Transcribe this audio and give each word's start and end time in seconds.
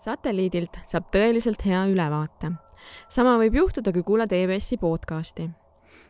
satelliidilt 0.00 0.80
saab 0.88 1.10
tõeliselt 1.12 1.60
hea 1.66 1.80
ülevaate. 1.90 2.54
sama 3.08 3.36
võib 3.38 3.58
juhtuda, 3.58 3.92
kui 3.92 4.02
kuulad 4.02 4.32
EBS-i 4.32 4.78
podcasti. 4.80 5.50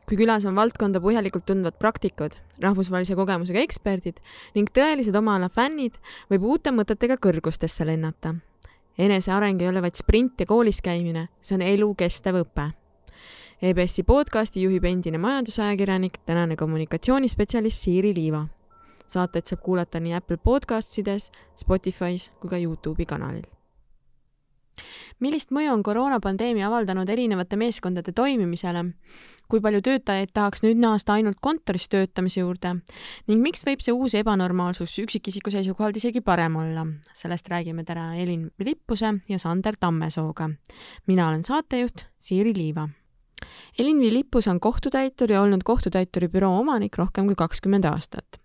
kui 0.07 0.17
külas 0.17 0.47
on 0.47 0.55
valdkonda 0.55 1.01
põhjalikult 1.01 1.45
tundvad 1.47 1.79
praktikud, 1.79 2.35
rahvusvahelise 2.63 3.15
kogemusega 3.15 3.61
eksperdid 3.61 4.21
ning 4.55 4.71
tõelised 4.71 5.17
oma 5.17 5.37
ala 5.37 5.49
fännid, 5.49 5.99
võib 6.31 6.43
uute 6.43 6.71
mõtetega 6.71 7.19
kõrgustesse 7.19 7.87
lennata. 7.87 8.35
eneseareng 8.99 9.63
ei 9.63 9.69
ole 9.69 9.83
vaid 9.83 9.95
sprint 9.95 10.41
ja 10.41 10.47
koolis 10.47 10.81
käimine, 10.81 11.29
see 11.41 11.55
on 11.55 11.63
elukestev 11.63 12.45
õpe 12.45 12.73
EBS-i 13.63 14.03
podcasti 14.03 14.63
juhib 14.63 14.85
endine 14.85 15.19
majandusajakirjanik, 15.19 16.23
tänane 16.27 16.57
kommunikatsioonispetsialist 16.57 17.83
Siiri 17.83 18.15
Liiva. 18.15 18.47
saateid 19.07 19.47
saab 19.47 19.61
kuulata 19.63 20.01
nii 20.01 20.15
Apple 20.15 20.37
Podcastides, 20.37 21.33
Spotify's 21.57 22.31
kui 22.41 22.51
ka 22.51 22.57
Youtube'i 22.57 23.07
kanalil 23.07 23.60
millist 25.21 25.53
mõju 25.55 25.73
on 25.73 25.83
koroonapandeemia 25.87 26.69
avaldanud 26.69 27.09
erinevate 27.09 27.59
meeskondade 27.61 28.13
toimimisele? 28.13 28.85
kui 29.51 29.59
palju 29.59 29.81
töötajaid 29.83 30.31
tahaks 30.35 30.63
nüüd 30.63 30.79
naasta 30.79 31.17
ainult 31.19 31.41
kontoris 31.43 31.89
töötamise 31.91 32.41
juurde 32.41 32.77
ning 33.27 33.43
miks 33.43 33.65
võib 33.67 33.83
see 33.83 33.95
uus 33.95 34.15
ebanormaalsus 34.15 34.95
üksikisiku 35.03 35.51
seisukohalt 35.51 35.99
isegi 35.99 36.23
parem 36.23 36.57
olla? 36.57 36.87
sellest 37.15 37.51
räägime 37.51 37.85
täna 37.85 38.15
Elin 38.17 38.51
Vilippuse 38.59 39.15
ja 39.29 39.39
Sander 39.39 39.77
Tammesooga. 39.81 40.51
mina 41.07 41.29
olen 41.29 41.45
saatejuht 41.45 42.07
Siiri 42.19 42.55
Liiva 42.55 42.89
Elin 43.79 44.01
Vilippus 44.01 44.49
on 44.49 44.61
kohtutäitur 44.61 45.33
ja 45.33 45.43
olnud 45.43 45.63
kohtutäituri 45.65 46.29
büroo 46.29 46.59
omanik 46.61 46.99
rohkem 46.99 47.27
kui 47.27 47.35
kakskümmend 47.35 47.85
aastat 47.85 48.41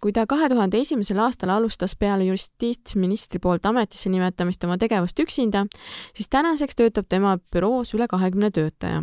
kui 0.00 0.12
ta 0.16 0.24
kahe 0.28 0.48
tuhande 0.48 0.80
esimesel 0.80 1.20
aastal 1.20 1.52
alustas 1.52 1.94
peale 1.96 2.24
justiitsministri 2.30 3.40
poolt 3.42 3.66
ametisse 3.68 4.10
nimetamist 4.12 4.64
oma 4.64 4.78
tegevust 4.80 5.18
üksinda, 5.20 5.66
siis 6.16 6.28
tänaseks 6.32 6.78
töötab 6.78 7.08
tema 7.08 7.36
büroos 7.52 7.94
üle 7.96 8.08
kahekümne 8.08 8.50
töötaja. 8.50 9.02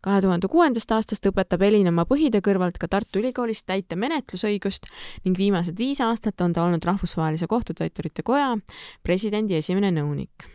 kahe 0.00 0.20
tuhande 0.22 0.46
kuuendast 0.48 0.92
aastast 0.94 1.26
õpetab 1.26 1.62
Elin 1.66 1.88
oma 1.90 2.04
põhitöö 2.06 2.40
kõrvalt 2.48 2.78
ka 2.78 2.86
Tartu 2.88 3.18
Ülikoolis 3.18 3.64
täitemenetlusõigust 3.66 4.86
ning 5.24 5.38
viimased 5.38 5.78
viis 5.78 6.00
aastat 6.00 6.40
on 6.40 6.52
ta 6.52 6.62
olnud 6.62 6.84
Rahvusvahelise 6.84 7.46
Kohtutäiturite 7.50 8.22
Koja 8.22 8.54
presidendi 9.02 9.58
esimene 9.58 9.90
nõunik 9.90 10.46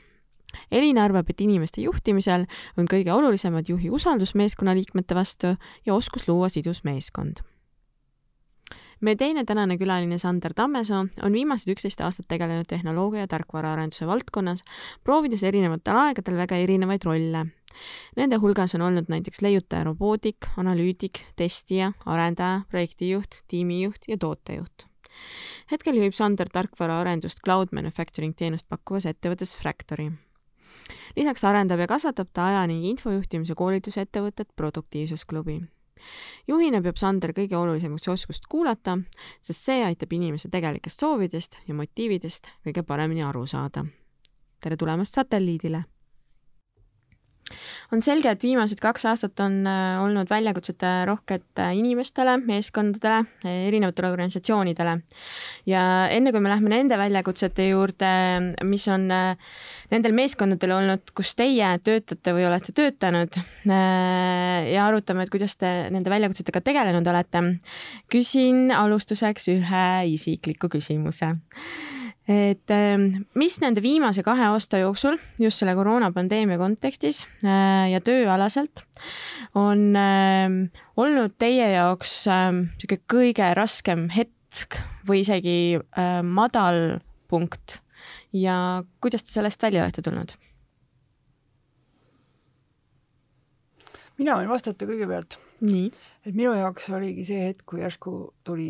Elin 0.72 0.98
arvab, 0.98 1.30
et 1.30 1.42
inimeste 1.42 1.82
juhtimisel 1.82 2.48
on 2.78 2.88
kõige 2.88 3.12
olulisemad 3.12 3.68
juhi 3.68 3.92
usaldus 3.92 4.34
meeskonna 4.36 4.76
liikmete 4.76 5.16
vastu 5.16 5.56
ja 5.86 5.94
oskus 5.94 6.28
luua 6.28 6.50
sidus 6.50 6.86
meeskond 6.88 7.44
meie 9.02 9.18
teine 9.18 9.44
tänane 9.46 9.78
külaline 9.82 10.18
Sander 10.22 10.54
Tammesoo 10.54 11.06
on 11.24 11.34
viimased 11.34 11.72
üksteist 11.74 12.02
aastat 12.06 12.28
tegelenud 12.32 12.70
tehnoloogia 12.70 13.26
ja 13.26 13.32
tarkvaraarenduse 13.32 14.08
valdkonnas, 14.08 14.62
proovides 15.04 15.44
erinevatel 15.48 15.98
aegadel 16.04 16.38
väga 16.38 16.60
erinevaid 16.62 17.08
rolle. 17.08 17.46
Nende 18.20 18.38
hulgas 18.44 18.76
on 18.76 18.86
olnud 18.86 19.10
näiteks 19.10 19.42
leiutaja 19.42 19.88
robootik, 19.88 20.50
analüütik, 20.60 21.24
testija, 21.40 21.94
arendaja, 22.06 22.62
projektijuht, 22.70 23.44
tiimijuht 23.48 24.08
ja 24.08 24.18
tootejuht 24.18 24.92
hetkel 25.72 25.98
juhib 26.00 26.16
Sander 26.18 26.50
tarkvaraarendust 26.50 27.44
cloud 27.46 27.74
manufacturing 27.76 28.34
teenust 28.38 28.68
pakkuvas 28.70 29.06
ettevõttes 29.10 29.54
Fractory. 29.56 30.12
lisaks 31.16 31.44
arendab 31.44 31.80
ja 31.80 31.88
kasvatab 31.88 32.32
ta 32.34 32.48
aja 32.48 32.66
ning 32.68 32.86
infojuhtimise 32.94 33.56
koolitusettevõtet 33.56 34.50
Produktiivsusklubi 34.56 35.62
juhina 36.48 36.82
peab 36.82 36.98
Sander 36.98 37.34
kõige 37.34 37.58
olulisemaks 37.58 38.08
oskust 38.08 38.50
kuulata, 38.50 38.98
sest 39.42 39.68
see 39.70 39.86
aitab 39.86 40.14
inimese 40.14 40.50
tegelikest 40.50 41.00
soovidest 41.00 41.58
ja 41.68 41.74
motiividest 41.78 42.52
kõige 42.66 42.84
paremini 42.84 43.24
aru 43.24 43.48
saada. 43.48 43.86
tere 44.62 44.78
tulemast 44.78 45.14
satelliidile! 45.18 45.84
On 47.92 48.02
selge, 48.04 48.32
et 48.32 48.44
viimased 48.44 48.80
kaks 48.82 49.06
aastat 49.10 49.40
on 49.44 49.62
äh, 49.68 50.00
olnud 50.02 50.30
väljakutsete 50.30 50.92
rohked 51.10 51.46
äh, 51.60 51.74
inimestele, 51.78 52.38
meeskondadele, 52.46 53.26
erinevatele 53.68 54.12
organisatsioonidele. 54.12 54.98
ja 55.70 55.84
enne 56.10 56.32
kui 56.32 56.42
me 56.44 56.52
lähme 56.52 56.74
nende 56.74 56.98
väljakutsete 56.98 57.68
juurde, 57.70 58.12
mis 58.68 58.88
on 58.92 59.08
äh, 59.12 59.54
nendel 59.92 60.16
meeskondadel 60.18 60.76
olnud, 60.78 61.14
kus 61.16 61.36
teie 61.36 61.74
töötate 61.84 62.36
või 62.36 62.48
olete 62.48 62.72
töötanud 62.76 63.38
ja 63.68 64.86
arutame, 64.86 65.26
et 65.26 65.34
kuidas 65.34 65.58
te 65.60 65.72
nende 65.92 66.10
väljakutsetega 66.12 66.62
tegelenud 66.64 67.08
olete, 67.08 67.44
küsin 68.12 68.70
alustuseks 68.76 69.50
ühe 69.52 69.88
isikliku 70.14 70.72
küsimuse 70.72 71.36
et 72.30 72.70
ähm, 72.70 73.26
mis 73.34 73.56
nende 73.64 73.82
viimase 73.82 74.22
kahe 74.24 74.46
aasta 74.52 74.78
jooksul 74.84 75.18
just 75.42 75.62
selle 75.62 75.74
koroonapandeemia 75.78 76.60
kontekstis 76.62 77.24
äh, 77.42 77.90
ja 77.90 78.02
tööalaselt 78.06 78.84
on 79.58 79.96
ähm, 79.98 80.60
olnud 81.02 81.34
teie 81.42 81.72
jaoks 81.74 82.14
niisugune 82.30 83.00
ähm, 83.00 83.08
kõige 83.10 83.48
raskem 83.58 84.06
hetk 84.14 84.78
või 85.08 85.24
isegi 85.26 85.58
äh, 85.82 86.22
madal 86.22 87.02
punkt 87.32 87.80
ja 88.38 88.84
kuidas 89.02 89.26
te 89.26 89.34
sellest 89.34 89.64
välja 89.64 89.88
olete 89.88 90.06
tulnud? 90.06 90.36
mina 94.22 94.38
võin 94.38 94.52
vastata 94.52 94.86
kõigepealt. 94.86 95.40
et 96.22 96.36
minu 96.38 96.54
jaoks 96.54 96.92
oligi 96.94 97.26
see 97.26 97.48
hetk, 97.48 97.66
kui 97.66 97.82
järsku 97.82 98.14
tuli, 98.46 98.70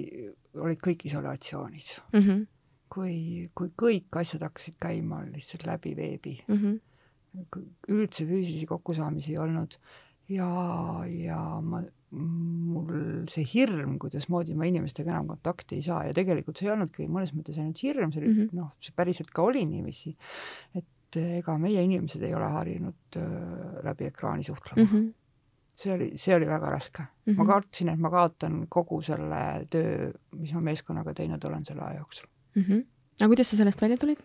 olid 0.56 0.79
kõik 0.79 1.03
isolatsioonis 1.12 1.97
mm. 2.13 2.23
-hmm 2.23 2.47
kui, 2.91 3.50
kui 3.56 3.72
kõik 3.78 4.22
asjad 4.22 4.44
hakkasid 4.47 4.78
käima 4.81 5.22
lihtsalt 5.29 5.66
läbi 5.68 5.96
veebi 5.97 6.35
mm. 6.47 6.57
-hmm. 6.57 7.66
üldse 7.96 8.28
füüsilisi 8.28 8.68
kokkusaamisi 8.69 9.35
ei 9.35 9.41
olnud 9.41 9.78
ja, 10.31 10.50
ja 11.07 11.40
ma, 11.63 11.81
mul 12.12 13.25
see 13.31 13.46
hirm, 13.47 13.97
kuidasmoodi 14.01 14.56
ma 14.59 14.68
inimestega 14.68 15.13
enam 15.13 15.30
kontakti 15.31 15.80
ei 15.80 15.85
saa 15.85 16.03
ja 16.09 16.16
tegelikult 16.16 16.59
see 16.59 16.68
ei 16.68 16.74
olnudki 16.74 17.07
mõnes 17.07 17.31
mõttes 17.35 17.59
ainult 17.59 17.80
hirm, 17.84 18.12
see 18.12 18.24
oli 18.24 18.34
mm 18.34 18.41
-hmm. 18.41 18.59
noh, 18.59 18.74
see 18.84 18.96
päriselt 18.96 19.31
ka 19.31 19.47
oli 19.47 19.63
niiviisi, 19.66 20.16
et 20.75 21.19
ega 21.22 21.57
meie 21.59 21.84
inimesed 21.84 22.22
ei 22.24 22.35
ole 22.35 22.51
harjunud 22.51 23.18
äh, 23.19 23.80
läbi 23.88 24.12
ekraani 24.12 24.44
suhtlema 24.44 24.84
mm. 24.84 24.94
-hmm 24.94 25.09
see 25.81 25.94
oli, 25.94 26.12
see 26.19 26.35
oli 26.35 26.46
väga 26.46 26.69
raske 26.69 27.01
mm. 27.01 27.07
-hmm. 27.31 27.38
ma 27.38 27.46
kartsin, 27.46 27.90
et 27.90 28.00
ma 28.00 28.09
kaotan 28.09 28.68
kogu 28.69 29.01
selle 29.01 29.66
töö, 29.69 30.12
mis 30.35 30.53
ma 30.53 30.62
meeskonnaga 30.62 31.13
teinud 31.13 31.44
olen 31.44 31.66
selle 31.66 31.81
aja 31.81 31.97
jooksul 31.97 32.28
mm. 32.56 32.63
-hmm. 32.63 32.85
aga 33.19 33.28
kuidas 33.28 33.50
sa 33.50 33.57
sellest 33.57 33.81
välja 33.81 33.97
tulid? 33.97 34.19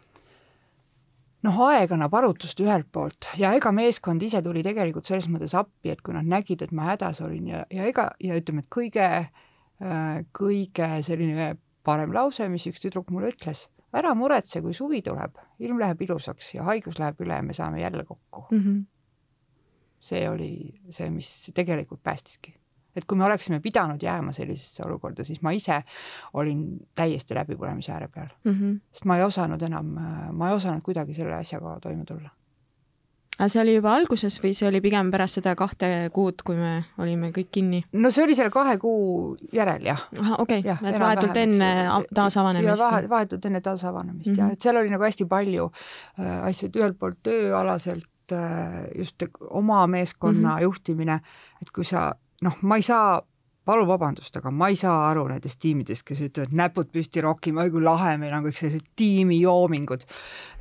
noh, 1.46 1.60
aeg 1.68 1.92
annab 1.94 2.14
arutust 2.14 2.60
ühelt 2.60 2.88
poolt 2.92 3.28
ja 3.38 3.52
ega 3.56 3.72
meeskond 3.72 4.22
ise 4.22 4.42
tuli 4.42 4.64
tegelikult 4.66 5.08
selles 5.08 5.28
mõttes 5.30 5.54
appi, 5.58 5.92
et 5.92 6.02
kui 6.02 6.14
nad 6.16 6.26
nägid, 6.26 6.62
et 6.62 6.72
ma 6.72 6.90
hädas 6.90 7.20
olin 7.24 7.46
ja, 7.52 7.62
ja 7.70 7.86
ega, 7.90 8.10
ja 8.22 8.38
ütleme, 8.38 8.64
et 8.64 8.70
kõige, 8.72 9.06
äh, 9.28 10.18
kõige 10.36 10.90
selline 11.06 11.54
parem 11.86 12.14
lause, 12.14 12.48
mis 12.50 12.66
üks 12.66 12.82
tüdruk 12.82 13.12
mulle 13.14 13.30
ütles, 13.34 13.68
ära 13.96 14.12
muretse, 14.18 14.60
kui 14.64 14.74
suvi 14.74 15.02
tuleb, 15.06 15.38
ilm 15.62 15.80
läheb 15.80 16.02
ilusaks 16.08 16.54
ja 16.56 16.66
haigus 16.66 16.98
läheb 16.98 17.20
üle 17.24 17.38
ja 17.38 17.46
me 17.46 17.56
saame 17.56 17.80
jälle 17.80 18.04
kokku 18.04 18.46
mm. 18.50 18.62
-hmm. 18.62 18.84
see 20.00 20.28
oli 20.28 20.52
see, 20.90 21.10
mis 21.10 21.50
tegelikult 21.54 22.02
päästiski 22.02 22.54
et 22.96 23.04
kui 23.04 23.18
me 23.18 23.26
oleksime 23.26 23.60
pidanud 23.64 24.02
jääma 24.02 24.32
sellisesse 24.36 24.84
olukorda, 24.86 25.24
siis 25.24 25.42
ma 25.44 25.52
ise 25.56 25.82
olin 26.38 26.64
täiesti 26.96 27.36
läbipõlemise 27.36 27.92
ääre 27.92 28.08
peal 28.08 28.32
mm. 28.44 28.52
-hmm. 28.52 28.80
sest 28.92 29.04
ma 29.04 29.20
ei 29.20 29.26
osanud 29.26 29.62
enam, 29.62 29.94
ma 30.32 30.50
ei 30.50 30.56
osanud 30.56 30.82
kuidagi 30.82 31.14
selle 31.14 31.34
asjaga 31.34 31.78
toime 31.82 32.04
tulla. 32.04 32.30
aga 33.38 33.48
see 33.52 33.60
oli 33.60 33.74
juba 33.74 33.94
alguses 33.94 34.40
või 34.42 34.54
see 34.56 34.68
oli 34.68 34.80
pigem 34.80 35.10
pärast 35.12 35.40
seda 35.40 35.54
kahte 35.54 36.10
kuud, 36.12 36.42
kui 36.44 36.56
me 36.56 36.84
olime 36.98 37.30
kõik 37.36 37.52
kinni? 37.52 37.84
no 37.92 38.10
see 38.10 38.24
oli 38.24 38.34
selle 38.34 38.50
kahe 38.50 38.78
kuu 38.78 39.36
järel 39.52 39.84
jah. 39.84 40.08
okei 40.38 40.64
et 40.64 40.98
vahetult 41.00 41.36
enne 41.36 41.70
taasavanemist. 42.14 43.08
vahetult 43.08 43.44
enne 43.44 43.60
taasavanemist 43.60 44.30
mm 44.30 44.34
-hmm. 44.34 44.40
jah, 44.40 44.52
et 44.52 44.60
seal 44.60 44.76
oli 44.76 44.90
nagu 44.90 45.04
hästi 45.04 45.24
palju 45.24 45.70
äh, 46.20 46.44
asju, 46.44 46.68
et 46.68 46.76
ühelt 46.76 46.98
poolt 46.98 47.22
tööalaselt 47.22 48.32
äh, 48.32 48.86
just 48.98 49.22
oma 49.50 49.86
meeskonna 49.86 50.48
mm 50.48 50.56
-hmm. 50.56 50.62
juhtimine, 50.62 51.20
et 51.62 51.70
kui 51.70 51.84
sa 51.84 52.14
noh, 52.42 52.58
ma 52.62 52.76
ei 52.76 52.82
saa 52.82 53.22
palun 53.66 53.88
vabandust, 53.88 54.36
aga 54.38 54.50
ma 54.54 54.68
ei 54.70 54.78
saa 54.78 55.08
aru 55.10 55.24
nendest 55.30 55.58
tiimidest, 55.62 56.04
kes 56.06 56.22
ütlevad 56.28 56.54
näpud 56.56 56.90
püsti 56.94 57.22
rokima, 57.24 57.64
oi 57.64 57.72
kui 57.74 57.82
lahe, 57.82 58.14
meil 58.20 58.34
on 58.36 58.44
kõik 58.46 58.58
sellised 58.60 58.92
tiimijoomingud. 58.98 60.06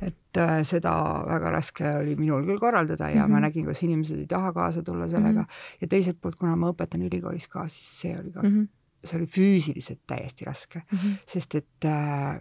et 0.08 0.40
äh, 0.42 0.56
seda 0.66 0.94
väga 1.28 1.52
raske 1.54 1.92
oli 2.00 2.16
minul 2.18 2.44
küll 2.48 2.60
korraldada 2.60 3.08
ja 3.10 3.22
mm 3.22 3.22
-hmm. 3.22 3.30
ma 3.30 3.36
mhm. 3.36 3.44
nägin, 3.46 3.64
kuidas 3.64 3.82
inimesed 3.82 4.18
ei 4.18 4.26
taha 4.26 4.52
kaasa 4.52 4.82
tulla 4.82 5.08
sellega 5.08 5.40
mm 5.40 5.46
-hmm. 5.46 5.80
ja 5.80 5.88
teiselt 5.88 6.20
poolt, 6.20 6.36
kuna 6.36 6.56
ma 6.56 6.72
õpetan 6.72 7.06
ülikoolis 7.06 7.48
ka, 7.48 7.68
siis 7.68 8.00
see 8.00 8.18
oli 8.18 8.32
ka 8.32 8.42
mm, 8.42 8.48
-hmm. 8.48 8.68
see 9.04 9.18
oli 9.18 9.26
füüsiliselt 9.26 10.00
täiesti 10.06 10.44
raske 10.44 10.82
mm, 10.92 10.98
-hmm. 10.98 11.16
sest 11.26 11.54
et 11.54 11.84
äh, 11.84 12.40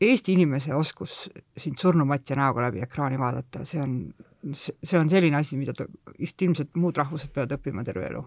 Eesti 0.00 0.32
inimese 0.32 0.74
oskus 0.74 1.30
sind 1.56 1.78
surnumatja 1.78 2.36
näoga 2.36 2.62
läbi 2.62 2.80
ekraani 2.80 3.18
vaadata, 3.18 3.64
see 3.64 3.82
on, 3.82 4.14
see 4.54 5.00
on 5.00 5.10
selline 5.10 5.36
asi, 5.36 5.56
mida 5.56 5.72
ilmselt 6.40 6.70
muud 6.74 6.96
rahvused 6.96 7.32
peavad 7.32 7.58
õppima 7.58 7.84
terve 7.84 8.06
elu 8.06 8.24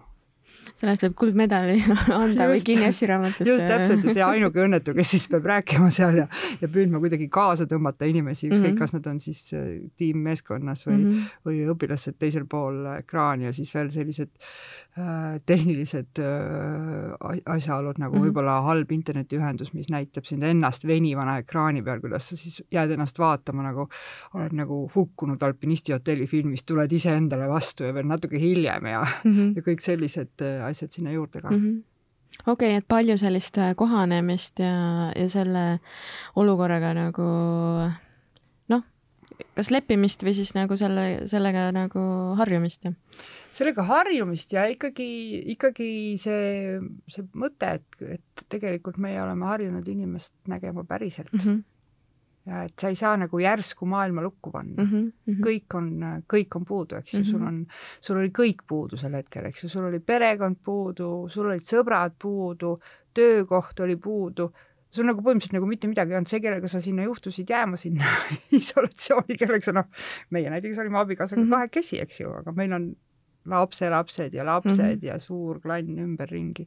selle 0.76 0.92
eest 0.92 1.06
võib 1.06 1.16
kuldmedali 1.22 1.76
anda 2.22 2.48
just, 2.48 2.52
või 2.52 2.64
Guinessi 2.68 3.08
raamatusse. 3.10 3.48
just 3.48 3.66
täpselt 3.68 4.04
ja 4.04 4.16
see 4.18 4.24
ainuke 4.26 4.62
õnnetu, 4.64 4.94
kes 4.96 5.12
siis 5.14 5.26
peab 5.32 5.48
rääkima 5.52 5.90
seal 5.94 6.20
ja, 6.22 6.26
ja 6.60 6.70
püüdma 6.72 7.00
kuidagi 7.02 7.28
kaasa 7.32 7.68
tõmmata 7.70 8.08
inimesi, 8.08 8.50
ükskõik 8.50 8.62
mm 8.62 8.72
-hmm. 8.74 8.80
kas 8.82 8.96
nad 8.96 9.06
on 9.12 9.20
siis 9.22 9.42
äh, 9.56 9.66
tiimmeeskonnas 9.96 10.86
või 10.88 10.96
mm, 10.96 11.10
-hmm. 11.10 11.38
või 11.48 11.62
õpilased 11.74 12.18
teisel 12.18 12.46
pool 12.50 12.84
ekraani 12.98 13.48
ja 13.48 13.52
siis 13.56 13.74
veel 13.74 13.90
sellised 13.90 14.32
tehnilised 15.46 16.18
äh, 16.18 17.40
asjaolud 17.46 17.98
nagu 18.00 18.16
mm 18.16 18.22
-hmm. 18.22 18.26
võib-olla 18.26 18.60
halb 18.64 18.92
internetiühendus, 18.92 19.74
mis 19.74 19.90
näitab 19.92 20.24
sind 20.24 20.42
ennast 20.42 20.86
venivana 20.86 21.38
ekraani 21.38 21.82
peal, 21.82 22.00
kuidas 22.00 22.28
sa 22.28 22.36
siis 22.36 22.62
jääd 22.72 22.90
ennast 22.90 23.18
vaatama 23.18 23.62
nagu, 23.62 23.88
oled 24.34 24.52
nagu 24.56 24.90
hukkunud 24.94 25.42
alpinisti 25.42 25.92
hotelli 25.92 26.26
filmis, 26.26 26.64
tuled 26.64 26.92
iseendale 26.92 27.48
vastu 27.48 27.84
ja 27.84 27.94
veel 27.94 28.06
natuke 28.06 28.40
hiljem 28.40 28.86
ja 28.86 29.06
mm, 29.24 29.32
-hmm. 29.32 29.52
ja 29.56 29.62
kõik 29.62 29.80
sellised 29.80 30.40
äh, 30.42 30.64
asjad 30.64 30.90
sinna 30.92 31.12
juurde 31.12 31.40
ka 31.40 31.50
mm. 31.50 31.56
-hmm 31.56 31.82
okei 32.46 32.68
okay,, 32.68 32.78
et 32.78 32.88
palju 32.88 33.18
sellist 33.18 33.58
äh, 33.58 33.74
kohanemist 33.76 34.58
ja, 34.58 35.12
ja 35.16 35.28
selle 35.28 35.78
olukorraga 36.36 36.94
nagu 36.94 37.22
noh, 38.68 38.82
kas 39.54 39.70
leppimist 39.70 40.24
või 40.24 40.34
siis 40.34 40.54
nagu 40.54 40.76
selle, 40.76 41.26
sellega 41.26 41.72
nagu 41.72 42.00
harjumist 42.36 42.84
ja? 42.84 42.92
Sellega 43.56 43.86
harjumist 43.88 44.52
ja 44.52 44.66
ikkagi, 44.68 45.08
ikkagi 45.56 45.88
see, 46.20 46.76
see 47.08 47.24
mõte, 47.38 47.78
et, 47.78 48.02
et 48.18 48.44
tegelikult 48.52 49.00
meie 49.02 49.22
oleme 49.22 49.48
harjunud 49.48 49.88
inimest 49.88 50.34
nägema 50.50 50.84
päriselt 50.84 51.32
mm. 51.32 51.46
-hmm 51.46 51.64
ja 52.46 52.62
et 52.66 52.78
sa 52.78 52.90
ei 52.92 52.98
saa 52.98 53.16
nagu 53.18 53.38
järsku 53.42 53.88
maailma 53.90 54.22
lukku 54.22 54.52
panna 54.54 54.84
mm. 54.84 54.90
-hmm. 54.90 55.40
kõik 55.46 55.74
on, 55.74 55.88
kõik 56.32 56.56
on 56.56 56.64
puudu, 56.64 56.96
eks 56.96 57.14
ju 57.14 57.18
mm, 57.18 57.24
-hmm. 57.24 57.30
sul 57.30 57.40
mhm. 57.40 57.48
on, 57.48 57.66
sul 58.00 58.20
oli 58.20 58.30
kõik 58.30 58.62
puudu 58.66 58.96
sel 58.96 59.14
hetkel, 59.18 59.48
eks 59.50 59.64
ju, 59.64 59.68
sul 59.68 59.88
oli 59.88 59.98
perekond 59.98 60.56
puudu, 60.64 61.28
sul 61.28 61.50
olid 61.50 61.66
sõbrad 61.66 62.14
puudu, 62.18 62.78
töökoht 63.14 63.80
oli 63.80 63.96
puudu, 63.96 64.52
sul 64.90 65.06
nagu 65.06 65.20
põhimõtteliselt 65.20 65.58
nagu 65.58 65.66
mitte 65.66 65.88
midagi 65.88 66.14
ei 66.14 66.20
olnud, 66.20 66.30
see, 66.30 66.40
kellega 66.40 66.68
sa 66.68 66.80
sinna 66.80 67.02
juhtusid 67.08 67.50
jääma 67.50 67.76
sinna 67.76 68.12
isolatsiooni, 68.60 69.38
kellega 69.38 69.64
sa 69.64 69.72
noh, 69.72 69.90
meie 70.30 70.50
näiteks 70.50 70.78
olime 70.78 70.98
abikaasaga 71.02 71.40
mm 71.40 71.46
-hmm. 71.46 71.50
kahekesi, 71.50 72.00
eks 72.00 72.20
ju, 72.20 72.30
aga 72.30 72.52
meil 72.52 72.72
on 72.72 72.94
lapselapsed 73.48 74.34
ja 74.34 74.44
lapsed 74.44 74.78
mm 74.78 74.92
-hmm. 74.98 75.04
ja 75.06 75.18
suur 75.18 75.60
klann 75.60 75.98
ümberringi 75.98 76.66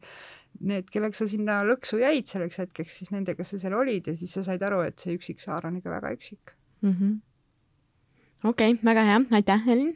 need, 0.59 0.89
kellega 0.91 1.17
sa 1.17 1.27
sinna 1.29 1.61
lõksu 1.67 2.01
jäid 2.01 2.27
selleks 2.29 2.59
hetkeks, 2.63 2.99
siis 3.01 3.13
nendega 3.13 3.45
sa 3.47 3.59
seal 3.61 3.75
olid 3.77 4.09
ja 4.09 4.15
siis 4.17 4.33
sa 4.35 4.43
said 4.45 4.63
aru, 4.65 4.81
et 4.87 4.99
see 4.99 5.15
üksik 5.17 5.41
saar 5.43 5.67
on 5.69 5.79
ikka 5.79 5.93
väga 5.93 6.11
üksik 6.17 6.53
mm 6.83 6.93
-hmm.. 6.93 7.15
okei 8.49 8.75
okay,, 8.75 8.85
väga 8.91 9.05
hea, 9.07 9.19
aitäh, 9.39 9.65
Helin. 9.65 9.95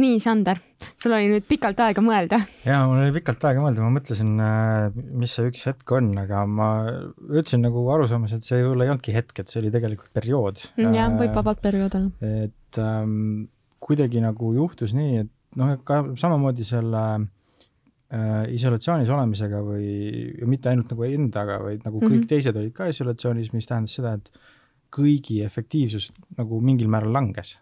nii, 0.00 0.18
Sander, 0.22 0.60
sul 1.02 1.14
oli 1.16 1.30
nüüd 1.32 1.46
pikalt 1.48 1.80
aega 1.84 2.02
mõelda. 2.04 2.40
jaa, 2.64 2.82
mul 2.88 3.02
oli 3.04 3.14
pikalt 3.18 3.44
aega 3.44 3.62
mõelda, 3.64 3.86
ma 3.86 3.94
mõtlesin, 3.98 4.34
äh, 4.46 5.00
mis 5.22 5.34
see 5.36 5.50
üks 5.50 5.66
hetk 5.66 5.96
on, 5.98 6.12
aga 6.24 6.44
ma 6.46 6.70
ütlesin 7.28 7.64
nagu 7.66 7.86
arusaamas, 7.94 8.34
et 8.34 8.46
see 8.46 8.62
võib-olla 8.62 8.86
ei 8.86 8.94
olnudki 8.94 9.14
hetk, 9.14 9.38
et 9.38 9.48
see 9.48 9.62
oli 9.62 9.74
tegelikult 9.74 10.12
periood. 10.16 10.62
Mm, 10.76 10.94
jah, 10.94 11.10
võib 11.22 11.34
vabalt 11.34 11.62
periood 11.62 11.98
olla. 11.98 12.10
et 12.46 12.78
ähm, 12.78 13.50
kuidagi 13.82 14.22
nagu 14.22 14.54
juhtus 14.54 14.94
nii, 14.94 15.26
et 15.26 15.34
noh, 15.58 15.72
ka 15.86 16.02
samamoodi 16.20 16.66
selle 16.66 17.02
äh, 17.16 18.44
isolatsioonis 18.54 19.10
olemisega 19.10 19.62
või 19.64 20.46
mitte 20.50 20.70
ainult 20.70 20.92
nagu 20.94 21.06
endaga, 21.08 21.58
vaid 21.64 21.86
nagu 21.86 21.98
kõik 21.98 22.08
mm 22.08 22.20
-hmm. 22.20 22.30
teised 22.34 22.56
olid 22.56 22.74
ka 22.76 22.90
isolatsioonis, 22.90 23.52
mis 23.52 23.66
tähendas 23.66 23.96
seda, 23.98 24.14
et 24.18 24.30
kõigi 24.90 25.40
efektiivsus 25.46 26.10
nagu 26.38 26.60
mingil 26.60 26.90
määral 26.90 27.12
langes. 27.12 27.58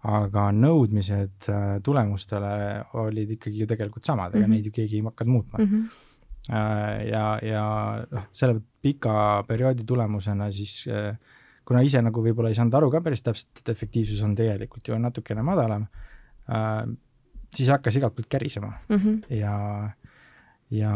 aga 0.00 0.46
nõudmised 0.56 1.48
äh, 1.52 1.80
tulemustele 1.84 2.84
olid 2.96 3.34
ikkagi 3.34 3.58
ju 3.60 3.66
tegelikult 3.68 4.04
samad, 4.04 4.32
ega 4.32 4.38
mm 4.38 4.44
-hmm. 4.44 4.54
neid 4.54 4.66
ju 4.66 4.72
keegi 4.72 4.96
ei 4.96 5.02
hakanud 5.04 5.32
muutma 5.32 5.58
mm. 5.58 5.66
-hmm. 5.66 6.06
Äh, 6.50 7.08
ja, 7.08 7.38
ja 7.42 7.64
noh, 8.10 8.24
selle 8.32 8.62
pika 8.82 9.44
perioodi 9.46 9.84
tulemusena 9.84 10.50
siis 10.50 10.88
äh, 10.88 11.18
kuna 11.70 11.82
ise 11.86 12.00
nagu 12.02 12.22
võib-olla 12.24 12.48
ei 12.48 12.54
saanud 12.58 12.74
aru 12.74 12.90
ka 12.90 13.00
päris 13.04 13.22
täpselt, 13.22 13.60
et 13.60 13.68
efektiivsus 13.68 14.22
on 14.26 14.34
tegelikult 14.34 14.88
ju 14.88 14.98
natukene 14.98 15.42
madalam 15.46 15.86
äh,, 16.50 16.82
siis 17.54 17.70
hakkas 17.72 17.96
igalt 17.98 18.14
poolt 18.16 18.28
kärisema 18.30 18.72
mm 18.88 18.96
-hmm. 18.96 19.36
ja, 19.36 19.54
ja 20.70 20.92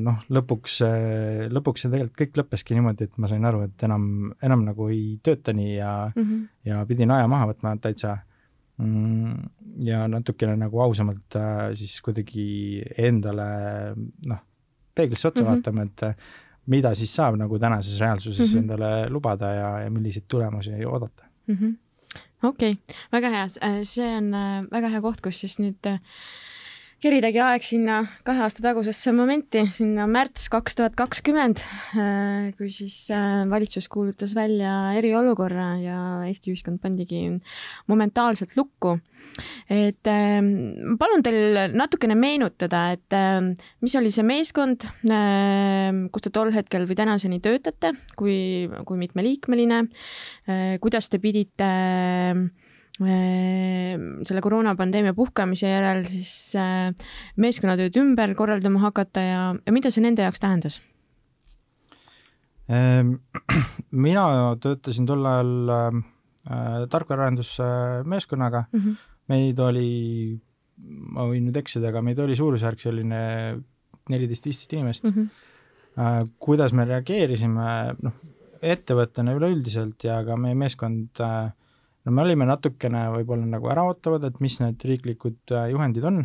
noh, 0.00 0.22
lõpuks, 0.30 0.80
lõpuks 1.50 1.84
see 1.84 1.90
tegelikult 1.92 2.18
kõik 2.22 2.40
lõppeski 2.42 2.78
niimoodi, 2.78 3.04
et 3.08 3.18
ma 3.18 3.28
sain 3.28 3.44
aru, 3.44 3.62
et 3.66 3.82
enam, 3.82 4.32
enam 4.42 4.64
nagu 4.64 4.88
ei 4.88 5.18
tööta 5.22 5.52
nii 5.52 5.76
ja 5.76 5.92
mm, 6.14 6.22
-hmm. 6.22 6.48
ja 6.64 6.84
pidin 6.86 7.10
aja 7.10 7.28
maha 7.28 7.52
võtma 7.52 7.76
täitsa 7.80 8.18
mm,. 8.78 9.34
ja 9.84 10.08
natukene 10.08 10.56
nagu 10.56 10.80
ausamalt 10.80 11.36
äh, 11.36 11.74
siis 11.74 12.00
kuidagi 12.02 12.82
endale 12.96 13.48
noh, 14.26 14.44
peeglisse 14.94 15.28
otsa 15.28 15.42
mm 15.42 15.48
-hmm. 15.48 15.54
vaatama, 15.54 15.82
et 15.82 16.02
äh, 16.02 16.14
mida 16.66 16.94
siis 16.94 17.14
saab 17.14 17.36
nagu 17.36 17.58
tänases 17.58 18.00
reaalsuses 18.00 18.52
mm 18.52 18.54
-hmm. 18.54 18.58
endale 18.58 19.10
lubada 19.10 19.52
ja, 19.54 19.78
ja 19.80 19.90
milliseid 19.90 20.24
tulemusi 20.28 20.84
oodata 20.84 21.24
mm. 21.46 21.54
-hmm 21.54 21.76
okei 22.42 22.74
okay., 22.76 22.98
väga 23.14 23.30
hea, 23.34 23.46
äh, 23.66 23.80
see 23.84 24.10
on 24.16 24.32
äh, 24.34 24.66
väga 24.70 24.92
hea 24.92 25.02
koht, 25.04 25.22
kus 25.24 25.40
siis 25.42 25.58
nüüd 25.62 25.90
äh, 25.90 25.98
keridagi 27.02 27.38
aeg 27.38 27.62
sinna 27.62 28.00
kahe 28.26 28.40
aasta 28.42 28.62
tagusesse 28.64 29.12
momenti, 29.14 29.62
sinna 29.70 30.08
märts 30.10 30.48
kaks 30.50 30.74
tuhat 30.78 30.96
kakskümmend, 30.98 31.62
kui 32.58 32.72
siis 32.74 32.96
valitsus 33.50 33.86
kuulutas 33.92 34.34
välja 34.34 34.72
eriolukorra 34.98 35.68
ja 35.82 35.98
Eesti 36.26 36.50
ühiskond 36.50 36.82
pandigi 36.82 37.22
momentaalselt 37.90 38.56
lukku. 38.58 38.98
et 39.70 40.10
palun 40.98 41.22
teil 41.22 41.74
natukene 41.78 42.16
meenutada, 42.18 42.88
et 42.96 43.18
mis 43.84 43.94
oli 44.00 44.10
see 44.10 44.26
meeskond, 44.26 44.88
kus 46.10 46.26
te 46.26 46.34
tol 46.34 46.50
hetkel 46.54 46.88
või 46.90 46.98
tänaseni 46.98 47.38
töötate, 47.44 47.94
kui, 48.18 48.66
kui 48.88 48.98
mitmeliikmeline, 48.98 49.84
kuidas 50.82 51.12
te 51.12 51.22
pidite 51.22 51.70
selle 52.98 54.42
koroonapandeemia 54.42 55.14
puhkemise 55.14 55.70
järel 55.70 56.02
siis 56.10 56.56
äh, 56.58 56.90
meeskonnatööd 57.38 57.94
ümber 58.00 58.34
korraldama 58.34 58.82
hakata 58.88 59.22
ja, 59.22 59.42
ja 59.54 59.74
mida 59.74 59.92
see 59.94 60.02
nende 60.02 60.24
jaoks 60.26 60.42
tähendas? 60.42 60.80
Ehm, 62.68 63.14
mina 64.06 64.24
töötasin 64.62 65.06
tol 65.08 65.24
ajal 65.30 65.72
äh, 65.76 66.00
tarkvaraarendusmeeskonnaga 66.90 68.64
mm, 68.72 68.80
-hmm. 68.80 68.96
meid 69.30 69.62
oli, 69.62 69.90
ma 71.14 71.28
võin 71.30 71.46
nüüd 71.48 71.60
eksida, 71.62 71.92
aga 71.92 72.02
meid 72.02 72.18
oli 72.18 72.36
suurusjärk 72.36 72.82
selline 72.82 73.20
neliteist, 74.08 74.50
viisteist 74.50 74.72
inimest 74.72 75.04
mm. 75.04 75.14
-hmm. 75.14 75.44
Äh, 75.98 76.20
kuidas 76.38 76.72
me 76.72 76.84
reageerisime, 76.86 77.94
noh, 78.02 78.18
ettevõttena 78.62 79.32
üleüldiselt 79.34 80.04
ja 80.04 80.20
ka 80.22 80.36
meie 80.38 80.54
meeskond 80.54 81.18
äh, 81.24 81.50
no 82.08 82.14
me 82.16 82.24
olime 82.24 82.48
natukene 82.48 83.04
võib-olla 83.18 83.46
nagu 83.50 83.68
äraootavad, 83.72 84.24
et 84.30 84.38
mis 84.44 84.56
need 84.62 84.84
riiklikud 84.90 85.52
äh, 85.52 85.68
juhendid 85.74 86.06
on, 86.08 86.22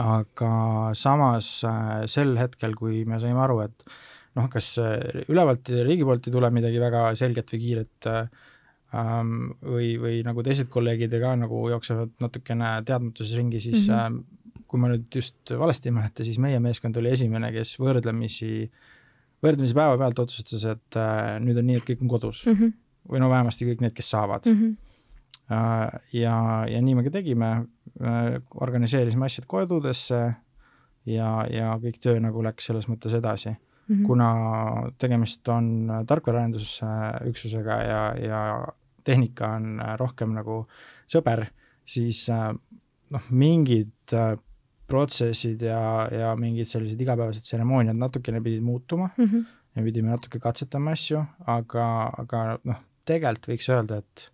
aga 0.00 0.52
samas 0.96 1.58
äh, 1.68 2.06
sel 2.10 2.32
hetkel, 2.40 2.76
kui 2.78 3.02
me 3.08 3.20
saime 3.20 3.42
aru, 3.44 3.60
et 3.66 3.84
noh, 4.38 4.48
kas 4.52 4.72
äh, 4.80 5.24
ülevalt 5.28 5.68
riigi 5.84 6.06
poolt 6.08 6.28
ei 6.30 6.36
tule 6.36 6.52
midagi 6.54 6.80
väga 6.80 7.10
selget 7.18 7.52
või 7.52 7.62
kiiret 7.66 8.10
ähm, 8.10 9.34
või, 9.60 9.92
või 10.00 10.20
nagu 10.26 10.44
teised 10.46 10.70
kolleegid 10.72 11.18
ka 11.20 11.36
nagu 11.42 11.64
jooksevad 11.74 12.16
natukene 12.24 12.78
teadmatuses 12.88 13.36
ringi, 13.36 13.60
siis 13.60 13.84
mm 13.84 13.96
-hmm. 13.96 14.62
kui 14.70 14.80
ma 14.80 14.94
nüüd 14.94 15.10
just 15.12 15.52
valesti 15.52 15.90
ei 15.90 15.98
mäleta, 15.98 16.24
siis 16.24 16.40
meie 16.40 16.60
meeskond 16.62 16.96
oli 16.96 17.12
esimene, 17.12 17.52
kes 17.52 17.76
võrdlemisi, 17.82 18.70
võrdlemisi 19.44 19.76
päevapealt 19.76 20.24
otsustas, 20.24 20.64
et 20.72 21.02
nüüd 21.44 21.58
on 21.58 21.68
nii, 21.68 21.82
et 21.82 21.90
kõik 21.90 22.06
on 22.06 22.16
kodus 22.16 22.46
mm. 22.46 22.54
-hmm 22.54 22.78
või 23.08 23.22
no 23.22 23.30
vähemasti 23.30 23.68
kõik 23.68 23.84
need, 23.84 23.94
kes 23.96 24.10
saavad 24.12 24.46
mm. 24.46 24.58
-hmm. 24.60 25.98
ja, 26.12 26.36
ja 26.68 26.82
nii 26.82 26.94
me 26.94 27.04
ka 27.06 27.14
tegime, 27.14 27.50
äh, 28.02 28.28
organiseerisime 28.54 29.26
asjad 29.26 29.46
kodudesse 29.46 30.20
ja, 31.06 31.30
ja 31.50 31.74
kõik 31.82 32.00
töö 32.02 32.20
nagu 32.20 32.42
läks 32.44 32.70
selles 32.70 32.88
mõttes 32.88 33.14
edasi 33.16 33.50
mm. 33.50 33.94
-hmm. 33.94 34.06
kuna 34.06 34.30
tegemist 34.98 35.48
on 35.48 35.90
tarkvaraarendusüksusega 36.06 37.80
ja, 37.82 38.02
ja 38.18 38.68
tehnika 39.04 39.54
on 39.56 39.80
rohkem 39.96 40.34
nagu 40.36 40.66
sõber, 41.08 41.46
siis 41.84 42.28
äh, 42.28 42.52
noh, 43.10 43.30
mingid 43.30 44.14
protsessid 44.86 45.62
ja, 45.62 46.08
ja 46.12 46.34
mingid 46.36 46.66
sellised 46.66 47.00
igapäevased 47.00 47.42
tseremooniad 47.46 47.96
natukene 47.96 48.40
pidid 48.40 48.62
muutuma 48.62 49.10
mm. 49.16 49.24
-hmm 49.24 49.48
me 49.74 49.82
pidime 49.82 50.10
natuke 50.10 50.40
katsetama 50.42 50.94
asju, 50.96 51.22
aga, 51.46 51.86
aga 52.22 52.44
noh, 52.66 52.80
tegelikult 53.08 53.52
võiks 53.52 53.68
öelda, 53.72 54.00
et 54.00 54.30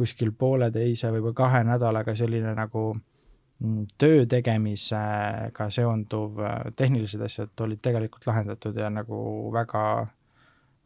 kuskil 0.00 0.32
pooleteise, 0.36 1.10
võib-olla 1.12 1.36
kahe 1.36 1.60
nädalaga 1.68 2.14
selline 2.16 2.54
nagu 2.56 2.84
mm, 2.94 3.90
töö 4.00 4.24
tegemisega 4.30 5.68
seonduv 5.72 6.40
äh, 6.40 6.56
tehnilised 6.76 7.20
asjad 7.26 7.64
olid 7.66 7.82
tegelikult 7.84 8.26
lahendatud 8.30 8.76
ja 8.80 8.88
nagu 8.92 9.20
väga, 9.52 9.84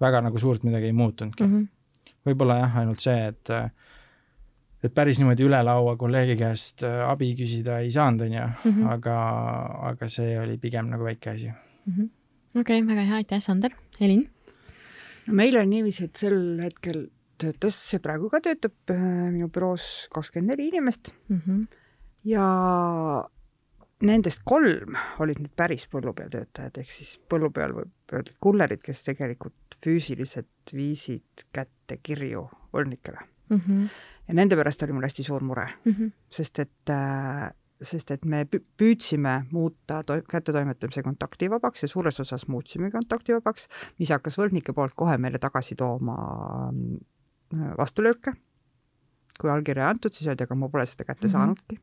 väga 0.02 0.24
nagu 0.28 0.42
suurt 0.42 0.66
midagi 0.66 0.90
ei 0.90 0.96
muutunudki 0.96 1.46
mm. 1.46 1.54
-hmm. 1.54 2.12
võib-olla 2.26 2.58
jah, 2.64 2.78
ainult 2.82 3.04
see, 3.04 3.18
et 3.30 3.54
et 4.84 4.92
päris 4.94 5.18
niimoodi 5.20 5.46
üle 5.46 5.62
laua 5.64 5.96
kolleegi 5.96 6.36
käest 6.36 6.84
abi 6.84 7.30
küsida 7.38 7.78
ei 7.80 7.90
saanud, 7.94 8.26
on 8.26 8.34
ju, 8.36 8.48
mhm. 8.64 8.86
aga, 8.98 9.16
aga 9.92 10.08
see 10.12 10.36
oli 10.40 10.58
pigem 10.60 10.90
nagu 10.92 11.04
väike 11.04 11.30
asi 11.30 11.48
mm 11.48 11.92
-hmm.. 11.92 12.08
okei 12.60 12.82
okay,, 12.82 12.88
väga 12.94 13.06
hea, 13.08 13.22
aitäh, 13.22 13.40
Sander. 13.40 13.70
Elin? 14.00 14.28
No 15.26 15.34
meil 15.34 15.56
on 15.60 15.70
niiviisi, 15.70 16.08
et 16.08 16.24
sel 16.24 16.40
hetkel 16.62 17.06
töötas 17.40 17.78
praegu 18.02 18.30
ka 18.32 18.40
töötab 18.44 18.94
äh, 18.94 19.04
minu 19.34 19.48
büroos 19.52 20.08
kakskümmend 20.14 20.54
neli 20.54 20.68
inimest 20.70 21.12
mm. 21.28 21.40
-hmm. 21.46 21.66
ja 22.30 22.46
nendest 24.04 24.42
kolm 24.44 24.96
olid 25.22 25.40
nüüd 25.40 25.54
päris 25.56 25.86
põllupealtöötajad, 25.92 26.78
ehk 26.80 26.90
siis 26.90 27.16
põllu 27.30 27.50
peal 27.54 27.74
võib 27.76 28.16
öelda, 28.16 28.34
kullerid, 28.40 28.82
kes 28.84 29.04
tegelikult 29.06 29.78
füüsiliselt 29.84 30.74
viisid 30.74 31.46
kätte 31.52 31.98
kirju 32.02 32.48
võlnikele 32.74 33.20
mm. 33.48 33.60
-hmm. 33.60 33.88
ja 34.28 34.34
nende 34.34 34.56
pärast 34.56 34.82
oli 34.82 34.92
mul 34.92 35.08
hästi 35.08 35.26
suur 35.26 35.42
mure 35.42 35.68
mm, 35.84 35.92
-hmm. 35.92 36.12
sest 36.30 36.58
et 36.58 36.90
äh, 36.90 37.50
sest 37.82 38.12
et 38.14 38.24
me 38.28 38.44
püüdsime 38.46 39.34
muuta 39.52 40.00
to 40.06 40.16
kättetoimetamise 40.30 41.02
kontaktivabaks 41.02 41.84
ja 41.84 41.90
suures 41.90 42.20
osas 42.22 42.46
muutsime 42.48 42.90
kontaktivabaks, 42.92 43.66
mis 43.98 44.12
hakkas 44.14 44.38
võlgnike 44.38 44.74
poolt 44.76 44.94
kohe 44.96 45.16
meile 45.18 45.40
tagasi 45.42 45.76
tooma 45.78 46.16
äh, 46.70 47.72
vastulööke. 47.78 48.34
kui 49.40 49.50
allkirja 49.50 49.88
antud, 49.90 50.14
siis 50.14 50.28
öeldi, 50.30 50.46
aga 50.46 50.54
ma 50.54 50.68
pole 50.70 50.86
seda 50.86 51.04
kätte 51.04 51.26
mm 51.26 51.28
-hmm. 51.28 51.32
saanudki. 51.32 51.80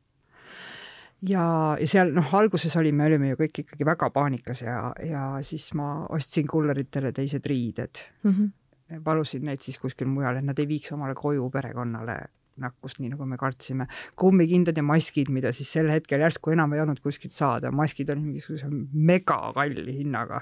ja, 1.22 1.78
ja 1.80 1.88
seal 1.88 2.14
noh, 2.14 2.36
alguses 2.36 2.76
olime, 2.76 3.06
olime 3.06 3.30
ju 3.30 3.36
kõik 3.36 3.60
ikkagi 3.66 3.86
väga 3.86 4.10
paanikas 4.10 4.62
ja, 4.62 4.94
ja 5.04 5.38
siis 5.42 5.74
ma 5.74 6.06
ostsin 6.10 6.48
kulleritele 6.48 7.12
teised 7.12 7.46
riided 7.46 8.08
mm. 8.24 8.32
-hmm. 8.32 9.04
palusin 9.04 9.46
neid 9.46 9.60
siis 9.60 9.78
kuskil 9.78 10.08
mujal, 10.08 10.38
et 10.38 10.46
nad 10.46 10.60
ei 10.60 10.68
viiks 10.68 10.92
omale 10.92 11.14
koju 11.16 11.50
perekonnale 11.50 12.22
nakkust, 12.62 13.00
nii 13.02 13.12
nagu 13.14 13.26
me 13.28 13.38
kartsime. 13.42 13.88
kummikindad 14.20 14.78
ja 14.78 14.84
maskid, 14.86 15.30
mida 15.34 15.52
siis 15.56 15.72
sel 15.72 15.90
hetkel 15.92 16.22
järsku 16.24 16.54
enam 16.54 16.74
ei 16.76 16.84
olnud 16.84 17.02
kuskilt 17.04 17.34
saada, 17.36 17.72
maskid 17.76 18.10
olid 18.14 18.24
mingisuguse 18.24 18.70
megakalli 18.94 19.98
hinnaga. 20.00 20.42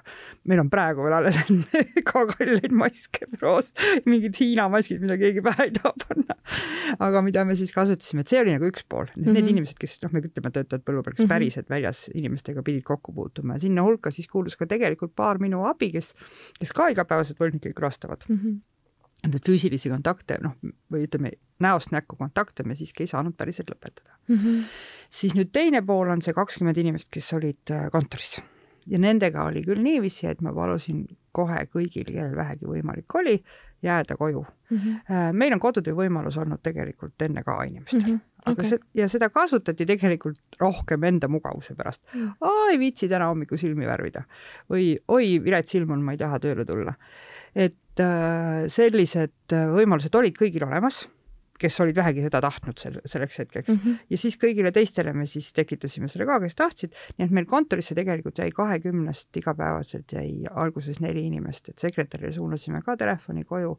meil 0.49 0.63
on 0.63 0.69
praegu 0.69 1.05
veel 1.05 1.17
alles 1.19 1.39
mega 1.73 2.25
kalleid 2.33 2.75
maske 2.75 3.27
büroos, 3.33 3.71
mingid 4.05 4.37
Hiina 4.39 4.69
maskid, 4.71 5.01
mida 5.03 5.17
keegi 5.19 5.43
pähe 5.45 5.69
ei 5.69 5.75
taha 5.75 5.93
panna. 6.05 6.37
aga 6.99 7.23
mida 7.25 7.45
me 7.45 7.57
siis 7.59 7.73
kasutasime, 7.75 8.25
et 8.25 8.31
see 8.31 8.41
oli 8.41 8.55
nagu 8.55 8.69
üks 8.69 8.85
pool, 8.89 9.09
need 9.15 9.27
mm 9.27 9.35
-hmm. 9.35 9.53
inimesed, 9.55 9.79
kes 9.79 9.99
noh, 10.03 10.13
me 10.13 10.23
ütleme, 10.23 10.53
töötavad 10.53 10.85
põllu 10.85 11.03
peal, 11.03 11.15
kes 11.15 11.25
mm 11.25 11.29
-hmm. 11.29 11.35
päriselt 11.35 11.69
väljas 11.69 12.07
inimestega 12.13 12.63
pidid 12.63 12.83
kokku 12.83 13.13
puutuma 13.13 13.57
ja 13.57 13.65
sinna 13.67 13.85
hulka 13.85 14.11
siis 14.11 14.27
kuulus 14.27 14.57
ka 14.57 14.65
tegelikult 14.65 15.15
paar 15.15 15.39
minu 15.39 15.65
abi, 15.65 15.91
kes, 15.91 16.13
kes 16.59 16.73
ka 16.73 16.89
igapäevaselt 16.89 17.39
võlgnikke 17.39 17.73
külastavad 17.73 18.25
mm. 18.29 18.35
-hmm 18.35 18.59
et 19.23 19.45
füüsilisi 19.45 19.91
kontakte, 19.91 20.37
noh, 20.43 20.55
või 20.91 21.03
ütleme, 21.07 21.33
näost 21.59 21.91
näkku 21.91 22.15
kontakte 22.19 22.63
me 22.63 22.75
siiski 22.75 23.03
ei 23.03 23.11
saanud 23.11 23.35
päriselt 23.37 23.71
lõpetada 23.71 24.15
mm. 24.27 24.35
-hmm. 24.35 24.61
siis 25.09 25.35
nüüd 25.35 25.51
teine 25.51 25.81
pool 25.85 26.09
on 26.09 26.21
see 26.21 26.33
kakskümmend 26.33 26.77
inimest, 26.77 27.09
kes 27.11 27.33
olid 27.33 27.73
äh, 27.75 27.89
kontoris 27.91 28.39
ja 28.87 28.99
nendega 28.99 29.43
oli 29.49 29.63
küll 29.65 29.81
niiviisi, 29.83 30.27
et 30.27 30.41
ma 30.41 30.53
palusin 30.55 31.03
kohe 31.35 31.65
kõigil, 31.73 32.07
kellel 32.07 32.35
vähegi 32.35 32.65
võimalik 32.65 33.15
oli, 33.19 33.35
jääda 33.83 34.15
koju 34.17 34.45
mm. 34.69 34.77
-hmm. 34.77 35.33
meil 35.33 35.53
on 35.53 35.59
kodutöö 35.59 35.95
võimalus 35.95 36.37
olnud 36.37 36.59
tegelikult 36.63 37.21
enne 37.21 37.43
ka 37.43 37.63
inimestel 37.63 38.01
mm, 38.01 38.15
-hmm. 38.15 38.19
aga 38.45 38.51
okay. 38.51 38.69
see 38.69 38.79
ja 38.93 39.07
seda 39.07 39.29
kasutati 39.29 39.85
tegelikult 39.85 40.41
rohkem 40.59 41.03
enda 41.03 41.27
mugavuse 41.27 41.75
pärast 41.75 42.01
mm. 42.13 42.27
-hmm. 42.27 42.71
ei 42.71 42.79
viitsi 42.79 43.09
täna 43.09 43.27
hommikul 43.27 43.57
silmi 43.57 43.87
värvida 43.87 44.23
või 44.69 44.97
oi, 45.07 45.43
vilets 45.43 45.75
ilm 45.75 45.91
on, 45.91 46.01
ma 46.01 46.11
ei 46.11 46.17
taha 46.17 46.39
tööle 46.39 46.65
tulla. 46.65 46.93
et 47.55 47.75
äh, 48.03 48.65
sellised 48.71 49.55
võimalused 49.75 50.15
olid 50.15 50.37
kõigil 50.37 50.67
olemas 50.67 51.05
kes 51.59 51.79
olid 51.83 51.97
vähegi 51.97 52.23
seda 52.23 52.41
tahtnud 52.43 52.79
sel, 52.79 52.97
selleks 53.07 53.41
hetkeks 53.41 53.73
mm. 53.73 53.79
-hmm. 53.83 53.97
ja 54.09 54.17
siis 54.17 54.37
kõigile 54.39 54.71
teistele 54.75 55.13
me 55.13 55.25
siis 55.27 55.51
tekitasime 55.53 56.07
selle 56.07 56.27
ka, 56.29 56.39
kes 56.43 56.55
tahtsid, 56.55 56.95
nii 57.17 57.27
et 57.27 57.35
meil 57.35 57.47
kontorisse 57.49 57.95
tegelikult 57.97 58.39
jäi 58.39 58.51
kahekümnest 58.55 59.37
igapäevaselt 59.41 60.15
jäi 60.15 60.47
alguses 60.63 61.01
neli 61.03 61.25
inimest, 61.27 61.69
et 61.69 61.85
sekretärile 61.85 62.31
suunasime 62.35 62.81
ka 62.85 62.95
telefoni 62.97 63.43
koju 63.43 63.75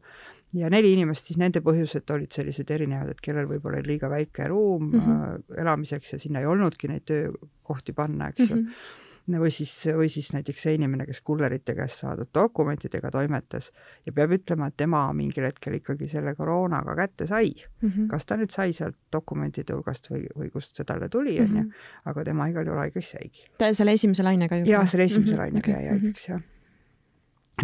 ja 0.61 0.69
neli 0.69 0.93
inimest, 0.93 1.29
siis 1.31 1.41
nende 1.41 1.63
põhjused 1.65 2.13
olid 2.13 2.31
sellised 2.31 2.71
erinevad, 2.71 3.15
et 3.15 3.21
kellel 3.21 3.49
võib-olla 3.49 3.81
oli 3.81 3.95
liiga 3.95 4.09
väike 4.09 4.47
ruum 4.51 4.91
mm 4.91 4.99
-hmm. 4.99 5.61
elamiseks 5.61 6.13
ja 6.13 6.19
sinna 6.19 6.39
ei 6.39 6.45
olnudki 6.45 6.87
neid 6.87 7.05
töökohti 7.05 7.93
panna, 7.93 8.29
eks 8.29 8.49
ju 8.49 8.55
mm 8.55 8.67
-hmm 8.67 9.07
või 9.39 9.51
siis, 9.53 9.71
või 9.97 10.09
siis 10.09 10.31
näiteks 10.33 10.65
see 10.65 10.75
inimene, 10.77 11.05
kes 11.05 11.21
kullerite 11.25 11.75
käest 11.77 12.03
saadud 12.03 12.29
dokumentidega 12.33 13.11
toimetas 13.11 13.71
ja 14.05 14.13
peab 14.15 14.35
ütlema, 14.37 14.67
et 14.67 14.77
tema 14.77 15.03
mingil 15.17 15.47
hetkel 15.47 15.77
ikkagi 15.79 16.09
selle 16.11 16.35
koroonaga 16.35 16.95
kätte 16.95 17.27
sai 17.27 17.51
mm. 17.53 17.89
-hmm. 17.89 18.07
kas 18.11 18.25
ta 18.25 18.37
nüüd 18.37 18.51
sai 18.51 18.73
sealt 18.73 18.97
dokumentide 19.13 19.73
hulgast 19.73 20.11
või, 20.11 20.25
või 20.37 20.49
kust 20.51 20.75
see 20.75 20.85
talle 20.85 21.09
tuli, 21.09 21.39
on 21.39 21.47
ju, 21.47 21.63
mhm. 21.63 21.69
aga 22.05 22.23
tema 22.23 22.47
igal 22.47 22.65
juhul 22.65 22.83
haigeks 22.85 23.13
jäigi. 23.13 23.45
ta 23.57 23.73
selle 23.73 23.91
esimese 23.91 24.23
lainega 24.23 24.57
juba? 24.57 24.71
jaa, 24.71 24.85
selle 24.85 25.03
esimese 25.03 25.31
mm 25.31 25.33
-hmm. 25.33 25.41
lainega 25.41 25.71
jäi 25.71 25.87
haigeks 25.89 26.29
-hmm. 26.29 26.33
jah 26.33 26.49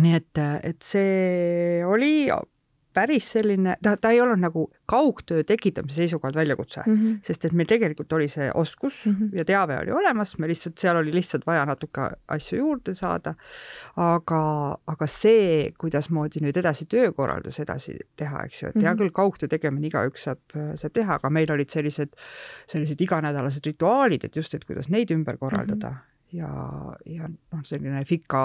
nii 0.01 0.13
et, 0.13 0.37
et 0.63 0.81
see 0.81 1.85
oli 1.85 2.29
päris 2.97 3.29
selline, 3.35 3.75
ta, 3.83 3.93
ta 4.01 4.11
ei 4.13 4.21
olnud 4.23 4.41
nagu 4.41 4.63
kaugtöö 4.89 5.43
tekitamise 5.47 6.01
seisukohalt 6.01 6.35
väljakutse 6.35 6.81
mm, 6.85 6.95
-hmm. 6.95 7.19
sest 7.27 7.45
et 7.45 7.53
meil 7.57 7.69
tegelikult 7.69 8.13
oli 8.17 8.27
see 8.31 8.49
oskus 8.53 9.05
mm 9.05 9.15
-hmm. 9.15 9.37
ja 9.37 9.45
teave 9.45 9.77
oli 9.83 9.91
olemas, 9.91 10.37
me 10.37 10.49
lihtsalt, 10.49 10.77
seal 10.81 10.97
oli 10.97 11.13
lihtsalt 11.13 11.45
vaja 11.47 11.65
natuke 11.65 12.09
asju 12.27 12.57
juurde 12.57 12.95
saada. 12.95 13.35
aga, 13.95 14.41
aga 14.87 15.07
see, 15.07 15.71
kuidasmoodi 15.77 16.41
nüüd 16.45 16.57
edasi 16.57 16.85
töökorraldus 16.85 17.59
edasi 17.59 17.97
teha, 18.15 18.43
eks 18.43 18.63
ju, 18.63 18.69
et 18.69 18.75
hea 18.75 18.93
-hmm. 18.93 18.97
küll, 18.97 19.11
kaugtöö 19.11 19.47
tegemine 19.47 19.87
igaüks 19.87 20.23
saab, 20.29 20.57
saab 20.75 20.93
teha, 20.93 21.19
aga 21.21 21.29
meil 21.29 21.51
olid 21.51 21.69
sellised, 21.69 22.13
sellised 22.67 23.01
iganädalased 23.01 23.65
rituaalid, 23.65 24.23
et 24.23 24.35
just, 24.35 24.53
et 24.53 24.65
kuidas 24.65 24.89
neid 24.89 25.11
ümber 25.11 25.37
korraldada 25.37 25.89
mm 25.89 25.95
-hmm. 25.95 26.37
ja, 26.37 26.95
ja 27.05 27.29
noh, 27.29 27.63
selline 27.63 28.05
fika 28.05 28.43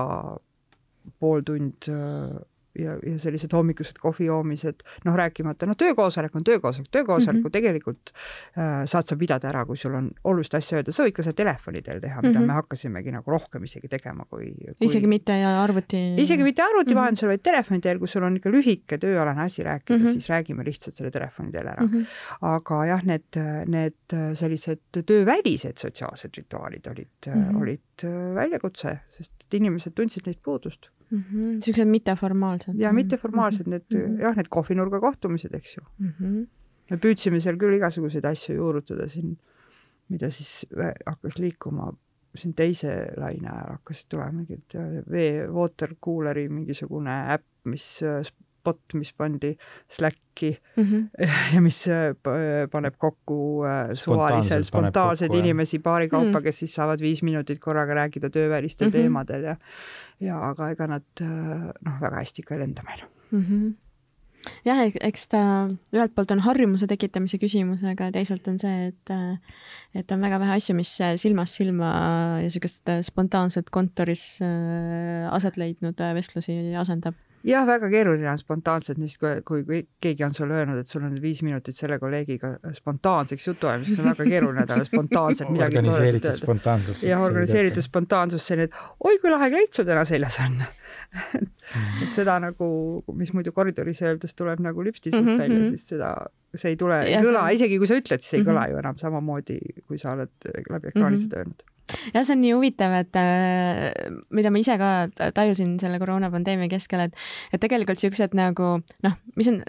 pool 1.18 1.42
tund 1.42 1.90
ja, 2.78 2.96
ja 3.06 3.18
sellised 3.20 3.52
hommikused 3.52 3.98
kohvi 4.00 4.26
joomised, 4.26 4.82
noh, 5.04 5.16
rääkimata, 5.18 5.66
noh, 5.68 5.76
töökoosolek 5.76 6.36
on 6.36 6.44
töökoosolek, 6.44 6.88
töökoosoleku 6.90 7.38
mm 7.38 7.46
-hmm. 7.46 7.52
tegelikult 7.52 8.12
äh, 8.58 8.84
saad 8.86 9.06
sa 9.06 9.16
pidada 9.16 9.48
ära, 9.48 9.64
kui 9.66 9.76
sul 9.76 9.94
on 9.94 10.10
olulist 10.24 10.54
asja 10.54 10.78
öelda, 10.78 10.92
sa 10.92 11.04
võid 11.04 11.16
ka 11.16 11.22
seda 11.26 11.36
telefoni 11.42 11.82
teel 11.82 12.00
teha, 12.00 12.22
mida 12.22 12.38
mm 12.38 12.44
-hmm. 12.44 12.46
me 12.46 12.52
hakkasimegi 12.60 13.12
nagu 13.12 13.30
rohkem 13.30 13.64
isegi 13.64 13.88
tegema, 13.88 14.24
kui, 14.30 14.54
kui 14.78 14.86
isegi 14.86 15.06
mitte 15.06 15.32
arvuti 15.32 16.02
isegi 16.16 16.42
mitte 16.42 16.62
arvuti 16.62 16.90
mm 16.90 16.92
-hmm. 16.92 17.00
vahendusel, 17.00 17.28
vaid 17.28 17.42
telefoni 17.42 17.80
teel, 17.80 17.98
kui 17.98 18.08
sul 18.08 18.22
on 18.22 18.36
ikka 18.36 18.50
lühike 18.50 18.98
tööalane 18.98 19.42
asi 19.42 19.62
rääkida 19.62 19.98
mm, 19.98 20.04
-hmm. 20.04 20.12
siis 20.12 20.28
räägime 20.28 20.64
lihtsalt 20.64 20.94
selle 20.94 21.10
telefoni 21.10 21.52
teel 21.52 21.66
ära 21.66 21.82
mm. 21.82 21.92
-hmm. 21.92 22.06
aga 22.40 22.84
jah, 22.86 23.04
need, 23.04 23.40
need 23.66 24.16
sellised 24.34 24.80
töövälised 25.06 25.76
sotsiaalsed 25.76 26.30
rituaalid 26.36 26.86
olid 26.86 27.08
mm, 27.26 27.32
-hmm. 27.32 27.62
olid 27.62 28.04
äh, 28.04 28.34
väljakutse, 28.34 28.98
sest 29.10 29.54
inimesed 29.54 29.92
tundsid 29.94 30.26
neid 30.26 30.38
puudust 30.42 30.88
mm 31.12 31.22
-hmm.. 31.22 31.54
niisugused 31.58 31.88
mitteformaalsed. 31.94 32.78
ja 32.80 32.92
mitteformaalsed 32.92 33.68
need 33.68 33.86
mm 33.94 34.00
-hmm. 34.00 34.20
jah, 34.26 34.36
need 34.36 34.50
kohvinurga 34.50 35.00
kohtumised, 35.00 35.54
eks 35.54 35.76
ju 35.76 35.82
mm. 35.98 36.12
-hmm. 36.20 36.46
me 36.90 36.96
püüdsime 37.06 37.40
seal 37.40 37.58
küll 37.60 37.76
igasuguseid 37.78 38.24
asju 38.24 38.56
juurutada 38.56 39.08
siin, 39.08 39.36
mida 40.08 40.30
siis 40.30 40.66
hakkas 41.06 41.38
liikuma 41.38 41.92
siin 42.34 42.54
teise 42.56 42.92
laine 43.20 43.48
ajal 43.48 43.76
hakkasid 43.76 44.08
tulema 44.08 44.32
mingid 44.32 44.76
vee, 45.10 45.48
water 45.52 45.94
cooler'i 46.06 46.48
mingisugune 46.48 47.16
äpp, 47.34 47.44
mis 47.64 47.86
bot, 48.64 48.80
mis 48.94 49.12
pandi 49.12 49.52
Slacki 49.90 50.52
mm 50.76 50.84
-hmm. 50.84 51.28
ja 51.54 51.60
mis 51.60 51.84
paneb 52.72 52.96
kokku 52.98 53.64
suvaliselt 53.94 54.66
spontaanseid 54.66 55.34
inimesi 55.34 55.78
paari 55.78 56.08
kaupa 56.08 56.26
mm, 56.26 56.34
-hmm. 56.34 56.42
kes 56.42 56.58
siis 56.58 56.74
saavad 56.74 57.00
viis 57.00 57.22
minutit 57.22 57.60
korraga 57.60 57.94
rääkida 57.94 58.30
töövälistel 58.30 58.88
mm 58.88 58.90
-hmm. 58.90 59.02
teemadel 59.02 59.42
ja 59.42 59.56
ja 60.20 60.40
aga 60.50 60.70
ega 60.70 60.86
nad 60.86 61.24
noh, 61.84 62.00
väga 62.00 62.16
hästi 62.16 62.42
ikka 62.42 62.54
ei 62.54 62.60
lenda 62.60 62.82
meil 62.82 63.02
mm. 63.30 63.44
-hmm 63.48 63.72
jah, 64.66 64.82
eks 65.00 65.26
ta 65.32 65.42
ühelt 65.94 66.14
poolt 66.16 66.32
on 66.34 66.42
harjumuse 66.44 66.88
tekitamise 66.90 67.38
küsimus, 67.42 67.82
aga 67.86 68.10
teisalt 68.14 68.46
on 68.50 68.58
see, 68.62 68.90
et 68.90 69.12
et 69.98 70.14
on 70.14 70.24
väga 70.24 70.40
vähe 70.42 70.56
asju, 70.58 70.76
mis 70.78 70.92
silmast 71.22 71.60
silma 71.60 71.90
ja 72.40 72.46
niisugust 72.46 72.90
spontaanset 73.08 73.70
kontoris 73.74 74.26
aset 74.42 75.58
leidnud 75.60 76.02
vestlusi 76.16 76.56
asendab 76.78 77.18
jah, 77.46 77.66
väga 77.66 77.90
keeruline 77.92 78.30
on 78.30 78.40
spontaanselt, 78.40 79.00
kui, 79.20 79.32
kui, 79.46 79.64
kui 79.68 79.80
keegi 80.02 80.26
on 80.26 80.34
sulle 80.36 80.60
öelnud, 80.60 80.82
et 80.82 80.90
sul 80.90 81.04
on 81.06 81.16
viis 81.22 81.42
minutit 81.46 81.76
selle 81.76 81.98
kolleegiga 82.02 82.54
spontaanseks 82.76 83.48
jutuajamiseks, 83.50 84.02
on 84.02 84.10
väga 84.12 84.28
keeruline 84.30 84.66
talle 84.70 84.86
spontaanselt 84.88 85.50
midagi 85.54 85.80
organiseeritud 85.80 86.38
spontaansus. 86.42 87.02
jah, 87.06 87.22
organiseeritud 87.22 87.88
spontaansus, 87.88 88.46
selline, 88.46 88.70
et 88.70 89.08
oi 89.10 89.18
kui 89.22 89.34
lahe 89.34 89.50
kleit 89.54 89.74
sul 89.74 89.88
täna 89.88 90.06
seljas 90.08 90.38
on 90.44 90.62
et 92.04 92.14
seda 92.16 92.38
nagu, 92.42 92.68
mis 93.18 93.32
muidu 93.36 93.52
koridoris 93.56 94.02
öeldes 94.04 94.36
tuleb 94.38 94.62
nagu 94.64 94.84
lüpstisest 94.84 95.20
mm 95.20 95.28
-hmm. 95.28 95.42
välja, 95.42 95.58
mhm. 95.58 95.76
siis 95.76 95.88
seda, 95.94 96.12
see 96.54 96.74
ei 96.74 96.78
tule, 96.80 97.02
ei 97.08 97.18
kõla, 97.24 97.48
isegi 97.54 97.78
kui 97.78 97.90
sa 97.90 97.98
ütled, 98.00 98.24
siis 98.24 98.34
ei 98.34 98.40
mm 98.40 98.46
-hmm. 98.46 98.52
kõla 98.52 98.70
ju 98.70 98.80
enam 98.84 98.98
samamoodi, 98.98 99.58
kui 99.86 99.98
sa 99.98 100.16
oled 100.16 100.32
läbi 100.70 100.88
ekraani 100.88 101.16
mm 101.16 101.20
-hmm. 101.20 101.22
seda 101.24 101.38
öelnud 101.38 101.62
jah, 102.14 102.24
see 102.24 102.34
on 102.34 102.40
nii 102.40 102.52
huvitav, 102.52 102.92
et 102.92 103.16
äh, 103.16 104.12
mida 104.30 104.50
ma 104.50 104.58
ise 104.58 104.78
ka 104.78 105.08
tajusin 105.34 105.80
selle 105.80 105.98
koroonapandeemia 105.98 106.68
keskel, 106.68 107.00
et, 107.00 107.16
et 107.52 107.60
tegelikult 107.60 107.98
siuksed 107.98 108.34
nagu 108.34 108.78
noh, 109.02 109.18
mis 109.36 109.48
on 109.48 109.62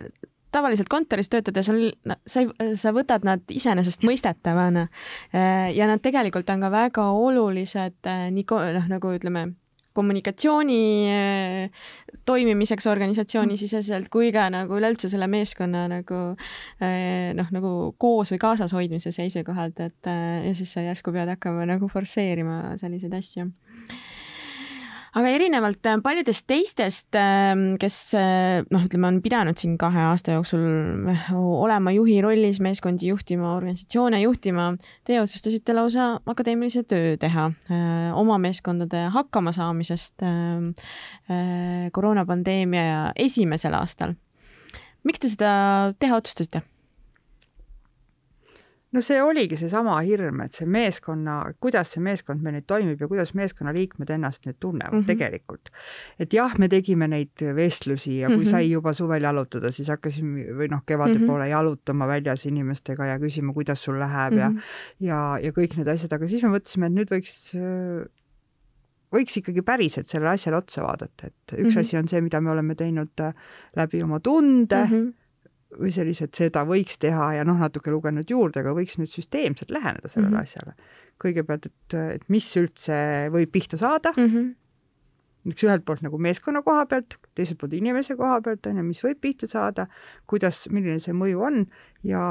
tavaliselt 0.54 0.90
kontoris 0.90 1.30
töötades 1.30 1.70
on, 1.70 1.82
sa, 2.28 2.46
sa 2.76 2.94
võtad 2.96 3.26
nad 3.26 3.42
iseenesestmõistetavana 3.50 4.88
ja 5.74 5.90
nad 5.90 6.04
tegelikult 6.04 6.50
on 6.54 6.62
ka 6.66 6.72
väga 6.74 7.08
olulised 7.18 8.12
nii 8.38 8.46
noh, 8.78 8.88
nagu 8.92 9.14
ütleme 9.18 9.48
kommunikatsiooni 9.94 10.80
eh, 11.12 11.86
toimimiseks 12.26 12.88
organisatsioonisiseselt 12.90 14.10
kui 14.14 14.32
ka 14.36 14.48
nagu 14.54 14.78
üleüldse 14.80 15.10
selle 15.12 15.28
meeskonna 15.32 15.86
nagu 15.92 16.22
eh, 16.82 17.32
noh, 17.38 17.52
nagu 17.56 17.74
koos 18.02 18.34
või 18.34 18.42
kaasas 18.42 18.74
hoidmise 18.76 19.14
seisukohalt, 19.16 19.80
et 19.86 20.12
eh, 20.12 20.50
ja 20.50 20.56
siis 20.58 20.74
sa 20.74 20.86
järsku 20.86 21.14
pead 21.16 21.32
hakkama 21.36 21.68
nagu 21.70 21.90
forsseerima 21.92 22.78
selliseid 22.82 23.14
asju 23.20 23.50
aga 25.13 25.32
erinevalt 25.36 25.86
äh, 25.89 26.00
paljudest 26.03 26.46
teistest, 26.50 27.13
ähm, 27.20 27.75
kes 27.82 27.98
äh, 28.17 28.63
noh, 28.74 28.86
ütleme, 28.88 29.10
on 29.12 29.20
pidanud 29.25 29.60
siin 29.62 29.75
kahe 29.82 30.08
aasta 30.10 30.38
jooksul 30.38 30.63
äh, 31.13 31.27
olema 31.38 31.93
juhi 31.93 32.17
rollis, 32.25 32.60
meeskondi 32.63 33.12
juhtima, 33.12 33.53
organisatsioone 33.60 34.24
juhtima, 34.24 34.72
teie 35.05 35.22
otsustasite 35.22 35.75
lausa 35.77 36.10
akadeemilise 36.29 36.86
töö 36.89 37.15
teha 37.22 37.50
oma 38.17 38.38
meeskondade 38.41 39.05
hakkamasaamisest 39.13 40.24
koroonapandeemia 41.93 43.13
esimesel 43.20 43.77
aastal. 43.77 44.15
miks 45.03 45.22
te 45.22 45.32
seda 45.32 45.53
teha 46.00 46.20
otsustasite? 46.22 46.63
No 48.94 49.02
see 49.02 49.20
oligi 49.24 49.58
seesama 49.60 49.96
hirm, 50.06 50.42
et 50.46 50.58
see 50.58 50.68
meeskonna, 50.70 51.38
kuidas 51.64 51.94
see 51.96 52.04
meeskond 52.04 52.44
meil 52.46 52.58
nüüd 52.60 52.68
toimib 52.70 53.02
ja 53.02 53.10
kuidas 53.10 53.34
meeskonnaliikmed 53.38 54.14
ennast 54.16 54.48
nüüd 54.48 54.60
tunnevad 54.62 54.94
mm 54.94 55.02
-hmm. 55.02 55.10
tegelikult. 55.10 55.72
et 56.20 56.34
jah, 56.34 56.58
me 56.60 56.70
tegime 56.70 57.08
neid 57.08 57.46
vestlusi 57.56 58.20
ja 58.20 58.28
kui 58.28 58.38
mm 58.38 58.42
-hmm. 58.44 58.52
sai 58.52 58.72
juba 58.72 58.94
suvel 58.94 59.24
jalutada, 59.24 59.72
siis 59.72 59.90
hakkasime 59.90 60.46
või 60.54 60.70
noh, 60.70 60.84
kevade 60.86 61.14
mm 61.14 61.22
-hmm. 61.22 61.28
poole 61.28 61.50
jalutama 61.50 62.08
väljas 62.08 62.46
inimestega 62.46 63.06
ja 63.06 63.20
küsima, 63.20 63.54
kuidas 63.54 63.84
sul 63.84 64.00
läheb 64.00 64.34
mm 64.34 64.40
-hmm. 64.40 64.62
ja, 65.00 65.14
ja, 65.14 65.40
ja 65.44 65.52
kõik 65.52 65.78
need 65.78 65.88
asjad, 65.88 66.14
aga 66.14 66.28
siis 66.28 66.44
me 66.44 66.50
mõtlesime, 66.50 66.86
et 66.86 66.94
nüüd 66.94 67.10
võiks 67.10 67.54
võiks 69.14 69.38
ikkagi 69.38 69.62
päriselt 69.62 70.08
sellele 70.10 70.34
asjale 70.34 70.58
otsa 70.58 70.84
vaadata, 70.84 71.28
et 71.28 71.54
üks 71.54 71.64
mm 71.64 71.70
-hmm. 71.70 71.80
asi 71.80 71.98
on 71.98 72.08
see, 72.08 72.22
mida 72.22 72.42
me 72.42 72.52
oleme 72.52 72.76
teinud 72.76 73.26
läbi 73.76 74.04
oma 74.04 74.20
tunde 74.20 74.86
mm, 74.86 74.92
-hmm 74.92 75.23
või 75.80 75.92
sellised, 75.96 76.34
seda 76.36 76.65
võiks 76.68 77.00
teha 77.01 77.34
ja 77.38 77.46
noh, 77.48 77.60
natuke 77.62 77.92
lugenud 77.94 78.30
juurde, 78.30 78.63
aga 78.63 78.74
võiks 78.77 78.98
nüüd 79.00 79.12
süsteemselt 79.12 79.72
läheneda 79.74 80.08
sellele 80.08 80.32
mm 80.32 80.39
-hmm. 80.39 80.44
asjale. 80.44 80.75
kõigepealt, 81.24 81.65
et, 81.70 81.96
et 82.18 82.30
mis 82.30 82.50
üldse 82.58 82.96
võib 83.32 83.51
pihta 83.51 83.77
saada 83.77 84.13
mm, 84.18 84.30
-hmm 84.30 84.51
eks 85.52 85.66
ühelt 85.68 85.86
poolt 85.88 86.04
nagu 86.06 86.20
meeskonna 86.22 86.62
koha 86.66 86.86
pealt, 86.90 87.18
teiselt 87.36 87.60
poolt 87.62 87.74
inimese 87.78 88.16
koha 88.20 88.40
pealt 88.46 88.68
on 88.70 88.80
ju, 88.80 88.86
mis 88.88 89.02
võib 89.04 89.20
pihta 89.24 89.50
saada, 89.50 89.88
kuidas, 90.30 90.66
milline 90.72 91.02
see 91.04 91.16
mõju 91.18 91.44
on 91.44 91.66
ja, 92.04 92.22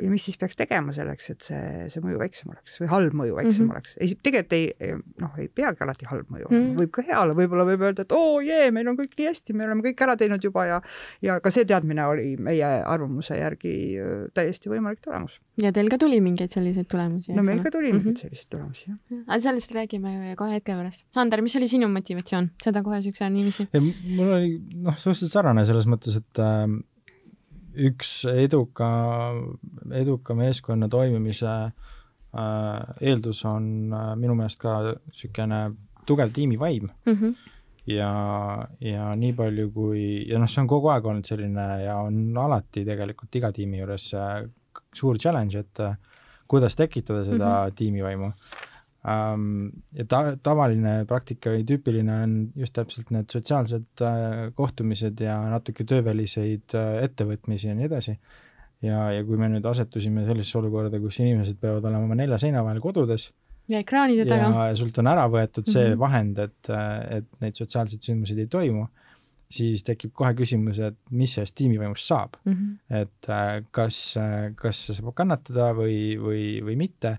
ja 0.00 0.10
mis 0.10 0.24
siis 0.24 0.38
peaks 0.40 0.56
tegema 0.56 0.92
selleks, 0.96 1.28
et 1.32 1.44
see, 1.44 1.88
see 1.92 2.02
mõju 2.04 2.20
väiksem 2.22 2.52
oleks 2.52 2.78
või 2.80 2.90
halb 2.92 3.16
mõju 3.20 3.36
väiksem 3.36 3.64
mm 3.64 3.68
-hmm. 3.68 3.74
oleks. 3.76 3.96
ei, 4.00 4.14
tegelikult 4.22 4.56
ei, 4.56 4.94
noh, 5.20 5.34
ei 5.40 5.48
peagi 5.48 5.84
alati 5.84 6.08
halb 6.08 6.30
mõju 6.32 6.48
mm, 6.48 6.56
-hmm. 6.56 6.78
võib 6.80 6.92
ka 6.96 7.04
hea 7.04 7.20
olla, 7.20 7.36
võib-olla 7.36 7.66
võib 7.68 7.84
öelda, 7.84 8.06
et 8.06 8.14
oo 8.16 8.40
jee, 8.44 8.70
meil 8.74 8.88
on 8.88 8.96
kõik 8.96 9.16
nii 9.18 9.28
hästi, 9.28 9.56
me 9.56 9.66
oleme 9.66 9.84
kõik 9.84 10.04
ära 10.06 10.16
teinud 10.16 10.44
juba 10.44 10.64
ja 10.66 10.80
ja 11.22 11.38
ka 11.44 11.52
see 11.54 11.64
teadmine 11.68 12.06
oli 12.06 12.36
meie 12.36 12.64
arvamuse 12.64 13.36
järgi 13.36 13.74
täiesti 14.34 14.72
võimalik 14.72 15.04
tulemus. 15.04 15.40
ja 15.62 15.72
teil 15.72 15.90
ka 15.92 15.98
tuli 15.98 16.20
mingeid 16.24 16.54
selliseid 16.54 16.88
tulemusi? 16.88 17.32
no 17.36 17.42
meil 17.42 17.62
ka 17.62 17.70
tuli 17.70 17.92
mm 17.92 17.98
-hmm. 17.98 18.04
mingeid 18.04 18.24
selliseid 18.24 18.48
tulemusi, 18.50 18.90
jah. 18.90 19.24
aga 19.26 19.40
sellest 19.40 19.72
räägime 19.72 20.34
kohe 20.36 20.56
hetke 20.56 20.72
pärast. 20.72 21.06
Sander, 21.10 21.42
mis 21.42 21.56
oli 21.56 21.68
sinu 21.68 21.88
motivatsioon 21.88 22.50
seda 22.62 22.82
kohe 22.82 23.00
siukse 23.02 23.28
niiviisi? 23.30 23.68
mul 24.16 24.32
oli 24.36 24.54
noh, 24.74 24.96
suhteliselt 24.96 25.34
sarnane 25.34 25.64
selles 25.68 25.88
mõttes, 25.90 26.18
et 26.20 26.42
äh, 26.42 26.64
üks 27.88 28.12
eduka, 28.30 28.88
eduka 29.94 30.34
meeskonna 30.38 30.88
toimimise 30.90 31.52
äh, 31.68 32.96
eeldus 33.00 33.44
on 33.48 33.92
äh, 33.92 34.10
minu 34.18 34.36
meelest 34.38 34.60
ka 34.62 34.80
niisugune 34.88 35.62
tugev 36.08 36.32
tiimivaim 36.32 36.88
mm. 36.88 37.14
-hmm. 37.14 37.34
ja, 37.92 38.12
ja 38.80 39.14
nii 39.16 39.32
palju 39.32 39.70
kui, 39.72 40.04
ja 40.28 40.38
noh, 40.38 40.48
see 40.48 40.62
on 40.64 40.70
kogu 40.70 40.90
aeg 40.92 41.06
olnud 41.06 41.28
selline 41.28 41.66
ja 41.84 41.98
on 42.02 42.36
alati 42.36 42.84
tegelikult 42.84 43.40
iga 43.40 43.52
tiimi 43.52 43.82
juures 43.82 44.12
äh, 44.14 44.48
suur 44.94 45.18
challenge, 45.18 45.58
et 45.58 45.80
äh, 45.84 45.96
kuidas 46.48 46.76
tekitada 46.76 47.24
seda 47.24 47.46
mm 47.46 47.68
-hmm. 47.68 47.74
tiimivaimu 47.74 48.32
ja 49.98 50.04
ta-, 50.08 50.36
tavaline 50.42 51.04
praktika 51.08 51.52
või 51.54 51.64
tüüpiline 51.68 52.18
on 52.24 52.36
just 52.58 52.74
täpselt 52.76 53.10
need 53.14 53.30
sotsiaalsed 53.32 54.04
äh, 54.04 54.52
kohtumised 54.58 55.20
ja 55.24 55.38
natuke 55.52 55.86
tööväliseid 55.88 56.76
äh, 56.78 56.92
ettevõtmisi 57.08 57.70
ja 57.70 57.76
nii 57.78 57.88
edasi. 57.88 58.18
ja, 58.82 59.08
ja 59.14 59.24
kui 59.26 59.38
me 59.40 59.50
nüüd 59.52 59.66
asetusime 59.66 60.26
sellisesse 60.26 60.58
olukorda, 60.60 61.00
kus 61.02 61.20
inimesed 61.22 61.58
peavad 61.60 61.84
olema 61.84 62.06
oma 62.06 62.18
nelja 62.18 62.38
seina 62.42 62.64
vahel 62.66 62.80
kodudes 62.84 63.30
ja 63.68 63.82
ekraanide 63.82 64.26
taga. 64.28 64.68
ja 64.70 64.76
sult 64.78 64.98
on 65.02 65.10
ära 65.10 65.26
võetud 65.30 65.66
see 65.68 65.84
mm 65.84 65.92
-hmm. 65.92 66.00
vahend, 66.04 66.38
et, 66.38 66.70
et 67.18 67.28
neid 67.42 67.58
sotsiaalseid 67.58 68.02
sündmuseid 68.02 68.44
ei 68.44 68.50
toimu, 68.50 68.86
siis 69.50 69.82
tekib 69.84 70.12
kohe 70.12 70.34
küsimus, 70.36 70.78
et 70.84 70.96
mis 71.10 71.34
sellest 71.34 71.56
tiimivaimust 71.56 72.06
saab 72.06 72.36
mm. 72.44 72.52
-hmm. 72.54 73.02
et 73.02 73.28
äh, 73.28 73.64
kas, 73.70 74.16
kas 74.56 74.86
see 74.86 74.96
saab 74.96 75.14
kannatada 75.14 75.72
või, 75.76 76.16
või, 76.20 76.42
või 76.64 76.76
mitte 76.76 77.18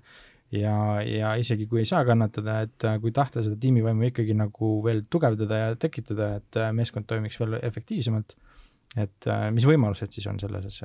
ja, 0.51 0.75
ja 1.05 1.33
isegi 1.39 1.67
kui 1.69 1.83
ei 1.83 1.89
saa 1.89 2.03
kannatada, 2.07 2.59
et 2.65 2.85
äh, 2.87 2.99
kui 3.01 3.13
tahta 3.15 3.43
seda 3.45 3.57
tiimivaimu 3.61 4.09
ikkagi 4.09 4.35
nagu 4.37 4.75
veel 4.85 5.03
tugevdada 5.11 5.63
ja 5.63 5.79
tekitada, 5.79 6.35
et 6.39 6.59
äh, 6.59 6.71
meeskond 6.75 7.07
toimiks 7.09 7.39
veel 7.41 7.59
efektiivsemalt, 7.61 8.35
et 8.97 9.29
äh, 9.29 9.47
mis 9.55 9.67
võimalused 9.69 10.15
siis 10.15 10.27
on 10.31 10.39
selles, 10.41 10.81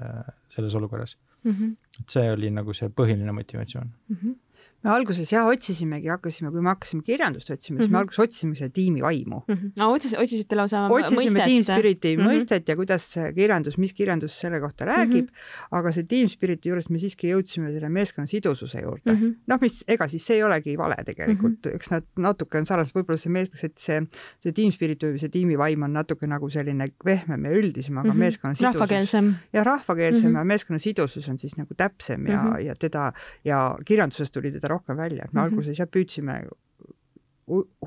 selles 0.53 0.75
olukorras 0.81 1.17
mm. 1.43 1.53
-hmm. 1.53 1.77
et 2.01 2.17
see 2.17 2.33
oli 2.33 2.51
nagu 2.53 2.75
see 2.77 2.89
põhiline 2.89 3.33
motivatsioon 3.33 3.89
mm. 3.89 4.17
-hmm 4.17 4.41
me 4.85 4.93
alguses 4.93 5.31
jah 5.33 5.49
otsisimegi, 5.49 6.11
hakkasime, 6.13 6.51
kui 6.53 6.63
me 6.65 6.71
hakkasime 6.73 7.05
kirjandust 7.07 7.51
otsima, 7.51 7.79
siis 7.79 7.89
mm 7.89 7.89
-hmm. 7.89 7.93
me 7.93 7.97
mhm. 7.97 8.01
alguses 8.01 8.19
otsisime 8.25 8.55
seda 8.59 8.71
tiimi 8.71 9.03
vaimu 9.03 9.43
mm. 9.49 9.55
-hmm. 9.55 9.73
No, 9.77 9.93
otsis, 9.93 10.15
otsisite 10.19 10.57
lausa 10.57 10.87
otsisime 10.89 11.41
mõistet. 11.41 11.45
Team 11.45 11.63
Spiriti 11.63 12.17
mm 12.17 12.23
-hmm. 12.23 12.29
mõistet 12.29 12.69
ja 12.69 12.77
kuidas 12.77 13.07
see 13.13 13.33
kirjandus, 13.33 13.79
mis 13.79 13.95
kirjandus 13.95 14.39
selle 14.41 14.61
kohta 14.61 14.85
räägib 14.85 15.25
mm, 15.25 15.31
-hmm. 15.31 15.79
aga 15.79 15.93
see 15.93 16.05
Team 16.05 16.29
Spiriti 16.29 16.69
juures 16.69 16.91
me 16.91 16.99
siiski 16.99 17.33
jõudsime 17.33 17.73
selle 17.73 17.89
meeskonna 17.89 18.27
sidususe 18.27 18.81
juurde 18.81 19.13
mm 19.13 19.21
-hmm.. 19.21 19.35
noh, 19.47 19.61
mis, 19.61 19.85
ega 19.89 20.09
siis 20.09 20.27
see 20.27 20.37
ei 20.37 20.43
olegi 20.43 20.79
vale 20.79 20.97
tegelikult 21.05 21.53
mm, 21.53 21.71
-hmm. 21.71 21.75
eks 21.75 21.91
nad 21.91 22.05
natuke 22.17 22.59
on 22.59 22.67
sarnased, 22.67 22.97
võib-olla 22.97 23.19
see 23.19 23.33
mees, 23.33 23.65
et 23.65 23.79
see, 23.79 24.03
see 24.41 24.53
Team 24.53 24.73
Spirit 24.73 25.03
või 25.05 25.19
see 25.19 25.29
tiimivaim 25.29 25.83
on 25.83 25.93
natuke 25.93 26.27
nagu 26.27 26.51
selline 26.51 26.85
vehmem 27.05 27.45
ja 27.45 27.51
üldisem, 27.51 27.99
aga 27.99 28.09
mm 28.09 28.13
-hmm. 28.13 28.19
meeskonna 28.19 28.55
sidusus. 28.55 28.75
rahvakeelsem. 28.75 29.35
ja 29.53 29.65
rahvakeelsem 29.65 30.29
mm 30.29 30.35
-hmm. 30.35 30.39
ja 30.39 30.45
meeskonna 30.45 30.79
sidusus 30.79 31.29
on 31.29 31.39
siis 31.39 31.57
nagu 31.57 31.75
täpsem 31.75 32.27
ja 32.27 32.43
mm, 32.43 32.53
-hmm. 32.53 32.59
ja 32.59 32.75
teda 32.75 33.13
ja 33.45 33.79
kirjandusest 33.85 34.33
tuli 34.33 34.53
teda 34.53 34.74
rohkem 34.75 35.01
välja, 35.01 35.25
et 35.25 35.33
me 35.33 35.41
mm 35.41 35.45
-hmm 35.45 35.55
alguses 35.55 35.79
jah, 35.79 35.91
püüdsime 35.91 36.43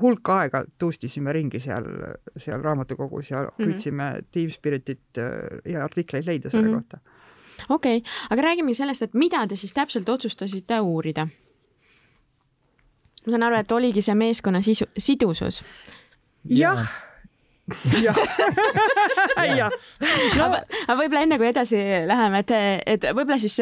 hulk 0.00 0.30
aega 0.30 0.62
tuustisime 0.78 1.32
ringi 1.34 1.60
seal, 1.60 1.86
seal 2.38 2.62
raamatukogus 2.62 3.30
ja 3.30 3.44
püüdsime 3.56 4.10
mm 4.10 4.16
-hmm. 4.16 4.26
Team 4.32 4.50
Spiritit 4.50 5.18
äh, 5.18 5.72
ja 5.72 5.84
artikleid 5.84 6.26
leida 6.26 6.50
selle 6.50 6.68
mm 6.68 6.74
-hmm. 6.74 6.76
kohta. 6.76 6.98
okei 7.68 7.96
okay., 7.96 8.12
aga 8.30 8.42
räägime 8.42 8.74
sellest, 8.74 9.02
et 9.02 9.14
mida 9.14 9.46
te 9.46 9.56
siis 9.56 9.72
täpselt 9.72 10.08
otsustasite 10.08 10.80
uurida? 10.80 11.28
ma 13.26 13.30
saan 13.30 13.42
aru, 13.42 13.56
et 13.56 13.72
oligi 13.72 14.02
see 14.02 14.14
meeskonna 14.14 14.62
sisu, 14.62 14.84
sidusus. 14.98 15.64
jah 16.44 16.88
jah 18.04 18.16
jah. 19.56 19.70
aga 20.88 20.96
võib-olla 20.96 21.22
enne 21.22 21.38
kui 21.38 21.48
edasi 21.48 21.76
läheme, 22.06 22.38
et, 22.38 22.52
et 22.86 23.02
võib-olla 23.12 23.38
siis 23.38 23.58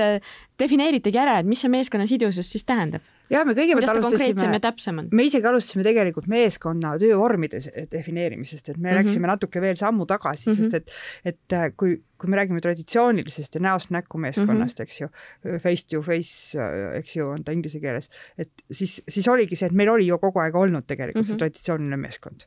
defineeritegi 0.58 1.18
ära, 1.18 1.38
et 1.40 1.46
mis 1.46 1.60
see 1.60 1.72
meeskonna 1.72 2.06
sidusus 2.06 2.50
siis 2.52 2.64
tähendab 2.64 3.04
jah, 3.32 3.44
me 3.46 3.54
kõigepealt 3.56 3.90
alustasime, 3.90 4.98
me 5.10 5.26
isegi 5.26 5.48
alustasime 5.50 5.84
tegelikult 5.86 6.28
meeskonna 6.30 6.94
töövormide 7.00 7.60
defineerimisest, 7.92 8.70
et 8.70 8.76
me 8.76 8.80
mm 8.80 8.92
-hmm. 8.92 8.98
läksime 9.00 9.30
natuke 9.30 9.60
veel 9.60 9.76
sammu 9.76 10.06
tagasi 10.06 10.50
mm, 10.50 10.54
-hmm. 10.54 10.62
sest 10.62 10.74
et, 10.74 10.90
et 11.24 11.52
äh, 11.52 11.72
kui, 11.76 11.96
kui 12.16 12.30
me 12.30 12.36
räägime 12.36 12.60
traditsioonilisest 12.60 13.54
ja 13.54 13.60
näost 13.60 13.90
näkku 13.90 14.18
meeskonnast 14.18 14.78
mm, 14.78 14.82
-hmm. 14.82 14.82
eks 14.82 15.00
ju, 15.00 15.08
face 15.58 15.86
to 15.90 16.02
face, 16.02 16.58
äh, 16.58 16.98
eks 16.98 17.16
ju, 17.16 17.28
on 17.28 17.44
ta 17.44 17.52
inglise 17.52 17.80
keeles, 17.80 18.10
et 18.38 18.50
siis, 18.70 19.02
siis 19.08 19.28
oligi 19.28 19.56
see, 19.56 19.66
et 19.66 19.72
meil 19.72 19.88
oli 19.88 20.06
ju 20.06 20.18
kogu 20.18 20.38
aeg 20.40 20.54
olnud 20.54 20.86
tegelikult 20.86 21.14
mm 21.14 21.20
-hmm. 21.22 21.26
see 21.26 21.34
mhm. 21.34 21.38
traditsiooniline 21.38 21.96
meeskond. 21.96 22.40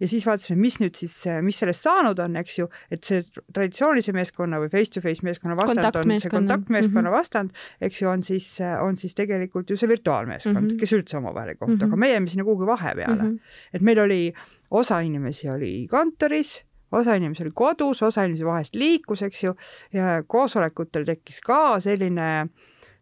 ja 0.00 0.08
siis 0.08 0.26
vaatasime, 0.26 0.60
mis 0.60 0.80
nüüd 0.80 0.94
siis, 0.94 1.24
mis 1.42 1.58
sellest 1.58 1.82
saanud 1.82 2.18
on, 2.18 2.36
eks 2.36 2.58
ju, 2.58 2.68
et 2.90 3.04
see 3.04 3.22
traditsioonilise 3.52 4.12
meeskonna 4.12 4.58
või 4.58 4.70
face 4.70 4.90
to 4.90 5.00
face 5.00 5.22
meeskonna 5.22 5.56
vastand 5.56 5.96
on 5.96 6.20
see 6.20 6.30
kontaktmeeskonna 6.30 7.00
mm 7.00 7.06
-hmm. 7.06 7.18
vastand, 7.18 7.50
eks 7.80 8.02
ju, 8.02 8.08
on 8.08 8.22
siis, 8.22 8.58
on 8.80 8.96
siis 8.96 9.14
tegelikult 9.14 9.70
ju 9.70 9.76
see 9.76 9.88
virtuaalne 9.88 10.26
kriminaalmeeskond 10.26 10.60
mm, 10.60 10.70
-hmm. 10.70 10.80
kes 10.80 10.92
üldse 10.92 11.16
omavahel 11.16 11.48
ei 11.48 11.54
kohtu 11.54 11.74
mm, 11.74 11.80
-hmm. 11.80 11.86
aga 11.86 11.96
meie 11.96 12.12
jäime 12.12 12.28
sinna 12.28 12.44
kuhugi 12.44 12.66
vahepeale 12.66 13.22
mm. 13.22 13.28
-hmm. 13.30 13.38
et 13.74 13.82
meil 13.82 13.98
oli, 13.98 14.34
osa 14.70 15.00
inimesi 15.00 15.50
oli 15.50 15.86
kontoris, 15.90 16.64
osa 16.92 17.14
inimesi 17.14 17.42
oli 17.42 17.50
kodus, 17.54 18.02
osa 18.02 18.24
inimesi 18.24 18.44
vahest 18.44 18.74
liikus, 18.74 19.22
eks 19.22 19.44
ju, 19.44 19.54
ja 19.92 20.22
koosolekutel 20.26 21.04
tekkis 21.04 21.40
ka 21.40 21.80
selline, 21.80 22.48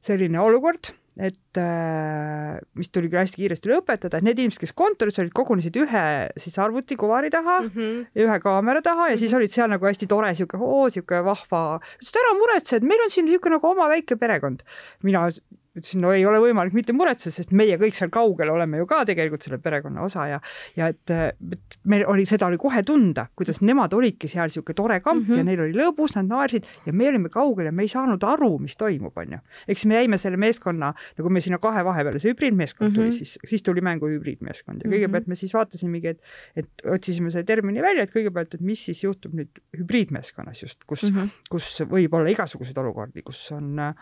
selline 0.01 0.40
olukord, 0.40 0.95
et 1.14 1.59
äh, 1.62 2.59
mis 2.74 2.90
tuli 2.90 3.07
küll 3.07 3.20
hästi 3.20 3.38
kiiresti 3.38 3.70
lõpetada, 3.70 4.18
et 4.18 4.27
need 4.27 4.40
inimesed, 4.42 4.59
kes 4.64 4.74
kontoris 4.74 5.20
olid, 5.22 5.31
kogunesid 5.37 5.77
ühe 5.79 6.05
siis 6.42 6.59
arvutikuvari 6.59 7.31
taha 7.31 7.61
mm 7.62 7.70
-hmm. 7.74 8.07
ja 8.14 8.27
ühe 8.27 8.38
kaamera 8.42 8.83
taha 8.83 9.11
ja 9.12 9.16
siis 9.16 9.31
mhm. 9.31 9.38
olid 9.38 9.55
seal 9.55 9.70
nagu 9.70 9.87
hästi 9.87 10.11
tore 10.11 10.35
sihuke, 10.35 10.59
oo 10.59 10.90
sihuke 10.90 11.24
vahva, 11.24 11.81
ütles, 11.98 12.11
et 12.11 12.22
ära 12.22 12.35
muretse, 12.38 12.77
et 12.77 12.83
meil 12.83 13.05
on 13.05 13.11
siin 13.11 13.27
niisugune 13.27 13.57
nagu 13.57 13.68
oma 13.68 13.88
väike 13.88 14.16
perekond. 14.16 14.62
mina 15.03 15.29
ütlesin, 15.75 16.03
no 16.05 16.13
ei 16.15 16.23
ole 16.27 16.39
võimalik 16.43 16.75
mitte 16.77 16.95
muretseda, 16.95 17.35
sest 17.35 17.53
meie 17.57 17.77
kõik 17.81 17.97
seal 17.99 18.11
kaugel 18.15 18.53
oleme 18.53 18.79
ju 18.79 18.87
ka 18.91 19.01
tegelikult 19.09 19.43
selle 19.43 19.59
perekonna 19.63 20.05
osa 20.07 20.27
ja 20.31 20.41
ja 20.77 20.89
et, 20.93 21.11
et 21.11 21.79
meil 21.91 22.05
oli, 22.11 22.27
seda 22.29 22.47
oli 22.47 22.59
kohe 22.61 22.85
tunda, 22.87 23.27
kuidas 23.35 23.61
nemad 23.65 23.95
olidki 23.97 24.31
seal 24.31 24.51
niisugune 24.51 24.79
tore 24.79 25.01
kamp 25.01 25.25
mm 25.25 25.33
-hmm. 25.33 25.39
ja 25.39 25.45
neil 25.49 25.65
oli 25.67 25.75
lõbus, 25.79 26.15
nad 26.17 26.31
naersid 26.31 26.67
ja 26.87 26.93
me 26.93 27.09
olime 27.09 27.29
kaugel 27.29 27.67
ja 27.67 27.73
me 27.73 27.83
ei 27.83 27.91
saanud 27.91 28.23
aru, 28.23 28.59
mis 28.59 28.77
toimub, 28.77 29.17
onju. 29.17 29.39
eks 29.69 29.87
me 29.87 29.95
jäime 29.95 30.19
selle 30.19 30.37
meeskonna, 30.37 30.93
nagu 31.19 31.31
me 31.31 31.41
sinna 31.41 31.59
kahe 31.59 31.85
vahepeale, 31.85 32.19
see 32.19 32.33
hübriidmeeskond 32.33 32.89
mm 32.89 32.93
-hmm. 32.93 32.97
tuli 32.97 33.09
mhm. 33.09 33.17
siis, 33.17 33.39
siis 33.45 33.63
tuli 33.63 33.81
mängu 33.81 34.07
hübriidmeeskond 34.07 34.85
ja 34.85 34.91
kõigepealt 34.91 35.27
mm 35.27 35.27
-hmm. 35.27 35.29
me 35.29 35.35
siis 35.35 35.55
vaatasimegi, 35.55 36.09
et, 36.09 36.21
et 36.57 36.69
otsisime 36.85 37.31
selle 37.31 37.45
termini 37.45 37.83
välja, 37.83 38.03
et 38.03 38.15
kõigepealt, 38.15 38.55
et 38.55 38.61
mis 38.61 38.85
siis 38.85 39.05
juhtub 39.05 39.35
nüüd 39.35 39.51
hübriidmeeskonnas 39.79 40.63
just, 40.63 40.85
kus 40.87 41.03
mm, 41.03 41.17
-hmm. 41.17 41.29
kus 41.51 41.83
võib 41.83 42.15
olla 42.15 42.31
igasuguseid 42.31 42.79
olukordi, 42.79 43.23
kus 43.23 43.53
on 43.53 43.79
äh, 43.79 43.95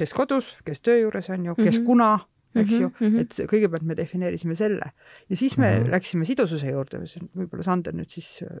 kes 0.00 0.14
kodus, 0.16 0.56
kes 0.64 0.80
töö 0.84 0.98
juures 1.02 1.30
on 1.30 1.46
ju, 1.46 1.54
kes 1.54 1.78
mm 1.78 1.82
-hmm. 1.82 1.86
kuna, 1.86 2.10
eks 2.54 2.72
ju 2.72 2.88
mm, 2.88 3.06
-hmm. 3.06 3.20
et 3.20 3.50
kõigepealt 3.50 3.84
me 3.84 3.96
defineerisime 3.96 4.54
selle 4.54 4.92
ja 5.28 5.36
siis 5.36 5.56
me 5.58 5.68
mm 5.70 5.84
-hmm. 5.84 5.90
läksime 5.90 6.24
sidususe 6.24 6.70
juurde, 6.70 7.02
võib-olla 7.36 7.62
Sander 7.62 7.94
nüüd 7.94 8.08
siis 8.08 8.42
äh, 8.42 8.58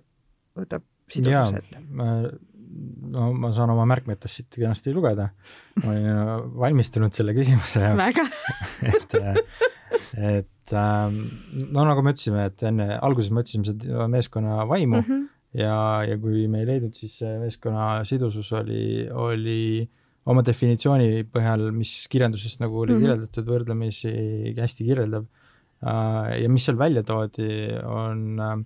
võtab 0.56 0.84
sidususe 1.08 1.62
ette. 1.62 1.80
no 3.08 3.32
ma 3.32 3.52
saan 3.52 3.70
oma 3.70 3.86
märkmetest 3.88 4.34
siit 4.34 4.54
kenasti 4.58 4.94
lugeda. 4.94 5.30
ma 5.84 5.90
olin 5.90 6.06
äh, 6.06 6.34
valmistunud 6.64 7.12
selle 7.12 7.34
küsimuse 7.34 7.80
jaoks 7.80 8.20
et, 8.94 9.14
äh, 9.14 9.36
et 10.36 10.72
ähm, 10.72 11.22
no 11.72 11.84
nagu 11.84 12.02
me 12.02 12.12
ütlesime, 12.12 12.46
et 12.46 12.62
enne, 12.62 12.98
alguses 13.02 13.30
me 13.30 13.40
otsisime 13.40 13.64
seda 13.64 14.08
meeskonna 14.08 14.68
vaimu 14.68 15.00
mm 15.00 15.06
-hmm. 15.08 15.28
ja, 15.54 16.04
ja 16.04 16.18
kui 16.18 16.48
me 16.48 16.60
ei 16.60 16.66
leidnud, 16.66 16.94
siis 16.94 17.22
meeskonna 17.40 18.04
sidusus 18.04 18.52
oli, 18.52 19.08
oli 19.10 19.88
oma 20.28 20.44
definitsiooni 20.44 21.24
põhjal, 21.32 21.68
mis 21.74 21.92
kirjandusest 22.12 22.60
nagu 22.62 22.82
oli 22.82 22.92
mm 22.92 22.98
-hmm. 22.98 23.06
kirjeldatud, 23.06 23.46
võrdlemisi 23.48 24.12
hästi 24.58 24.88
kirjeldav. 24.88 25.28
Äh, 25.78 26.42
ja 26.42 26.48
mis 26.50 26.66
seal 26.66 26.78
välja 26.78 27.04
toodi, 27.06 27.48
on, 27.86 28.40
äh, 28.40 28.58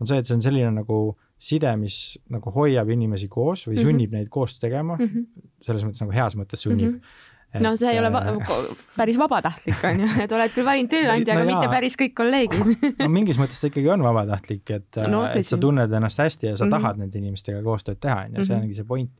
on 0.00 0.06
see, 0.06 0.18
et 0.18 0.26
see 0.26 0.38
on 0.38 0.44
selline 0.44 0.70
nagu 0.78 1.02
side, 1.42 1.74
mis 1.76 1.98
nagu 2.30 2.52
hoiab 2.54 2.90
inimesi 2.94 3.28
koos 3.28 3.66
või 3.66 3.76
mhm. 3.76 3.82
sunnib 3.82 4.10
mm 4.10 4.14
-hmm. 4.14 4.18
neid 4.18 4.30
koos 4.30 4.58
tegema 4.58 4.96
mm, 4.96 5.08
-hmm. 5.08 5.46
selles 5.66 5.84
mõttes 5.84 6.04
nagu 6.04 6.12
heas 6.14 6.36
mõttes 6.38 6.62
sunnib 6.68 6.90
mm. 6.92 6.98
-hmm 6.98 7.30
Et, 7.52 7.60
no 7.60 7.74
see 7.76 7.90
ei 7.92 7.98
ole 8.00 8.08
va 8.08 8.22
äh, 8.30 8.52
päris 8.96 9.18
vabatahtlik 9.20 9.82
on 9.84 9.98
ju, 10.00 10.06
et 10.24 10.32
oled 10.32 10.52
küll 10.54 10.64
valinud 10.64 10.88
tööandja, 10.88 11.34
aga 11.34 11.42
no 11.44 11.50
mitte 11.50 11.68
päris 11.68 11.98
kõik 12.00 12.14
kolleegid 12.16 12.94
no 13.02 13.08
mingis 13.12 13.36
mõttes 13.40 13.60
ta 13.60 13.68
ikkagi 13.68 13.90
on 13.92 14.04
vabatahtlik, 14.06 14.70
et 14.70 15.00
no,, 15.12 15.26
et 15.28 15.44
sa 15.44 15.58
tunned 15.60 15.92
ennast 15.92 16.22
hästi 16.22 16.46
ja 16.46 16.56
sa 16.56 16.64
mm 16.64 16.70
-hmm. 16.70 16.78
tahad 16.78 17.02
nende 17.02 17.18
inimestega 17.18 17.60
koostööd 17.66 18.00
teha, 18.00 18.22
on 18.24 18.38
ju, 18.38 18.44
see 18.46 18.56
mhm. 18.56 18.62
ongi 18.62 18.78
see 18.78 18.88
point 18.88 19.10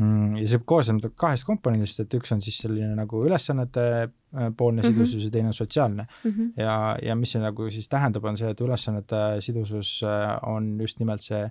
ja 0.00 0.48
see 0.48 0.60
koosneb 0.66 1.14
kahest 1.18 1.46
komponendist, 1.48 2.00
et 2.02 2.14
üks 2.16 2.32
on 2.34 2.42
siis 2.44 2.60
selline 2.62 2.92
nagu 2.96 3.22
ülesannete 3.26 3.86
äh, 4.02 4.50
poolne 4.56 4.82
mm 4.82 4.86
-hmm. 4.86 4.92
sidusus 4.94 5.24
ja 5.24 5.30
teine 5.30 5.48
on 5.48 5.54
sotsiaalne 5.54 6.06
mm. 6.24 6.30
-hmm. 6.30 6.52
ja, 6.56 6.98
ja 7.02 7.14
mis 7.16 7.32
see 7.32 7.42
nagu 7.42 7.70
siis 7.70 7.88
tähendab, 7.88 8.24
on 8.24 8.36
see, 8.36 8.50
et 8.50 8.60
ülesannete 8.60 9.40
sidusus 9.40 10.02
äh, 10.02 10.38
on 10.42 10.80
just 10.80 10.98
nimelt 10.98 11.22
see 11.22 11.50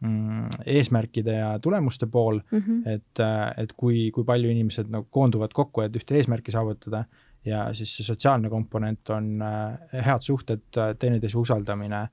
mm, 0.00 0.48
eesmärkide 0.66 1.32
ja 1.32 1.58
tulemuste 1.58 2.06
pool 2.06 2.40
mm, 2.50 2.58
-hmm. 2.58 2.88
et, 2.88 3.20
äh, 3.20 3.52
et 3.56 3.72
kui, 3.72 4.10
kui 4.10 4.24
palju 4.24 4.50
inimesed 4.50 4.90
nagu 4.90 5.06
koonduvad 5.10 5.52
kokku, 5.52 5.80
et 5.80 5.96
ühte 5.96 6.16
eesmärki 6.16 6.50
saavutada 6.50 7.04
ja 7.44 7.74
siis 7.74 7.96
see 7.96 8.04
sotsiaalne 8.04 8.48
komponent 8.48 9.10
on 9.10 9.42
head 9.92 10.20
suhted, 10.20 10.62
teineteise 10.98 11.38
usaldamine 11.38 12.08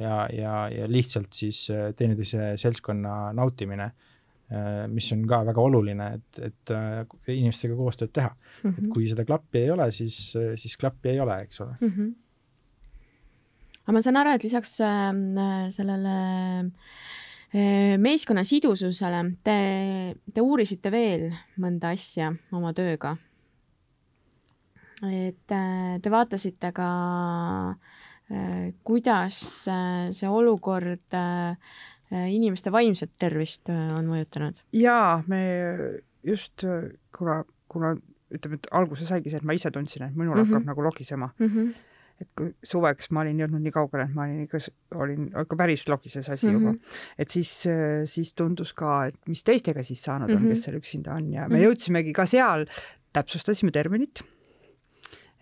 ja, 0.00 0.28
ja, 0.32 0.68
ja 0.68 0.88
lihtsalt 0.88 1.32
siis 1.32 1.68
teineteise 1.96 2.52
seltskonna 2.56 3.32
nautimine 3.32 3.90
Äh, 3.92 4.11
mis 4.92 5.06
on 5.14 5.22
ka 5.28 5.42
väga 5.48 5.62
oluline, 5.62 6.08
et, 6.18 6.40
et 6.50 6.72
äh, 6.74 7.04
inimestega 7.32 7.76
koostööd 7.78 8.12
teha 8.12 8.32
mm. 8.32 8.70
-hmm. 8.70 8.78
et 8.78 8.90
kui 8.92 9.06
seda 9.08 9.24
klappi 9.24 9.62
ei 9.64 9.70
ole, 9.70 9.90
siis, 9.92 10.34
siis 10.56 10.76
klappi 10.76 11.14
ei 11.14 11.20
ole, 11.20 11.38
eks 11.46 11.60
ole 11.60 11.76
mm. 11.80 11.88
-hmm. 11.88 12.12
aga 13.84 13.92
ma 13.92 14.02
saan 14.02 14.16
aru, 14.16 14.34
et 14.36 14.44
lisaks 14.44 14.80
äh, 14.80 15.70
sellele 15.70 16.16
äh, 16.60 17.98
meeskonna 17.98 18.44
sidususele 18.44 19.24
te, 19.44 20.14
te 20.34 20.40
uurisite 20.40 20.90
veel 20.90 21.32
mõnda 21.60 21.92
asja 21.92 22.32
oma 22.52 22.72
tööga. 22.72 23.16
et 25.02 25.50
äh, 25.50 26.00
te 26.02 26.10
vaatasite 26.10 26.72
ka 26.72 26.90
äh, 28.30 28.74
kuidas 28.84 29.64
see 30.12 30.28
olukord 30.28 31.14
äh, 31.14 31.56
Äh, 31.56 31.56
inimeste 32.12 32.72
vaimset 32.72 33.12
tervist 33.20 33.70
äh, 33.72 33.86
on 33.96 34.10
mõjutanud? 34.10 34.62
jaa, 34.76 35.22
me 35.30 35.42
just, 36.26 36.66
kuna, 37.16 37.42
kuna 37.72 37.94
ütleme, 38.32 38.58
et 38.60 38.68
alguse 38.76 39.06
saigi 39.08 39.32
see, 39.32 39.40
et 39.42 39.48
ma 39.48 39.56
ise 39.56 39.72
tundsin, 39.72 40.06
et 40.08 40.14
minul 40.16 40.36
mm 40.36 40.42
-hmm. 40.42 40.52
hakkab 40.52 40.68
nagu 40.70 40.84
logisema 40.84 41.30
mm. 41.38 41.46
-hmm. 41.46 41.72
et 42.20 42.28
kui 42.36 42.54
suveks 42.64 43.10
ma 43.10 43.20
olin 43.20 43.40
jõudnud 43.40 43.62
nii 43.62 43.72
kaugele, 43.72 44.04
et 44.04 44.14
ma 44.14 44.24
olin 44.24 44.42
ikka, 44.44 44.58
olin 44.94 45.30
ikka 45.42 45.56
päris 45.56 45.88
logises 45.88 46.28
asi 46.28 46.46
mm 46.46 46.52
-hmm. 46.52 46.60
juba. 46.60 46.74
et 47.18 47.30
siis, 47.30 47.68
siis 48.04 48.34
tundus 48.34 48.72
ka, 48.72 49.06
et 49.06 49.16
mis 49.28 49.44
teistega 49.44 49.82
siis 49.82 50.02
saanud 50.02 50.30
on 50.30 50.36
mm, 50.36 50.44
-hmm. 50.44 50.48
kes 50.48 50.62
seal 50.62 50.76
üksinda 50.76 51.14
on 51.14 51.32
ja 51.32 51.48
me 51.48 51.56
mhm. 51.56 51.64
jõudsimegi 51.64 52.12
ka 52.12 52.26
seal, 52.26 52.66
täpsustasime 53.12 53.70
terminit 53.70 54.22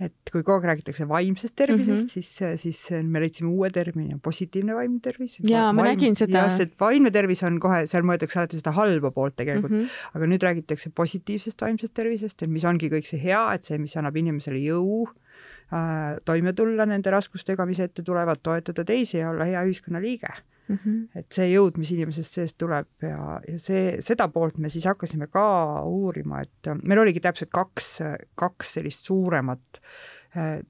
et 0.00 0.32
kui 0.32 0.40
kogu 0.40 0.56
aeg 0.56 0.68
räägitakse 0.70 1.04
vaimsest 1.08 1.54
tervisest 1.58 1.90
mm, 1.90 2.22
-hmm. 2.22 2.30
siis, 2.56 2.62
siis 2.62 3.02
me 3.04 3.20
leidsime 3.20 3.50
uue 3.50 3.70
termini, 3.70 4.16
positiivne 4.22 4.74
vaimne 4.74 5.00
tervis. 5.04 5.38
jaa, 5.44 5.72
ma 5.76 5.84
nägin 5.84 6.16
seda. 6.16 6.46
jah, 6.46 6.52
see 6.56 6.70
vaimne 6.80 7.10
tervis 7.10 7.42
on 7.44 7.58
kohe, 7.60 7.82
seal 7.90 8.06
mõeldakse 8.08 8.40
alati 8.40 8.60
seda 8.60 8.72
halba 8.76 9.10
poolt 9.10 9.36
tegelikult 9.36 9.72
mm, 9.72 9.82
-hmm. 9.82 10.16
aga 10.16 10.30
nüüd 10.32 10.46
räägitakse 10.48 10.92
positiivsest 10.94 11.60
vaimsest 11.66 11.94
tervisest, 11.94 12.42
et 12.42 12.50
mis 12.50 12.64
ongi 12.64 12.88
kõik 12.92 13.08
see 13.08 13.20
hea, 13.20 13.42
et 13.54 13.64
see, 13.64 13.78
mis 13.78 13.96
annab 13.96 14.16
inimesele 14.16 14.62
jõu 14.64 15.04
äh, 15.08 16.16
toime 16.24 16.52
tulla 16.52 16.86
nende 16.86 17.10
raskustega, 17.10 17.66
mis 17.66 17.80
ette 17.80 18.02
tulevad, 18.02 18.40
toetada 18.42 18.84
teisi 18.84 19.18
ja 19.18 19.30
olla 19.30 19.44
hea 19.44 19.64
ühiskonnaliige 19.68 20.32
mm. 20.70 20.78
-hmm. 20.84 21.18
et 21.20 21.32
see 21.32 21.50
jõud, 21.52 21.78
mis 21.78 21.90
inimesest 21.96 22.38
seest 22.38 22.58
tuleb 22.58 22.88
ja, 23.02 23.40
ja 23.48 23.58
see, 23.58 23.98
seda 24.04 24.28
poolt 24.28 24.58
me 24.58 24.70
siis 24.72 24.86
hakkasime 24.88 25.26
ka 25.32 25.44
uurima, 25.84 26.42
et 26.46 26.72
meil 26.84 27.02
oligi 27.02 27.20
täpselt 27.20 27.50
kaks, 27.52 27.92
kaks 28.34 28.78
sellist 28.78 29.10
suuremat 29.10 29.80
Äh, 29.80 30.19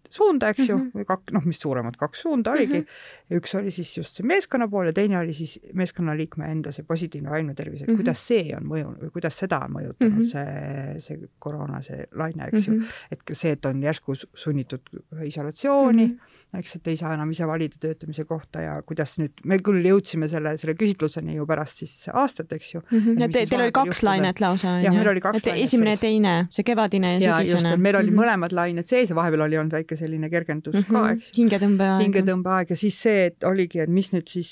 suunda, 0.09 0.49
eks 0.49 0.69
ju 0.69 0.77
mm, 0.77 0.83
-hmm. 0.83 1.01
või 1.01 1.05
kak-, 1.05 1.33
noh, 1.37 1.45
mis 1.45 1.59
suuremad, 1.61 1.97
kaks 2.01 2.23
suunda 2.23 2.53
oligi 2.53 2.79
mm. 2.79 2.87
-hmm. 2.87 3.37
üks 3.41 3.55
oli 3.59 3.71
siis 3.71 3.97
just 3.97 4.17
see 4.17 4.27
meeskonna 4.27 4.69
pool 4.69 4.87
ja 4.89 4.93
teine 4.93 5.19
oli 5.19 5.33
siis 5.37 5.59
meeskonnaliikme 5.75 6.49
enda 6.49 6.73
see 6.73 6.85
positiivne 6.89 7.31
vaimne 7.31 7.55
tervis, 7.55 7.83
et 7.83 7.89
mm 7.89 7.95
-hmm. 7.95 7.97
kuidas 7.97 8.27
see 8.29 8.57
on 8.57 8.65
mõjunud 8.71 9.05
või 9.05 9.11
kuidas 9.11 9.39
seda 9.39 9.59
on 9.65 9.75
mõjutanud 9.77 10.13
mm 10.13 10.19
-hmm. 10.19 10.25
see, 10.25 11.01
see 11.01 11.29
koroona, 11.39 11.83
see 11.83 12.07
laine, 12.13 12.49
eks 12.53 12.69
mm 12.69 12.75
-hmm. 12.75 12.83
ju. 12.83 12.89
et 13.11 13.23
ka 13.23 13.35
see, 13.35 13.53
et 13.53 13.67
on 13.67 13.83
järsku 13.83 14.15
sunnitud 14.35 14.81
isolatsiooni 15.25 16.07
mm, 16.07 16.19
-hmm. 16.53 16.59
eks, 16.59 16.77
et 16.77 16.87
ei 16.87 16.97
saa 16.97 17.15
enam 17.15 17.31
ise 17.31 17.47
valida 17.47 17.77
töötamise 17.81 18.25
kohta 18.25 18.61
ja 18.61 18.83
kuidas 18.83 19.19
nüüd, 19.19 19.33
me 19.45 19.59
küll 19.59 19.85
jõudsime 19.85 20.29
selle, 20.29 20.57
selle 20.59 20.75
küsitluseni 20.75 21.37
ju 21.37 21.47
pärast 21.47 21.85
siis 21.85 22.09
aastat, 22.15 22.53
eks 22.53 22.75
ju 22.75 22.81
mm. 22.91 22.99
-hmm. 22.99 23.23
et 23.25 23.49
teil 23.51 23.61
oli 23.61 23.73
kaks 23.73 24.03
lainet 24.03 24.41
lausa, 24.41 24.71
on 24.71 24.85
ju? 24.85 25.63
esimene 25.63 25.91
ja 25.91 25.97
teine, 25.97 26.35
see 26.51 26.65
kevadine 26.65 27.19
ja 27.19 27.39
sügisene. 27.39 27.77
meil 27.77 27.97
oli 27.97 28.11
mm 28.11 28.17
-hmm. 28.17 28.25
mõlemad 28.25 28.53
lained 28.53 28.87
sees 28.87 29.11
ja 29.11 29.17
vahepeal 29.17 29.41
oli 29.41 29.50
olnud 29.59 29.73
väike 29.73 29.97
selline 29.97 30.31
kergendus 30.31 30.75
mm 30.75 30.83
-hmm. 30.83 30.97
ka, 30.97 31.13
eks. 31.17 31.31
hingetõmbeaeg. 31.37 32.03
hingetõmbeaeg 32.05 32.71
ja 32.71 32.77
siis 32.77 32.99
see, 33.03 33.25
et 33.31 33.45
oligi, 33.45 33.81
et 33.81 33.91
mis 33.91 34.13
nüüd 34.13 34.29
siis, 34.29 34.51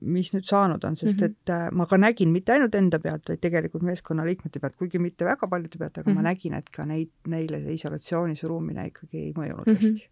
mis 0.00 0.32
nüüd 0.34 0.46
saanud 0.46 0.84
on, 0.84 0.96
sest 0.96 1.20
mm 1.20 1.26
-hmm. 1.26 1.30
et 1.30 1.54
äh, 1.56 1.66
ma 1.72 1.86
ka 1.86 1.98
nägin 1.98 2.32
mitte 2.32 2.52
ainult 2.52 2.74
enda 2.74 2.98
pealt, 2.98 3.28
vaid 3.28 3.40
tegelikult 3.40 3.82
meeskonnaliikmete 3.82 4.60
pealt, 4.60 4.76
kuigi 4.76 4.98
mitte 4.98 5.24
väga 5.24 5.48
paljude 5.48 5.78
pealt, 5.78 5.98
aga 5.98 6.10
mm 6.10 6.16
-hmm. 6.16 6.22
ma 6.22 6.28
nägin, 6.30 6.54
et 6.54 6.70
ka 6.70 6.86
neid, 6.86 7.10
neile 7.26 7.62
see 7.64 7.74
isolatsiooni 7.74 8.34
surumine 8.34 8.86
ikkagi 8.86 9.18
ei 9.18 9.32
mõjunud 9.32 9.66
mm 9.66 9.74
-hmm. 9.74 9.82
hästi 9.82 10.10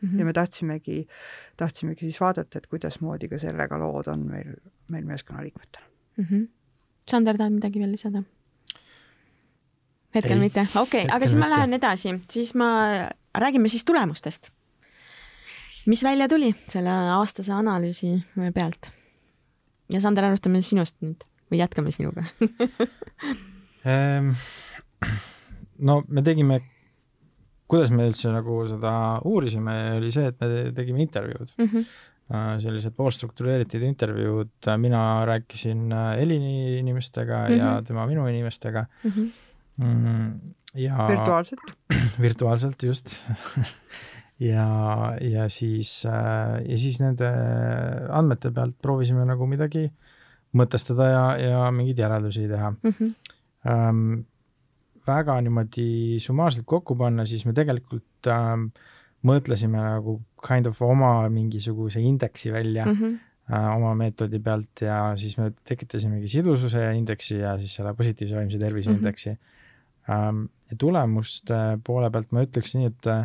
Mm 0.00 0.08
-hmm. 0.08 0.18
ja 0.18 0.24
me 0.24 0.32
tahtsimegi, 0.32 1.06
tahtsimegi 1.56 2.00
siis 2.00 2.20
vaadata, 2.20 2.58
et 2.58 2.66
kuidasmoodi 2.66 3.28
ka 3.28 3.38
sellega 3.38 3.78
lood 3.78 4.06
on 4.06 4.26
meil, 4.26 4.54
meil 4.90 5.04
meeskonnaliikmetel 5.04 5.82
mm. 6.16 6.24
-hmm. 6.24 6.48
Sander, 7.10 7.36
tahad 7.36 7.52
midagi 7.52 7.78
veel 7.78 7.92
lisada? 7.92 8.22
hetkel 10.14 10.32
ei, 10.32 10.38
mitte, 10.38 10.66
okei 10.76 11.04
okay,, 11.04 11.16
aga 11.16 11.26
siis 11.26 11.38
ma 11.38 11.50
lähen 11.50 11.76
edasi, 11.76 12.14
siis 12.30 12.54
ma, 12.54 12.70
räägime 13.34 13.68
siis 13.68 13.84
tulemustest. 13.84 14.50
mis 15.86 16.04
välja 16.04 16.28
tuli 16.28 16.54
selle 16.68 16.90
aastase 16.90 17.52
analüüsi 17.52 18.24
pealt? 18.54 18.90
ja 19.90 20.00
Sander, 20.00 20.24
alustame 20.24 20.62
sinust 20.62 20.96
nüüd 21.02 21.24
või 21.50 21.62
jätkame 21.62 21.90
sinuga 21.94 22.24
ehm, 23.90 24.34
no 25.78 26.02
me 26.08 26.22
tegime, 26.22 26.60
kuidas 27.70 27.90
me 27.94 28.06
üldse 28.10 28.30
nagu 28.34 28.62
seda 28.70 28.92
uurisime, 29.24 29.96
oli 29.98 30.12
see, 30.14 30.30
et 30.30 30.40
me 30.40 30.70
tegime 30.76 31.02
intervjuud 31.06 31.56
mm. 31.56 31.66
-hmm 31.66 31.90
sellised 32.62 32.94
poolstruktureeritud 32.94 33.82
intervjuud, 33.82 34.52
mina 34.78 35.24
rääkisin 35.26 35.90
Elini 36.18 36.78
inimestega 36.78 37.38
mm 37.38 37.54
-hmm. 37.54 37.58
ja 37.58 37.82
tema 37.82 38.06
minu 38.06 38.26
inimestega 38.26 38.84
mm. 39.04 39.10
-hmm 39.10 39.20
mm,. 39.20 39.32
Ja 40.74 41.08
virtuaalselt 41.08 41.74
virtuaalselt, 42.26 42.82
just 42.82 43.16
ja, 44.52 44.66
ja 45.20 45.48
siis, 45.48 46.06
äh, 46.06 46.60
ja 46.66 46.78
siis 46.78 47.00
nende 47.02 47.28
andmete 48.08 48.52
pealt 48.54 48.78
proovisime 48.82 49.26
nagu 49.28 49.46
midagi 49.50 49.88
mõtestada 50.56 51.10
ja, 51.10 51.24
ja 51.38 51.66
mingeid 51.74 51.98
järeldusi 51.98 52.48
teha 52.48 52.70
mm. 52.70 52.94
-hmm. 52.94 53.14
Ähm, 53.68 54.22
väga 55.06 55.34
niimoodi 55.44 56.16
summaarselt 56.20 56.64
kokku 56.66 56.94
panna, 56.96 57.26
siis 57.28 57.44
me 57.44 57.52
tegelikult 57.52 58.28
ähm, 58.32 58.70
mõtlesime 59.26 59.80
nagu 59.80 60.20
kind 60.46 60.68
of 60.70 60.80
oma 60.82 61.28
mingisuguse 61.28 62.00
indeksi 62.00 62.52
välja 62.52 62.86
mm 62.86 62.94
-hmm. 62.94 63.18
oma 63.76 63.94
meetodi 63.94 64.38
pealt 64.38 64.80
ja 64.80 65.12
siis 65.16 65.36
me 65.38 65.52
tekitasimegi 65.64 66.28
sidususe 66.28 66.94
indeksi 66.96 67.38
ja 67.38 67.58
siis 67.58 67.74
selle 67.74 67.94
positiivse 67.94 68.36
vaimse 68.36 68.58
tervise 68.58 68.90
mm 68.90 68.94
-hmm. 68.94 68.98
indeksi. 68.98 69.38
Ja 70.08 70.76
tulemuste 70.78 71.78
poole 71.84 72.10
pealt 72.10 72.32
ma 72.32 72.44
ütleks 72.46 72.74
nii, 72.76 72.86
et 72.86 73.06
äh, 73.10 73.24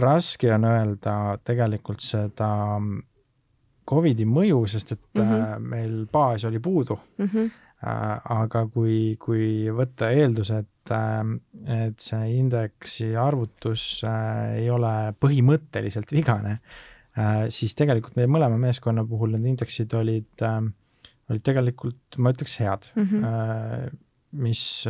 raske 0.00 0.52
on 0.54 0.64
öelda 0.64 1.16
tegelikult 1.44 2.04
seda 2.04 2.52
Covidi 3.88 4.24
mõju, 4.28 4.62
sest 4.70 4.92
et 4.94 5.18
mm 5.18 5.22
-hmm. 5.28 5.58
meil 5.58 6.06
baas 6.12 6.44
oli 6.44 6.58
puudu 6.58 6.98
mm. 7.18 7.26
-hmm. 7.26 7.50
aga 8.30 8.66
kui, 8.66 9.16
kui 9.18 9.70
võtta 9.70 10.10
eeldus, 10.10 10.50
et, 10.50 10.92
et 11.66 11.98
see 11.98 12.36
indeksi 12.36 13.16
arvutus 13.16 14.04
ei 14.54 14.70
ole 14.70 15.14
põhimõtteliselt 15.20 16.12
vigane, 16.12 16.60
siis 17.48 17.74
tegelikult 17.74 18.16
meie 18.16 18.26
mõlema 18.26 18.58
meeskonna 18.58 19.04
puhul 19.04 19.34
need 19.34 19.44
indeksid 19.46 19.94
olid, 19.94 20.46
olid 21.30 21.42
tegelikult, 21.42 22.18
ma 22.18 22.30
ütleks, 22.30 22.58
head 22.60 22.86
mm. 22.94 23.02
-hmm. 23.02 23.98
mis, 24.30 24.86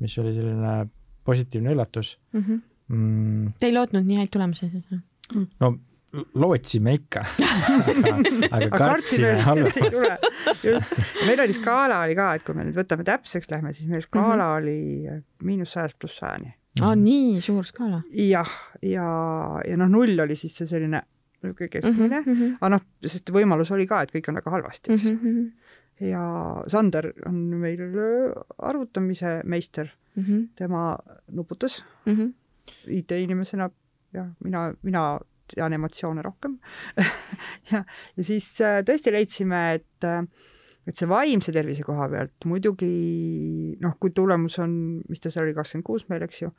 mis 0.00 0.18
oli 0.18 0.32
selline 0.36 0.78
positiivne 1.24 1.72
üllatus 1.74 2.18
mm. 2.32 2.40
-hmm 2.40 2.62
mm.. 2.88 3.46
Te 3.58 3.70
ei 3.70 3.74
lootnud 3.74 4.06
nii 4.06 4.22
häid 4.22 4.32
tulemusi 4.34 4.70
siis 4.70 4.86
või? 4.90 5.02
no 5.60 5.76
lootsime 6.38 6.94
ikka 6.96 7.24
aga, 7.26 8.12
aga 8.56 8.68
kartsime 8.78 9.32
halba. 9.44 9.72
just, 10.64 10.94
meil 11.26 11.42
oli 11.44 11.56
skaala 11.56 11.98
oli 12.06 12.14
ka, 12.18 12.28
et 12.38 12.46
kui 12.46 12.56
me 12.56 12.64
nüüd 12.66 12.78
võtame 12.78 13.04
täpseks 13.06 13.50
lähme, 13.52 13.74
siis 13.76 13.90
meil 13.90 14.04
skaala 14.04 14.46
mm 14.46 14.52
-hmm. 14.52 14.56
oli 14.60 15.48
miinus 15.48 15.74
sajast 15.76 15.98
pluss 15.98 16.22
sajani. 16.22 16.54
aa, 16.80 16.94
nii 16.94 17.40
suur 17.44 17.66
skaala? 17.66 18.02
jah, 18.12 18.54
ja, 18.82 18.88
ja, 18.92 19.10
ja 19.66 19.76
noh, 19.76 19.90
null 19.90 20.24
oli 20.24 20.36
siis 20.36 20.56
see 20.56 20.70
selline 20.70 21.02
niisugune 21.42 21.68
keskmine 21.68 22.20
mm, 22.20 22.32
-hmm. 22.32 22.56
aga 22.60 22.68
noh, 22.76 22.86
sest 23.06 23.30
võimalus 23.30 23.70
oli 23.74 23.86
ka, 23.86 24.02
et 24.02 24.14
kõik 24.14 24.30
on 24.30 24.40
väga 24.40 24.50
halvasti, 24.50 24.92
eks 24.92 25.04
mm. 25.10 25.18
-hmm. 25.22 25.50
Ja 26.00 26.22
Sander 26.68 27.12
on 27.26 27.36
meil 27.60 27.80
arvutamise 28.58 29.40
meister 29.44 29.88
mm, 30.14 30.22
-hmm. 30.24 30.48
tema 30.56 30.98
nuputas 31.32 31.84
mm. 32.06 32.12
-hmm 32.12 32.34
IT-inimesena 32.86 33.70
jah, 34.14 34.28
mina, 34.44 34.66
mina 34.82 35.06
tean 35.52 35.76
emotsioone 35.76 36.22
rohkem 36.22 36.58
ja, 37.70 37.82
ja 38.16 38.26
siis 38.26 38.48
äh, 38.64 38.80
tõesti 38.86 39.14
leidsime, 39.14 39.62
et 39.78 40.06
äh, 40.06 40.22
et 40.86 40.94
see 40.94 41.08
vaimse 41.10 41.50
tervise 41.54 41.82
koha 41.82 42.06
pealt 42.10 42.46
muidugi 42.46 42.90
noh, 43.82 43.96
kui 43.98 44.12
tulemus 44.14 44.60
on, 44.62 44.76
mis 45.10 45.22
ta 45.22 45.32
seal 45.34 45.48
oli, 45.48 45.54
kakskümmend 45.56 45.86
kuus 45.86 46.04
meil, 46.06 46.22
eks 46.22 46.44
ju. 46.44 46.52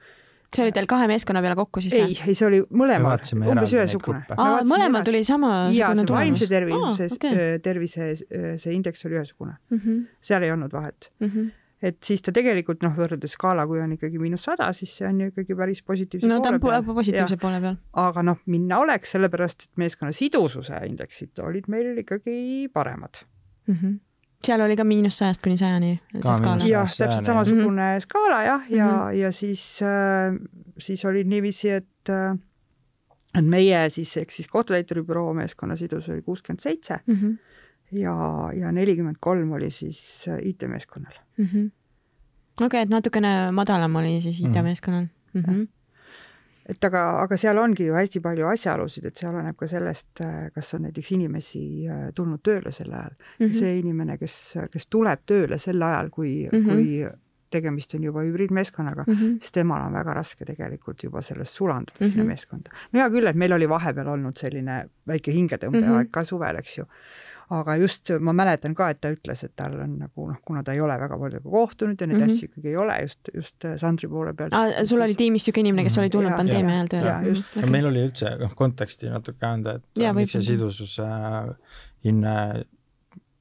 See 0.56 0.64
oli 0.64 0.74
teil 0.76 0.88
kahe 0.90 1.08
meeskonna 1.12 1.42
peale 1.44 1.58
kokku 1.60 1.84
siis? 1.84 1.94
ei, 2.00 2.18
ei 2.28 2.36
see 2.38 2.48
oli 2.48 2.64
mõlemal 2.72 3.20
umbes 3.44 3.76
ühesugune. 3.76 4.24
mõlemal 4.70 5.06
tuli 5.08 5.24
samasugune 5.28 5.78
ja 5.78 5.94
see 6.00 6.10
vaimse 6.14 6.50
tervise 6.52 6.80
oh, 6.80 7.06
okay., 7.20 7.62
tervise 7.64 8.10
see 8.18 8.76
indeks 8.76 9.06
oli 9.10 9.20
ühesugune 9.20 9.56
mm. 9.58 9.80
-hmm. 9.80 10.04
seal 10.22 10.48
ei 10.48 10.54
olnud 10.56 10.74
vahet 10.74 11.12
mm. 11.20 11.32
-hmm 11.32 11.56
et 11.82 11.98
siis 12.04 12.24
ta 12.26 12.34
tegelikult 12.34 12.82
noh, 12.82 12.94
võrreldes 12.98 13.36
skaala, 13.38 13.68
kui 13.70 13.82
on 13.82 13.92
ikkagi 13.94 14.18
miinus 14.22 14.48
sada, 14.48 14.72
siis 14.74 14.96
see 14.98 15.08
on 15.08 15.22
ju 15.22 15.30
ikkagi 15.30 15.58
päris 15.58 15.84
positiivse 15.86 16.30
no, 16.30 16.40
poole 16.42 16.60
peal. 16.82 16.96
positiivse 16.98 17.38
ja. 17.38 17.42
poole 17.42 17.62
peal. 17.62 17.78
aga 18.02 18.24
noh, 18.26 18.40
minna 18.50 18.80
oleks, 18.82 19.14
sellepärast 19.14 19.68
et 19.68 19.72
meeskonna 19.84 20.16
sidususe 20.16 20.80
indeksid 20.90 21.38
olid 21.46 21.70
meil 21.72 22.02
ikkagi 22.02 22.68
paremad 22.74 23.22
mm. 23.68 23.76
-hmm. 23.76 24.00
Seal 24.46 24.62
oli 24.62 24.76
ka 24.78 24.84
miinus 24.84 25.18
sajast 25.18 25.42
kuni 25.42 25.58
sajani 25.58 26.00
jah, 26.70 26.92
täpselt 26.98 27.26
samasugune 27.26 27.82
mm 27.82 27.96
-hmm. 27.98 28.04
skaala 28.06 28.44
jah, 28.44 28.62
ja 28.70 28.88
mm, 28.88 29.00
-hmm. 29.00 29.16
ja 29.22 29.32
siis 29.32 29.80
äh,, 29.82 30.36
siis 30.80 31.06
oli 31.06 31.24
niiviisi, 31.24 31.70
et 31.70 32.10
äh, 32.10 32.38
et 33.38 33.46
meie 33.46 33.90
siis, 33.90 34.18
ehk 34.18 34.32
siis 34.32 34.48
kohtutäituri 34.48 35.04
büroo 35.04 35.34
meeskonna 35.34 35.76
sidus 35.76 36.10
oli 36.10 36.22
kuuskümmend 36.22 36.60
seitse 36.60 37.00
mhm. 37.06 37.32
ja, 37.92 38.16
ja 38.54 38.72
nelikümmend 38.72 39.18
kolm 39.22 39.52
oli 39.52 39.72
siis 39.72 40.26
äh, 40.28 40.40
IT-meeskonnal 40.42 41.14
mm. 41.38 41.46
-hmm. 41.46 41.72
okei 42.56 42.66
okay,, 42.66 42.82
et 42.82 42.90
natukene 42.90 43.52
madalam 43.52 43.96
oli 43.96 44.22
siis 44.22 44.40
IT-meeskonnal 44.40 45.06
mm. 45.34 45.42
-hmm. 45.42 45.68
Et 46.68 46.84
aga, 46.84 47.04
aga 47.24 47.38
seal 47.40 47.58
ongi 47.62 47.88
ju 47.88 47.96
hästi 47.96 48.22
palju 48.24 48.48
asjaolusid, 48.52 49.06
et 49.10 49.20
see 49.20 49.30
oleneb 49.30 49.56
ka 49.60 49.70
sellest, 49.72 50.24
kas 50.56 50.74
on 50.76 50.88
näiteks 50.88 51.14
inimesi 51.16 51.62
äh, 51.88 52.10
tulnud 52.16 52.44
tööle 52.44 52.72
sel 52.76 52.92
ajal 52.92 53.14
mm. 53.14 53.46
-hmm. 53.46 53.54
see 53.60 53.78
inimene, 53.80 54.18
kes, 54.18 54.36
kes 54.74 54.88
tuleb 54.88 55.24
tööle 55.26 55.58
sel 55.58 55.82
ajal, 55.82 56.10
kui 56.10 56.50
mm, 56.52 56.60
-hmm. 56.60 56.74
kui 56.74 57.08
tegemist 57.50 57.94
on 57.96 58.04
juba 58.04 58.24
hübriidmeeskonnaga 58.26 59.04
mm, 59.08 59.14
-hmm. 59.14 59.38
siis 59.40 59.52
temal 59.52 59.86
on 59.86 59.94
väga 59.94 60.14
raske 60.14 60.46
tegelikult 60.46 61.04
juba 61.04 61.22
sellest 61.22 61.54
sulanduda 61.54 61.98
mm 62.00 62.06
-hmm. 62.06 62.12
sinna 62.12 62.26
meeskonda. 62.26 62.72
no 62.92 63.00
hea 63.00 63.10
küll, 63.10 63.28
et 63.28 63.36
meil 63.36 63.54
oli 63.54 63.70
vahepeal 63.70 64.08
olnud 64.08 64.38
selline 64.38 64.90
väike 65.08 65.32
hingetõmbeaeg 65.32 65.88
mm 65.88 66.02
-hmm. 66.02 66.12
ka 66.12 66.24
suvel, 66.24 66.56
eks 66.56 66.78
ju 66.78 66.86
aga 67.56 67.76
just 67.80 68.10
ma 68.20 68.34
mäletan 68.36 68.74
ka, 68.76 68.90
et 68.92 69.00
ta 69.04 69.10
ütles, 69.14 69.42
et 69.46 69.54
tal 69.56 69.78
on 69.80 69.94
nagu 70.02 70.28
noh, 70.28 70.40
kuna 70.46 70.64
ta 70.68 70.74
ei 70.76 70.82
ole 70.84 70.98
väga 71.00 71.20
paljudega 71.20 71.52
kohtunud 71.52 72.02
ja 72.02 72.08
neid 72.08 72.18
mm 72.18 72.24
-hmm. 72.24 72.34
asju 72.36 72.50
ikkagi 72.50 72.70
ei 72.74 72.78
ole 72.78 72.98
just, 73.02 73.30
just 73.34 73.66
äh, 73.66 73.78
Sandri 73.78 74.10
poole 74.12 74.34
pealt. 74.34 74.52
sul 74.52 74.86
siis... 74.86 75.02
oli 75.02 75.16
tiimis 75.16 75.42
niisugune 75.42 75.62
inimene, 75.62 75.84
kes 75.88 75.98
oli 75.98 76.10
tulnud 76.10 76.36
pandeemia 76.36 76.76
ajal 76.76 76.92
tööle? 76.92 77.16
just 77.30 77.58
okay.. 77.58 77.70
meil 77.70 77.88
oli 77.88 78.04
üldse 78.10 78.34
noh, 78.40 78.56
konteksti 78.56 79.10
natuke 79.10 79.46
anda, 79.46 79.78
et 79.80 80.04
ja, 80.04 80.14
miks 80.14 80.36
see 80.36 80.42
sidususe 80.42 81.08
äh, 81.08 81.56
hinne 82.04 82.36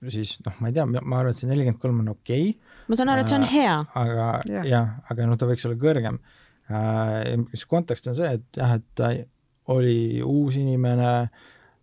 siis 0.08 0.38
noh, 0.46 0.54
ma 0.60 0.70
ei 0.70 0.76
tea, 0.76 0.86
ma 0.86 1.18
arvan, 1.18 1.30
et 1.30 1.42
see 1.42 1.50
nelikümmend 1.50 1.82
kolm 1.82 2.00
on 2.06 2.14
okei 2.14 2.50
okay,. 2.50 2.82
ma 2.88 2.96
saan 2.96 3.14
aru, 3.14 3.26
et 3.26 3.32
see 3.32 3.40
on 3.40 3.48
äh, 3.48 3.54
hea. 3.58 3.78
aga 4.06 4.32
jah 4.46 4.72
ja,, 4.74 4.82
aga 5.10 5.26
noh, 5.26 5.36
ta 5.40 5.50
võiks 5.50 5.66
olla 5.66 5.82
kõrgem. 5.82 6.22
mis 7.50 7.64
kontekst 7.66 8.06
on 8.06 8.14
see, 8.14 8.36
et 8.38 8.60
jah, 8.62 8.78
et 8.78 8.86
ta 8.94 9.14
oli 9.66 10.22
uus 10.22 10.62
inimene 10.62 11.30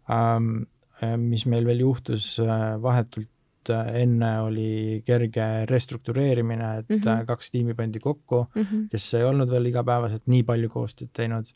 ähm,, 0.08 0.64
Äh, 0.64 0.73
mis 1.20 1.46
meil 1.50 1.66
veel 1.68 1.84
juhtus 1.84 2.36
äh, 2.44 2.66
vahetult 2.82 3.72
äh, 3.74 3.94
enne, 4.04 4.32
oli 4.48 5.04
kerge 5.06 5.48
restruktureerimine, 5.70 6.74
et 6.80 6.90
mm 6.90 7.02
-hmm. 7.04 7.26
kaks 7.26 7.52
tiimi 7.52 7.74
pandi 7.74 8.00
kokku 8.00 8.46
mm, 8.56 8.62
-hmm. 8.62 8.88
kes 8.92 9.14
ei 9.14 9.24
olnud 9.24 9.50
veel 9.50 9.72
igapäevaselt 9.72 10.28
nii 10.28 10.44
palju 10.44 10.70
koostööd 10.70 11.14
teinud. 11.14 11.54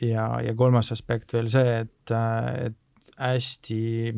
ja, 0.00 0.40
ja 0.44 0.54
kolmas 0.54 0.92
aspekt 0.92 1.32
veel 1.32 1.48
see, 1.48 1.78
et, 1.80 2.10
et 2.66 2.76
hästi, 3.16 4.14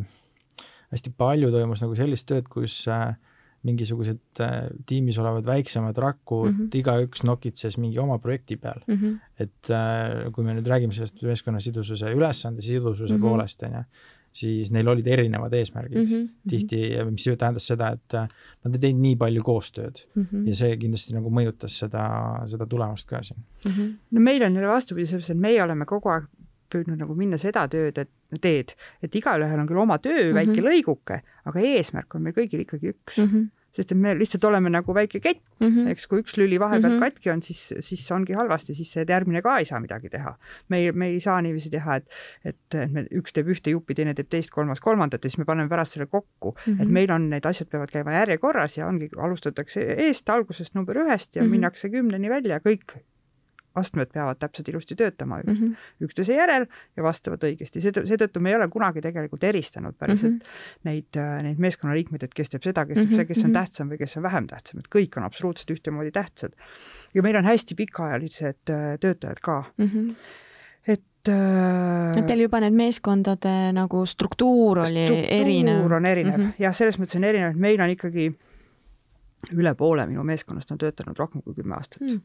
hästi 0.90 1.12
palju 1.16 1.50
toimus 1.50 1.82
nagu 1.84 1.94
sellist 1.96 2.26
tööd, 2.26 2.48
kus 2.50 2.88
äh, 2.88 3.14
mingisugused 3.66 4.40
äh, 4.40 4.70
tiimis 4.88 5.18
olevad 5.20 5.46
väiksemad 5.46 5.98
rakud 6.00 6.50
mm, 6.50 6.56
-hmm. 6.58 6.78
igaüks 6.80 7.24
nokitses 7.28 7.76
mingi 7.78 7.98
oma 7.98 8.18
projekti 8.18 8.56
peal 8.56 8.80
mm. 8.86 8.94
-hmm. 8.94 9.18
et 9.38 9.70
äh, 9.70 10.32
kui 10.32 10.44
me 10.44 10.54
nüüd 10.54 10.66
räägime 10.66 10.96
sellest 10.96 11.22
meeskonna 11.22 11.60
sidususe 11.60 12.12
ülesande 12.12 12.62
sidususe 12.62 13.14
mm 13.14 13.18
-hmm. 13.18 13.28
poolest, 13.28 13.62
on 13.62 13.72
ju, 13.72 13.82
siis 14.32 14.70
neil 14.70 14.88
olid 14.88 15.06
erinevad 15.06 15.52
eesmärgid 15.52 15.98
mm 15.98 16.04
-hmm. 16.04 16.28
tihti, 16.48 16.80
mis 17.10 17.26
ju 17.26 17.36
tähendas 17.36 17.66
seda, 17.66 17.92
et 17.92 18.14
äh, 18.14 18.28
nad 18.64 18.74
ei 18.74 18.80
teinud 18.80 19.02
nii 19.02 19.16
palju 19.16 19.42
koostööd 19.42 20.04
mm 20.14 20.26
-hmm. 20.32 20.48
ja 20.48 20.54
see 20.54 20.76
kindlasti 20.76 21.14
nagu 21.14 21.30
mõjutas 21.30 21.76
seda, 21.84 22.04
seda 22.46 22.66
tulemust 22.66 23.08
ka 23.08 23.22
siin 23.22 23.40
mm. 23.40 23.72
-hmm. 23.72 23.94
no 24.10 24.20
meil 24.20 24.42
on 24.42 24.54
jälle 24.54 24.68
vastupidi, 24.68 25.06
sellepärast 25.06 25.30
et 25.30 25.38
meie 25.48 25.62
oleme 25.62 25.84
kogu 25.84 26.08
aeg 26.08 26.24
püüdnud 26.72 26.98
nagu 27.00 27.14
minna 27.18 27.38
seda 27.38 27.66
tööd, 27.68 27.98
et 27.98 28.40
teed, 28.40 28.74
et 29.02 29.14
igalühel 29.14 29.60
on 29.60 29.70
küll 29.70 29.82
oma 29.82 29.98
töö 29.98 30.18
mm 30.18 30.26
-hmm. 30.30 30.40
väike 30.40 30.66
lõiguke, 30.66 31.22
aga 31.44 31.60
eesmärk 31.60 32.14
on 32.14 32.22
meil 32.22 32.36
kõigil 32.36 32.66
ikkagi 32.66 32.94
üks 32.94 33.18
mm. 33.18 33.32
-hmm 33.32 33.48
sest 33.76 33.92
et 33.94 33.98
me 33.98 34.12
lihtsalt 34.18 34.44
oleme 34.48 34.70
nagu 34.72 34.94
väike 34.94 35.20
kett 35.22 35.42
mm, 35.60 35.68
-hmm. 35.68 35.90
eks 35.92 36.06
kui 36.10 36.22
üks 36.22 36.36
lüli 36.40 36.58
vahepealt 36.60 36.94
mm 36.94 36.98
-hmm. 36.98 37.14
katki 37.14 37.30
on, 37.30 37.42
siis, 37.42 37.72
siis 37.80 38.10
ongi 38.12 38.32
halvasti, 38.34 38.74
siis 38.74 38.92
see 38.92 39.04
järgmine 39.08 39.42
ka 39.42 39.58
ei 39.58 39.64
saa 39.64 39.80
midagi 39.80 40.08
teha. 40.10 40.36
me 40.68 40.78
ei, 40.78 40.92
me 40.92 41.06
ei 41.06 41.20
saa 41.20 41.40
niiviisi 41.42 41.70
teha, 41.70 41.96
et, 41.96 42.08
et, 42.44 42.74
et 42.74 42.92
me, 42.92 43.06
üks 43.10 43.32
teeb 43.32 43.46
ühte 43.46 43.70
juppi, 43.70 43.94
teine 43.94 44.14
teeb 44.14 44.28
teist, 44.28 44.50
kolmas 44.50 44.80
kolmandat 44.80 45.24
ja 45.24 45.30
siis 45.30 45.38
me 45.38 45.44
paneme 45.44 45.68
pärast 45.68 45.92
selle 45.92 46.06
kokku 46.06 46.56
mm. 46.66 46.72
-hmm. 46.72 46.82
et 46.82 46.88
meil 46.88 47.10
on, 47.10 47.30
need 47.30 47.46
asjad 47.46 47.68
peavad 47.68 47.90
käima 47.90 48.12
järjekorras 48.12 48.78
ja 48.78 48.86
ongi, 48.86 49.08
alustatakse 49.16 49.86
eest, 50.08 50.28
algusest 50.28 50.74
number 50.74 50.96
ühest 50.96 51.36
ja 51.36 51.42
mm 51.42 51.46
-hmm. 51.46 51.50
minnakse 51.50 51.88
kümneni 51.90 52.30
välja, 52.30 52.58
kõik 52.58 52.98
astmed 53.78 54.10
peavad 54.12 54.38
täpselt 54.40 54.68
ilusti 54.68 54.96
töötama 54.98 55.38
mm 55.38 55.54
-hmm. 55.54 55.76
üksteise 56.04 56.34
järel 56.34 56.66
ja 56.96 57.02
vastavad 57.02 57.44
õigesti, 57.46 57.82
seetõttu 57.82 58.40
me 58.40 58.50
ei 58.50 58.56
ole 58.56 58.68
kunagi 58.68 59.00
tegelikult 59.00 59.44
eristanud 59.44 59.94
päriselt 59.98 60.32
mm 60.32 60.38
-hmm. 60.38 60.84
neid, 60.84 61.16
äh, 61.16 61.42
neid 61.42 61.58
meeskonnaliikmeid, 61.58 62.22
et 62.22 62.34
kes 62.34 62.50
teeb 62.50 62.62
seda, 62.62 62.86
kes 62.86 62.94
teeb 62.94 63.06
mm 63.06 63.12
-hmm. 63.12 63.16
seda, 63.16 63.28
kes 63.28 63.44
on 63.44 63.50
mhm. 63.50 63.58
tähtsam 63.58 63.90
või 63.90 63.98
kes 63.98 64.16
on 64.16 64.22
vähem 64.22 64.46
tähtsam, 64.46 64.78
et 64.78 64.88
kõik 64.96 65.16
on 65.16 65.24
absoluutselt 65.24 65.70
ühtemoodi 65.70 66.10
tähtsad. 66.10 66.52
ja 67.14 67.22
meil 67.22 67.36
on 67.36 67.44
hästi 67.44 67.74
pikaajalised 67.74 68.70
äh, 68.70 68.98
töötajad 69.00 69.40
ka 69.42 69.64
mm. 69.78 69.86
-hmm 69.86 70.14
et 70.86 71.28
äh, 71.28 72.18
et 72.18 72.26
teil 72.26 72.40
juba 72.40 72.60
need 72.60 72.72
meeskondade 72.72 73.72
nagu 73.72 74.06
struktuur 74.06 74.78
oli 74.78 75.06
struktuur 75.06 75.40
erinev? 75.40 75.74
struktuur 75.74 75.94
on 75.94 76.06
erinev 76.06 76.38
mm 76.38 76.46
-hmm. 76.46 76.52
jah, 76.58 76.74
selles 76.74 76.98
mõttes 76.98 77.16
on 77.16 77.24
erinev, 77.24 77.50
et 77.50 77.56
meil 77.56 77.80
on 77.80 77.90
ikkagi 77.90 78.32
üle 79.52 79.74
poole 79.74 80.06
minu 80.06 80.24
meeskonnast 80.24 80.70
on 80.70 80.78
töötanud 80.78 81.18
rohkem 81.18 81.42
kui 81.42 81.54
kümme 81.54 81.74
aastat 81.74 82.00
mm 82.00 82.20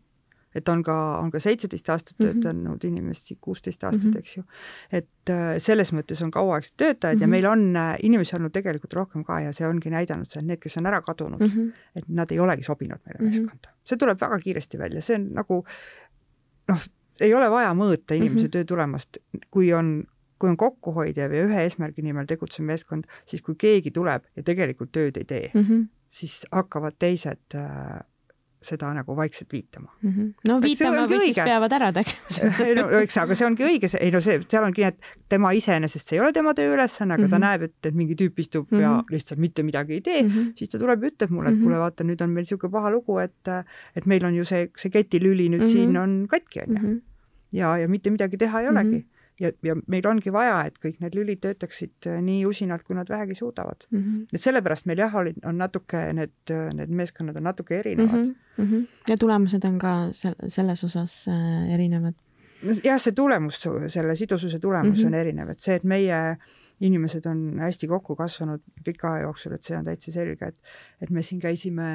et 0.55 0.69
on 0.69 0.83
ka, 0.83 0.95
on 1.19 1.31
ka 1.31 1.39
seitseteist 1.43 1.89
aastat 1.89 2.19
mm 2.19 2.25
-hmm. 2.25 2.41
töötanud 2.41 2.83
inimesi, 2.83 3.37
kuusteist 3.41 3.83
aastat 3.83 4.03
mm, 4.03 4.11
-hmm. 4.11 4.19
eks 4.19 4.37
ju. 4.37 4.43
et 4.91 5.29
äh, 5.29 5.57
selles 5.57 5.93
mõttes 5.93 6.23
on 6.23 6.31
kauaaegsed 6.31 6.73
töötajad 6.77 7.15
mm 7.15 7.17
-hmm. 7.17 7.21
ja 7.21 7.27
mhm. 7.27 7.31
meil 7.31 7.45
on 7.45 7.75
äh, 7.75 7.95
inimesi 8.03 8.35
olnud 8.35 8.51
tegelikult 8.51 8.93
rohkem 8.93 9.23
ka 9.23 9.39
ja 9.39 9.53
see 9.53 9.67
ongi 9.67 9.89
näidanud 9.89 10.25
see, 10.29 10.39
et 10.39 10.47
need, 10.47 10.59
kes 10.59 10.77
on 10.77 10.85
ära 10.85 11.01
kadunud 11.01 11.39
mm, 11.39 11.47
-hmm. 11.47 11.71
et 11.95 12.07
nad 12.07 12.31
ei 12.31 12.39
olegi 12.39 12.63
sobinud 12.63 12.99
meile 13.05 13.19
mm 13.19 13.25
-hmm. 13.25 13.39
meeskonda. 13.39 13.69
see 13.85 13.97
tuleb 13.97 14.21
väga 14.21 14.39
kiiresti 14.39 14.77
välja, 14.77 15.01
see 15.01 15.15
on 15.15 15.29
nagu 15.33 15.65
noh, 16.67 16.83
ei 17.19 17.33
ole 17.33 17.51
vaja 17.51 17.73
mõõta 17.73 18.15
inimese 18.15 18.39
mm 18.39 18.47
-hmm. 18.47 18.51
töö 18.51 18.63
tulemust, 18.63 19.17
kui 19.51 19.73
on 19.73 20.03
kui 20.39 20.49
on 20.49 20.57
kokkuhoidjav 20.57 21.33
ja 21.33 21.45
ühe 21.47 21.61
eesmärgi 21.63 22.03
nimel 22.05 22.27
tegutsev 22.27 22.65
meeskond, 22.67 23.07
siis 23.25 23.41
kui 23.41 23.55
keegi 23.55 23.91
tuleb 23.91 24.25
ja 24.35 24.43
tegelikult 24.43 24.91
tööd 24.91 25.17
ei 25.17 25.23
tee 25.23 25.51
mm, 25.53 25.61
-hmm. 25.61 25.87
siis 26.09 26.45
hakkavad 26.51 26.97
teised 26.99 27.55
äh, 27.55 27.99
seda 28.65 28.91
nagu 28.95 29.15
vaikselt 29.17 29.51
viitama 29.53 29.89
mm. 30.01 30.11
-hmm. 30.11 30.49
no 30.49 30.57
viitama 30.63 31.05
või 31.05 31.19
õige. 31.19 31.33
siis 31.33 31.39
peavad 31.49 31.75
ära 31.77 31.91
tegema 31.95 32.79
no 32.79 32.99
eks, 32.99 33.17
aga 33.23 33.37
see 33.37 33.47
ongi 33.47 33.67
õige, 33.67 33.89
ei 33.99 34.11
no 34.13 34.21
see, 34.25 34.41
seal 34.51 34.67
ongi 34.67 34.83
nii, 34.83 34.91
et 34.93 35.09
tema 35.35 35.53
iseenesest, 35.55 36.09
see 36.09 36.19
ei 36.19 36.23
ole 36.25 36.33
tema 36.35 36.53
tööülesanne, 36.57 37.13
aga 37.13 37.21
mm 37.21 37.27
-hmm. 37.27 37.31
ta 37.31 37.39
mhm. 37.39 37.45
näeb, 37.47 37.61
et, 37.69 37.91
et 37.91 37.95
mingi 38.03 38.19
tüüp 38.21 38.43
istub 38.43 38.69
mm 38.69 38.77
-hmm. 38.77 38.81
ja 38.81 38.91
mhm. 38.97 39.15
lihtsalt 39.15 39.39
mitte 39.39 39.63
midagi 39.63 39.99
ei 39.99 40.01
tee 40.01 40.21
mm, 40.21 40.29
-hmm. 40.29 40.53
siis 40.55 40.69
ta 40.69 40.79
tuleb 40.79 41.03
ja 41.03 41.09
ütleb 41.09 41.29
mulle, 41.31 41.49
et 41.49 41.55
mhm. 41.55 41.63
kuule, 41.63 41.79
vaata, 41.79 42.03
nüüd 42.03 42.21
on 42.21 42.29
meil 42.29 42.45
niisugune 42.45 42.71
paha 42.71 42.91
lugu, 42.91 43.19
et 43.19 43.51
et 43.95 44.05
meil 44.05 44.25
on 44.25 44.35
ju 44.35 44.45
see, 44.45 44.69
see 44.77 44.89
ketilüli 44.91 45.49
nüüd 45.49 45.59
mm 45.59 45.65
-hmm. 45.65 45.71
siin 45.71 45.97
on 45.97 46.27
katki, 46.27 46.61
on 46.67 46.79
ju. 46.81 47.01
ja, 47.51 47.77
ja 47.77 47.87
mitte 47.87 48.09
midagi 48.09 48.37
teha 48.37 48.61
ei 48.61 48.67
olegi 48.67 48.89
mm. 48.89 48.99
-hmm 48.99 49.14
ja, 49.39 49.51
ja 49.63 49.75
meil 49.91 50.07
ongi 50.07 50.31
vaja, 50.33 50.57
et 50.69 50.77
kõik 50.81 50.99
need 51.03 51.15
lülid 51.17 51.41
töötaksid 51.43 52.07
äh, 52.09 52.19
nii 52.23 52.43
usinalt, 52.49 52.85
kui 52.87 52.97
nad 52.97 53.09
vähegi 53.11 53.37
suudavad 53.37 53.87
mm. 53.89 54.01
-hmm. 54.01 54.25
et 54.33 54.41
sellepärast 54.41 54.85
meil 54.89 55.01
jah, 55.03 55.15
oli, 55.15 55.33
on 55.45 55.57
natuke 55.59 56.01
need, 56.13 56.35
need 56.73 56.93
meeskonnad 57.01 57.37
on 57.37 57.43
natuke 57.49 57.79
erinevad 57.79 58.25
mm. 58.25 58.35
-hmm. 58.57 58.85
ja 59.07 59.17
tulemused 59.17 59.63
on 59.65 59.79
ka 59.79 59.95
selles 60.47 60.83
osas 60.83 61.25
äh, 61.27 61.73
erinevad? 61.73 62.13
jah, 62.83 62.99
see 62.99 63.11
tulemus, 63.11 63.59
selle 63.87 64.15
sidususe 64.15 64.59
tulemus 64.59 64.97
mm 64.99 65.03
-hmm. 65.03 65.07
on 65.07 65.13
erinev, 65.13 65.49
et 65.49 65.59
see, 65.59 65.75
et 65.75 65.83
meie 65.83 66.37
inimesed 66.79 67.25
on 67.25 67.59
hästi 67.59 67.87
kokku 67.87 68.15
kasvanud 68.15 68.61
pika 68.83 69.13
aja 69.13 69.21
jooksul, 69.23 69.53
et 69.53 69.63
see 69.63 69.77
on 69.77 69.83
täitsa 69.85 70.11
selge, 70.11 70.47
et, 70.47 70.55
et 71.01 71.09
me 71.09 71.21
siin 71.21 71.39
käisime 71.41 71.89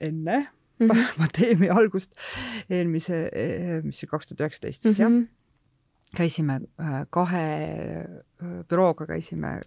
enne 0.00 0.48
mm 0.80 0.88
-hmm. 0.88 0.96
pandeemia 1.18 1.74
algust, 1.74 2.12
eelmise, 2.70 3.30
mis 3.82 4.00
see 4.00 4.08
kaks 4.08 4.26
tuhat 4.26 4.40
üheksateist 4.40 4.82
siis 4.82 4.98
mm 4.98 5.04
-hmm. 5.04 5.20
jah 5.20 5.39
käisime 6.16 6.60
äh, 6.80 7.02
kahe 7.10 7.44
äh, 8.00 8.64
bürooga 8.68 9.06
käisime 9.06 9.60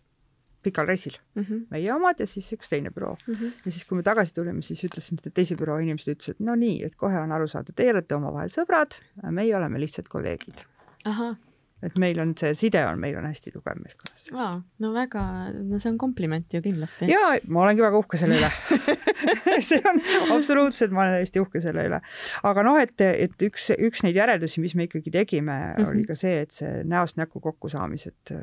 pikal 0.63 0.87
reisil 0.87 1.15
mm, 1.35 1.43
-hmm. 1.43 1.63
meie 1.69 1.93
omad 1.93 2.19
ja 2.19 2.27
siis 2.27 2.51
üks 2.55 2.69
teine 2.69 2.89
büroo 2.89 3.17
mm. 3.27 3.33
-hmm. 3.33 3.51
ja 3.65 3.71
siis, 3.71 3.85
kui 3.85 3.97
me 3.97 4.03
tagasi 4.03 4.33
tulime, 4.33 4.61
siis 4.61 4.83
ütlesin, 4.83 5.19
et 5.25 5.33
teise 5.33 5.55
büroo 5.55 5.77
inimesed 5.77 6.15
ütlesid, 6.15 6.39
no 6.39 6.55
nii, 6.55 6.83
et 6.83 6.95
kohe 6.95 7.19
on 7.19 7.31
aru 7.31 7.47
saada, 7.47 7.73
teie 7.75 7.91
olete 7.91 8.15
omavahel 8.15 8.49
sõbrad, 8.49 8.99
meie 9.31 9.55
oleme 9.57 9.79
lihtsalt 9.79 10.07
kolleegid. 10.07 10.63
ahah 11.05 11.35
et 11.83 11.97
meil 11.99 12.19
on 12.23 12.33
see 12.39 12.53
side 12.57 12.81
on, 12.87 12.99
meil 13.01 13.17
on 13.19 13.27
hästi 13.27 13.53
tugev 13.53 13.79
meeskonnas 13.81 14.27
no 14.83 14.91
väga, 14.95 15.23
no 15.59 15.79
see 15.81 15.91
on 15.91 15.99
kompliment 16.01 16.53
ju 16.53 16.61
kindlasti. 16.63 17.09
ja 17.11 17.33
ma 17.47 17.63
olengi 17.65 17.85
väga 17.85 17.99
uhke 17.99 18.19
selle 18.21 18.39
üle 18.39 18.51
see 19.69 19.81
on 19.89 20.01
absoluutselt, 20.35 20.93
ma 20.95 21.05
olen 21.05 21.19
hästi 21.21 21.43
uhke 21.43 21.63
selle 21.63 21.87
üle. 21.89 22.01
aga 22.51 22.67
noh, 22.67 22.79
et, 22.81 22.95
et 23.01 23.47
üks, 23.49 23.71
üks 23.75 24.05
neid 24.05 24.19
järeldusi, 24.19 24.63
mis 24.63 24.77
me 24.79 24.87
ikkagi 24.89 25.13
tegime 25.13 25.57
mm, 25.57 25.75
-hmm. 25.79 25.89
oli 25.91 26.05
ka 26.07 26.17
see, 26.19 26.43
et 26.45 26.55
see 26.55 26.83
näost 26.87 27.19
näkku 27.19 27.43
kokkusaamised 27.43 28.33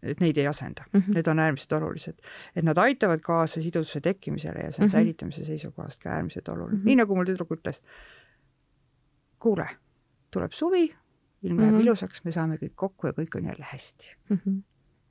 et 0.00 0.20
neid 0.20 0.38
ei 0.40 0.46
asenda 0.48 0.86
mm, 0.92 1.00
-hmm. 1.00 1.14
need 1.14 1.26
on 1.28 1.38
äärmiselt 1.38 1.72
olulised. 1.72 2.14
et 2.56 2.64
nad 2.64 2.78
aitavad 2.78 3.20
kaasa 3.20 3.62
sidususe 3.62 4.00
tekkimisele 4.00 4.58
ja 4.58 4.72
see 4.72 4.82
on 4.82 4.86
mm 4.86 4.88
-hmm. 4.88 4.92
säilitamise 4.92 5.44
seisukohast 5.44 6.02
ka 6.02 6.10
äärmiselt 6.10 6.48
oluline 6.48 6.76
mm. 6.76 6.82
-hmm. 6.82 6.84
nii 6.86 6.96
nagu 6.96 7.16
mul 7.16 7.24
tüdruk 7.24 7.52
ütles, 7.58 7.82
kuule, 9.38 9.66
tuleb 10.30 10.52
suvi, 10.52 10.94
ilm 11.42 11.58
läheb 11.58 11.72
mm 11.72 11.78
-hmm. 11.78 11.82
ilusaks, 11.86 12.24
me 12.24 12.34
saame 12.34 12.58
kõik 12.60 12.74
kokku 12.74 13.06
ja 13.06 13.12
kõik 13.16 13.36
on 13.38 13.46
jälle 13.52 13.66
hästi 13.72 14.16
mm. 14.28 14.36
-hmm 14.36 14.60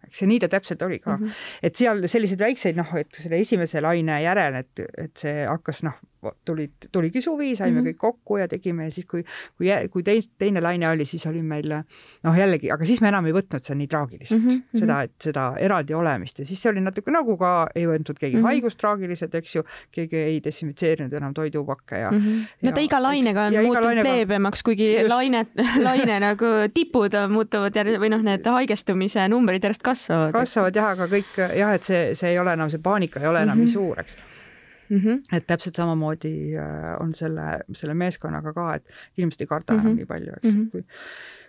eks 0.07 0.21
ja 0.21 0.27
nii 0.27 0.39
ta 0.39 0.47
täpselt 0.47 0.81
oli 0.81 0.99
ka 0.99 1.17
mm, 1.17 1.25
-hmm. 1.25 1.31
et 1.63 1.75
seal 1.75 2.07
selliseid 2.07 2.39
väikseid 2.39 2.77
noh, 2.79 2.95
et 2.95 3.09
selle 3.13 3.39
esimese 3.39 3.81
laine 3.81 4.21
järel, 4.23 4.55
et, 4.55 4.79
et 4.97 5.17
see 5.17 5.45
hakkas 5.45 5.83
noh, 5.83 5.97
tulid, 6.45 6.89
tuligi 6.91 7.21
suvi, 7.21 7.55
saime 7.55 7.71
mm 7.71 7.85
-hmm. 7.85 7.89
kõik 7.89 7.97
kokku 7.97 8.37
ja 8.37 8.47
tegime 8.47 8.83
ja 8.83 8.91
siis, 8.91 9.05
kui, 9.05 9.23
kui, 9.57 9.67
kui 9.91 10.03
teist, 10.03 10.31
teine 10.37 10.61
laine 10.61 10.89
oli, 10.89 11.05
siis 11.05 11.25
oli 11.27 11.41
meil 11.41 11.69
noh, 12.23 12.37
jällegi, 12.37 12.71
aga 12.71 12.85
siis 12.85 13.01
me 13.01 13.07
enam 13.07 13.25
ei 13.25 13.33
võtnud 13.33 13.63
seda 13.63 13.77
nii 13.77 13.87
traagiliselt 13.87 14.43
mm, 14.43 14.49
-hmm. 14.49 14.79
seda, 14.79 15.01
et 15.01 15.13
seda 15.23 15.45
eraldi 15.57 15.93
olemist 15.93 16.39
ja 16.39 16.45
siis 16.45 16.61
see 16.61 16.71
oli 16.71 16.81
natuke 16.81 17.11
nagu 17.11 17.37
ka 17.37 17.69
ei 17.75 17.85
võtnud 17.87 18.19
keegi 18.19 18.35
mm 18.35 18.41
-hmm. 18.41 18.47
haigust 18.47 18.79
traagiliselt, 18.79 19.35
eks 19.35 19.55
ju, 19.55 19.63
keegi 19.91 20.17
ei 20.17 20.41
desinfitseerinud 20.43 21.13
enam 21.13 21.33
toidupakke 21.33 21.95
ja 21.95 22.11
mm. 22.11 22.17
-hmm. 22.17 22.45
no 22.63 22.71
ta 22.71 22.81
iga 22.81 23.01
lainega 23.01 23.43
on 23.43 23.53
muutunud 23.53 23.85
lainega... 23.85 24.09
leebemaks, 24.09 24.63
kuigi 24.63 24.93
just... 24.95 25.09
laine, 25.09 25.45
laine 25.81 26.19
nagu 26.29 26.45
tipud 26.73 27.15
muutuvad 27.29 27.75
järjest 27.75 28.01
või 28.01 28.09
noh, 28.09 28.21
need 28.21 28.45
haigestumise 28.45 29.27
numbrid 29.27 29.63
järjest 29.63 29.83
kasvavad. 29.83 30.31
kasvavad 30.31 30.75
jah, 30.75 30.91
aga 30.97 31.07
kõik 31.07 31.39
jah, 31.55 31.73
et 31.73 31.83
see, 31.83 32.15
see 32.15 32.29
ei 32.29 32.39
ole 32.39 32.53
enam, 32.53 32.69
see 32.69 32.83
paanika 32.83 33.19
ei 33.19 33.27
ole 33.27 33.41
enam 33.41 33.57
mm 33.57 33.63
-hmm. 33.63 33.65
nii 33.65 33.73
suur, 33.73 33.99
eks 33.99 34.17
Mm 34.89 34.97
-hmm. 34.97 35.35
et 35.37 35.47
täpselt 35.47 35.75
samamoodi 35.75 36.55
äh, 36.57 37.01
on 37.01 37.13
selle, 37.13 37.59
selle 37.73 37.93
meeskonnaga 37.93 38.53
ka, 38.53 38.73
et 38.75 38.83
inimesed 39.17 39.41
ei 39.41 39.47
karda 39.47 39.73
mm 39.73 39.79
-hmm. 39.79 39.85
enam 39.85 39.95
nii 39.95 40.05
palju, 40.05 40.33
eks 40.37 40.53
mm, 40.53 40.61
-hmm. 40.61 40.71
kui 40.71 40.83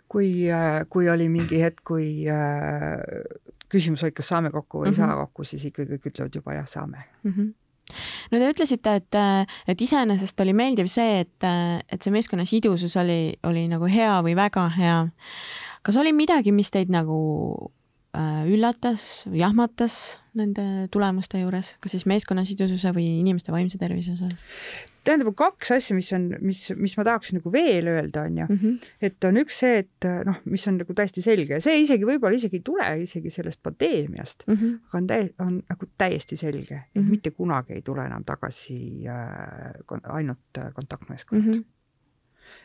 kui, 0.09 0.51
äh, 0.51 0.87
kui 0.89 1.09
oli 1.09 1.29
mingi 1.29 1.61
hetk, 1.63 1.81
kui 1.87 2.27
äh, 2.29 3.01
küsimus 3.69 4.03
oli, 4.03 4.13
kas 4.13 4.29
saame 4.29 4.51
kokku 4.51 4.83
või 4.83 4.87
ei 4.87 4.91
mm 4.91 4.97
-hmm. 4.97 5.07
saa 5.07 5.17
kokku, 5.17 5.45
siis 5.45 5.65
ikkagi 5.65 5.95
kõik 5.95 6.07
ütlevad 6.11 6.35
juba 6.35 6.55
jah, 6.55 6.69
saame 6.69 7.05
mm. 7.23 7.33
-hmm 7.33 7.53
no 8.31 8.39
te 8.39 8.51
ütlesite, 8.51 8.95
et, 8.95 9.15
et 9.69 9.81
iseenesest 9.81 10.41
oli 10.41 10.53
meeldiv 10.53 10.87
see, 10.87 11.21
et, 11.21 11.45
et 11.93 12.03
see 12.03 12.13
meeskonna 12.13 12.45
sidusus 12.45 12.97
oli, 12.97 13.35
oli 13.43 13.69
nagu 13.69 13.85
hea 13.85 14.23
või 14.23 14.37
väga 14.37 14.69
hea. 14.69 15.09
kas 15.83 15.97
oli 15.97 16.13
midagi, 16.13 16.53
mis 16.53 16.71
teid 16.71 16.89
nagu 16.89 17.19
Äh, 17.71 17.80
üllatas, 18.51 19.25
jahmatas 19.31 19.95
nende 20.35 20.89
tulemuste 20.91 21.39
juures, 21.39 21.77
kas 21.83 21.95
siis 21.95 22.07
meeskonna 22.11 22.43
sidususe 22.47 22.91
või 22.95 23.07
inimeste 23.21 23.53
vaimse 23.55 23.79
tervise 23.79 24.17
osas? 24.17 24.35
tähendab, 25.05 25.31
on 25.31 25.37
kaks 25.39 25.71
asja, 25.73 25.95
mis 25.97 26.11
on, 26.13 26.27
mis, 26.45 26.61
mis 26.77 26.95
ma 26.99 27.05
tahaksin 27.09 27.39
nagu 27.39 27.53
veel 27.55 27.89
öelda, 27.89 28.27
on 28.29 28.39
ju 28.39 28.47
mm. 28.49 28.59
-hmm. 28.63 28.91
et 29.01 29.25
on 29.25 29.41
üks 29.41 29.61
see, 29.63 29.79
et 29.85 30.09
noh, 30.27 30.41
mis 30.45 30.67
on 30.69 30.77
nagu 30.83 30.95
täiesti 30.95 31.25
selge, 31.25 31.61
see 31.65 31.81
isegi 31.85 32.09
võib-olla 32.09 32.37
isegi 32.37 32.61
ei 32.61 32.67
tule 32.67 32.89
isegi 33.05 33.33
sellest 33.33 33.63
pandeemiast 33.63 34.45
mm, 34.47 34.55
-hmm. 34.55 34.79
aga 34.89 34.99
on 34.99 35.11
täi-, 35.11 35.35
on 35.47 35.63
nagu 35.71 35.91
täiesti 35.99 36.37
selge, 36.37 36.75
et 36.75 36.95
mm 36.95 37.03
-hmm. 37.03 37.11
mitte 37.11 37.31
kunagi 37.31 37.79
ei 37.79 37.83
tule 37.83 38.05
enam 38.05 38.25
tagasi 38.25 39.09
äh, 39.09 40.03
ainult 40.05 40.65
kontaktmeeskond 40.75 41.45
mm. 41.45 41.53
-hmm. 41.53 41.65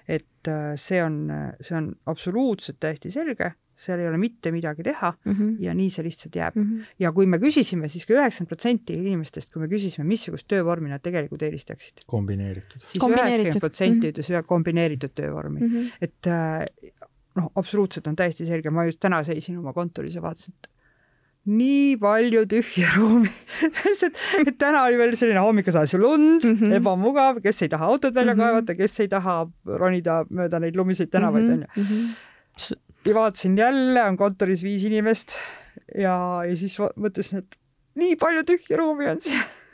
Et 0.07 0.47
äh, 0.47 0.73
see 0.75 1.03
on, 1.03 1.29
see 1.61 1.77
on 1.77 1.93
absoluutselt 2.05 2.79
täiesti 2.79 3.11
selge 3.11 3.53
seal 3.75 3.99
ei 3.99 4.07
ole 4.07 4.17
mitte 4.19 4.51
midagi 4.55 4.83
teha 4.83 5.11
mm 5.11 5.33
-hmm. 5.33 5.55
ja 5.59 5.73
nii 5.75 5.89
see 5.89 6.03
lihtsalt 6.03 6.35
jääb 6.35 6.55
mm. 6.55 6.63
-hmm. 6.63 6.93
ja 6.99 7.11
kui 7.11 7.25
me 7.25 7.37
küsisime, 7.37 7.89
siis 7.89 8.05
ka 8.05 8.13
üheksakümmend 8.13 8.47
protsenti 8.47 8.93
inimestest, 8.93 9.51
kui 9.53 9.61
me 9.61 9.67
küsisime, 9.67 10.07
missugust 10.07 10.47
töövormi 10.47 10.89
nad 10.89 11.03
tegelikult 11.03 11.41
eelistaksid. 11.41 12.05
kombineeritud. 12.07 12.81
siis 12.87 13.03
üheksakümmend 13.03 13.59
protsenti 13.59 14.07
mhm. 14.07 14.13
ütles 14.13 14.31
ühe 14.31 14.43
kombineeritud 14.43 15.11
töövormi 15.15 15.59
mm, 15.59 15.67
-hmm. 15.67 15.91
et 16.01 16.27
äh, 16.27 16.65
noh, 17.35 17.51
absoluutselt 17.55 18.07
on 18.07 18.15
täiesti 18.15 18.45
selge, 18.45 18.69
ma 18.69 18.85
just 18.85 18.99
täna 18.99 19.23
seisin 19.23 19.57
oma 19.57 19.73
kontoris 19.73 20.15
ja 20.15 20.21
vaatasin, 20.21 20.53
et 20.53 20.69
nii 21.45 21.97
palju 22.01 22.45
tühja 22.49 22.91
ruumi 22.95 23.29
sest 23.81 24.07
et, 24.09 24.21
et 24.41 24.57
täna 24.57 24.85
oli 24.87 24.97
veel 24.97 25.15
selline 25.19 25.43
hommikul 25.43 25.75
sadas 25.75 25.93
ju 25.93 25.99
lund 26.01 26.43
mm, 26.43 26.55
-hmm. 26.59 26.77
ebamugav, 26.79 27.41
kes 27.43 27.61
ei 27.61 27.69
taha 27.69 27.85
autot 27.85 28.13
välja 28.13 28.33
mm 28.33 28.39
-hmm. 28.39 28.43
kaevata, 28.43 28.75
kes 28.75 28.99
ei 28.99 29.07
taha 29.07 29.43
ronida 29.65 30.23
mööda 30.29 30.59
neid 30.59 30.75
lumiseid 30.75 31.11
tänavaid, 31.11 31.43
mhm. 31.43 31.53
onju 31.53 31.67
mhm 31.75 32.15
ja 33.05 33.13
vaatasin 33.13 33.57
jälle 33.57 34.03
on 34.03 34.17
kontoris 34.17 34.63
viis 34.63 34.83
inimest 34.83 35.35
ja, 35.97 36.41
ja 36.49 36.57
siis 36.57 36.77
mõtlesin, 36.79 37.43
et 37.43 37.57
nii 37.99 38.15
palju 38.19 38.43
tühja 38.47 38.79
ruumi 38.79 39.09
on 39.11 39.21
siin 39.21 39.43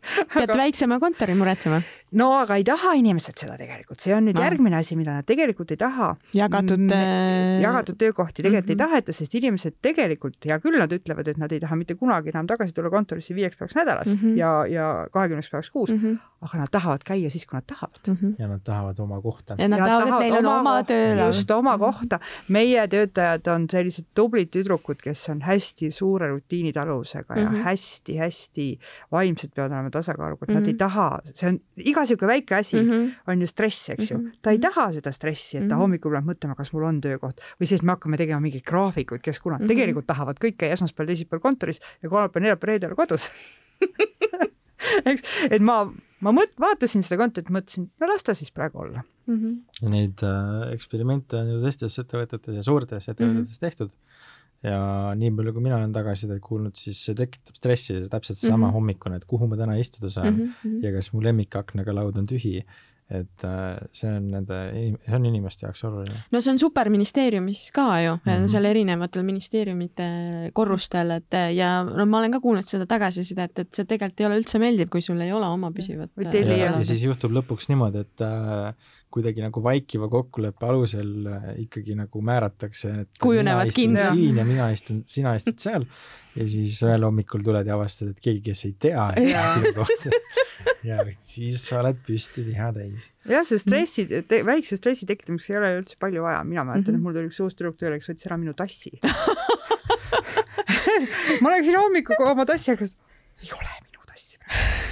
pead 0.34 0.48
aga... 0.48 0.58
väiksema 0.62 1.00
kontori 1.02 1.34
muretsema. 1.38 1.80
no 2.20 2.30
aga 2.40 2.56
ei 2.60 2.64
taha 2.64 2.94
inimesed 2.98 3.38
seda 3.38 3.56
tegelikult, 3.60 4.00
see 4.00 4.14
on 4.16 4.26
nüüd 4.28 4.38
no. 4.38 4.44
järgmine 4.46 4.78
asi, 4.80 4.96
mida 4.98 5.18
nad 5.18 5.28
tegelikult 5.28 5.74
ei 5.74 5.80
taha. 5.80 6.14
jagatud 6.34 6.94
äh... 6.96 7.60
jagatud 7.62 7.98
töökohti 8.00 8.42
tegelikult 8.42 8.66
mm 8.66 8.74
-hmm. 8.74 8.82
ei 8.82 8.86
mhm. 8.86 8.94
taheta, 8.94 9.12
sest 9.12 9.34
inimesed 9.34 9.76
tegelikult, 9.82 10.38
hea 10.44 10.58
küll, 10.62 10.78
nad 10.80 10.92
ütlevad, 10.92 11.28
et 11.28 11.38
nad 11.38 11.52
ei 11.52 11.60
taha 11.60 11.76
mitte 11.76 11.94
kunagi 11.94 12.32
enam 12.34 12.48
tagasi 12.50 12.74
tulla 12.74 12.90
kontorisse 12.90 13.34
viieks 13.34 13.56
päevaks 13.56 13.76
nädalas 13.76 14.08
mm 14.08 14.18
-hmm. 14.22 14.36
ja, 14.38 14.66
ja 14.66 15.06
kahekümneks 15.12 15.50
päevaks 15.50 15.70
kuus 15.70 15.90
mm, 15.90 15.98
-hmm. 15.98 16.18
aga 16.40 16.58
nad 16.58 16.70
tahavad 16.70 17.04
käia 17.04 17.30
siis, 17.30 17.46
kui 17.46 17.56
nad 17.56 17.66
tahavad 17.66 18.00
mm. 18.06 18.16
-hmm. 18.16 18.34
ja 18.38 18.48
nad 18.48 18.60
tahavad 18.64 18.98
oma 18.98 19.20
kohta. 19.20 19.54
ja 19.58 19.68
nad 19.68 19.78
ja 19.78 19.86
tahavad, 19.86 20.22
et 20.22 20.30
neil 20.30 20.38
on 20.38 20.46
oma, 20.46 20.60
oma 20.60 20.82
tööla. 20.82 21.26
just, 21.26 21.50
oma 21.50 21.76
mm 21.76 21.80
kohta. 21.80 22.20
meie 22.48 22.86
töötajad 22.88 23.48
on 23.54 23.66
sellised 23.70 24.06
tublid 24.14 24.50
tüdrukud, 24.54 25.00
kes 25.02 25.28
on 25.32 25.42
hästi 25.46 25.90
suure 25.94 26.28
rutiinitaluvusega 26.30 27.34
mm 27.34 27.40
-hmm. 27.40 27.56
ja 27.56 27.64
hästi-hästi 27.64 28.66
mhm. 28.72 29.12
vaimsed 29.12 29.54
peavad 29.54 29.72
olema 29.72 29.89
tasakaalukad 29.90 30.48
mm, 30.48 30.54
-hmm. 30.54 30.60
nad 30.60 30.66
ei 30.66 30.72
mhm. 30.72 30.78
taha, 30.78 31.20
see 31.34 31.48
on 31.48 31.60
iga 31.76 32.04
niisugune 32.04 32.32
väike 32.32 32.56
asi 32.56 32.76
mm 32.76 32.90
-hmm. 32.90 33.32
on 33.32 33.40
ju 33.40 33.46
stress, 33.46 33.88
eks 33.90 34.10
ju 34.10 34.18
mm. 34.18 34.26
-hmm. 34.26 34.38
ta 34.42 34.50
ei 34.50 34.58
taha 34.58 34.92
seda 34.92 35.12
stressi, 35.12 35.56
et 35.56 35.62
ta 35.62 35.66
mm 35.66 35.70
-hmm. 35.70 35.82
hommikul 35.82 36.12
peab 36.12 36.26
mõtlema, 36.30 36.56
kas 36.56 36.72
mul 36.72 36.82
on 36.82 37.00
töökoht 37.00 37.40
või 37.60 37.66
siis 37.66 37.82
me 37.82 37.92
hakkame 37.92 38.16
tegema 38.16 38.40
mingeid 38.40 38.64
graafikuid, 38.64 39.20
kes 39.20 39.40
kuna 39.40 39.56
mm, 39.56 39.64
-hmm. 39.64 39.68
tegelikult 39.68 40.06
tahavad 40.06 40.36
kõik 40.44 40.56
käia 40.58 40.72
esmaspäeval, 40.72 41.06
teisipäeval 41.06 41.40
kontoris 41.40 41.80
ja 42.02 42.08
kolmapäeval, 42.08 42.42
neljapäeval, 42.42 42.72
reedel 42.72 42.94
kodus 42.94 43.30
eks, 45.10 45.22
et 45.50 45.62
ma, 45.62 45.84
ma 46.20 46.34
mõt-, 46.34 46.56
vaatasin 46.60 47.02
seda 47.06 47.20
kontot, 47.20 47.48
mõtlesin, 47.52 47.88
no 48.00 48.10
las 48.10 48.26
ta 48.26 48.34
siis 48.34 48.52
praegu 48.52 48.78
olla 48.84 49.02
mm. 49.26 49.36
-hmm. 49.36 49.90
Neid 49.90 50.22
äh, 50.22 50.72
eksperimente 50.74 51.36
on 51.36 51.50
ju 51.54 51.62
teistes 51.62 51.98
ettevõtetes 51.98 52.54
ja 52.54 52.62
suurtes 52.62 53.08
ettevõtetes 53.08 53.40
mm 53.40 53.56
-hmm. 53.56 53.60
tehtud 53.60 53.90
ja 54.62 54.80
nii 55.16 55.30
palju, 55.36 55.54
kui 55.56 55.64
mina 55.64 55.78
olen 55.78 55.92
tagasisidet 55.94 56.42
kuulnud, 56.44 56.76
siis 56.76 57.00
see 57.06 57.16
tekitab 57.16 57.56
stressi, 57.56 57.96
täpselt 58.12 58.38
seesama 58.38 58.66
mm 58.66 58.68
-hmm. 58.68 58.76
hommikune, 58.76 59.16
et 59.16 59.24
kuhu 59.24 59.48
ma 59.48 59.56
täna 59.56 59.78
istuda 59.80 60.10
saan 60.10 60.34
mm 60.34 60.52
-hmm. 60.52 60.84
ja 60.84 60.92
kas 60.92 61.12
mu 61.12 61.22
lemmikaknaga 61.24 61.94
laud 61.94 62.18
on 62.18 62.26
tühi 62.26 62.60
et 63.10 63.44
äh, 63.44 63.78
see 63.90 64.06
on 64.08 64.28
nende, 64.30 64.56
see 65.02 65.16
on 65.16 65.24
inimeste 65.26 65.66
jaoks 65.66 65.82
oluline. 65.88 66.20
no 66.30 66.40
see 66.40 66.52
on 66.52 66.60
superministeeriumis 66.62 67.64
ka 67.74 67.86
ju 68.04 68.12
mm, 68.14 68.30
-hmm. 68.30 68.46
seal 68.52 68.68
erinevatel 68.70 69.26
ministeeriumite 69.26 70.06
korrustel, 70.52 71.10
et 71.10 71.38
ja 71.54 71.72
no 71.84 72.06
ma 72.06 72.18
olen 72.18 72.36
ka 72.36 72.40
kuulnud 72.40 72.68
seda 72.70 72.86
tagasisidet, 72.86 73.58
et 73.58 73.74
see 73.74 73.84
tegelikult 73.84 74.20
ei 74.20 74.26
ole 74.26 74.38
üldse 74.42 74.62
meeldiv, 74.62 74.88
kui 74.88 75.02
sul 75.02 75.20
ei 75.20 75.32
ole 75.32 75.46
oma 75.46 75.72
püsivat. 75.74 76.10
Ja, 76.22 76.56
ja 76.56 76.72
siis 76.84 77.02
juhtub 77.02 77.34
lõpuks 77.34 77.70
niimoodi, 77.72 78.06
et 78.06 78.26
äh, 78.26 78.74
kuidagi 79.10 79.42
nagu 79.44 79.62
vaikiva 79.64 80.08
kokkuleppe 80.10 80.66
alusel 80.66 81.26
äh, 81.26 81.48
ikkagi 81.64 81.96
nagu 81.98 82.22
määratakse, 82.24 82.92
et 83.04 83.22
kujunevad 83.22 83.72
kindlaks. 83.74 84.14
siin 84.14 84.40
ja 84.40 84.44
mina 84.46 84.70
istun, 84.74 85.02
sina 85.10 85.34
istud 85.38 85.58
seal. 85.62 85.86
Ja 86.36 86.46
siis 86.46 86.76
ühel 86.86 87.02
hommikul 87.02 87.42
tuled 87.42 87.66
ja 87.66 87.74
avastad, 87.74 88.12
et 88.12 88.20
keegi, 88.22 88.44
kes 88.50 88.64
ei 88.68 88.76
tea 88.78 89.08
sinu 89.56 89.72
kohta 89.74 90.12
ja 90.90 91.02
siis 91.18 91.64
sa 91.66 91.80
oled 91.80 91.98
püsti 92.06 92.44
viha 92.46 92.70
täis. 92.76 93.10
jah, 93.28 93.44
see 93.46 93.58
stressi 93.60 94.06
te,, 94.08 94.40
väikse 94.46 94.78
stressi 94.78 95.08
tekitamiseks 95.08 95.50
ei 95.52 95.58
ole 95.60 95.72
üldse 95.80 95.98
palju 96.00 96.24
vaja, 96.24 96.44
mina 96.46 96.64
mäletan 96.64 96.94
mm, 96.94 97.00
-hmm. 97.00 97.00
et 97.00 97.04
mul 97.08 97.16
tuli 97.18 97.30
üks 97.32 97.40
uus 97.44 97.58
tüdruk 97.58 97.76
tööle, 97.80 97.98
kes 98.00 98.12
võttis 98.12 98.30
ära 98.30 98.38
minu 98.40 98.54
tassi. 98.54 98.94
Ma 101.42 101.52
läksin 101.54 101.76
hommikul 101.78 102.26
oma 102.30 102.46
tassi 102.48 102.72
ära, 102.72 102.86
ei 103.42 103.52
ole 103.56 103.74
minu 103.88 104.06
tassi 104.06 104.38
praegu. 104.40 104.88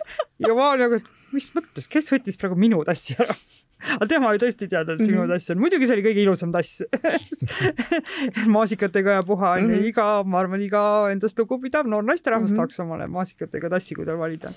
Ja 0.46 0.52
ma 0.54 0.74
nagu, 0.76 0.98
et 1.00 1.06
mis 1.34 1.48
mõttes, 1.56 1.88
kes 1.90 2.12
võttis 2.12 2.38
praegu 2.40 2.58
minu 2.58 2.82
tassi 2.86 3.16
ära? 3.18 3.34
aga 3.96 4.08
tema 4.08 4.32
ju 4.34 4.40
tõesti 4.40 4.66
ei 4.66 4.70
teadnud, 4.72 4.96
et 4.96 5.04
see 5.04 5.12
minu 5.12 5.24
mhm. 5.24 5.32
tass 5.34 5.52
on, 5.52 5.60
muidugi 5.60 5.88
see 5.88 5.96
oli 5.98 6.04
kõige 6.06 6.22
ilusam 6.22 6.52
tass 6.54 6.80
maasikatega 8.56 9.18
ja 9.18 9.24
puha 9.26 9.52
onju 9.58 9.68
mm 9.68 9.74
-hmm., 9.74 9.88
iga, 9.90 10.06
ma 10.24 10.40
arvan, 10.40 10.62
iga 10.64 10.82
endast 11.12 11.38
lugupidav 11.38 11.88
noor 11.90 12.06
naisterahvas 12.08 12.50
mm 12.50 12.54
-hmm. 12.54 12.60
tahaks 12.62 12.80
omale 12.80 13.08
maasikatega 13.12 13.70
tassi, 13.76 13.94
kui 13.94 14.06
tal 14.06 14.18
valida. 14.18 14.52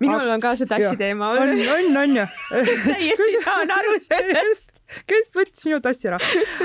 minul 0.00 0.20
aga, 0.20 0.34
on 0.34 0.40
ka 0.40 0.56
see 0.56 0.66
tassi 0.66 0.96
teema. 0.96 1.30
on, 1.30 1.54
on, 1.76 1.96
on 2.02 2.16
ju 2.16 2.26
täiesti 2.90 3.44
saan 3.44 3.70
aru 3.78 3.96
sellest. 4.08 4.82
kes 5.06 5.32
võttis 5.36 5.64
minu 5.64 5.80
tassi 5.80 6.08
ära? 6.08 6.18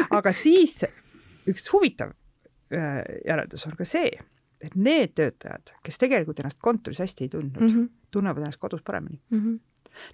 aga 0.09 0.34
siis 0.34 0.84
üks 1.47 1.71
huvitav 1.73 2.11
äh, 2.73 3.03
järeldus 3.25 3.65
on 3.67 3.80
ka 3.80 3.86
see 3.86 4.11
et 4.62 4.76
need 4.76 5.16
töötajad, 5.16 5.74
kes 5.84 5.97
tegelikult 6.01 6.39
ennast 6.39 6.60
kontoris 6.62 6.99
hästi 6.99 7.28
ei 7.28 7.30
tundnud 7.30 7.64
mm, 7.64 7.76
-hmm. 7.76 7.89
tunnevad 8.12 8.43
ennast 8.43 8.60
kodus 8.60 8.82
paremini 8.84 9.22
mm. 9.30 9.39
-hmm. 9.39 9.60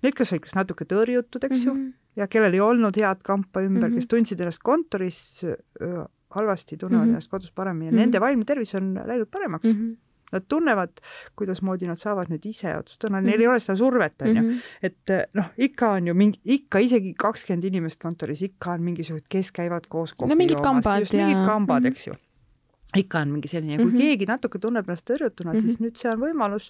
Need, 0.02 0.14
kes 0.16 0.32
olid 0.32 0.42
kas 0.42 0.56
natuke 0.56 0.86
tõrjutud, 0.86 1.44
eks 1.46 1.66
mm 1.66 1.72
-hmm. 1.72 1.86
ju, 1.86 1.94
ja 2.16 2.28
kellel 2.28 2.54
ei 2.54 2.60
olnud 2.60 2.96
head 2.98 3.24
kampa 3.24 3.62
ümber 3.62 3.90
mm, 3.90 3.92
-hmm. 3.92 3.96
kes 3.96 4.08
tundsid 4.08 4.40
ennast 4.40 4.64
kontoris 4.64 5.44
öö, 5.44 6.06
halvasti, 6.30 6.78
tunnevad 6.78 7.06
mm 7.06 7.06
-hmm. 7.06 7.10
ennast 7.10 7.32
kodus 7.32 7.52
paremini 7.52 7.86
ja 7.86 7.92
mm 7.92 7.98
-hmm. 7.98 8.00
nende 8.00 8.22
vaimne 8.22 8.46
tervis 8.46 8.76
on 8.76 8.94
läinud 9.06 9.28
paremaks 9.32 9.64
mm. 9.64 9.72
-hmm. 9.72 9.96
Nad 10.32 10.42
tunnevad, 10.50 10.90
kuidasmoodi 11.36 11.88
nad 11.88 11.96
saavad 11.96 12.28
nüüd 12.28 12.46
ise 12.50 12.78
otsustada 12.78 13.14
mm, 13.14 13.26
-hmm. 13.26 13.30
neil 13.30 13.42
ei 13.42 13.48
ole 13.48 13.60
seda 13.60 13.76
survet, 13.76 14.22
on 14.22 14.28
ju. 14.28 14.42
Mhm. 14.42 14.58
et 14.84 15.00
noh, 15.34 15.46
ikka 15.58 15.92
on 15.92 16.08
ju 16.08 16.14
mingi, 16.14 16.40
ikka 16.44 16.80
isegi 16.80 17.14
kakskümmend 17.14 17.64
inimest 17.64 18.02
kontoris, 18.02 18.42
ikka 18.42 18.72
on 18.72 18.82
mingisugused, 18.82 19.26
kes 19.30 19.52
käivad 19.52 19.86
koos 19.88 20.16
no 20.28 20.36
mingid 20.36 20.62
kambad 20.64 21.00
just 21.00 21.14
ja 21.14 21.28
mingid 21.28 21.46
kambad 21.46 21.82
mm, 21.82 21.88
-hmm. 21.88 21.92
eks 21.92 22.08
ju 22.08 22.14
ikka 22.96 23.24
on 23.26 23.32
mingi 23.36 23.50
selline, 23.52 23.78
kui 23.78 23.86
mm 23.86 23.92
-hmm. 23.92 24.04
keegi 24.04 24.26
natuke 24.30 24.60
tunneb 24.60 24.90
ennast 24.90 25.08
tõrjutuna 25.10 25.54
mm, 25.54 25.58
-hmm. 25.58 25.62
siis 25.62 25.80
nüüd 25.80 25.96
see 26.00 26.12
on 26.12 26.20
võimalus 26.20 26.70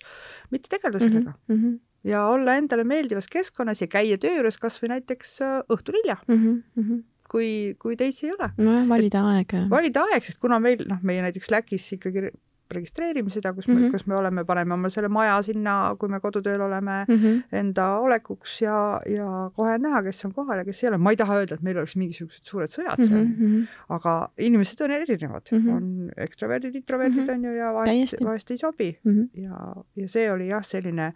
mitte 0.52 0.70
tegeleda 0.70 1.00
mhm. 1.00 1.08
sellega 1.08 1.34
mm. 1.48 1.56
-hmm. 1.56 1.80
ja 2.12 2.28
olla 2.28 2.56
endale 2.56 2.84
meeldivas 2.84 3.28
keskkonnas 3.28 3.82
ja 3.82 3.88
käia 3.88 4.18
töö 4.18 4.36
juures 4.36 4.58
kas 4.58 4.82
või 4.84 4.96
näiteks 4.96 5.42
äh, 5.42 5.60
õhtul 5.70 6.02
hilja 6.02 6.18
mm. 6.28 6.64
-hmm 6.78 7.04
kui, 7.30 7.76
kui 7.80 7.96
teisi 7.98 8.28
ei 8.28 8.34
ole. 8.40 8.52
nojah, 8.58 8.88
valida 8.88 9.22
aeg. 9.34 9.54
valida 9.70 10.04
aeg, 10.12 10.24
sest 10.24 10.40
kuna 10.40 10.60
meil, 10.60 10.84
noh, 10.88 11.00
meie 11.02 11.24
näiteks 11.26 11.50
Slackis 11.50 11.88
ikkagi 11.98 12.30
registreerime 12.72 13.30
seda, 13.30 13.54
kus 13.54 13.68
me 13.68 13.74
mm, 13.74 13.84
-hmm. 13.84 13.92
kas 13.92 14.08
me 14.08 14.16
oleme, 14.16 14.46
paneme 14.46 14.74
oma 14.74 14.90
selle 14.90 15.10
maja 15.10 15.42
sinna, 15.46 15.96
kui 16.00 16.10
me 16.10 16.20
kodutööl 16.20 16.62
oleme 16.62 17.06
mm 17.08 17.16
-hmm. 17.16 17.44
enda 17.52 17.88
olekuks 18.00 18.62
ja, 18.62 19.02
ja 19.10 19.52
kohe 19.56 19.74
on 19.74 19.82
näha, 19.82 20.04
kes 20.04 20.26
on 20.26 20.34
kohal 20.34 20.58
ja 20.58 20.66
kes 20.66 20.84
ei 20.84 20.90
ole. 20.90 20.98
ma 20.98 21.12
ei 21.12 21.18
taha 21.18 21.38
öelda, 21.38 21.56
et 21.56 21.62
meil 21.62 21.78
oleks 21.78 21.96
mingisugused 21.96 22.44
suured 22.44 22.70
sõjad 22.70 23.04
seal 23.04 23.26
mm, 23.26 23.36
-hmm. 23.40 23.68
aga 23.90 24.30
inimesed 24.38 24.82
on 24.82 24.92
erinevad 24.92 25.52
mm, 25.52 25.58
-hmm. 25.58 25.76
on 25.76 26.12
ekstroverdid, 26.18 26.76
introverdid 26.76 27.22
mm 27.22 27.28
-hmm. 27.28 27.34
on 27.34 27.44
ju 27.44 27.52
ja 27.56 27.74
vahest, 27.74 28.24
vahest 28.24 28.52
ei 28.52 28.58
sobi 28.58 29.00
mm 29.04 29.12
-hmm. 29.12 29.42
ja, 29.42 29.76
ja 29.96 30.08
see 30.08 30.32
oli 30.32 30.48
jah, 30.48 30.64
selline 30.64 31.14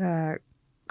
äh, 0.00 0.36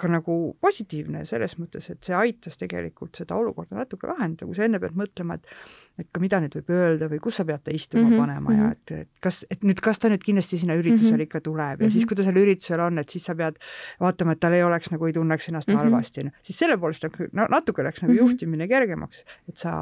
ka 0.00 0.08
nagu 0.10 0.36
positiivne 0.62 1.24
selles 1.28 1.56
mõttes, 1.60 1.90
et 1.92 2.00
see 2.06 2.16
aitas 2.16 2.58
tegelikult 2.60 3.20
seda 3.20 3.36
olukorda 3.40 3.78
natuke 3.78 4.08
lahendada, 4.10 4.48
kui 4.48 4.56
sa 4.56 4.66
enne 4.66 4.80
pead 4.82 4.96
mõtlema, 4.98 5.36
et 5.38 6.00
et 6.00 6.08
ka 6.14 6.22
mida 6.22 6.38
nüüd 6.40 6.54
võib 6.56 6.70
öelda 6.72 7.10
või 7.12 7.20
kus 7.20 7.40
sa 7.40 7.44
pead 7.44 7.60
ta 7.66 7.74
istuma 7.76 8.06
mm 8.06 8.12
-hmm. 8.12 8.20
panema 8.22 8.52
ja 8.54 8.62
mhm. 8.62 8.72
et, 8.72 8.92
et 9.04 9.10
kas, 9.20 9.42
et 9.50 9.66
nüüd, 9.66 9.82
kas 9.84 10.00
ta 10.00 10.08
nüüd 10.08 10.22
kindlasti 10.24 10.60
sinna 10.62 10.76
üritusele 10.78 11.10
mm 11.10 11.16
-hmm. 11.16 11.28
ikka 11.28 11.40
tuleb 11.40 11.60
ja 11.60 11.76
mm 11.76 11.88
-hmm. 11.88 11.92
siis, 11.92 12.06
kui 12.06 12.16
ta 12.16 12.24
seal 12.24 12.40
üritusel 12.40 12.80
on, 12.80 12.98
et 12.98 13.08
siis 13.08 13.24
sa 13.24 13.34
pead 13.34 13.58
vaatama, 14.00 14.32
et 14.32 14.40
tal 14.40 14.52
ei 14.52 14.62
oleks 14.64 14.90
nagu, 14.90 15.06
ei 15.06 15.12
tunneks 15.12 15.48
ennast 15.48 15.68
mm 15.68 15.74
-hmm. 15.74 15.78
halvasti, 15.78 16.24
noh, 16.24 16.32
siis 16.42 16.58
selle 16.58 16.78
poolest 16.78 17.04
no, 17.32 17.46
natuke 17.50 17.84
läks 17.84 18.02
nagu 18.02 18.12
mm 18.12 18.16
-hmm. 18.16 18.22
juhtimine 18.22 18.68
kergemaks, 18.68 19.24
et 19.48 19.56
sa 19.56 19.72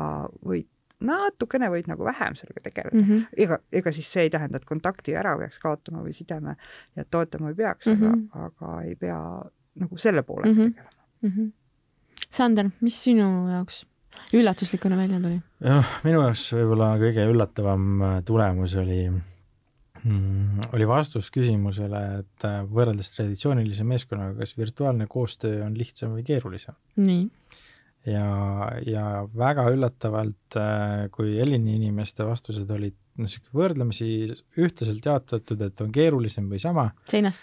võid 0.44 0.66
natukene 1.00 1.68
võid 1.70 1.88
nagu 1.90 2.06
vähem 2.06 2.34
sellega 2.38 2.62
tegeleda 2.62 2.96
mm. 2.96 3.04
-hmm. 3.04 3.26
ega, 3.36 3.58
ega 3.72 3.92
siis 3.92 4.12
see 4.12 4.22
ei 4.26 4.30
tähenda, 4.30 4.58
et 4.58 4.64
kontakti 4.64 5.14
ära 5.14 5.36
peaks 5.38 5.58
kaotama 5.62 6.02
või 6.02 6.12
sideme 6.16 6.56
ja 6.96 7.04
toetama 7.04 7.48
ei 7.48 7.54
peaks 7.54 7.86
mm, 7.86 7.94
-hmm. 7.94 8.26
aga, 8.32 8.46
aga 8.46 8.82
ei 8.82 8.96
pea 8.96 9.20
nagu 9.78 9.98
selle 9.98 10.22
poolega 10.22 10.52
mm 10.52 10.58
-hmm. 10.58 10.74
tegelema 10.74 10.96
mm. 11.22 11.30
-hmm. 11.36 11.52
Sander, 12.30 12.70
mis 12.80 13.04
sinu 13.04 13.48
jaoks 13.48 13.84
üllatuslikuna 14.34 14.96
välja 14.96 15.20
tuli? 15.20 15.40
jah, 15.64 15.96
minu 16.04 16.22
jaoks 16.22 16.52
võib-olla 16.52 16.92
kõige 17.00 17.26
üllatavam 17.32 18.02
äh, 18.02 18.16
tulemus 18.24 18.74
oli 18.76 19.02
mm, 19.10 20.68
oli 20.72 20.88
vastus 20.88 21.30
küsimusele, 21.34 22.02
et 22.22 22.48
äh, 22.48 22.60
võrreldes 22.66 23.12
traditsioonilise 23.14 23.86
meeskonnaga, 23.88 24.38
kas 24.42 24.56
virtuaalne 24.58 25.06
koostöö 25.10 25.64
on 25.66 25.78
lihtsam 25.78 26.16
või 26.16 26.26
keerulisem? 26.26 26.76
nii. 26.96 27.28
Ja, 28.08 28.28
ja 28.86 29.04
väga 29.36 29.66
üllatavalt, 29.72 30.56
äh, 30.58 31.04
kui 31.14 31.36
Elini 31.42 31.76
inimeste 31.78 32.26
vastused 32.26 32.70
olid 32.74 32.96
noh, 33.18 33.26
niisugune 33.26 33.58
võrdlemisi 33.58 34.08
ühtlaselt 34.62 35.06
jaotatud, 35.10 35.62
et 35.66 35.84
on 35.84 35.92
keerulisem 35.94 36.48
või 36.50 36.60
sama. 36.62 36.88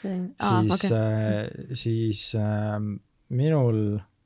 seinast 0.07 0.43
ah, 0.45 0.61
siis 0.63 0.76
okay., 0.78 0.99
äh, 0.99 1.74
siis 1.78 2.26
äh, 2.39 2.78
minul, 3.36 3.82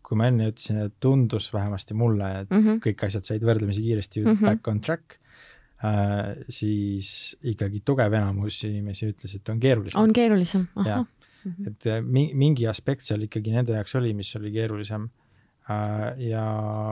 kui 0.05 0.19
ma 0.19 0.29
enne 0.29 0.49
ütlesin, 0.53 0.83
et 0.87 0.97
tundus 1.01 1.49
vähemasti 1.53 1.97
mulle, 1.97 2.29
et 2.43 2.51
mm 2.51 2.65
-hmm. 2.65 2.83
kõik 2.85 3.07
asjad 3.07 3.27
said 3.27 3.45
võrdlemisi 3.45 3.85
kiiresti 3.85 4.23
mm 4.23 4.35
-hmm. 4.35 4.45
back 4.45 4.67
on 4.67 4.81
track 4.81 5.19
äh,, 5.83 6.35
siis 6.49 7.37
ikkagi 7.43 7.81
tugev 7.85 8.13
enamus 8.13 8.63
inimesi 8.63 9.13
ütles, 9.13 9.35
et 9.35 9.49
on 9.49 9.59
keerulisem. 9.59 10.01
on 10.01 10.13
keerulisem, 10.13 10.67
ahah. 10.75 11.05
et 11.67 11.87
äh, 11.87 12.01
mingi 12.03 12.67
aspekt 12.67 13.01
seal 13.01 13.21
ikkagi 13.25 13.51
nende 13.51 13.73
jaoks 13.73 13.95
oli, 13.95 14.13
mis 14.13 14.35
oli 14.35 14.51
keerulisem 14.51 15.09
ja 15.69 16.43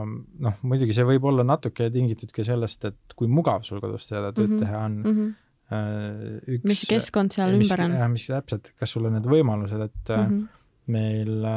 noh, 0.06 0.58
muidugi 0.62 0.94
see 0.94 1.06
võib 1.06 1.26
olla 1.30 1.44
natuke 1.46 1.88
tingitud 1.94 2.30
ka 2.34 2.44
sellest, 2.46 2.84
et 2.86 3.16
kui 3.18 3.30
mugav 3.30 3.64
sul 3.66 3.80
kodus 3.82 4.06
seda 4.06 4.30
tööd 4.30 4.52
mm 4.52 4.54
-hmm. 4.54 4.62
teha 4.62 4.82
on 4.84 4.98
mm. 4.98 5.16
-hmm. 5.16 6.52
üks, 6.54 6.68
mis 6.70 6.84
keskkond 6.90 7.34
seal 7.34 7.56
mis, 7.56 7.72
ümber 7.72 7.84
on? 7.84 7.96
jah, 7.98 8.10
mis 8.12 8.26
täpselt, 8.30 8.72
kas 8.78 8.94
sul 8.94 9.08
on 9.10 9.18
need 9.18 9.26
võimalused, 9.26 9.82
et 9.82 10.14
mm 10.14 10.24
-hmm. 10.24 10.46
meil 10.94 11.48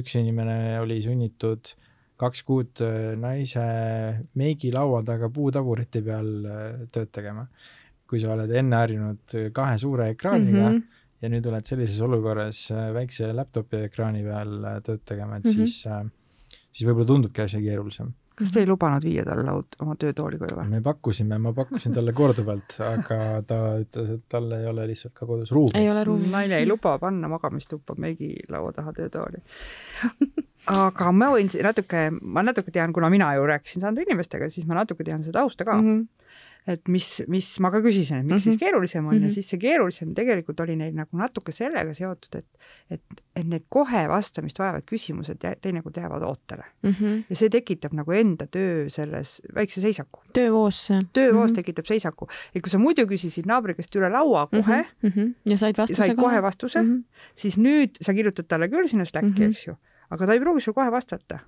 üks 0.00 0.16
inimene 0.18 0.80
oli 0.80 1.02
sunnitud 1.02 1.74
kaks 2.16 2.42
kuud 2.42 2.80
naise 3.18 3.66
meigilaua 4.34 5.02
taga 5.04 5.28
puutabureti 5.28 6.02
peal 6.02 6.32
tööd 6.90 7.12
tegema. 7.12 7.46
kui 8.06 8.20
sa 8.20 8.32
oled 8.32 8.50
enne 8.50 8.76
harjunud 8.76 9.52
kahe 9.52 9.78
suure 9.78 10.10
ekraaniga 10.10 10.68
mm 10.68 10.78
-hmm. 10.78 10.82
ja 11.22 11.28
nüüd 11.28 11.46
oled 11.46 11.64
sellises 11.64 12.00
olukorras 12.00 12.72
väikse 12.94 13.32
laptopi 13.32 13.76
ekraani 13.76 14.22
peal 14.22 14.82
tööd 14.82 15.00
tegema, 15.04 15.36
et 15.36 15.44
mm 15.44 15.50
-hmm. 15.50 15.66
siis 15.66 15.86
äh, 15.86 16.04
siis 16.72 16.88
võib-olla 16.88 17.08
tundubki 17.08 17.44
asi 17.44 17.62
keerulisem. 17.62 18.12
kas 18.36 18.50
te 18.50 18.62
ei 18.62 18.68
lubanud 18.68 19.04
viia 19.04 19.24
talle 19.28 19.54
oma 19.84 19.96
töötooli 20.00 20.38
koju 20.40 20.56
või? 20.58 20.68
me 20.72 20.80
pakkusime, 20.84 21.38
ma 21.38 21.52
pakkusin 21.56 21.96
talle 21.96 22.14
korduvalt, 22.16 22.78
aga 22.86 23.18
ta 23.48 23.58
ütles, 23.82 24.14
et 24.16 24.24
tal 24.32 24.48
ei 24.56 24.66
ole 24.70 24.86
lihtsalt 24.90 25.14
ka 25.18 25.28
kodus 25.28 25.52
ruumi. 25.52 25.76
ei 25.78 25.90
ole 25.90 26.04
ruumi. 26.08 26.30
naine 26.32 26.62
ei 26.62 26.68
luba 26.68 26.96
panna 27.02 27.30
magamistuppa 27.32 27.98
meigilaua 27.98 28.72
taha 28.72 28.94
töötooli 28.96 29.42
aga 30.86 31.12
ma 31.12 31.32
võin 31.34 31.52
natuke, 31.66 32.08
ma 32.22 32.44
natuke 32.46 32.74
tean, 32.74 32.92
kuna 32.92 33.10
mina 33.12 33.34
ju 33.36 33.46
rääkisin 33.50 33.84
Sandra 33.84 34.06
inimestega, 34.06 34.48
siis 34.50 34.66
ma 34.66 34.80
natuke 34.80 35.04
tean 35.04 35.22
seda 35.22 35.40
tausta 35.42 35.68
ka 35.68 35.78
mm. 35.78 35.88
-hmm 35.88 36.21
et 36.66 36.88
mis, 36.88 37.06
mis 37.28 37.46
ma 37.64 37.72
ka 37.74 37.80
küsisin, 37.82 38.22
et 38.22 38.26
miks 38.26 38.28
mm 38.28 38.36
-hmm. 38.36 38.42
siis 38.44 38.58
keerulisem 38.58 39.04
on 39.04 39.10
mm 39.10 39.18
-hmm. 39.18 39.22
ja 39.22 39.26
mhm. 39.26 39.34
siis 39.34 39.48
see 39.50 39.58
keerulisem 39.58 40.14
tegelikult 40.14 40.60
oli 40.60 40.76
neil 40.76 40.94
nagu 40.94 41.16
natuke 41.16 41.52
sellega 41.52 41.94
seotud, 41.94 42.34
et 42.38 42.46
et, 42.90 43.00
et 43.36 43.46
need 43.46 43.64
kohe 43.68 44.02
vastamist 44.08 44.58
vajavad 44.58 44.84
küsimused 44.86 45.44
teinekord 45.60 45.96
jäävad 45.96 46.22
ootele 46.22 46.64
mm. 46.82 46.90
-hmm. 46.90 47.22
ja 47.30 47.36
see 47.36 47.48
tekitab 47.48 47.92
nagu 47.92 48.12
enda 48.12 48.46
töö 48.46 48.88
selles 48.88 49.42
väikse 49.54 49.80
seisaku. 49.80 50.20
töövoos. 50.32 50.88
töövoos 51.12 51.50
mm 51.50 51.52
-hmm. 51.52 51.56
tekitab 51.56 51.86
seisaku. 51.86 52.28
et 52.54 52.62
kui 52.62 52.70
sa 52.70 52.78
muidu 52.78 53.06
küsisid 53.06 53.46
naabri 53.46 53.74
käest 53.74 53.96
üle 53.96 54.10
laua 54.10 54.46
kohe 54.46 54.84
mm 55.02 55.10
-hmm. 55.10 55.34
ja 55.44 55.56
said 55.56 55.78
vastuse 55.78 56.02
said 56.02 56.16
kohe, 56.16 56.24
kohe 56.24 56.42
vastuse 56.42 56.82
mm, 56.82 56.88
-hmm. 56.88 57.02
siis 57.34 57.58
nüüd 57.58 57.90
sa 58.00 58.14
kirjutad 58.14 58.44
talle 58.48 58.68
küll 58.68 58.88
sinna 58.88 59.04
Slacki 59.04 59.28
mm, 59.28 59.36
-hmm. 59.36 59.50
eks 59.50 59.66
ju, 59.66 59.74
aga 60.10 60.26
ta 60.26 60.32
ei 60.32 60.40
pruugi 60.40 60.60
sulle 60.60 60.74
kohe 60.74 60.90
vastata 60.90 61.38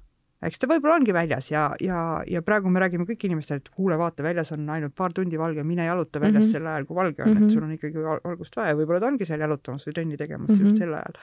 eks 0.48 0.60
ta 0.60 0.68
võib-olla 0.70 0.98
ongi 0.98 1.14
väljas 1.14 1.50
ja, 1.50 1.64
ja, 1.82 1.98
ja 2.28 2.42
praegu 2.44 2.70
me 2.72 2.82
räägime 2.82 3.06
kõik 3.08 3.26
inimestele, 3.28 3.62
et 3.62 3.70
kuule, 3.72 3.96
vaata, 4.00 4.24
väljas 4.26 4.52
on 4.56 4.68
ainult 4.74 4.94
paar 4.96 5.14
tundi 5.16 5.40
valge, 5.40 5.64
mine 5.66 5.86
jaluta 5.86 6.20
väljas 6.20 6.44
mm 6.44 6.48
-hmm. 6.48 6.52
sel 6.52 6.66
ajal, 6.66 6.86
kui 6.88 6.96
valge 6.96 7.22
on 7.22 7.28
mm, 7.28 7.34
-hmm. 7.34 7.36
et 7.36 7.46
mhm. 7.46 7.54
sul 7.54 7.62
on 7.62 7.72
ikkagi 7.72 8.04
valgust 8.28 8.56
vaja 8.56 8.74
ja 8.74 8.76
võib-olla 8.76 9.00
ta 9.00 9.06
ongi 9.06 9.24
seal 9.24 9.40
jalutamas 9.40 9.86
või 9.86 9.94
trenni 9.94 10.16
tegemas 10.16 10.50
mm 10.50 10.56
-hmm. 10.56 10.68
just 10.68 10.76
sel 10.76 10.94
ajal. 10.94 11.18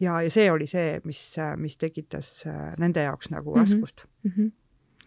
ja, 0.00 0.20
ja 0.22 0.30
see 0.30 0.50
oli 0.52 0.66
see, 0.66 1.00
mis, 1.04 1.36
mis 1.56 1.76
tekitas 1.76 2.46
äh, 2.46 2.72
nende 2.78 3.02
jaoks 3.02 3.30
nagu 3.30 3.50
mm 3.50 3.56
-hmm. 3.56 3.60
raskust 3.60 4.06
mm. 4.22 4.30
-hmm 4.30 4.52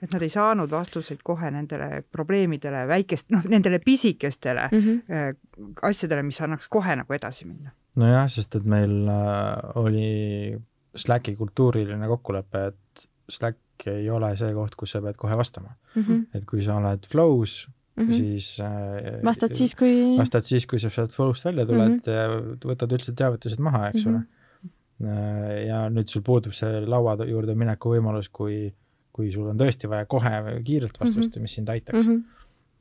et 0.02 0.14
nad 0.14 0.22
ei 0.24 0.30
saanud 0.30 0.72
vastuseid 0.72 1.20
kohe 1.24 1.52
nendele 1.52 2.04
probleemidele, 2.12 2.86
väikest, 2.88 3.30
noh, 3.36 3.44
nendele 3.54 3.80
pisikestele 3.80 4.70
mm 4.72 4.80
-hmm. 4.80 5.36
asjadele, 5.82 6.24
mis 6.24 6.42
annaks 6.42 6.70
kohe 6.70 6.96
nagu 6.96 7.14
edasi 7.14 7.46
minna. 7.46 7.72
nojah, 7.96 8.30
sest 8.32 8.56
et 8.56 8.66
meil 8.66 9.08
äh, 9.08 9.72
oli 9.76 10.58
Slacki 10.96 11.36
kultuuriline 11.36 12.08
kokkulepe, 12.08 12.66
et 12.68 13.10
Slack 13.30 13.88
ei 13.88 14.10
ole 14.12 14.32
see 14.40 14.54
koht, 14.56 14.76
kus 14.80 14.96
sa 14.96 15.02
pead 15.04 15.18
kohe 15.20 15.38
vastama 15.38 15.76
mm. 15.96 16.02
-hmm. 16.02 16.24
et 16.34 16.46
kui 16.50 16.64
sa 16.64 16.76
oled 16.80 17.06
flow's 17.08 17.68
mm, 17.96 18.08
-hmm. 18.08 18.14
siis 18.14 18.60
äh, 18.62 19.24
vastad 19.26 19.54
siis, 19.54 19.76
kui 19.76 20.18
vastad 20.18 20.44
siis, 20.44 20.68
kui 20.68 20.80
sa 20.80 20.90
sealt 20.90 21.16
flow'st 21.16 21.46
välja 21.46 21.66
tuled 21.66 21.90
mm 21.90 22.02
-hmm. 22.04 22.68
võtad 22.72 22.98
üldse 22.98 23.14
teavitused 23.14 23.60
maha, 23.60 23.88
eks 23.90 24.06
mm 24.06 24.12
-hmm. 24.12 24.16
ole. 24.16 25.68
ja 25.68 25.90
nüüd 25.90 26.08
sul 26.08 26.22
puudub 26.22 26.52
see 26.54 26.82
laua 26.86 27.16
juurde 27.26 27.56
mineku 27.56 27.94
võimalus, 27.96 28.30
kui, 28.32 28.74
kui 29.14 29.32
sul 29.32 29.48
on 29.48 29.58
tõesti 29.58 29.90
vaja 29.90 30.06
kohe 30.06 30.62
kiirelt 30.64 31.00
vastust 31.00 31.30
mm, 31.30 31.38
-hmm. 31.38 31.42
mis 31.42 31.54
sind 31.54 31.70
aitaks 31.70 32.06
mm. 32.06 32.24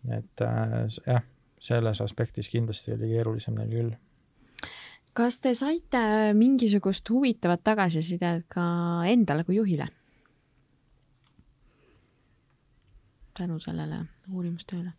-hmm. 0.07 0.19
et 0.19 0.41
äh, 0.41 0.87
jah, 1.07 1.23
selles 1.61 2.01
aspektis 2.01 2.49
kindlasti 2.49 2.93
oli 2.93 3.09
keerulisem 3.09 3.55
neil 3.55 3.71
küll 3.71 3.95
kas 5.19 5.41
te 5.43 5.55
saite 5.55 6.01
mingisugust 6.39 7.11
huvitavat 7.11 7.65
tagasisidet 7.67 8.45
ka 8.49 8.65
endale 9.11 9.45
kui 9.45 9.57
juhile? 9.59 9.89
Tänu 13.39 13.61
sellele 13.63 14.05
uurimustööle? 14.33 14.95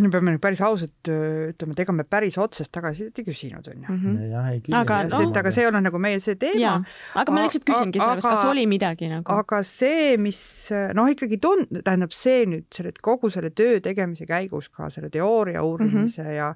me 0.00 0.08
peame 0.12 0.32
nüüd 0.34 0.42
päris 0.42 0.60
ausalt 0.64 1.08
ütlema, 1.08 1.74
et 1.74 1.80
ega 1.84 1.94
me 1.94 2.04
päris 2.08 2.38
otsest 2.40 2.72
tagasisidet 2.74 3.20
ei 3.20 3.26
küsinud, 3.26 3.66
onju. 3.72 3.88
Mhm. 3.92 4.76
aga, 4.78 5.02
no, 5.10 5.20
aga 5.40 5.52
see 5.52 5.64
ei 5.64 5.68
olnud 5.68 5.86
nagu 5.88 6.00
meie 6.02 6.20
see 6.22 6.38
teema. 6.40 6.78
aga 7.18 7.34
ma 7.34 7.44
lihtsalt 7.46 7.66
küsingi 7.68 8.00
sellest, 8.00 8.28
kas 8.28 8.46
oli 8.48 8.64
midagi 8.70 9.10
nagu. 9.12 9.28
aga 9.32 9.62
see, 9.66 10.16
mis 10.22 10.40
noh, 10.96 11.10
ikkagi 11.12 11.40
tund-, 11.42 11.82
tähendab 11.82 12.16
see 12.16 12.46
nüüd 12.48 12.68
selle, 12.72 12.94
kogu 13.04 13.30
selle 13.32 13.52
töö 13.52 13.82
tegemise 13.84 14.28
käigus 14.28 14.70
ka 14.72 14.88
selle 14.92 15.12
teooria 15.12 15.62
uurimise 15.66 16.22
mm 16.22 16.28
-hmm. 16.28 16.38
ja 16.38 16.54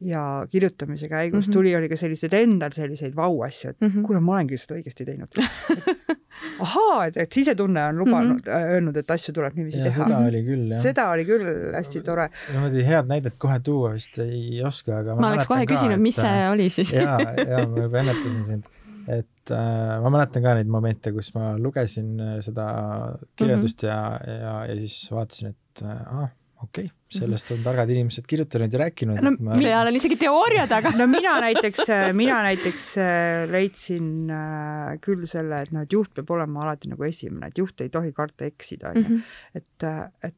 ja 0.00 0.46
kirjutamise 0.50 1.08
käigus 1.08 1.46
mm 1.46 1.50
-hmm. 1.50 1.52
tuli, 1.52 1.76
oli 1.76 1.88
ka 1.88 1.96
selliseid 1.96 2.32
endal 2.32 2.70
selliseid 2.72 3.16
vau-asju, 3.16 3.70
et 3.70 3.80
mm 3.80 3.88
-hmm. 3.88 4.06
kuule, 4.06 4.20
ma 4.20 4.36
olengi 4.36 4.58
seda 4.58 4.78
õigesti 4.78 5.06
teinud 5.06 5.28
ahaa, 6.64 7.06
et, 7.06 7.16
et 7.16 7.32
sisetunne 7.32 7.84
on 7.84 7.98
lubanud 7.98 8.46
mm, 8.46 8.52
-hmm. 8.52 8.72
öelnud, 8.74 8.96
et 8.96 9.10
asju 9.10 9.34
tuleb 9.34 9.58
niiviisi 9.58 9.82
teha. 9.82 10.06
seda 10.06 10.18
oli 10.18 10.42
küll, 10.46 10.64
jah. 10.70 10.82
seda 10.82 11.08
oli 11.10 11.24
küll 11.24 11.74
hästi 11.74 12.02
tore. 12.06 12.30
niimoodi 12.52 12.86
head 12.86 13.10
näidet 13.10 13.38
kohe 13.38 13.60
tuua 13.60 13.92
vist 13.96 14.18
ei 14.22 14.62
oska, 14.64 14.98
aga 15.02 15.14
ma, 15.14 15.20
ma 15.20 15.30
oleks 15.34 15.50
kohe 15.50 15.66
ka, 15.66 15.74
küsinud, 15.74 16.02
mis 16.02 16.16
see 16.16 16.34
äh, 16.44 16.50
oli 16.52 16.70
siis 16.70 16.92
ja, 16.92 17.18
ja 17.48 17.66
ma 17.66 17.86
juba 17.86 18.04
ennetasin 18.04 18.44
sind 18.46 18.74
et 19.08 19.50
äh, 19.50 19.94
ma 20.04 20.10
mäletan 20.12 20.44
ka 20.44 20.54
neid 20.58 20.70
momente, 20.70 21.12
kus 21.12 21.32
ma 21.34 21.54
lugesin 21.58 22.18
äh, 22.20 22.34
seda 22.44 22.66
kirjeldust 23.36 23.82
mm 23.82 23.88
-hmm. 23.88 24.30
ja, 24.30 24.36
ja, 24.42 24.66
ja 24.72 24.78
siis 24.78 25.08
vaatasin, 25.12 25.48
et 25.48 25.82
ah, 25.82 26.28
okei 26.62 26.84
okay,, 26.84 26.94
sellest 27.18 27.52
on 27.54 27.62
targad 27.62 27.90
inimesed 27.92 28.26
kirjutanud 28.28 28.72
ja 28.72 28.80
rääkinud 28.82 29.20
no,. 29.22 29.32
Ma... 29.44 29.58
seal 29.62 29.90
on 29.90 29.98
isegi 29.98 30.18
teooria 30.20 30.66
taga 30.70 30.92
no 30.98 31.06
mina 31.10 31.36
näiteks, 31.44 31.84
mina 32.18 32.40
näiteks 32.46 32.88
äh, 33.02 33.44
leidsin 33.50 34.32
äh, 34.34 34.98
küll 35.04 35.24
selle, 35.30 35.62
et 35.64 35.72
noh, 35.74 35.86
et 35.86 35.94
juht 35.94 36.12
peab 36.16 36.34
olema 36.36 36.66
alati 36.66 36.90
nagu 36.92 37.06
esimene, 37.08 37.52
et 37.52 37.62
juht 37.62 37.80
ei 37.84 37.92
tohi 37.94 38.12
karta 38.16 38.48
eksida, 38.48 38.92
onju. 38.94 39.06
Mhm. 39.06 39.24
et, 39.60 39.86
äh, 39.86 40.30
et, 40.30 40.36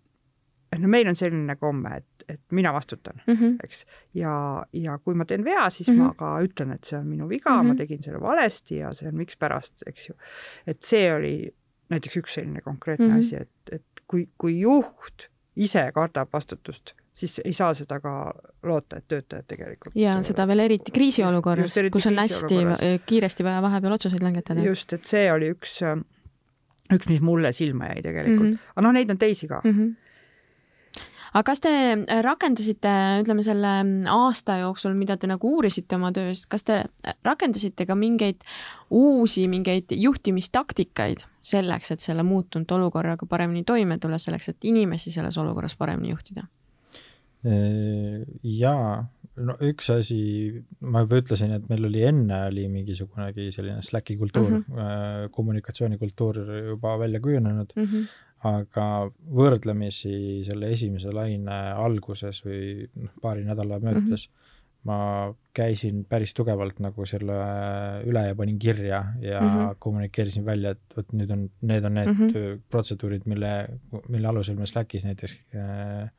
et 0.71 0.83
no 0.83 0.93
meil 0.93 1.09
on 1.11 1.19
selline 1.19 1.57
komme, 1.61 1.97
et, 2.03 2.27
et 2.37 2.43
mina 2.55 2.73
vastutan 2.77 3.23
mm, 3.27 3.35
-hmm. 3.35 3.57
eks. 3.65 3.85
ja, 4.15 4.35
ja 4.73 4.99
kui 4.99 5.15
ma 5.19 5.25
teen 5.25 5.45
vea, 5.45 5.71
siis 5.71 5.89
mm 5.89 5.95
-hmm. 5.95 6.13
ma 6.13 6.15
ka 6.15 6.35
ütlen, 6.45 6.75
et 6.75 6.85
see 6.85 6.99
on 6.99 7.07
minu 7.07 7.29
viga 7.29 7.51
mm, 7.51 7.57
-hmm. 7.57 7.67
ma 7.67 7.73
mhm. 7.73 7.79
tegin 7.79 8.03
selle 8.03 8.21
valesti 8.21 8.77
ja 8.77 8.93
see 8.93 9.09
on 9.09 9.17
mikspärast, 9.17 9.83
eks 9.87 10.09
ju. 10.09 10.15
et 10.67 10.83
see 10.83 11.15
oli 11.15 11.55
näiteks 11.91 12.17
üks 12.17 12.35
selline 12.35 12.61
konkreetne 12.61 13.07
mm 13.07 13.15
-hmm. 13.15 13.19
asi, 13.19 13.37
et, 13.37 13.73
et 13.73 14.03
kui, 14.07 14.29
kui 14.39 14.61
juht 14.61 15.31
ise 15.57 15.83
kardab 15.95 16.31
vastutust, 16.33 16.95
siis 17.15 17.41
ei 17.45 17.53
saa 17.57 17.73
seda 17.75 18.01
ka 18.01 18.15
loota, 18.67 19.01
et 19.01 19.09
töötajad 19.09 19.49
tegelikult. 19.51 19.97
ja 19.99 20.21
seda 20.27 20.47
veel 20.51 20.67
eriti 20.67 20.95
kriisiolukorras, 20.95 21.79
kus 21.93 22.07
on 22.11 22.21
hästi 22.23 22.63
kiiresti 23.07 23.47
vaja 23.47 23.63
vahepeal 23.63 23.99
otsuseid 23.99 24.23
langetada. 24.23 24.63
just, 24.65 24.93
et 24.93 25.05
see 25.05 25.27
oli 25.33 25.51
üks, 25.55 25.81
üks, 26.91 27.11
mis 27.11 27.25
mulle 27.25 27.53
silma 27.57 27.93
jäi 27.95 28.07
tegelikult 28.07 28.47
mm, 28.47 28.55
-hmm. 28.55 28.71
aga 28.77 28.87
noh, 28.87 28.97
neid 28.99 29.11
on 29.11 29.19
teisi 29.19 29.49
ka 29.49 29.63
mm. 29.65 29.77
-hmm 29.77 30.10
aga 31.31 31.43
kas 31.47 31.63
te 31.65 31.73
rakendasite, 32.27 32.93
ütleme 33.23 33.45
selle 33.47 33.73
aasta 34.11 34.59
jooksul, 34.63 34.97
mida 34.99 35.17
te 35.21 35.31
nagu 35.31 35.55
uurisite 35.57 35.99
oma 35.99 36.13
töös, 36.17 36.47
kas 36.51 36.67
te 36.67 36.83
rakendasite 37.27 37.87
ka 37.89 37.97
mingeid 37.99 38.43
uusi, 38.91 39.47
mingeid 39.51 39.95
juhtimistaktikaid 39.95 41.25
selleks, 41.43 41.95
et 41.95 42.05
selle 42.05 42.25
muutunud 42.27 42.71
olukorraga 42.79 43.29
paremini 43.31 43.65
toime 43.69 43.99
tulla, 44.03 44.19
selleks, 44.21 44.51
et 44.53 44.71
inimesi 44.71 45.13
selles 45.15 45.39
olukorras 45.41 45.77
paremini 45.79 46.15
juhtida? 46.15 46.49
jaa, 47.41 48.97
no 49.41 49.55
üks 49.65 49.87
asi, 49.95 50.19
ma 50.85 51.07
juba 51.07 51.23
ütlesin, 51.23 51.55
et 51.57 51.71
meil 51.71 51.87
oli 51.89 52.03
enne 52.05 52.41
oli 52.51 52.67
mingisugunegi 52.69 53.47
selline 53.55 53.81
Slacki 53.87 54.19
kultuur 54.21 54.51
mm, 54.51 54.65
-hmm. 54.69 55.31
kommunikatsioonikultuur 55.33 56.43
juba 56.75 56.99
välja 57.01 57.21
kujunenud 57.21 57.73
mm, 57.77 57.85
-hmm 57.87 58.11
aga 58.49 58.87
võrdlemisi 59.37 60.41
selle 60.47 60.71
esimese 60.73 61.13
laine 61.13 61.57
alguses 61.77 62.41
või 62.45 62.87
noh, 62.95 63.13
paari 63.21 63.45
nädala 63.45 63.81
möödudes 63.83 64.29
mm 64.29 64.33
-hmm. 64.33 64.47
ma 64.89 64.99
käisin 65.53 66.05
päris 66.09 66.33
tugevalt 66.35 66.81
nagu 66.81 67.05
selle 67.07 67.37
üle 68.09 68.23
ja 68.31 68.35
panin 68.35 68.59
kirja 68.59 69.05
ja 69.21 69.41
mm 69.41 69.49
-hmm. 69.49 69.75
kommunikeerisin 69.79 70.45
välja, 70.45 70.71
et 70.71 70.97
vot 70.97 71.13
nüüd 71.13 71.31
on, 71.31 71.51
need 71.61 71.85
on 71.85 71.95
need 71.95 72.09
mm 72.09 72.29
-hmm. 72.29 72.61
protseduurid, 72.71 73.27
mille, 73.27 73.69
mille 74.09 74.29
alusel 74.29 74.57
me 74.57 74.67
Slackis 74.67 75.05
näiteks 75.05 75.41
äh, 75.55 76.11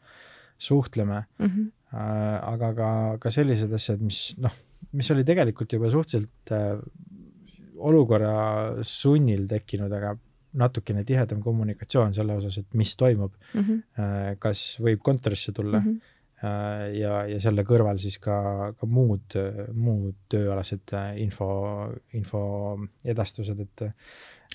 suhtleme 0.57 1.23
mm. 1.39 1.45
-hmm. 1.45 1.71
Äh, 1.93 2.53
aga 2.53 2.73
ka, 2.73 3.17
ka 3.19 3.29
sellised 3.29 3.73
asjad, 3.73 3.99
mis 3.99 4.37
noh, 4.39 4.53
mis 4.95 5.11
oli 5.11 5.25
tegelikult 5.27 5.73
juba 5.73 5.89
suhteliselt 5.91 6.51
äh, 6.51 6.79
olukorra 7.75 8.83
sunnil 8.87 9.47
tekkinud, 9.47 9.91
aga 9.91 10.15
natukene 10.57 11.03
tihedam 11.07 11.41
kommunikatsioon 11.43 12.15
selle 12.15 12.35
osas, 12.39 12.57
et 12.61 12.73
mis 12.77 12.95
toimub 12.99 13.33
mm, 13.53 13.61
-hmm. 13.61 14.39
kas 14.39 14.79
võib 14.83 15.01
kontorisse 15.03 15.51
tulla 15.51 15.79
mm 15.79 15.85
-hmm. 15.85 16.97
ja, 16.99 17.25
ja 17.27 17.39
selle 17.39 17.63
kõrval 17.67 17.99
siis 18.01 18.17
ka, 18.19 18.73
ka 18.79 18.85
muud, 18.85 19.37
muud 19.73 20.15
tööalased 20.29 20.93
äh, 20.93 21.21
info, 21.21 21.47
info 22.13 22.43
edastused, 23.05 23.59
et 23.59 23.85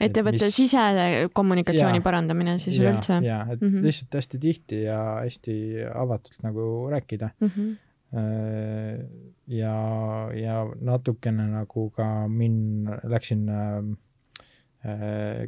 ettevõtte 0.00 0.44
mis... 0.44 0.56
sisekommunikatsiooni 0.56 2.00
parandamine 2.04 2.58
siis 2.58 2.76
ja, 2.76 2.82
üleüldse? 2.82 3.20
jaa, 3.24 3.46
et 3.52 3.60
mm 3.60 3.68
-hmm. 3.68 3.82
lihtsalt 3.82 4.14
hästi 4.14 4.38
tihti 4.38 4.82
ja 4.82 5.00
hästi 5.22 5.56
avatult 5.94 6.42
nagu 6.42 6.88
rääkida 6.90 7.30
mm. 7.40 7.48
-hmm 7.48 7.76
ja, 9.46 9.74
ja 10.34 10.54
natukene 10.80 11.46
nagu 11.50 11.90
ka 11.90 12.28
min-, 12.28 12.88
läksin 13.02 13.48
Äh, 13.48 13.82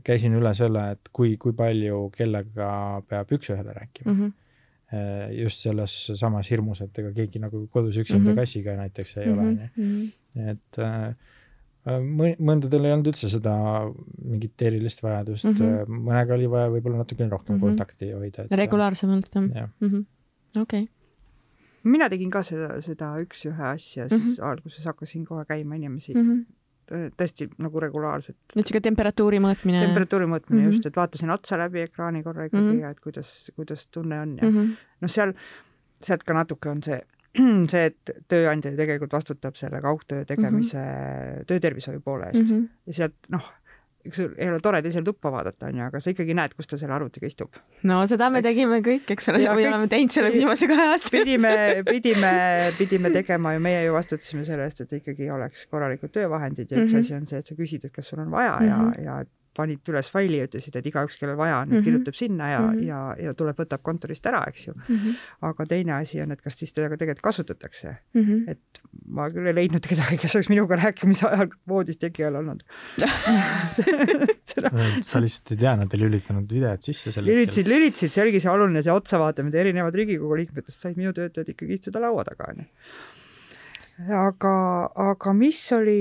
käisin 0.05 0.35
üle 0.35 0.55
selle, 0.55 0.91
et 0.97 1.09
kui, 1.13 1.37
kui 1.37 1.53
palju 1.55 2.09
kellega 2.17 2.69
peab 3.09 3.33
üks-ühele 3.39 3.75
rääkima 3.81 4.13
mm. 4.13 4.21
-hmm 4.21 4.37
just 5.37 5.61
selles 5.61 5.95
samas 6.17 6.49
hirmus, 6.49 6.81
et 6.81 6.99
ega 6.99 7.11
keegi 7.13 7.39
nagu 7.39 7.67
kodus 7.69 7.97
üksinda 8.01 8.23
mm 8.23 8.33
-hmm. 8.33 8.41
kassiga 8.41 8.77
näiteks 8.77 9.17
ei 9.17 9.27
mm 9.27 9.33
-hmm. 9.33 9.41
ole, 9.41 9.49
onju. 9.49 9.67
Mhm. 9.77 10.49
et 10.49 10.79
äh, 10.79 11.15
mõndadel 12.39 12.85
ei 12.87 12.93
olnud 12.93 13.11
üldse 13.13 13.29
seda 13.29 13.55
mingit 14.25 14.63
erilist 14.63 15.03
vajadust 15.03 15.45
mm, 15.45 15.55
-hmm. 15.55 16.03
mõnega 16.09 16.35
oli 16.35 16.51
vaja 16.51 16.71
võib-olla 16.71 17.03
natukene 17.03 17.31
rohkem 17.31 17.57
mm 17.57 17.61
-hmm. 17.61 17.67
kontakti 17.67 18.13
hoida. 18.13 18.47
regulaarsemalt 18.51 19.35
jah 19.35 19.51
ja. 19.55 19.69
mm 19.81 19.89
-hmm.? 19.89 20.05
okei 20.63 20.83
okay. 20.83 20.89
mina 21.85 22.09
tegin 22.09 22.31
ka 22.31 22.43
seda, 22.43 22.81
seda 22.81 23.15
üks-ühe 23.23 23.65
asja, 23.73 24.09
siis 24.09 24.23
mm 24.23 24.33
-hmm. 24.33 24.51
alguses 24.51 24.85
hakkasin 24.85 25.25
kohe 25.25 25.45
käima 25.45 25.75
inimesi 25.75 26.15
mm 26.15 26.23
-hmm 26.23 26.58
tõesti 26.89 27.49
nagu 27.61 27.81
regulaarselt. 27.83 28.39
niisugune 28.57 28.85
temperatuuri 28.89 29.41
mõõtmine? 29.45 29.85
temperatuuri 29.87 30.27
mõõtmine 30.31 30.61
mm 30.61 30.65
-hmm. 30.65 30.73
just, 30.73 30.87
et 30.87 30.97
vaatasin 30.97 31.31
otsa 31.31 31.59
läbi 31.61 31.83
ekraani 31.85 32.23
korra 32.23 32.49
ikkagi 32.49 32.65
mm 32.65 32.73
-hmm. 32.73 32.81
ja 32.83 32.91
et 32.91 33.01
kuidas, 33.01 33.53
kuidas 33.57 33.87
tunne 33.87 34.21
on 34.21 34.37
ja 34.39 34.51
mm 34.51 34.57
-hmm. 34.57 34.75
noh, 35.01 35.11
seal 35.11 35.35
sealt 36.03 36.25
ka 36.25 36.35
natuke 36.35 36.71
on 36.71 36.83
see, 36.83 37.01
see, 37.73 37.85
et 37.85 38.11
tööandja 38.29 38.71
ju 38.71 38.77
tegelikult 38.77 39.13
vastutab 39.13 39.57
selle 39.57 39.81
kaugtöö 39.81 40.25
tegemise 40.25 40.79
mm 40.79 40.85
-hmm. 40.85 41.45
töötervishoiu 41.47 42.01
poole 42.01 42.27
eest 42.27 42.45
mm 42.45 42.57
-hmm. 42.57 42.69
ja 42.87 42.93
sealt 42.93 43.15
noh, 43.29 43.53
eks 44.09 44.23
ei 44.27 44.51
ole 44.51 44.61
tore 44.65 44.81
teisele 44.85 45.07
tuppa 45.07 45.33
vaadata, 45.33 45.69
onju, 45.71 45.85
aga 45.89 46.01
sa 46.03 46.13
ikkagi 46.13 46.37
näed, 46.37 46.55
kus 46.59 46.71
ta 46.71 46.79
selle 46.81 46.97
arvutiga 46.97 47.29
istub. 47.31 47.59
no 47.89 48.01
seda 48.11 48.31
me 48.35 48.43
eks... 48.43 48.49
tegime 48.51 48.81
kõik, 48.85 49.09
eks 49.15 49.31
ole, 49.33 49.43
või 49.47 49.69
oleme 49.71 49.89
teinud 49.93 50.15
selle 50.15 50.33
viimase 50.35 50.69
kahe 50.71 50.89
aasta 50.93 51.15
pidime, 51.15 51.55
pidime, 51.93 52.35
pidime 52.79 53.13
tegema 53.15 53.55
ju, 53.57 53.65
meie 53.69 53.83
ju 53.87 53.97
vastutasime 53.97 54.47
selle 54.49 54.69
eest, 54.69 54.85
et 54.87 54.97
ikkagi 55.01 55.31
oleks 55.35 55.67
korralikud 55.71 56.15
töövahendid 56.15 56.71
ja 56.71 56.79
mm 56.79 56.83
-hmm. 56.83 56.89
üks 56.89 56.93
mhm. 56.93 57.07
asi 57.07 57.15
on 57.21 57.27
see, 57.27 57.39
et 57.39 57.53
sa 57.53 57.59
küsid, 57.59 57.85
et 57.85 57.95
kas 57.95 58.09
sul 58.09 58.25
on 58.25 58.31
vaja 58.31 58.57
mm 58.57 58.67
-hmm. 58.67 58.71
ja, 58.71 58.79
mhm. 58.79 59.05
ja 59.05 59.21
et 59.21 59.33
panid 59.59 59.83
üles 59.91 60.09
faili 60.15 60.37
ja 60.41 60.45
ütlesid, 60.49 60.75
et 60.79 60.87
igaüks, 60.91 61.15
kellel 61.21 61.37
vaja 61.39 61.57
on, 61.63 61.67
nüüd 61.69 61.77
mm 61.79 61.81
-hmm. 61.81 61.87
kirjutab 61.89 62.17
sinna 62.19 62.45
ja 62.53 62.61
mm, 62.61 62.67
-hmm. 62.75 62.87
ja, 62.87 63.01
ja 63.27 63.31
tuleb, 63.39 63.57
võtab 63.59 63.81
kontorist 63.83 64.25
ära, 64.31 64.41
eks 64.51 64.63
ju 64.69 64.73
mm. 64.75 64.83
-hmm. 64.95 65.13
aga 65.51 65.61
teine 65.73 65.93
asi 65.99 66.17
on, 66.23 66.31
et 66.33 66.43
kas 66.45 66.55
siis 66.61 66.73
teda 66.77 66.87
ka 66.93 66.97
tegelikult 67.01 67.27
kasutatakse 67.29 67.89
mm. 68.15 68.23
-hmm. 68.23 68.39
et 68.55 68.65
ma 69.19 69.25
küll 69.35 69.47
ei 69.51 69.57
leidnud 69.61 69.85
kedagi, 69.91 70.15
kes 70.23 70.33
oleks 70.39 70.51
minuga 70.53 70.73
rääkimise 70.79 71.25
ajal 71.29 71.49
voodis 71.69 71.99
teki 71.99 72.21
all 72.29 72.37
olnud 72.43 72.61
sa 75.11 75.17
lihtsalt 75.21 75.53
ei 75.53 75.59
tea, 75.59 75.77
nad 75.77 75.91
ei 75.95 76.01
lülitanud 76.05 76.47
videot 76.53 76.83
sisse 76.83 77.13
sel 77.13 77.25
hetkel. 77.25 77.35
lülitasid, 77.35 77.67
lülitasid, 77.75 78.11
see 78.15 78.23
oligi 78.25 78.41
see 78.45 78.53
oluline, 78.53 78.81
see 78.83 78.95
otsavaatamine, 78.95 79.57
erinevad 79.67 79.95
Riigikogu 79.99 80.35
liikmetest 80.43 80.79
said 80.87 80.97
minu 81.01 81.11
töötajad 81.17 81.49
ikkagi 81.55 81.73
istuda 81.79 81.99
laua 82.03 82.23
taga, 82.29 82.43
onju. 82.53 82.67
aga, 84.23 84.55
aga 85.11 85.29
mis 85.37 85.61
oli 85.77 86.01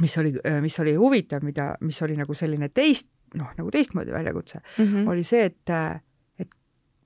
mis 0.00 0.18
oli, 0.18 0.34
mis 0.62 0.80
oli 0.80 0.94
huvitav, 0.98 1.44
mida, 1.46 1.72
mis 1.80 2.02
oli 2.06 2.16
nagu 2.18 2.34
selline 2.36 2.70
teist, 2.74 3.08
noh, 3.38 3.50
nagu 3.58 3.72
teistmoodi 3.74 4.14
väljakutse 4.14 4.60
mm, 4.60 4.84
-hmm. 4.84 5.10
oli 5.10 5.24
see, 5.26 5.44
et, 5.50 5.74
et 6.38 6.54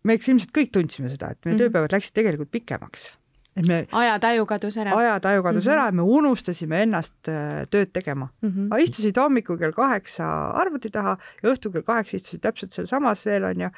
me 0.05 0.19
eks 0.19 0.31
ilmselt 0.33 0.55
kõik 0.55 0.71
tundsime 0.75 1.11
seda, 1.13 1.33
et 1.33 1.45
meie 1.45 1.55
mm 1.55 1.59
-hmm. 1.59 1.65
tööpäevad 1.67 1.97
läksid 1.97 2.15
tegelikult 2.15 2.51
pikemaks. 2.51 3.13
et 3.57 3.67
me 3.69 3.87
ajataju 3.93 4.47
kadus 4.47 4.77
ära. 4.77 4.97
ajataju 4.97 5.43
kadus 5.43 5.65
mm 5.65 5.71
-hmm. 5.71 5.75
ära 5.75 5.85
ja 5.87 5.93
me 5.93 6.03
unustasime 6.03 6.83
ennast 6.83 7.29
äh, 7.29 7.67
tööd 7.71 7.93
tegema 7.93 8.29
mm. 8.43 8.49
-hmm. 8.49 8.83
istusid 8.83 9.17
hommikul 9.17 9.59
kell 9.59 9.73
kaheksa 9.73 10.51
arvuti 10.51 10.91
taha 10.91 11.19
ja 11.43 11.51
õhtul 11.51 11.73
kell 11.73 11.83
kaheksa 11.83 12.17
istusid 12.17 12.41
täpselt 12.41 12.73
sealsamas 12.73 13.27
veel, 13.27 13.45
onju. 13.45 13.69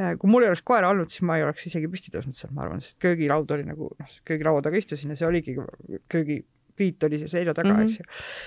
Äh, 0.00 0.18
kui 0.18 0.30
mul 0.30 0.42
ei 0.42 0.48
oleks 0.48 0.62
koera 0.62 0.88
olnud, 0.88 1.08
siis 1.08 1.22
ma 1.22 1.36
ei 1.36 1.42
oleks 1.42 1.66
isegi 1.66 1.88
püsti 1.88 2.10
tõusnud 2.10 2.34
sealt, 2.34 2.54
ma 2.54 2.62
arvan, 2.62 2.80
sest 2.80 2.98
köögilaud 2.98 3.50
oli 3.50 3.64
nagu, 3.64 3.90
noh, 3.98 4.08
köögilaua 4.24 4.62
taga 4.62 4.76
istusin 4.76 5.10
ja 5.10 5.16
see 5.16 5.28
oligi 5.28 5.56
köögi 6.08 6.44
Priit 6.76 7.02
oli 7.02 7.18
seal 7.18 7.28
selja 7.28 7.54
taga 7.54 7.72
mm, 7.72 7.78
-hmm. 7.78 7.86
eks 7.86 7.98
ju. 7.98 8.04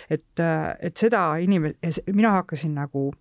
et, 0.10 0.40
äh, 0.40 0.76
et 0.80 0.98
seda 0.98 1.36
inimene, 1.38 1.76
mina 2.14 2.32
hakkasin 2.40 2.76
nagu 2.76 3.14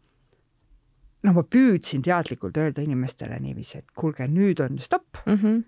noh, 1.25 1.35
ma 1.35 1.43
püüdsin 1.43 2.03
teadlikult 2.03 2.57
öelda 2.57 2.83
inimestele 2.83 3.39
niiviisi, 3.41 3.79
et 3.79 3.87
kuulge, 3.95 4.29
nüüd 4.29 4.61
on 4.61 4.79
stopp 4.79 5.23
mm. 5.27 5.35
-hmm. 5.35 5.63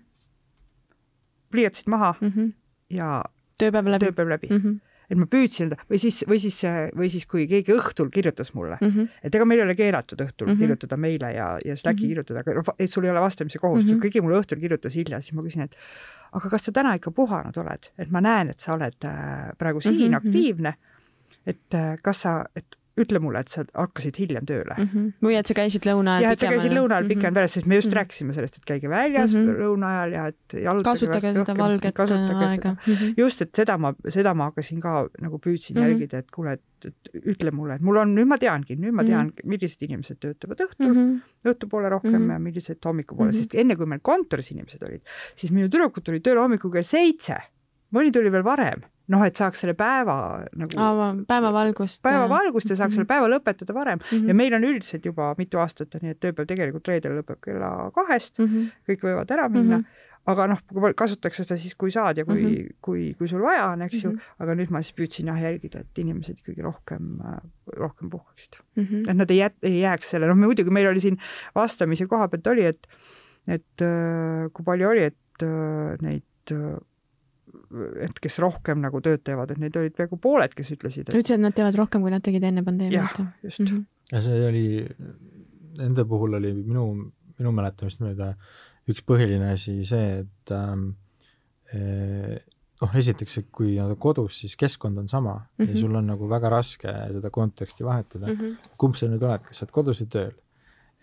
pliiatsid 1.51 1.87
maha 1.87 2.15
mm 2.21 2.29
-hmm. 2.29 2.51
ja 2.89 3.23
tööpäev 3.63 3.87
läbi, 3.87 4.05
tööpäev 4.05 4.29
läbi. 4.29 4.47
Mm 4.51 4.61
-hmm 4.61 4.86
et 5.07 5.19
ma 5.19 5.27
püüdsin 5.31 5.71
või 5.87 5.99
siis, 6.01 6.19
või 6.27 6.39
siis, 6.41 6.57
või 6.97 7.09
siis, 7.11 7.25
kui 7.29 7.45
keegi 7.47 7.75
õhtul 7.75 8.09
kirjutas 8.11 8.51
mulle 8.55 8.77
mm, 8.81 8.89
-hmm. 8.89 9.21
et 9.23 9.35
ega 9.35 9.45
meil 9.47 9.61
ei 9.61 9.65
ole 9.67 9.75
keelatud 9.79 10.19
õhtul 10.23 10.47
mm 10.47 10.53
-hmm. 10.53 10.59
kirjutada 10.65 10.97
meile 10.97 11.31
ja, 11.33 11.47
ja 11.65 11.75
Slacki 11.75 12.01
mm 12.01 12.03
-hmm. 12.03 12.09
kirjutada, 12.09 12.39
aga 12.43 12.57
noh, 12.59 12.73
et 12.79 12.91
sul 12.91 13.07
ei 13.07 13.11
ole 13.11 13.21
vastamise 13.23 13.59
kohustust 13.59 13.93
mm, 13.93 13.97
-hmm. 13.97 14.01
keegi 14.01 14.21
mulle 14.21 14.41
õhtul 14.41 14.59
kirjutas 14.59 14.95
hilja, 14.95 15.21
siis 15.21 15.33
ma 15.33 15.43
küsin, 15.43 15.63
et 15.63 15.77
aga 16.31 16.49
kas 16.49 16.65
sa 16.65 16.71
täna 16.71 16.95
ikka 16.95 17.11
puhanud 17.11 17.57
oled, 17.57 17.91
et 17.97 18.11
ma 18.11 18.21
näen, 18.21 18.49
et 18.49 18.59
sa 18.59 18.73
oled 18.73 19.05
äh, 19.05 19.55
praegu 19.57 19.81
siin 19.81 19.95
mm 19.95 20.13
-hmm. 20.13 20.17
aktiivne, 20.17 20.73
et 21.45 21.73
äh, 21.73 21.95
kas 22.03 22.21
sa, 22.21 22.45
et 22.55 22.77
ütle 23.01 23.19
mulle, 23.23 23.41
et 23.43 23.51
sa 23.51 23.63
hakkasid 23.67 24.17
hiljem 24.21 24.45
tööle 24.49 24.75
mm. 24.75 24.87
-hmm. 24.91 25.09
või 25.25 25.37
et 25.39 25.49
sa 25.49 25.55
käisid 25.57 25.85
lõuna 25.87 26.17
ajal 26.17 26.25
jah, 26.25 26.35
et 26.35 26.43
sa 26.43 26.51
käisid 26.51 26.73
lõuna 26.73 26.97
ajal 26.97 27.03
mm 27.03 27.09
-hmm. 27.09 27.21
pikem 27.21 27.37
peres, 27.37 27.53
sest 27.57 27.67
me 27.67 27.75
just 27.75 27.87
mm 27.87 27.91
-hmm. 27.91 27.97
rääkisime 27.99 28.33
sellest, 28.33 28.57
et 28.57 28.65
käige 28.65 28.89
väljas 28.89 29.33
mm 29.33 29.43
-hmm. 29.45 29.59
lõuna 29.61 29.91
ajal 29.93 30.15
ja 30.17 30.27
et 30.27 30.57
jalutage 30.63 30.93
kasutage 30.93 31.21
seda 31.21 31.39
rohkem, 31.39 31.57
valget 31.57 31.99
aega. 31.99 32.71
Mm 32.71 32.93
-hmm. 32.93 33.13
just, 33.17 33.41
et 33.41 33.55
seda 33.55 33.77
ma, 33.77 33.93
seda 34.09 34.33
ma 34.33 34.49
hakkasin 34.49 34.81
ka 34.81 35.07
nagu 35.21 35.37
püüdsin 35.37 35.75
mm 35.75 35.81
-hmm. 35.81 35.87
jälgida, 35.87 36.17
et 36.17 36.31
kuule, 36.31 36.53
et, 36.53 36.61
et 36.85 37.09
ütle 37.25 37.51
mulle, 37.51 37.75
et 37.75 37.81
mul 37.81 37.97
on, 37.97 38.15
nüüd 38.15 38.27
ma 38.27 38.37
teangi, 38.37 38.75
nüüd 38.75 38.91
ma 38.93 39.03
tean 39.03 39.25
mm, 39.25 39.31
-hmm. 39.31 39.49
millised 39.49 39.81
inimesed 39.81 40.17
töötavad 40.19 40.59
õhtul 40.67 40.87
mm, 40.87 40.95
-hmm. 40.95 41.53
õhtupoole 41.53 41.89
rohkem 41.89 42.13
mm 42.13 42.27
-hmm. 42.27 42.31
ja 42.31 42.39
millised 42.39 42.77
hommikupoole 42.85 43.31
mm, 43.31 43.37
-hmm. 43.37 43.39
sest 43.39 43.55
enne 43.55 43.75
kui 43.75 43.85
meil 43.85 44.01
kontoris 44.01 44.51
inimesed 44.51 44.83
olid, 44.83 45.01
siis 45.35 45.51
minu 45.51 45.67
tüdrukud 45.67 46.03
tulid 46.03 46.23
tööle 46.23 46.39
hommikul 46.39 46.71
kell 46.71 46.83
seitse, 46.83 47.37
mõni 47.93 48.11
tuli 48.11 48.31
veel 48.31 48.43
varem 48.43 48.81
noh, 49.13 49.23
et 49.27 49.39
saaks 49.39 49.63
selle 49.63 49.75
päeva 49.77 50.17
nagu 50.59 50.81
Ava, 50.83 51.11
päevavalgust. 51.27 52.01
päevavalgust 52.05 52.69
ja 52.69 52.75
saaks 52.75 52.89
mm 52.89 52.89
-hmm. 52.89 52.95
selle 52.95 53.11
päeva 53.11 53.29
lõpetada 53.31 53.73
varem 53.73 53.99
mm 53.99 54.17
-hmm. 54.17 54.27
ja 54.27 54.33
meil 54.33 54.53
on 54.53 54.63
üldiselt 54.63 55.05
juba 55.05 55.33
mitu 55.37 55.59
aastat 55.63 55.95
on 55.95 56.03
nii, 56.03 56.11
et 56.15 56.19
tööpäev 56.19 56.47
tegelikult 56.47 56.87
reedel 56.87 57.21
lõpeb 57.21 57.39
kella 57.43 57.91
kahest 57.95 58.39
mm, 58.39 58.45
-hmm. 58.45 58.67
kõik 58.89 59.07
võivad 59.07 59.31
ära 59.31 59.49
minna 59.49 59.77
mm. 59.77 59.83
-hmm 59.83 60.05
aga 60.27 60.47
noh, 60.51 60.61
kasutatakse 60.99 61.45
seda 61.45 61.55
siis, 61.59 61.75
kui 61.79 61.91
saad 61.91 62.17
ja 62.17 62.25
kui 62.25 62.41
mm, 62.41 62.47
-hmm. 62.47 62.75
kui, 62.81 63.13
kui 63.17 63.27
sul 63.31 63.41
vaja 63.41 63.69
on, 63.71 63.81
eks 63.81 64.03
ju 64.03 64.09
mm, 64.09 64.15
-hmm. 64.17 64.43
aga 64.43 64.55
nüüd 64.59 64.71
ma 64.75 64.81
siis 64.81 64.95
püüdsin 64.97 65.27
jah 65.31 65.39
jälgida, 65.41 65.79
et 65.79 65.97
inimesed 66.03 66.41
ikkagi 66.41 66.61
rohkem, 66.61 67.17
rohkem 67.77 68.09
puhkaksid 68.09 68.59
mm. 68.75 68.83
-hmm. 68.83 69.09
et 69.09 69.17
nad 69.17 69.31
ei 69.31 69.37
jää, 69.37 69.51
ei 69.63 69.79
jääks 69.79 70.09
selle, 70.09 70.27
noh, 70.27 70.35
muidugi 70.35 70.69
meil 70.69 70.87
oli 70.87 70.99
siin 70.99 71.17
vastamise 71.55 72.07
koha 72.07 72.27
pealt 72.27 72.47
oli, 72.47 72.65
et, 72.65 72.87
et 73.47 73.87
kui 74.53 74.65
palju 74.65 74.89
oli, 74.89 75.03
et 75.03 75.47
neid 76.01 76.51
et 78.07 78.19
kes 78.23 78.39
rohkem 78.43 78.81
nagu 78.83 79.01
tööd 79.03 79.23
teevad, 79.27 79.51
et 79.51 79.61
neid 79.61 79.75
olid 79.79 79.95
peaaegu 79.97 80.19
pooled, 80.23 80.53
kes 80.55 80.71
ütlesid 80.77 81.07
et.... 81.07 81.13
ütlesid, 81.13 81.37
et 81.37 81.43
nad 81.43 81.55
teevad 81.55 81.75
rohkem, 81.75 82.03
kui 82.05 82.13
nad 82.13 82.23
tegid 82.23 82.45
enne 82.47 82.63
pandeemiat. 82.65 83.19
jah, 83.19 83.31
just 83.43 83.59
mm. 83.59 83.71
-hmm. 83.71 83.85
ja 84.11 84.21
see 84.23 84.47
oli, 84.47 84.67
nende 85.81 86.05
puhul 86.05 86.39
oli 86.39 86.53
minu, 86.57 86.85
minu 87.39 87.55
mäletamist 87.55 88.03
mööda 88.03 88.33
üks 88.87 89.03
põhiline 89.03 89.51
asi 89.51 89.81
see, 89.87 90.21
et 90.23 90.53
ähm, 90.55 90.89
eh, 91.75 92.37
noh, 92.81 92.95
esiteks, 93.01 93.37
et 93.41 93.51
kui 93.51 93.75
nad 93.75 93.91
on 93.91 93.99
kodus, 93.99 94.39
siis 94.43 94.55
keskkond 94.59 94.97
on 94.97 95.09
sama 95.09 95.35
mm 95.35 95.39
-hmm. 95.41 95.67
ja 95.67 95.73
mhm. 95.73 95.81
sul 95.81 95.95
on 95.95 96.07
nagu 96.07 96.29
väga 96.29 96.49
raske 96.49 96.93
seda 97.13 97.29
konteksti 97.29 97.83
vahetada 97.83 98.27
mm. 98.27 98.33
-hmm. 98.33 98.75
kumb 98.77 98.95
sa 98.95 99.07
nüüd 99.07 99.23
oled, 99.23 99.41
kas 99.43 99.57
sa 99.57 99.65
oled 99.65 99.73
kodus 99.73 100.01
või 100.01 100.09
tööl? 100.09 100.35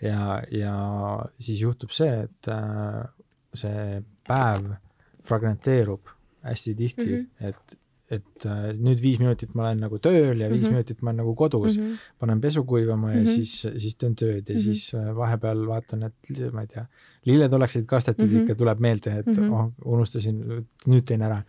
ja, 0.02 0.42
ja 0.50 0.74
siis 1.38 1.60
juhtub 1.60 1.90
see, 1.90 2.22
et 2.24 2.48
äh, 2.48 3.04
see 3.54 4.02
päev 4.26 4.74
fragmenteerub 5.22 6.08
hästi 6.44 6.74
tihti 6.78 7.06
mm, 7.06 7.24
-hmm. 7.24 7.48
et, 7.48 7.78
et 8.10 8.46
äh, 8.46 8.66
nüüd 8.76 9.00
viis 9.02 9.18
minutit 9.22 9.54
ma 9.54 9.64
olen 9.64 9.80
nagu 9.86 9.98
tööl 9.98 10.40
ja 10.40 10.50
viis 10.50 10.62
mm 10.62 10.68
-hmm. 10.68 10.76
minutit 10.76 11.02
ma 11.02 11.10
olen 11.10 11.22
nagu 11.22 11.34
kodus 11.34 11.78
mm, 11.78 11.84
-hmm. 11.84 12.12
panen 12.18 12.40
pesu 12.40 12.64
kuivama 12.64 13.12
ja 13.12 13.20
mm 13.20 13.24
-hmm. 13.24 13.34
siis, 13.34 13.66
siis 13.76 13.96
teen 13.96 14.14
tööd 14.14 14.48
ja 14.48 14.54
mm 14.54 14.58
-hmm. 14.58 14.64
siis 14.64 14.94
äh, 14.94 15.16
vahepeal 15.16 15.66
vaatan, 15.66 16.02
et 16.02 16.52
ma 16.52 16.60
ei 16.60 16.66
tea, 16.66 16.86
lilled 17.24 17.52
oleksid 17.52 17.86
kastetud 17.86 18.26
mm, 18.26 18.36
-hmm. 18.36 18.40
ikka 18.40 18.54
tuleb 18.54 18.78
meelde, 18.78 19.18
et 19.18 19.26
mm 19.26 19.32
-hmm. 19.32 19.52
oh, 19.52 19.72
unustasin, 19.84 20.66
nüüd 20.86 21.04
teen 21.04 21.22
ära 21.22 21.42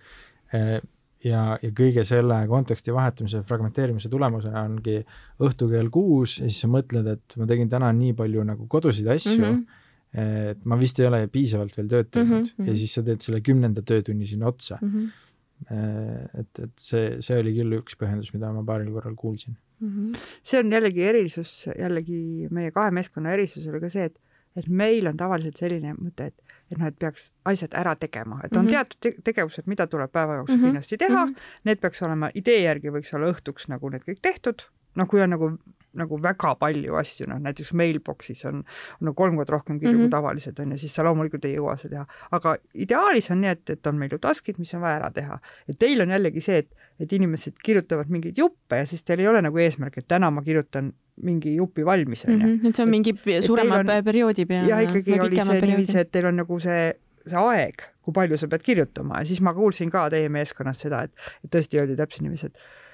äh, 0.53 0.81
ja, 1.23 1.57
ja 1.61 1.71
kõige 1.75 2.03
selle 2.03 2.47
konteksti 2.47 2.93
vahetamise, 2.93 3.41
fragmenteerimise 3.43 4.09
tulemusena 4.09 4.61
ongi 4.61 4.99
õhtu 5.39 5.69
kell 5.69 5.89
kuus 5.89 6.39
ja 6.39 6.49
siis 6.49 6.61
sa 6.65 6.67
mõtled, 6.67 7.07
et 7.07 7.37
ma 7.37 7.47
tegin 7.49 7.69
täna 7.69 7.91
nii 7.91 8.13
palju 8.13 8.43
nagu 8.43 8.67
kodusid 8.67 9.07
asju 9.07 9.39
mm, 9.39 9.49
-hmm 9.49 9.81
et 10.15 10.63
ma 10.63 10.77
vist 10.79 10.99
ei 10.99 11.07
ole 11.09 11.25
piisavalt 11.31 11.75
veel 11.77 11.91
tööd 11.91 12.09
teinud 12.11 12.39
mm 12.39 12.49
-hmm. 12.49 12.69
ja 12.69 12.77
siis 12.79 12.93
sa 12.97 13.03
teed 13.03 13.21
selle 13.25 13.41
kümnenda 13.41 13.81
töötunni 13.81 14.27
sinna 14.27 14.47
otsa 14.47 14.77
mm. 14.81 14.91
-hmm. 14.91 16.41
et, 16.41 16.59
et 16.59 16.73
see, 16.79 17.21
see 17.21 17.39
oli 17.39 17.55
küll 17.57 17.79
üks 17.79 17.97
põhjendus, 17.99 18.33
mida 18.33 18.51
ma 18.53 18.63
paaril 18.63 18.91
korral 18.91 19.15
kuulsin 19.15 19.57
mm. 19.79 19.89
-hmm. 19.89 20.17
see 20.43 20.59
on 20.59 20.71
jällegi 20.71 21.03
erisus, 21.03 21.67
jällegi 21.79 22.47
meie 22.51 22.71
kahe 22.71 22.91
meeskonna 22.91 23.33
erisus 23.33 23.67
oli 23.67 23.79
ka 23.79 23.89
see, 23.89 24.05
et, 24.11 24.19
et 24.55 24.67
meil 24.67 25.07
on 25.07 25.17
tavaliselt 25.17 25.57
selline 25.57 25.95
mõte, 25.97 26.29
et, 26.31 26.55
et 26.71 26.77
noh, 26.77 26.87
et 26.87 26.99
peaks 26.99 27.31
asjad 27.45 27.73
ära 27.73 27.95
tegema, 27.95 28.39
et 28.43 28.55
on 28.55 28.65
mm 28.65 28.67
-hmm. 28.67 28.71
teatud 28.71 28.97
te 29.01 29.31
tegevused, 29.31 29.67
mida 29.67 29.87
tuleb 29.87 30.11
päeva 30.11 30.35
jooksul 30.35 30.55
mm 30.55 30.61
-hmm. 30.61 30.65
kindlasti 30.65 30.97
teha 30.97 31.25
mm, 31.25 31.33
-hmm. 31.33 31.59
need 31.63 31.79
peaks 31.79 32.01
olema, 32.01 32.31
idee 32.35 32.61
järgi 32.61 32.89
võiks 32.89 33.15
olla 33.15 33.31
õhtuks 33.33 33.67
nagu 33.67 33.89
need 33.89 34.01
kõik 34.07 34.21
tehtud, 34.21 34.69
noh, 34.95 35.07
kui 35.11 35.23
on 35.23 35.33
nagu 35.35 35.51
nagu 35.95 36.17
väga 36.21 36.53
palju 36.59 36.97
asju, 36.99 37.27
noh 37.31 37.39
näiteks 37.43 37.71
Mailboxis 37.77 38.43
on, 38.49 38.61
on 38.99 39.09
nagu 39.09 39.17
kolm 39.17 39.37
korda 39.39 39.55
rohkem 39.55 39.79
kirju 39.79 39.93
mm 39.93 39.95
-hmm. 39.95 40.01
kui 40.01 40.07
mhm. 40.07 40.15
tavaliselt 40.15 40.59
on 40.59 40.71
ju, 40.71 40.77
siis 40.77 40.95
sa 40.95 41.03
loomulikult 41.07 41.45
ei 41.45 41.55
jõua 41.55 41.77
seda 41.79 41.95
teha. 41.95 42.05
aga 42.31 42.55
ideaalis 42.73 43.31
on 43.31 43.41
nii, 43.41 43.53
et, 43.55 43.69
et 43.69 43.87
on 43.87 43.97
meil 43.97 44.11
ju 44.11 44.19
task'id, 44.19 44.59
mis 44.59 44.73
on 44.73 44.81
vaja 44.81 44.99
ära 44.99 45.11
teha. 45.11 45.39
et 45.69 45.79
teil 45.79 46.01
on 46.01 46.09
jällegi 46.09 46.41
see, 46.41 46.57
et, 46.57 46.69
et 46.99 47.13
inimesed 47.13 47.53
kirjutavad 47.63 48.09
mingeid 48.09 48.37
juppe 48.37 48.77
ja 48.83 48.85
siis 48.85 49.03
teil 49.03 49.19
ei 49.19 49.27
ole 49.27 49.41
nagu 49.41 49.57
eesmärk, 49.57 49.97
et 49.97 50.07
täna 50.07 50.31
ma 50.31 50.41
kirjutan 50.41 50.93
mingi 51.15 51.55
jupi 51.55 51.85
valmis, 51.85 52.25
on 52.25 52.33
ju. 52.33 52.47
Mhm, 52.47 52.67
et 52.67 52.75
see 52.75 52.83
on 52.83 52.89
mingi 52.89 53.15
suurema 53.41 53.75
on, 53.75 53.91
perioodi 54.03 54.45
peale. 54.45 54.67
jah, 54.67 54.83
ikkagi 54.83 55.19
oli 55.19 55.35
see 55.35 55.61
niiviisi, 55.61 55.97
et 55.97 56.11
teil 56.11 56.25
on 56.25 56.35
nagu 56.35 56.59
see 56.59 56.93
see 57.25 57.41
aeg, 57.41 57.81
kui 58.05 58.13
palju 58.13 58.37
sa 58.37 58.47
pead 58.47 58.61
kirjutama 58.61 59.19
ja 59.19 59.25
siis 59.25 59.41
ma 59.41 59.53
kuulsin 59.53 59.89
ka 59.89 60.09
teie 60.13 60.29
meeskonnas 60.29 60.83
seda, 60.85 61.03
et, 61.07 61.11
et 61.43 61.49
tõesti 61.55 61.79
öeldi 61.81 61.95
täpselt 61.95 62.21
niiviisi, 62.21 62.51
et 62.51 62.84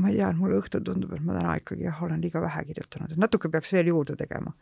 ma 0.00 0.08
ei 0.12 0.16
tea, 0.20 0.30
mulle 0.38 0.60
õhtul 0.60 0.84
tundub, 0.86 1.12
et 1.16 1.26
ma 1.26 1.36
täna 1.38 1.58
ikkagi 1.60 1.84
jah, 1.88 2.02
olen 2.06 2.22
liiga 2.24 2.40
vähe 2.40 2.64
kirjutanud, 2.70 3.12
et 3.12 3.20
natuke 3.20 3.52
peaks 3.52 3.72
veel 3.76 3.92
juurde 3.92 4.16
tegema 4.16 4.54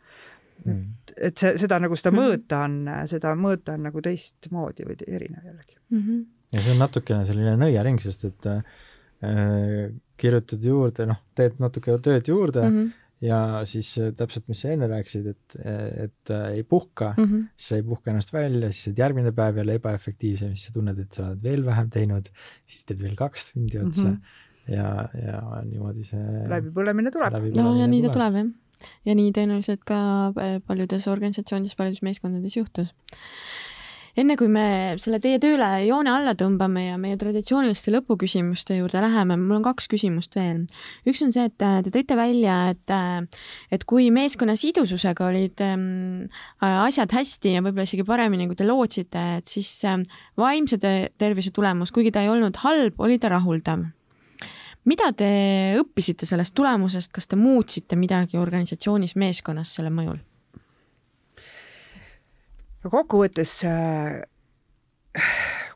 mm.. 0.65 0.83
et, 1.07 1.15
et 1.29 1.43
see, 1.43 1.55
seda 1.63 1.79
nagu 1.83 1.97
seda 1.99 2.11
mm 2.11 2.19
-hmm. 2.19 2.35
mõõta 2.35 2.61
on, 2.67 3.09
seda 3.11 3.33
mõõta 3.39 3.75
on 3.77 3.89
nagu 3.89 4.03
teistmoodi 4.05 4.87
või 4.87 4.99
erinev 5.07 5.49
jällegi 5.51 5.75
mm. 5.77 5.99
-hmm. 5.99 6.23
ja 6.53 6.63
see 6.63 6.75
on 6.75 6.81
natukene 6.85 7.27
selline 7.29 7.57
nõiaring, 7.59 8.01
sest 8.03 8.25
et 8.29 8.49
äh, 8.53 8.63
kirjutad 10.19 10.65
juurde, 10.65 11.05
noh, 11.09 11.21
teed 11.35 11.59
natuke 11.59 11.97
tööd 12.03 12.27
juurde 12.27 12.63
mm 12.63 12.75
-hmm. 12.75 12.91
ja 13.27 13.39
siis 13.65 13.91
äh, 13.99 14.11
täpselt, 14.15 14.47
mis 14.47 14.61
sa 14.61 14.73
enne 14.75 14.87
rääkisid, 14.91 15.27
et, 15.27 15.55
et 16.05 16.35
äh, 16.35 16.45
ei 16.59 16.63
puhka 16.63 17.13
mm, 17.17 17.23
-hmm. 17.25 17.47
siis 17.55 17.69
sa 17.69 17.75
ei 17.75 17.83
puhka 17.83 18.11
ennast 18.11 18.33
välja, 18.33 18.71
siis 18.71 18.87
oled 18.87 19.03
järgmine 19.05 19.31
päev 19.31 19.57
jälle 19.57 19.79
ebaefektiivsem, 19.79 20.55
siis 20.55 20.65
sa 20.67 20.73
tunned, 20.73 20.99
et 20.99 21.13
sa 21.13 21.27
oled 21.27 21.43
veel 21.43 21.65
vähem 21.65 21.89
teinud, 21.89 22.29
siis 22.65 22.85
teed 22.85 23.01
veel 23.01 23.15
kaks 23.15 23.51
tundi 23.53 23.79
otsa 23.79 24.07
mm 24.07 24.15
-hmm. 24.15 24.47
Ja, 24.71 24.89
ja 25.17 25.41
niimoodi 25.65 26.05
see 26.07 26.43
läbipõlemine 26.51 27.13
tuleb. 27.13 27.39
no 27.57 27.75
ja 27.79 27.87
nii 27.89 28.03
ta 28.05 28.13
tuleb 28.15 28.39
jah. 28.41 28.51
ja 29.09 29.17
nii 29.19 29.33
tõenäoliselt 29.35 29.85
ka 29.87 30.01
äh, 30.33 30.59
paljudes 30.67 31.07
organisatsioonides, 31.11 31.77
paljudes 31.79 32.05
meeskondades 32.05 32.57
juhtus 32.59 32.93
enne 34.19 34.35
kui 34.39 34.49
me 34.51 34.95
selle 35.01 35.19
teie 35.23 35.39
tööle 35.41 35.67
joone 35.85 36.11
alla 36.11 36.33
tõmbame 36.37 36.85
ja 36.87 36.97
meie 37.01 37.17
traditsiooniliste 37.19 37.93
lõpuküsimuste 37.93 38.79
juurde 38.79 39.03
läheme, 39.03 39.37
mul 39.39 39.59
on 39.59 39.65
kaks 39.67 39.89
küsimust 39.91 40.35
veel. 40.37 40.65
üks 41.07 41.21
on 41.25 41.33
see, 41.35 41.45
et 41.49 41.65
äh, 41.65 41.79
te 41.85 41.93
tõite 41.93 42.17
välja, 42.19 42.57
et, 42.73 42.93
äh, 42.93 43.45
et 43.71 43.85
kui 43.89 44.09
meeskonna 44.13 44.57
sidususega 44.59 45.29
olid 45.29 45.63
ähm, 45.65 46.27
asjad 46.59 47.13
hästi 47.15 47.55
ja 47.57 47.63
võib-olla 47.65 47.87
isegi 47.87 48.07
paremini, 48.07 48.49
kui 48.49 48.59
te 48.59 48.67
lootsite, 48.67 49.25
et 49.39 49.51
siis 49.51 49.71
vaimse 50.39 50.79
tervise 50.81 51.53
tulemus, 51.55 51.93
kuigi 51.95 52.13
ta 52.15 52.25
ei 52.25 52.33
olnud 52.33 52.59
halb, 52.65 52.99
oli 52.99 53.19
ta 53.21 53.31
rahuldav 53.35 53.87
mida 54.85 55.11
te 55.17 55.29
õppisite 55.79 56.27
sellest 56.29 56.55
tulemusest, 56.55 57.11
kas 57.15 57.27
te 57.27 57.39
muutsite 57.39 57.97
midagi 57.99 58.39
organisatsioonis, 58.39 59.15
meeskonnas 59.19 59.75
selle 59.75 59.91
mõjul? 59.93 60.19
no 62.83 62.91
kokkuvõttes, 62.93 63.53
äh, 63.67 65.23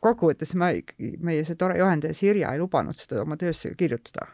kokkuvõttes 0.04 0.54
ma 0.56 0.70
ikkagi, 0.78 1.16
meie 1.20 1.44
see 1.44 1.58
tore 1.60 1.76
juhendaja 1.78 2.16
Sirje 2.16 2.48
ei 2.48 2.60
lubanud 2.60 2.96
seda 2.96 3.22
oma 3.22 3.36
töösse 3.40 3.74
kirjutada. 3.76 4.30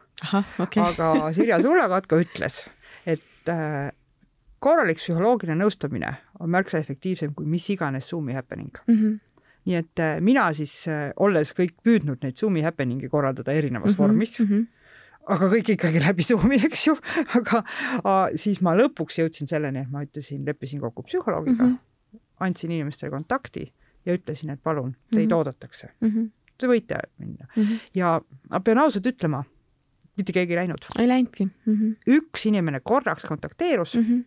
Okay. 0.60 0.82
aga 0.84 1.32
Sirje 1.34 1.62
Sullakatko 1.64 2.20
ütles, 2.22 2.62
et 3.08 3.50
äh, 3.50 3.88
korralik 4.60 5.00
psühholoogiline 5.00 5.58
nõustamine 5.62 6.12
on 6.38 6.52
märksa 6.52 6.78
efektiivsem 6.78 7.34
kui 7.34 7.48
mis 7.48 7.66
iganes 7.72 8.10
Zoomi 8.12 8.36
happening 8.36 8.70
mm. 8.86 8.94
-hmm 8.94 9.18
nii 9.68 9.76
et 9.76 10.00
äh, 10.00 10.18
mina 10.24 10.48
siis, 10.56 10.74
olles 11.16 11.54
kõik 11.56 11.76
püüdnud 11.84 12.22
neid 12.24 12.36
Zoomi 12.36 12.62
happening'i 12.64 13.08
korraldada 13.08 13.52
erinevas 13.52 13.92
mm 13.92 13.94
-hmm, 13.94 14.02
vormis 14.02 14.38
mm, 14.40 14.46
-hmm 14.46 14.68
aga 15.30 15.46
kõik 15.52 15.68
ikkagi 15.76 16.00
läbi 16.00 16.22
Zoomi, 16.22 16.56
eks 16.64 16.86
ju, 16.86 16.96
aga 17.38 17.62
a, 18.04 18.28
siis 18.34 18.60
ma 18.60 18.72
lõpuks 18.74 19.20
jõudsin 19.20 19.46
selleni, 19.46 19.84
et 19.84 19.90
ma 19.90 20.02
ütlesin, 20.02 20.46
leppisin 20.46 20.80
kokku 20.80 21.02
psühholoogiga 21.02 21.62
mm, 21.62 21.70
-hmm 21.70 21.78
andsin 22.40 22.70
inimestele 22.70 23.10
kontakti 23.10 23.72
ja 24.06 24.14
ütlesin, 24.16 24.50
et 24.50 24.62
palun, 24.62 24.94
teid 25.10 25.26
mm 25.26 25.30
-hmm. 25.30 25.36
oodatakse 25.36 25.88
mm. 26.00 26.08
-hmm. 26.08 26.30
Te 26.58 26.66
võite 26.66 26.98
minna 27.18 27.46
mm. 27.56 27.62
-hmm. 27.62 27.78
ja 27.94 28.20
ma 28.50 28.60
pean 28.60 28.78
ausalt 28.78 29.06
ütlema, 29.06 29.44
mitte 30.16 30.32
keegi 30.32 30.52
ei 30.52 30.56
läinud. 30.56 30.84
ei 30.98 31.08
läinudki 31.08 31.44
mm. 31.44 31.74
-hmm. 31.74 31.96
üks 32.06 32.46
inimene 32.46 32.80
korraks 32.80 33.24
kontakteerus 33.24 33.94
mm. 33.96 34.02
-hmm 34.02 34.24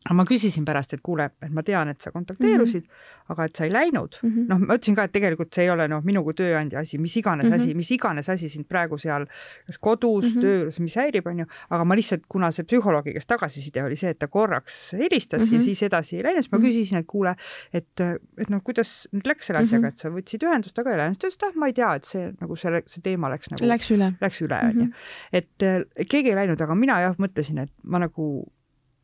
aga 0.00 0.16
ma 0.16 0.24
küsisin 0.24 0.64
pärast, 0.64 0.94
et 0.96 1.02
kuule, 1.04 1.26
et 1.44 1.52
ma 1.52 1.60
tean, 1.64 1.90
et 1.92 2.00
sa 2.00 2.08
kontakteerusid 2.14 2.86
mm, 2.86 2.88
-hmm. 2.88 3.32
aga 3.34 3.44
et 3.44 3.56
sa 3.56 3.66
ei 3.66 3.72
läinud 3.72 4.16
mm 4.22 4.30
-hmm.. 4.30 4.46
noh, 4.48 4.60
ma 4.62 4.76
ütlesin 4.78 4.96
ka, 4.96 5.04
et 5.04 5.12
tegelikult 5.12 5.52
see 5.54 5.64
ei 5.66 5.70
ole 5.70 5.88
noh, 5.92 6.00
minu 6.04 6.22
kui 6.24 6.32
tööandja 6.34 6.80
asi, 6.80 6.98
mis 6.98 7.16
iganes 7.16 7.44
mm 7.44 7.52
-hmm. 7.52 7.62
asi, 7.62 7.74
mis 7.74 7.90
iganes 7.90 8.28
asi 8.28 8.48
sind 8.48 8.64
praegu 8.68 8.98
seal 8.98 9.26
kas 9.66 9.78
kodus 9.78 10.24
mm, 10.24 10.30
-hmm. 10.30 10.40
töö 10.40 10.58
juures, 10.60 10.80
mis 10.80 10.96
häirib, 10.96 11.26
onju, 11.26 11.46
aga 11.70 11.84
ma 11.84 11.94
lihtsalt, 11.94 12.24
kuna 12.28 12.50
see 12.50 12.64
psühholoogi 12.64 13.12
käest 13.12 13.28
tagasiside 13.28 13.82
oli 13.82 13.96
see, 13.96 14.10
et 14.10 14.18
ta 14.18 14.28
korraks 14.28 14.92
helistas 14.92 15.40
mm 15.40 15.46
-hmm. 15.46 15.52
ja 15.52 15.58
mhm. 15.58 15.64
siis 15.64 15.82
edasi 15.82 16.16
ei 16.16 16.22
läinud, 16.22 16.42
siis 16.42 16.52
ma 16.52 16.58
-hmm. 16.58 16.66
küsisin, 16.66 16.98
et 16.98 17.06
kuule, 17.06 17.34
et, 17.72 18.00
et 18.38 18.48
noh, 18.48 18.62
kuidas 18.62 19.08
nüüd 19.12 19.26
läks 19.26 19.46
selle 19.46 19.60
asjaga 19.60 19.80
mm, 19.80 19.84
-hmm. 19.84 19.92
et 19.92 19.96
sa 19.96 20.08
võtsid 20.08 20.46
ühendust, 20.48 20.78
aga 20.78 20.90
ei 20.90 20.98
läinud, 20.98 21.20
siis 21.20 21.36
ta 21.36 21.46
ütles, 21.46 21.50
et 21.50 21.56
ah, 21.56 21.60
ma 21.60 21.66
ei 21.66 21.72
tea, 21.72 21.94
et 21.94 22.04
see 22.04 22.32
nagu 22.40 22.56
selle, 22.56 22.82
see 22.86 23.02
teema 23.02 23.28
läks 23.28 23.50
nagu 23.50 23.68
läks 23.68 23.90
üle, 23.90 24.14
läks 24.20 24.40
üle, 24.40 24.60
onju. 24.70 24.84
Mhm. 24.84 24.92
et 25.32 26.08
keegi 26.08 26.32
ei 26.32 26.40
läinud, 26.40 26.60
aga 26.60 26.74
mina 26.74 27.00
jah, 27.00 27.14
mõtlesin, 27.18 27.58
et 27.58 27.72
ma 27.84 27.98
nagu 27.98 28.48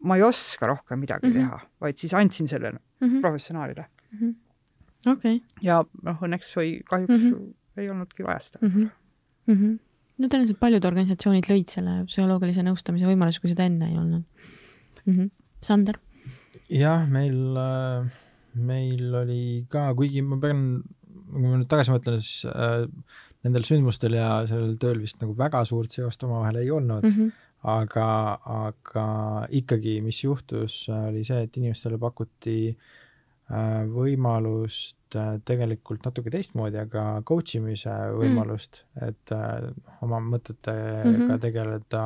ma 0.05 0.17
ei 0.17 0.25
oska 0.27 0.67
rohkem 0.67 1.01
midagi 1.01 1.29
mm 1.29 1.33
-hmm. 1.33 1.41
teha, 1.41 1.61
vaid 1.81 1.97
siis 1.97 2.15
andsin 2.15 2.49
selle 2.49 2.73
mm 2.73 2.79
-hmm. 3.09 3.21
professionaalile 3.21 3.87
mm. 4.13 4.19
-hmm. 4.19 4.35
okei 5.13 5.37
okay.. 5.37 5.41
ja 5.63 5.85
noh, 6.03 6.23
õnneks 6.23 6.53
või 6.57 6.81
kahjuks 6.85 7.23
mm 7.23 7.33
-hmm. 7.33 7.55
ei 7.77 7.91
olnudki 7.91 8.25
vaja 8.25 8.39
seda 8.41 8.59
mm. 8.63 8.69
-hmm. 8.69 8.91
Mm 9.47 9.55
-hmm. 9.55 9.79
no 10.19 10.29
tõenäoliselt 10.29 10.61
paljud 10.61 10.85
organisatsioonid 10.85 11.51
lõid 11.51 11.71
selle 11.71 12.05
psühholoogilise 12.07 12.63
nõustamise 12.63 13.07
võimaluse, 13.07 13.41
kui 13.41 13.51
seda 13.51 13.65
enne 13.65 13.91
ei 13.91 13.99
olnud 13.99 14.25
mm. 15.07 15.13
-hmm. 15.13 15.31
Sander? 15.63 15.99
jah, 16.71 17.09
meil, 17.09 17.39
meil 18.55 19.15
oli 19.15 19.67
ka, 19.69 19.95
kuigi 19.95 20.23
ma 20.23 20.37
pean, 20.37 20.83
kui 21.31 21.43
ma 21.43 21.57
nüüd 21.57 21.69
tagasi 21.69 21.91
mõtlen, 21.91 22.21
siis 22.21 22.45
äh, 22.45 22.89
nendel 23.45 23.65
sündmustel 23.65 24.13
ja 24.19 24.47
sellel 24.47 24.77
tööl 24.77 25.01
vist 25.01 25.21
nagu 25.23 25.35
väga 25.39 25.65
suurt 25.65 25.91
seost 25.91 26.23
omavahel 26.23 26.57
ei 26.57 26.71
olnud 26.71 27.03
mm. 27.03 27.19
-hmm 27.19 27.46
aga, 27.63 28.09
aga 28.67 29.07
ikkagi, 29.51 30.01
mis 30.05 30.23
juhtus, 30.25 30.85
oli 30.93 31.25
see, 31.27 31.43
et 31.47 31.57
inimestele 31.57 31.99
pakuti 31.99 32.59
äh, 32.71 33.83
võimalust 33.91 35.17
äh, 35.19 35.37
tegelikult 35.47 36.07
natuke 36.07 36.31
teistmoodi, 36.35 36.79
aga 36.83 37.23
coach 37.27 37.57
imise 37.59 37.91
mm. 37.93 38.19
võimalust 38.21 38.83
mm., 38.83 39.09
et 39.09 39.35
äh, 39.35 39.71
oma 40.07 40.21
mõtetega 40.21 41.05
mm 41.05 41.17
-hmm. 41.17 41.41
tegeleda 41.41 42.05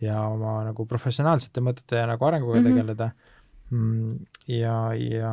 ja 0.00 0.20
oma 0.28 0.58
nagu 0.66 0.86
professionaalsete 0.86 1.60
mõtete 1.60 2.02
ja 2.02 2.06
nagu 2.06 2.24
arenguga 2.24 2.60
mm 2.60 2.66
-hmm. 2.66 2.74
tegeleda. 2.74 3.10
Ja, 4.46 4.94
ja 4.94 5.32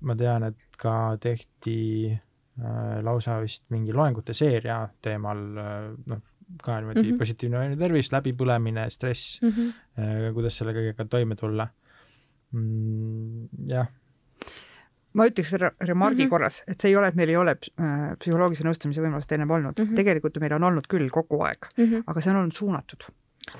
ma 0.00 0.16
tean, 0.16 0.42
et 0.42 0.76
ka 0.76 1.16
tehti 1.20 2.10
äh, 2.12 3.02
lausa 3.02 3.40
vist 3.40 3.64
mingi 3.72 3.92
loengute 3.92 4.34
seeria 4.34 4.88
teemal 5.02 5.38
äh,, 5.56 5.94
noh, 6.06 6.20
ka 6.62 6.80
niimoodi 6.80 7.02
mm 7.02 7.10
-hmm. 7.10 7.18
positiivne 7.18 7.58
vaimne 7.58 7.76
tervis, 7.76 8.12
läbipõlemine, 8.12 8.90
stress 8.90 9.42
mm, 9.42 9.50
-hmm. 9.50 10.32
kuidas 10.34 10.58
selle 10.58 10.72
kõigega 10.72 11.08
toime 11.10 11.36
tulla 11.36 11.68
mm,. 12.52 13.48
jah 13.70 13.88
ma 15.16 15.26
ütleks 15.26 15.52
remargi 15.56 16.22
mm 16.22 16.26
-hmm. 16.26 16.30
korras, 16.30 16.62
et 16.68 16.80
see 16.80 16.90
ei 16.90 16.96
ole, 16.96 17.08
et 17.08 17.14
meil 17.14 17.28
ei 17.32 17.36
ole 17.36 17.56
äh, 17.56 18.16
psühholoogilise 18.20 18.66
nõustamise 18.68 19.02
võimalust 19.04 19.32
ennem 19.32 19.50
olnud 19.50 19.78
mm, 19.78 19.84
-hmm. 19.84 19.96
tegelikult 19.96 20.40
meil 20.40 20.52
on 20.58 20.62
olnud 20.70 20.86
küll 20.86 21.08
kogu 21.10 21.42
aeg 21.42 21.70
mm, 21.76 21.84
-hmm. 21.84 22.02
aga 22.06 22.20
see 22.20 22.30
on 22.34 22.42
olnud 22.42 22.54
suunatud 22.54 23.08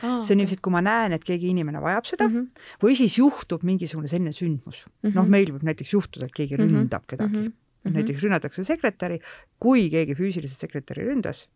Ah, 0.03 0.23
see 0.27 0.35
on 0.35 0.41
et 0.43 0.61
kui 0.61 0.73
ma 0.75 0.81
näen, 0.83 1.13
et 1.15 1.25
keegi 1.25 1.53
inimene 1.53 1.81
vajab 1.81 2.09
seda 2.11 2.27
mm 2.27 2.35
-hmm. 2.35 2.65
või 2.83 2.97
siis 2.99 3.19
juhtub 3.19 3.63
mingisugune 3.63 4.09
selline 4.09 4.33
sündmus 4.33 4.87
mm 4.87 5.11
-hmm., 5.11 5.15
noh, 5.15 5.29
meil 5.29 5.53
võib 5.55 5.63
näiteks 5.63 5.93
juhtuda, 5.93 6.27
et 6.27 6.35
keegi 6.35 6.57
ründab 6.57 6.75
mm 6.75 6.87
-hmm. 6.87 7.07
kedagi 7.07 7.39
mm, 7.39 7.53
-hmm. 7.85 7.93
näiteks 7.95 8.23
rünnatakse 8.23 8.65
sekretäri, 8.65 9.21
kui 9.59 9.91
keegi 9.91 10.15
füüsiliselt 10.15 10.59
sekretäri 10.59 11.07
ründas, 11.07 11.49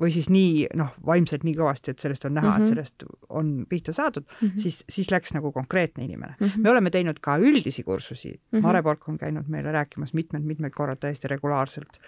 või 0.00 0.10
siis 0.14 0.30
nii 0.32 0.66
noh, 0.80 0.92
vaimselt 1.06 1.44
nii 1.46 1.54
kõvasti, 1.58 1.94
et 1.94 2.02
sellest 2.02 2.24
on 2.28 2.34
näha 2.38 2.46
mm, 2.46 2.52
-hmm. 2.52 2.62
et 2.62 2.62
mhm. 2.62 2.68
sellest 2.68 3.04
on 3.28 3.66
pihta 3.68 3.92
saadud 3.92 4.24
mm, 4.24 4.48
-hmm. 4.48 4.62
siis, 4.62 4.84
siis 4.88 5.10
läks 5.10 5.34
nagu 5.36 5.52
konkreetne 5.52 6.04
inimene 6.04 6.34
mm. 6.38 6.46
-hmm. 6.46 6.62
me 6.62 6.70
oleme 6.70 6.90
teinud 6.90 7.20
ka 7.20 7.36
üldisi 7.38 7.82
kursusi 7.82 8.32
mm, 8.32 8.58
-hmm. 8.58 8.62
Mare 8.62 8.82
Pork 8.82 9.08
on 9.08 9.18
käinud 9.18 9.48
meile 9.48 9.72
rääkimas 9.72 10.14
mitmed-mitmed 10.14 10.70
korrad 10.70 10.98
täiesti 11.00 11.28
regulaarselt. 11.28 12.00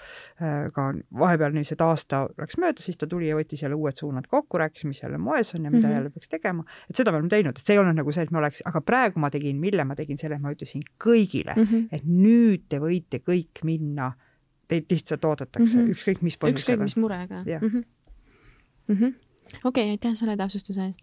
Äh, 0.43 0.73
ka 0.73 0.95
vahepeal 1.19 1.53
niiviisi, 1.53 1.75
et 1.75 1.81
aasta 1.81 2.29
läks 2.39 2.59
mööda, 2.59 2.81
siis 2.81 2.97
ta 2.97 3.07
tuli 3.07 3.29
ja 3.29 3.37
võttis 3.37 3.63
jälle 3.63 3.77
uued 3.77 3.97
suunad 3.97 4.27
kokku, 4.29 4.59
rääkis, 4.59 4.85
mis 4.85 5.03
jälle 5.03 5.19
moes 5.19 5.55
on 5.55 5.65
ja 5.65 5.71
mida 5.71 5.87
mm 5.87 5.93
-hmm. 5.93 5.97
jälle 5.97 6.11
peaks 6.11 6.29
tegema. 6.29 6.65
et 6.91 6.97
seda 6.97 7.11
me 7.11 7.17
oleme 7.17 7.29
teinud, 7.29 7.59
et 7.59 7.67
see 7.67 7.75
ei 7.75 7.79
olnud 7.79 7.97
nagu 7.97 8.13
see, 8.13 8.23
et 8.23 8.31
me 8.31 8.39
oleks, 8.39 8.63
aga 8.65 8.81
praegu 8.81 9.21
ma 9.21 9.31
tegin, 9.31 9.57
mille 9.61 9.85
ma 9.85 9.95
tegin 9.95 10.19
selle, 10.19 10.39
ma 10.39 10.53
ütlesin 10.53 10.83
kõigile 11.05 11.55
mm, 11.57 11.63
-hmm. 11.63 11.89
et 11.93 12.05
nüüd 12.05 12.63
te 12.69 12.79
võite 12.79 13.19
kõik 13.19 13.65
minna 13.65 14.13
teid 14.73 14.89
lihtsalt 14.91 15.29
oodatakse 15.29 15.77
mm, 15.77 15.83
-hmm. 15.83 15.93
ükskõik 15.97 16.25
mis 16.27 16.39
põhjusel. 16.41 16.63
ükskõik 16.63 16.87
mis 16.89 16.97
murega. 17.01 17.45
mm 17.45 17.85
-hmm 18.97 19.21
okei 19.65 19.91
aitäh 19.91 20.15
selle 20.17 20.37
täpsustuse 20.37 20.85
eest. 20.85 21.01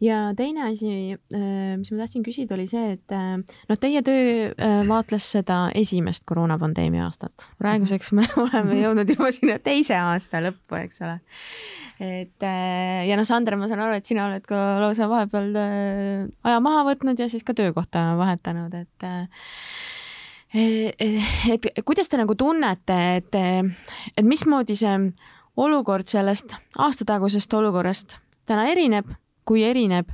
ja 0.00 0.18
teine 0.36 0.66
asi, 0.70 1.16
äh, 1.34 1.76
mis 1.78 1.90
ma 1.92 2.02
tahtsin 2.02 2.24
küsida, 2.26 2.54
oli 2.56 2.66
see, 2.70 2.96
et 2.96 3.14
äh, 3.14 3.36
noh, 3.40 3.80
teie 3.80 4.02
töö 4.06 4.50
äh, 4.50 4.76
vaatles 4.88 5.28
seda 5.36 5.58
esimest 5.74 6.26
koroonapandeemia 6.28 7.06
aastat. 7.06 7.48
praeguseks 7.62 8.12
me 8.16 8.26
oleme 8.44 8.74
mhm. 8.74 8.82
jõudnud 8.84 9.14
juba 9.16 9.32
sinna 9.34 9.58
teise 9.62 9.98
aasta 9.98 10.42
lõppu, 10.44 10.78
eks 10.82 11.02
ole. 11.06 11.18
et 12.02 12.48
ja 13.08 13.18
noh, 13.18 13.28
Sander, 13.28 13.58
ma 13.60 13.68
saan 13.70 13.84
aru, 13.86 13.98
et 13.98 14.08
sina 14.08 14.28
oled 14.30 14.46
ka 14.46 14.62
lausa 14.82 15.10
vahepeal 15.10 15.52
aja 15.56 16.62
maha 16.64 16.86
võtnud 16.90 17.20
ja 17.20 17.30
siis 17.32 17.46
ka 17.46 17.56
töökohta 17.56 18.10
vahetanud, 18.20 18.74
et 18.76 19.10
et 20.56 21.68
kuidas 21.84 22.08
te 22.08 22.20
nagu 22.20 22.34
tunnete, 22.38 22.98
et, 23.20 23.38
et 24.16 24.24
mismoodi 24.26 24.76
see 24.78 24.94
olukord 25.56 26.08
sellest 26.08 26.56
aastatagusest 26.78 27.54
olukorrast 27.58 28.18
täna 28.48 28.66
erineb, 28.70 29.08
kui 29.46 29.64
erineb, 29.66 30.10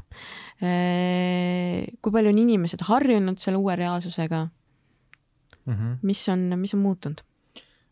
kui 0.62 2.14
palju 2.14 2.32
on 2.32 2.40
inimesed 2.42 2.84
harjunud 2.86 3.40
selle 3.42 3.58
uue 3.58 3.76
reaalsusega 3.76 4.44
mm? 5.66 5.74
-hmm. 5.74 5.96
mis 6.02 6.28
on, 6.28 6.52
mis 6.58 6.74
on 6.74 6.80
muutunud? 6.80 7.22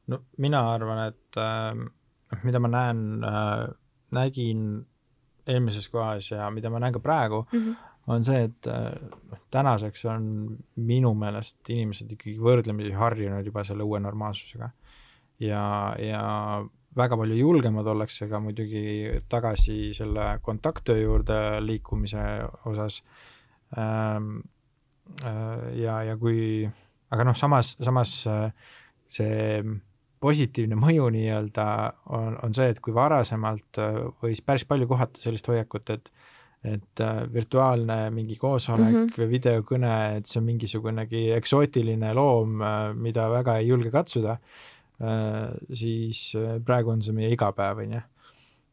no 0.06 0.22
mina 0.38 0.62
arvan, 0.74 1.08
et 1.08 1.36
äh, 1.36 2.42
mida 2.42 2.58
ma 2.58 2.68
näen 2.68 3.24
äh,, 3.24 3.74
nägin 4.10 4.86
eelmises 5.46 5.88
kohas 5.88 6.30
ja 6.30 6.50
mida 6.50 6.70
ma 6.70 6.78
näen 6.78 6.92
ka 6.92 7.00
praegu 7.00 7.46
mm, 7.52 7.58
-hmm 7.58 7.89
on 8.10 8.24
see, 8.26 8.42
et 8.48 8.66
noh, 8.66 9.40
tänaseks 9.54 10.04
on 10.10 10.24
minu 10.86 11.14
meelest 11.18 11.70
inimesed 11.70 12.10
ikkagi 12.16 12.36
võrdlemisi 12.42 12.92
harjunud 12.96 13.46
juba 13.46 13.64
selle 13.66 13.86
uue 13.86 14.00
normaalsusega. 14.02 14.70
ja, 15.40 15.64
ja 15.98 16.22
väga 16.96 17.16
palju 17.16 17.36
julgemad 17.38 17.86
ollakse 17.86 18.28
ka 18.30 18.40
muidugi 18.42 19.20
tagasi 19.30 19.92
selle 19.96 20.32
kontakttöö 20.42 21.04
juurde 21.04 21.42
liikumise 21.64 22.24
osas 22.70 23.02
ähm,. 23.78 24.40
Äh, 25.26 25.80
ja, 25.82 26.02
ja 26.06 26.16
kui, 26.16 26.68
aga 27.10 27.24
noh, 27.26 27.34
samas, 27.34 27.72
samas 27.82 28.12
äh, 28.30 28.52
see 29.10 29.64
positiivne 30.22 30.76
mõju 30.78 31.08
nii-öelda 31.10 31.66
on, 32.14 32.36
on 32.44 32.54
see, 32.54 32.68
et 32.70 32.78
kui 32.84 32.94
varasemalt 32.94 33.80
äh, 33.82 33.98
võis 34.22 34.42
päris 34.44 34.66
palju 34.68 34.86
kohata 34.90 35.18
sellist 35.18 35.50
hoiakut, 35.50 35.90
et 35.96 36.12
et 36.64 37.00
äh, 37.00 37.22
virtuaalne 37.32 38.10
mingi 38.12 38.36
koosolek 38.36 38.92
mm 38.92 38.96
-hmm. 39.04 39.16
või 39.16 39.28
videokõne, 39.30 39.92
et 40.18 40.26
see 40.26 40.40
on 40.40 40.44
mingisugunegi 40.44 41.30
eksootiline 41.32 42.12
loom, 42.14 42.60
äh, 42.60 42.92
mida 42.94 43.30
väga 43.32 43.56
ei 43.56 43.68
julge 43.68 43.90
katsuda 43.90 44.36
äh,, 45.00 45.56
siis 45.72 46.36
praegu 46.64 46.90
on 46.90 47.02
see 47.02 47.16
meie 47.16 47.32
igapäev, 47.32 47.78
on 47.78 47.92
ju. 47.92 48.02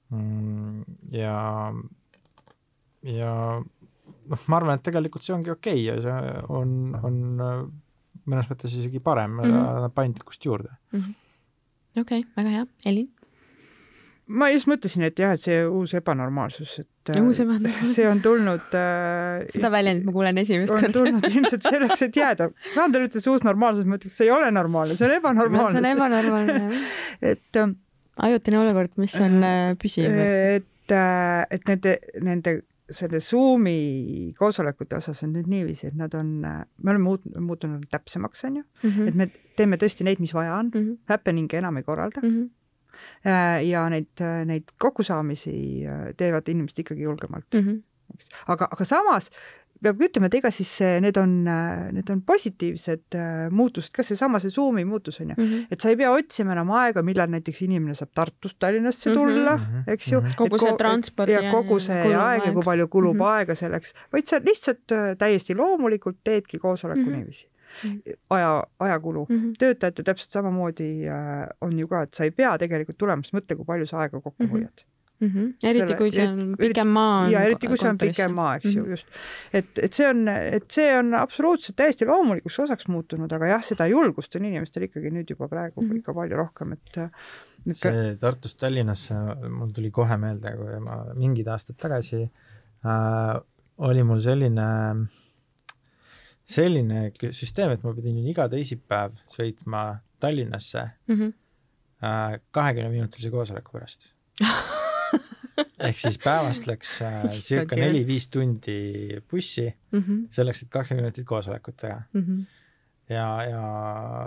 Mm, 0.09 0.83
ja, 1.11 1.73
ja 3.03 3.33
noh, 4.27 4.47
ma 4.47 4.57
arvan, 4.57 4.75
et 4.75 4.83
tegelikult 4.83 5.23
see 5.23 5.35
ongi 5.35 5.51
okei 5.51 5.81
okay 5.81 5.85
ja 5.85 6.01
see 6.01 6.43
on, 6.49 6.95
on 7.03 7.17
mõnes 8.27 8.47
mõttes 8.51 8.75
isegi 8.75 8.99
parem 8.99 9.31
mm, 9.31 9.43
-hmm. 9.43 9.75
annab 9.77 9.93
paindlikkust 9.93 10.45
juurde. 10.45 10.69
-hmm. 10.91 11.13
okei 12.01 12.25
väga 12.35 12.49
hea, 12.49 12.65
Elin 12.85 13.16
ma 14.27 14.49
just 14.51 14.67
mõtlesin, 14.67 15.05
et 15.07 15.19
jah, 15.19 15.33
et 15.35 15.41
see 15.41 15.57
uus 15.65 15.93
ebanormaalsus, 15.97 16.73
et 16.83 17.11
äh, 17.13 17.19
uus 17.23 17.39
ebanormaalsus. 17.43 17.93
see 17.95 18.07
on 18.09 18.21
tulnud 18.23 18.75
äh, 18.75 19.47
seda 19.53 19.71
väljendit 19.71 20.07
ma 20.07 20.13
kuulen 20.15 20.41
esimest 20.43 20.73
korda. 20.73 20.89
on 20.89 20.95
tulnud 20.97 21.27
ilmselt 21.31 21.67
selleks, 21.67 22.05
et 22.09 22.19
jääda. 22.19 22.49
Sander 22.75 23.07
ütles 23.07 23.27
uus 23.31 23.45
normaalsus, 23.47 23.87
ma 23.87 23.99
ütleks, 23.99 24.17
see 24.19 24.27
ei 24.27 24.33
ole 24.35 24.49
normaalne, 24.51 24.97
see 24.99 25.07
on 25.07 25.17
ebanormaalne. 25.17 25.75
see 25.75 25.83
on 25.83 25.91
ebanormaalne, 25.93 26.57
jah. 26.63 26.87
et 27.33 27.61
äh, 27.63 27.75
ajutine 28.29 28.63
olukord, 28.65 28.97
mis 28.99 29.15
on 29.23 29.37
äh, 29.47 29.75
püsiv. 29.79 30.17
et, 30.17 30.97
et 30.97 31.71
nende, 31.71 31.95
nende 32.23 32.59
selle 32.87 33.19
Zoomi 33.19 34.33
koosolekute 34.39 34.95
osas 34.95 35.19
on 35.25 35.33
nüüd 35.35 35.47
niiviisi, 35.51 35.89
et 35.89 35.95
nad 35.99 36.13
on, 36.15 36.29
me 36.39 36.91
oleme 36.91 37.03
muut-, 37.03 37.25
muutunud 37.43 37.83
täpsemaks, 37.91 38.45
on 38.47 38.61
ju 38.61 38.63
mm, 38.63 38.89
-hmm. 38.89 39.07
et 39.07 39.15
me 39.15 39.55
teeme 39.59 39.79
tõesti 39.79 40.07
neid, 40.07 40.21
mis 40.23 40.33
vaja 40.33 40.55
on 40.55 40.71
mm, 40.73 40.79
-hmm. 40.79 41.01
happening'e 41.11 41.59
enam 41.59 41.77
ei 41.77 41.83
korralda 41.83 42.23
mm. 42.23 42.29
-hmm 42.29 42.47
Äh, 42.47 42.56
ja 43.67 43.85
neid, 43.93 44.25
neid 44.45 44.73
kokkusaamisi 44.79 45.53
äh, 45.85 46.09
teevad 46.17 46.49
inimesed 46.49 46.83
ikkagi 46.85 47.07
julgemalt 47.07 47.47
mm. 47.53 47.63
-hmm. 47.63 47.79
eks, 48.15 48.29
aga, 48.47 48.67
aga 48.71 48.85
samas 48.85 49.31
peab 49.77 49.99
ütlema, 50.01 50.25
et 50.25 50.37
ega 50.39 50.49
siis 50.49 50.71
need 51.03 51.17
on, 51.21 51.33
need 51.93 52.07
on 52.09 52.21
positiivsed 52.25 53.17
muutused, 53.53 53.91
ka 53.93 54.01
seesama 54.05 54.39
see 54.41 54.49
Zoomi 54.49 54.85
muutus 54.89 55.19
on 55.21 55.29
ju 55.29 55.35
mm, 55.37 55.43
-hmm. 55.43 55.67
et 55.71 55.81
sa 55.81 55.89
ei 55.89 55.97
pea 55.99 56.11
otsima 56.11 56.55
enam 56.55 56.71
aega, 56.71 57.03
millal 57.05 57.29
näiteks 57.29 57.61
inimene 57.61 57.93
saab 57.93 58.09
Tartust 58.15 58.57
Tallinnasse 58.59 59.09
mhm. 59.09 59.19
tulla 59.19 59.57
mm, 59.57 59.63
-hmm. 59.63 59.91
eks 59.93 60.11
ju 60.11 60.21
mm. 60.21 60.27
-hmm. 60.27 60.35
kogu 60.35 60.57
see 60.57 60.73
transport 60.77 61.29
ja 61.29 61.51
kogu 61.51 61.79
see 61.79 62.09
ja 62.09 62.25
aeg 62.29 62.45
ja 62.45 62.53
kui 62.53 62.63
palju 62.63 62.87
kulub 62.87 63.15
mm 63.15 63.21
-hmm. 63.21 63.37
aega 63.37 63.55
selleks, 63.55 63.93
vaid 64.13 64.25
sa 64.25 64.41
lihtsalt 64.43 64.97
täiesti 65.17 65.55
loomulikult 65.55 66.17
teedki 66.23 66.59
koosoleku 66.59 66.99
mm 66.99 67.07
-hmm. 67.07 67.15
niiviisi 67.15 67.47
aja, 68.29 68.63
ajakulu 68.79 69.25
mm. 69.29 69.37
-hmm. 69.37 69.55
töötajatel 69.59 70.05
täpselt 70.05 70.31
samamoodi 70.31 71.07
äh, 71.07 71.47
on 71.61 71.79
ju 71.79 71.87
ka, 71.87 72.01
et 72.01 72.13
sa 72.13 72.23
ei 72.23 72.31
pea 72.31 72.57
tegelikult 72.57 72.97
tulema, 72.97 73.23
sest 73.23 73.37
mõtle, 73.37 73.55
kui 73.55 73.65
palju 73.65 73.85
sa 73.85 73.99
aega 74.03 74.21
kokku 74.21 74.43
mm 74.43 74.49
-hmm. 74.49 74.51
hoiad 74.51 74.85
mm. 75.19 75.27
-hmm. 75.27 75.53
eriti 75.63 75.95
kui 75.95 76.11
see 76.11 76.27
on 76.27 76.55
pikem 76.59 76.87
maa. 76.87 77.29
ja 77.29 77.41
eriti, 77.43 77.67
kui 77.67 77.77
see 77.77 77.89
on 77.89 77.97
pikem 77.97 78.33
maa, 78.33 78.55
eks 78.55 78.65
mm 78.65 78.71
-hmm. 78.71 78.77
ju, 78.77 78.83
mhm. 78.83 78.91
just. 78.91 79.07
et, 79.53 79.79
et 79.83 79.93
see 79.93 80.09
on, 80.09 80.27
et 80.27 80.71
see 80.71 80.97
on 80.99 81.13
absoluutselt 81.13 81.75
täiesti 81.75 82.05
loomulikuks 82.05 82.59
osaks 82.59 82.87
muutunud, 82.87 83.31
aga 83.31 83.51
jah, 83.53 83.63
seda 83.63 83.87
julgust 83.87 84.35
on 84.35 84.45
inimestel 84.45 84.87
ikkagi 84.89 85.09
nüüd 85.09 85.29
juba 85.29 85.47
praegu 85.47 85.81
mm 85.81 85.89
-hmm. 85.89 85.97
ikka 85.97 86.13
palju 86.13 86.37
rohkem, 86.37 86.73
et 86.73 86.97
et 87.67 87.77
see 87.77 88.15
Tartust 88.19 88.59
Tallinnasse, 88.59 89.15
mul 89.49 89.71
tuli 89.75 89.91
kohe 89.91 90.17
meelde, 90.17 90.55
kui 90.57 90.79
ma 90.79 91.03
mingid 91.15 91.47
aastad 91.47 91.75
tagasi 91.75 92.21
äh, 92.23 93.41
oli 93.77 94.03
mul 94.03 94.19
selline 94.19 94.61
äh, 94.61 95.26
selline 96.47 97.11
süsteem, 97.35 97.73
et 97.75 97.83
ma 97.83 97.93
pidin 97.95 98.19
iga 98.31 98.47
teisipäev 98.51 99.17
sõitma 99.31 99.99
Tallinnasse 100.19 100.83
mhm. 101.11 101.33
äh, 102.03 102.39
kahekümne 102.51 102.87
mm 102.87 102.93
-hmm. 102.93 103.01
minutilise 103.01 103.31
koosoleku 103.31 103.71
pärast 103.71 104.13
ehk 105.87 105.99
siis 105.99 106.17
päevast 106.21 106.67
läks 106.69 107.01
äh, 107.05 107.25
circa 107.47 107.79
neli-viis 107.79 108.29
tundi 108.33 109.19
bussi 109.29 109.67
mm 109.67 109.99
-hmm. 109.99 110.23
selleks, 110.31 110.63
et 110.63 110.69
kakskümmend 110.69 111.05
minutit 111.05 111.25
koosolekut 111.25 111.77
teha 111.77 112.01
mm. 112.13 112.21
-hmm. 112.21 112.45
ja, 113.09 113.27
ja 113.49 113.63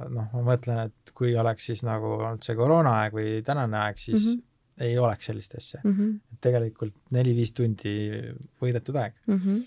noh, 0.08 0.28
ma 0.32 0.44
mõtlen, 0.52 0.86
et 0.86 1.14
kui 1.14 1.36
oleks 1.36 1.66
siis 1.66 1.82
nagu 1.86 2.14
olnud 2.18 2.42
see 2.42 2.56
koroonaaeg 2.56 3.12
või 3.14 3.42
tänane 3.46 3.78
aeg, 3.78 3.98
siis 3.98 4.26
mm 4.26 4.32
-hmm. 4.32 4.86
ei 4.86 4.98
oleks 4.98 5.26
sellist 5.26 5.54
asja 5.54 5.80
mm. 5.84 5.96
-hmm. 5.96 6.38
tegelikult 6.40 6.94
neli-viis 7.10 7.52
tundi 7.52 7.96
võidetud 8.62 8.96
aeg 8.96 9.14
mm. 9.26 9.36
-hmm. 9.38 9.62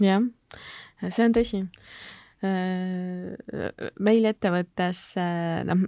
Jah 0.00 0.24
see 1.08 1.24
on 1.24 1.36
tõsi. 1.36 1.62
Äh, 2.44 3.70
meil 4.00 4.28
ettevõttes, 4.28 5.04
äh, 5.20 5.60
noh, 5.68 5.86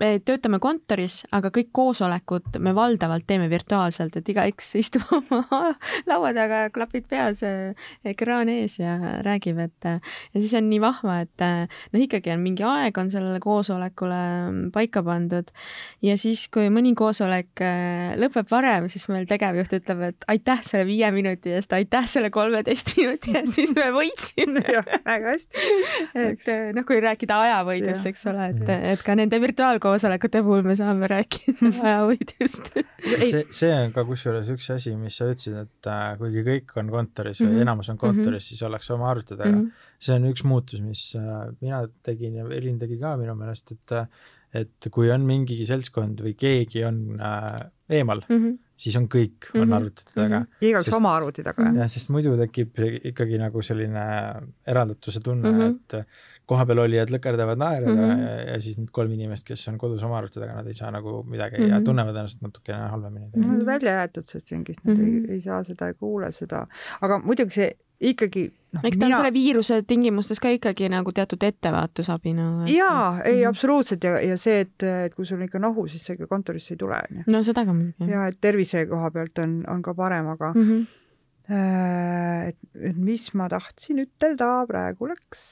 me 0.00 0.10
töötame 0.26 0.58
kontoris, 0.62 1.20
aga 1.34 1.50
kõik 1.54 1.70
koosolekud 1.74 2.58
me 2.62 2.72
valdavalt 2.76 3.26
teeme 3.28 3.46
virtuaalselt, 3.52 4.16
et 4.18 4.28
igaüks 4.32 4.72
istub 4.82 5.06
oma 5.14 5.74
laua 6.08 6.32
taga, 6.36 6.64
klapid 6.74 7.06
peas, 7.10 7.42
ekraan 8.06 8.50
ees 8.52 8.78
ja 8.80 8.96
räägib, 9.24 9.60
et 9.62 9.88
ja 9.88 10.40
siis 10.40 10.54
on 10.58 10.68
nii 10.70 10.80
vahva, 10.82 11.20
et 11.24 11.44
noh, 11.44 12.02
ikkagi 12.02 12.32
on 12.34 12.42
mingi 12.42 12.66
aeg 12.66 12.98
on 13.00 13.10
sellele 13.12 13.40
koosolekule 13.42 14.20
paika 14.74 15.04
pandud. 15.06 15.50
Ja 16.04 16.16
siis, 16.20 16.46
kui 16.52 16.70
mõni 16.74 16.94
koosolek 16.98 17.62
lõpeb 18.20 18.50
varem, 18.50 18.88
siis 18.92 19.06
meil 19.12 19.28
tegevjuht 19.30 19.78
ütleb, 19.78 20.02
et 20.10 20.28
aitäh 20.34 20.62
selle 20.66 20.88
viie 20.88 21.10
minuti 21.14 21.54
eest, 21.54 21.72
aitäh 21.76 22.08
selle 22.10 22.32
kolmeteist 22.34 22.94
minuti 22.98 23.36
eest, 23.36 23.54
siis 23.56 23.74
me 23.78 23.90
võitsime. 23.94 24.64
Väga 25.08 25.34
hästi. 25.34 25.70
et 26.24 26.50
noh, 26.74 26.86
kui 26.88 27.00
rääkida 27.04 27.38
ajavõidust, 27.46 28.06
eks 28.10 28.26
ole, 28.32 28.50
et, 28.54 28.74
et 28.94 29.04
ka 29.04 29.16
nende 29.18 29.40
virtuaal 29.42 29.80
koosolekute 29.84 30.42
puhul 30.46 30.64
me 30.66 30.76
saame 30.78 31.08
rääkida 31.10 31.70
ajavõidust 31.88 32.70
see, 32.74 33.44
see 33.54 33.72
on 33.76 33.94
ka 33.96 34.06
kusjuures 34.08 34.52
üks 34.54 34.70
asi, 34.74 34.94
mis 34.98 35.18
sa 35.20 35.28
ütlesid, 35.30 35.58
et 35.66 35.90
äh, 35.90 36.06
kuigi 36.20 36.44
kõik 36.46 36.76
on 36.80 36.92
kontoris 36.94 37.42
või 37.42 37.50
mm 37.50 37.56
-hmm. 37.56 37.66
enamus 37.68 37.92
on 37.92 38.00
kontoris 38.00 38.28
mm, 38.28 38.38
-hmm. 38.38 38.48
siis 38.50 38.62
ollakse 38.68 38.94
oma 38.96 39.10
arvuti 39.10 39.36
taga 39.36 39.50
mm. 39.50 39.60
-hmm. 39.60 39.90
see 40.08 40.16
on 40.20 40.30
üks 40.30 40.44
muutus, 40.44 40.80
mis 40.84 41.04
äh, 41.20 41.44
mina 41.60 41.84
tegin 42.02 42.40
ja 42.40 42.48
Elin 42.60 42.78
tegi 42.78 42.98
ka 43.00 43.16
minu 43.20 43.36
meelest, 43.38 43.72
et 43.76 43.98
äh, 44.00 44.08
et 44.54 44.88
kui 44.94 45.10
on 45.10 45.24
mingi 45.26 45.56
seltskond 45.66 46.20
või 46.24 46.36
keegi 46.38 46.84
on 46.86 47.00
äh, 47.18 47.56
eemal 47.98 48.22
mm, 48.28 48.36
-hmm. 48.36 48.58
siis 48.76 48.96
on 48.96 49.08
kõik 49.10 49.48
mm, 49.48 49.56
-hmm. 49.56 49.62
on 49.62 49.72
arvutite 49.78 50.12
taga 50.14 50.38
mm. 50.40 50.44
-hmm. 50.44 50.68
igaüks 50.68 50.92
oma 50.94 51.16
arvuti 51.16 51.42
taga, 51.42 51.66
jah? 51.68 51.80
jah, 51.82 51.90
sest 51.90 52.12
muidu 52.14 52.36
tekib 52.38 52.78
ikkagi 53.10 53.40
nagu 53.42 53.62
selline 53.62 54.04
eraldatuse 54.66 55.20
tunne 55.20 55.50
mm, 55.50 55.58
-hmm. 55.58 55.74
et 55.74 56.33
kohapeal 56.46 56.82
olijad 56.84 57.12
lõkerdavad 57.12 57.60
naerda 57.60 57.92
mm 57.92 58.00
-hmm. 58.00 58.24
ja, 58.24 58.40
ja 58.52 58.60
siis 58.60 58.78
need 58.78 58.90
kolm 58.92 59.12
inimest, 59.12 59.46
kes 59.48 59.68
on 59.68 59.78
kodus 59.78 60.02
oma 60.02 60.18
arvuti 60.18 60.40
taga, 60.40 60.58
nad 60.58 60.66
ei 60.66 60.74
saa 60.74 60.90
nagu 60.90 61.22
midagi 61.22 61.58
mm 61.58 61.64
-hmm. 61.64 61.70
ja 61.70 61.78
mhm. 61.78 61.84
tunnevad 61.84 62.16
ennast 62.16 62.42
natukene 62.42 62.88
halvemini. 62.88 63.30
Nad 63.36 63.60
on 63.60 63.66
välja 63.66 63.92
jäetud 64.00 64.28
sellest 64.28 64.50
ringist, 64.50 64.84
nad 64.84 64.96
mm 64.96 65.04
-hmm. 65.04 65.30
ei, 65.30 65.34
ei 65.34 65.40
saa 65.40 65.64
seda, 65.64 65.88
ei 65.88 65.94
kuule 65.94 66.32
seda, 66.32 66.66
aga 67.00 67.18
muidugi 67.18 67.54
see 67.54 67.72
ikkagi 68.00 68.44
noh, 68.72 68.84
eks 68.84 68.98
ta 68.98 69.06
mina... 69.06 69.16
on 69.16 69.22
selle 69.22 69.32
viiruse 69.32 69.82
tingimustes 69.82 70.40
ka 70.40 70.50
ikkagi 70.54 70.88
nagu 70.92 71.12
teatud 71.12 71.42
ettevaatusabina 71.42 72.48
no,. 72.50 72.66
jaa, 72.66 73.22
ei 73.22 73.32
mm 73.32 73.40
-hmm. 73.40 73.48
absoluutselt 73.48 74.04
ja, 74.04 74.20
ja 74.20 74.36
see, 74.36 74.60
et, 74.60 74.82
et 74.82 75.14
kui 75.14 75.26
sul 75.26 75.36
on 75.36 75.46
ikka 75.46 75.58
nohu, 75.58 75.86
siis 75.86 76.06
sa 76.06 76.12
ikka 76.12 76.26
kontorisse 76.26 76.74
ei 76.74 76.78
tule, 76.78 76.98
onju. 77.10 77.24
no 77.26 77.42
seda 77.42 77.64
ka 77.64 77.72
muidugi. 77.72 78.10
ja 78.10 78.26
et 78.26 78.38
tervise 78.40 78.86
koha 78.86 79.10
pealt 79.10 79.38
on, 79.38 79.64
on 79.68 79.82
ka 79.82 79.94
parem, 79.94 80.26
aga 80.26 80.52
mm 80.54 80.62
-hmm 80.70 80.86
et, 81.52 82.56
et 82.88 82.96
mis 82.96 83.26
ma 83.36 83.48
tahtsin 83.52 84.00
ütelda, 84.04 84.48
praegu 84.68 85.10
läks. 85.10 85.42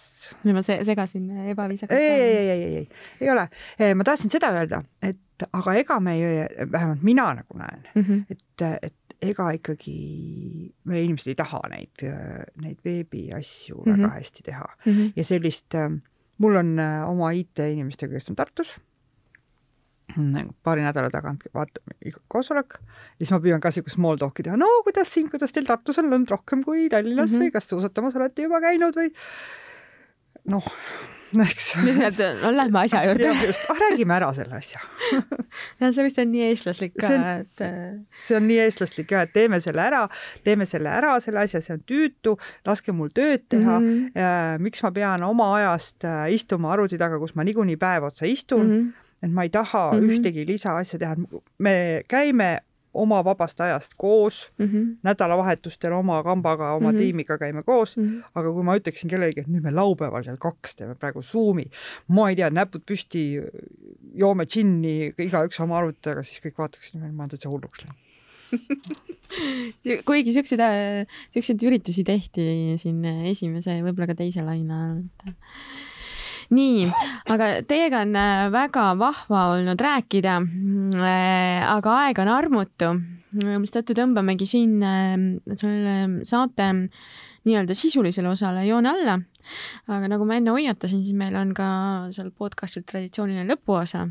nüüd 0.47 0.57
ma 0.57 0.63
segasin 0.65 1.29
ebaviisakalt. 1.53 1.99
ei, 1.99 2.11
ei, 2.11 2.37
ei, 2.37 2.49
ei, 2.49 2.77
ei, 2.81 3.05
ei 3.21 3.33
ole. 3.33 3.49
Äh, 3.77 3.93
ma 3.99 4.07
tahtsin 4.09 4.33
seda 4.33 4.53
öelda, 4.57 4.83
et 5.05 5.47
aga 5.53 5.75
ega 5.81 5.99
me 6.01 6.17
ei, 6.17 6.47
vähemalt 6.71 7.03
mina 7.03 7.27
nagu 7.35 7.59
näen 7.59 7.83
mm, 7.95 8.03
-hmm. 8.03 8.25
et, 8.31 8.85
et 8.89 9.17
ega 9.23 9.51
ikkagi 9.55 9.97
me 10.85 11.03
inimesed 11.03 11.33
ei 11.33 11.39
taha 11.39 11.61
neid, 11.71 12.05
neid 12.63 12.79
veebiasju 12.85 13.77
mm 13.77 13.85
-hmm. 13.85 13.99
väga 13.99 14.15
hästi 14.17 14.43
teha 14.43 14.69
mm 14.87 14.93
-hmm. 14.93 15.13
ja 15.17 15.25
sellist, 15.25 15.75
mul 16.39 16.57
on 16.57 16.79
äh, 16.79 17.11
oma 17.11 17.31
IT-inimestega, 17.31 18.13
kes 18.13 18.31
on 18.31 18.37
Tartus 18.37 18.81
Nagu 20.17 20.55
paari 20.63 20.85
nädala 20.85 21.11
tagant 21.11 21.45
vaatame 21.55 22.13
koosolek 22.29 22.77
ja 22.79 23.25
siis 23.25 23.33
ma 23.35 23.41
püüan 23.45 23.63
ka 23.63 23.71
siukest 23.75 23.97
small 23.97 24.21
talk'i 24.21 24.43
teha, 24.47 24.59
no 24.61 24.69
kuidas 24.87 25.13
siin, 25.15 25.31
kuidas 25.33 25.53
teil 25.53 25.67
Tartus 25.69 25.99
on 26.03 26.11
olnud 26.11 26.31
rohkem 26.31 26.63
kui 26.67 26.89
Tallinnas 26.89 27.31
mm 27.31 27.37
-hmm. 27.37 27.43
või 27.47 27.53
kas 27.53 27.69
suusatamas 27.69 28.17
olete 28.17 28.43
juba 28.43 28.61
käinud 28.61 28.97
või 28.97 29.13
noh, 30.51 30.67
eks. 31.47 31.77
no 32.43 32.53
lähme 32.57 32.81
asja 32.85 33.05
juurde. 33.07 33.31
just, 33.47 33.65
ah 33.71 33.79
räägime 33.79 34.15
ära 34.15 34.33
selle 34.35 34.57
asja 34.59 34.81
ja 35.81 35.93
see 35.93 36.05
vist 36.07 36.19
on 36.19 36.33
nii 36.33 36.49
eestlaslik 36.49 36.95
ka, 37.01 37.13
et. 37.41 37.63
Äh, 37.65 38.01
see 38.27 38.37
on 38.37 38.49
nii 38.49 38.59
eestlaslik 38.65 39.09
ka, 39.11 39.23
et 39.27 39.33
teeme 39.35 39.61
selle 39.61 39.85
ära, 39.85 40.03
teeme 40.45 40.67
selle 40.69 40.91
ära, 40.93 41.15
selle 41.25 41.45
asja, 41.45 41.63
see 41.65 41.77
on 41.77 41.85
tüütu, 41.89 42.37
laske 42.69 42.95
mul 42.97 43.13
tööd 43.15 43.47
teha 43.49 43.79
mm. 43.79 44.11
-hmm. 44.17 44.67
miks 44.67 44.83
ma 44.83 44.93
pean 44.93 45.23
oma 45.23 45.55
ajast 45.61 46.05
äh, 46.05 46.27
istuma 46.35 46.73
arvuti 46.73 46.99
taga, 46.99 47.21
kus 47.23 47.35
ma 47.35 47.47
niikuinii 47.47 47.77
päev 47.77 48.11
otsa 48.11 48.27
istun 48.27 48.67
mm. 48.67 48.77
-hmm 48.81 49.02
et 49.23 49.31
ma 49.33 49.47
ei 49.47 49.51
taha 49.51 49.93
mm 49.93 49.99
-hmm. 49.99 50.13
ühtegi 50.13 50.47
lisaasja 50.47 50.99
teha, 50.99 51.17
me 51.59 52.03
käime 52.09 52.59
oma 52.95 53.23
vabast 53.25 53.61
ajast 53.61 53.95
koos 53.97 54.53
mm, 54.59 54.67
-hmm. 54.67 54.97
nädalavahetustel 55.03 55.93
oma 55.93 56.23
kambaga, 56.23 56.73
oma 56.73 56.93
mm 56.93 56.97
-hmm. 56.97 57.01
tiimiga 57.01 57.39
käime 57.39 57.63
koos 57.63 57.97
mm, 57.97 58.09
-hmm. 58.09 58.31
aga 58.35 58.53
kui 58.53 58.63
ma 58.63 58.77
ütleksin 58.77 59.11
kellelegi, 59.11 59.41
et 59.41 59.49
nüüd 59.49 59.63
me 59.63 59.71
laupäeval 59.71 60.25
kell 60.25 60.37
kaks 60.37 60.77
teeme 60.77 60.95
praegu 60.95 61.23
Zoomi, 61.23 61.65
ma 62.09 62.29
ei 62.29 62.37
tea, 62.37 62.51
näpud 62.51 62.85
püsti, 62.87 63.43
joome 64.15 64.45
džinni, 64.45 65.15
igaüks 65.19 65.61
oma 65.61 65.79
arvuti 65.79 65.99
taga, 66.03 66.23
siis 66.23 66.45
kõik 66.45 66.59
vaataksid, 66.59 67.01
ma 67.01 67.07
olen 67.07 67.29
täitsa 67.29 67.49
hulluks 67.49 67.85
läinud 67.85 67.99
kuigi 70.09 70.33
siukseid, 70.33 70.61
siukseid 71.33 71.63
üritusi 71.63 72.05
tehti 72.05 72.77
siin 72.77 73.05
esimese, 73.05 73.79
võib-olla 73.81 74.11
ka 74.11 74.19
teise 74.19 74.45
laine 74.45 74.75
ajal, 74.75 74.99
et 75.01 75.35
nii, 76.53 76.87
aga 77.33 77.49
teiega 77.69 78.03
on 78.07 78.15
äh, 78.19 78.45
väga 78.53 78.93
vahva 79.01 79.49
olnud 79.57 79.81
rääkida. 79.83 80.39
Äh, 81.01 81.65
aga 81.67 81.99
aeg 82.05 82.23
on 82.23 82.33
armutu, 82.33 82.93
mistõttu 83.43 83.97
tõmbamegi 83.99 84.49
siin 84.49 84.79
äh, 84.85 85.19
selle 85.57 86.25
saate 86.29 86.73
nii-öelda 87.43 87.75
sisulisele 87.75 88.31
osale 88.31 88.63
joone 88.69 88.93
alla 88.93 89.17
aga 89.91 90.11
nagu 90.11 90.27
ma 90.29 90.37
enne 90.39 90.53
hoiatasin, 90.55 91.03
siis 91.03 91.17
meil 91.19 91.35
on 91.39 91.51
ka 91.57 91.67
seal 92.15 92.31
podcastil 92.39 92.85
traditsiooniline 92.87 93.49
lõpuosa, 93.51 94.05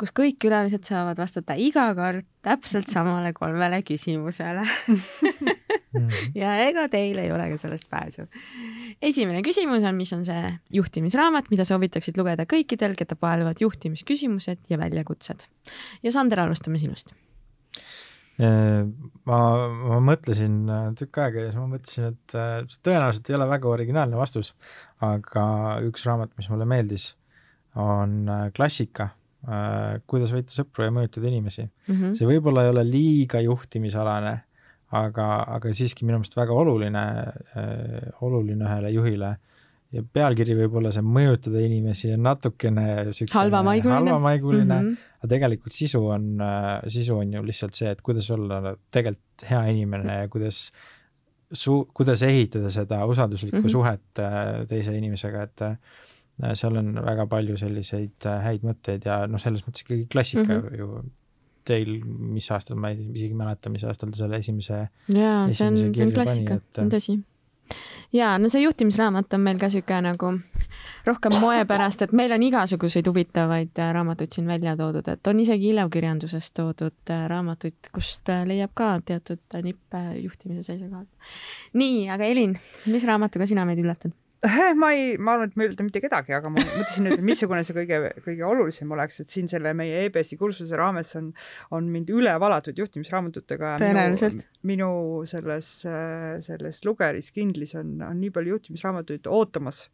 kus 0.00 0.12
kõik 0.16 0.40
külalised 0.42 0.86
saavad 0.88 1.20
vastata 1.22 1.54
iga 1.60 1.88
kord 1.98 2.26
täpselt 2.46 2.90
samale 2.90 3.32
kolmele 3.36 3.82
küsimusele 3.86 4.66
ja 6.42 6.56
ega 6.66 6.88
teil 6.92 7.18
ei 7.22 7.30
ole 7.32 7.50
ka 7.52 7.60
sellest 7.60 7.86
pääsu. 7.90 8.26
esimene 9.02 9.42
küsimus 9.46 9.84
on, 9.84 9.94
mis 9.96 10.12
on 10.16 10.24
see 10.28 10.54
juhtimisraamat, 10.78 11.50
mida 11.50 11.64
soovitaksid 11.68 12.18
lugeda 12.18 12.48
kõikidel, 12.48 12.96
keda 12.98 13.16
paeluvad 13.20 13.62
juhtimisküsimused 13.62 14.66
ja 14.70 14.78
väljakutsed. 14.78 15.46
ja 16.02 16.12
Sander, 16.12 16.44
alustame 16.46 16.82
sinust 16.82 17.14
ma, 18.36 19.38
ma 19.88 19.98
mõtlesin 20.04 20.56
äh, 20.68 20.88
tükk 20.98 21.20
aega 21.24 21.44
ja 21.44 21.50
siis 21.50 21.60
ma 21.60 21.68
mõtlesin, 21.70 22.10
et 22.12 22.34
äh, 22.36 22.56
tõenäoliselt 22.84 23.30
ei 23.30 23.36
ole 23.38 23.46
väga 23.48 23.70
originaalne 23.70 24.18
vastus, 24.18 24.52
aga 25.04 25.44
üks 25.86 26.04
raamat, 26.08 26.34
mis 26.36 26.50
mulle 26.52 26.66
meeldis, 26.68 27.14
on 27.80 28.26
äh, 28.28 28.48
klassika, 28.56 29.12
kuidas 30.10 30.32
võita 30.34 30.50
sõpru 30.50 30.82
ja 30.82 30.90
mõjutada 30.90 31.28
inimesi 31.28 31.62
mm. 31.62 31.92
-hmm. 31.92 32.14
see 32.18 32.26
võib-olla 32.26 32.64
ei 32.64 32.70
ole 32.72 32.82
liiga 32.82 33.38
juhtimisalane, 33.44 34.32
aga, 34.94 35.26
aga 35.56 35.72
siiski 35.74 36.06
minu 36.06 36.20
meelest 36.20 36.36
väga 36.36 36.54
oluline, 36.54 37.04
oluline 38.22 38.64
ühele 38.68 38.92
juhile 38.94 39.32
ja 39.94 40.02
pealkiri 40.02 40.54
võib 40.58 40.76
olla 40.80 40.92
see 40.94 41.02
mõjutada 41.02 41.62
inimesi 41.62 42.12
on 42.14 42.22
natukene 42.26 42.86
halvamaiguline, 43.32 43.94
halvamaiguline 43.94 44.64
mm, 44.66 44.88
-hmm. 44.88 45.14
aga 45.20 45.30
tegelikult 45.34 45.74
sisu 45.74 46.02
on, 46.06 46.26
sisu 46.88 47.16
on 47.18 47.32
ju 47.32 47.42
lihtsalt 47.46 47.74
see, 47.74 47.90
et 47.90 48.02
kuidas 48.02 48.30
olla 48.30 48.76
tegelikult 48.90 49.46
hea 49.50 49.62
inimene 49.74 50.20
ja 50.22 50.28
kuidas 50.28 50.68
su-, 51.52 51.86
kuidas 51.94 52.22
ehitada 52.22 52.70
seda 52.70 53.04
usalduslikku 53.06 53.58
mm 53.58 53.64
-hmm. 53.64 53.72
suhet 53.72 54.18
äh, 54.18 54.66
teise 54.68 54.96
inimesega, 54.96 55.42
et 55.42 55.62
äh, 55.62 55.76
seal 56.54 56.76
on 56.76 56.94
väga 57.04 57.26
palju 57.26 57.56
selliseid 57.56 58.26
äh, 58.26 58.42
häid 58.44 58.66
mõtteid 58.66 59.06
ja 59.06 59.26
noh, 59.26 59.40
selles 59.40 59.64
mõttes 59.66 59.86
ikkagi 59.86 60.06
klassika 60.12 60.44
mm 60.44 60.60
-hmm. 60.60 60.78
ju 60.78 61.04
teil, 61.66 61.96
mis 62.06 62.50
aastal, 62.54 62.78
ma 62.80 62.92
ei 62.94 63.00
isegi 63.04 63.34
mäleta, 63.38 63.72
mis 63.72 63.84
aastal 63.86 64.12
ta 64.12 64.24
selle 64.24 64.42
esimese 64.42 64.82
jaa, 65.14 65.46
see 65.52 65.70
on, 65.70 65.80
see 65.86 66.06
on 66.06 66.14
klassika, 66.14 66.60
see 66.72 66.84
on 66.84 66.92
tõsi 66.92 67.18
ja 68.12 68.38
no 68.38 68.48
see 68.52 68.62
juhtimisraamat 68.62 69.34
on 69.34 69.40
meil 69.40 69.58
ka 69.60 69.70
sihuke 69.72 69.98
nagu 70.04 70.32
rohkem 71.06 71.36
moe 71.40 71.64
pärast, 71.68 72.02
et 72.02 72.12
meil 72.16 72.32
on 72.34 72.42
igasuguseid 72.42 73.06
huvitavaid 73.08 73.78
äh, 73.78 73.92
raamatuid 73.94 74.34
siin 74.34 74.46
välja 74.46 74.76
toodud, 74.78 75.08
et 75.08 75.30
on 75.30 75.40
isegi 75.40 75.70
ilukirjandusest 75.72 76.54
toodud 76.58 77.14
äh, 77.14 77.24
raamatuid, 77.30 77.90
kust 77.94 78.28
äh, 78.32 78.44
leiab 78.48 78.74
ka 78.74 78.96
teatud 79.04 79.58
nippe 79.62 80.02
juhtimise 80.22 80.62
seisukohalt. 80.66 81.08
nii, 81.74 82.06
aga 82.10 82.30
Elin, 82.30 82.56
mis 82.92 83.06
raamatuga 83.06 83.46
sina 83.46 83.66
meid 83.68 83.82
üllatad? 83.82 84.14
Ma 84.76 84.92
ei, 84.92 85.16
ma 85.18 85.32
arvan, 85.34 85.48
et 85.48 85.56
ma 85.56 85.64
ei 85.64 85.70
üllata 85.70 85.86
mitte 85.86 86.02
kedagi, 86.04 86.34
aga 86.36 86.50
ma 86.52 86.60
mõtlesin 86.60 87.06
nüüd, 87.06 87.16
et 87.18 87.24
missugune 87.24 87.62
see 87.66 87.76
kõige, 87.76 88.00
kõige 88.24 88.44
olulisem 88.46 88.92
oleks, 88.92 89.20
et 89.22 89.32
siin 89.32 89.48
selle 89.50 89.72
meie 89.76 90.04
EBS-i 90.06 90.38
kursuse 90.40 90.78
raames 90.78 91.14
on, 91.18 91.30
on 91.76 91.88
mind 91.92 92.12
üle 92.14 92.34
valatud 92.42 92.78
juhtimisraamatutega. 92.82 93.76
tõenäoliselt. 93.82 94.46
minu 94.68 94.90
selles, 95.28 95.72
selles 96.46 96.82
lugeris 96.86 97.32
Kindlis 97.34 97.76
on, 97.80 97.96
on 98.06 98.20
nii 98.20 98.32
palju 98.34 98.56
juhtimisraamatuid 98.56 99.28
ootamas 99.32 99.86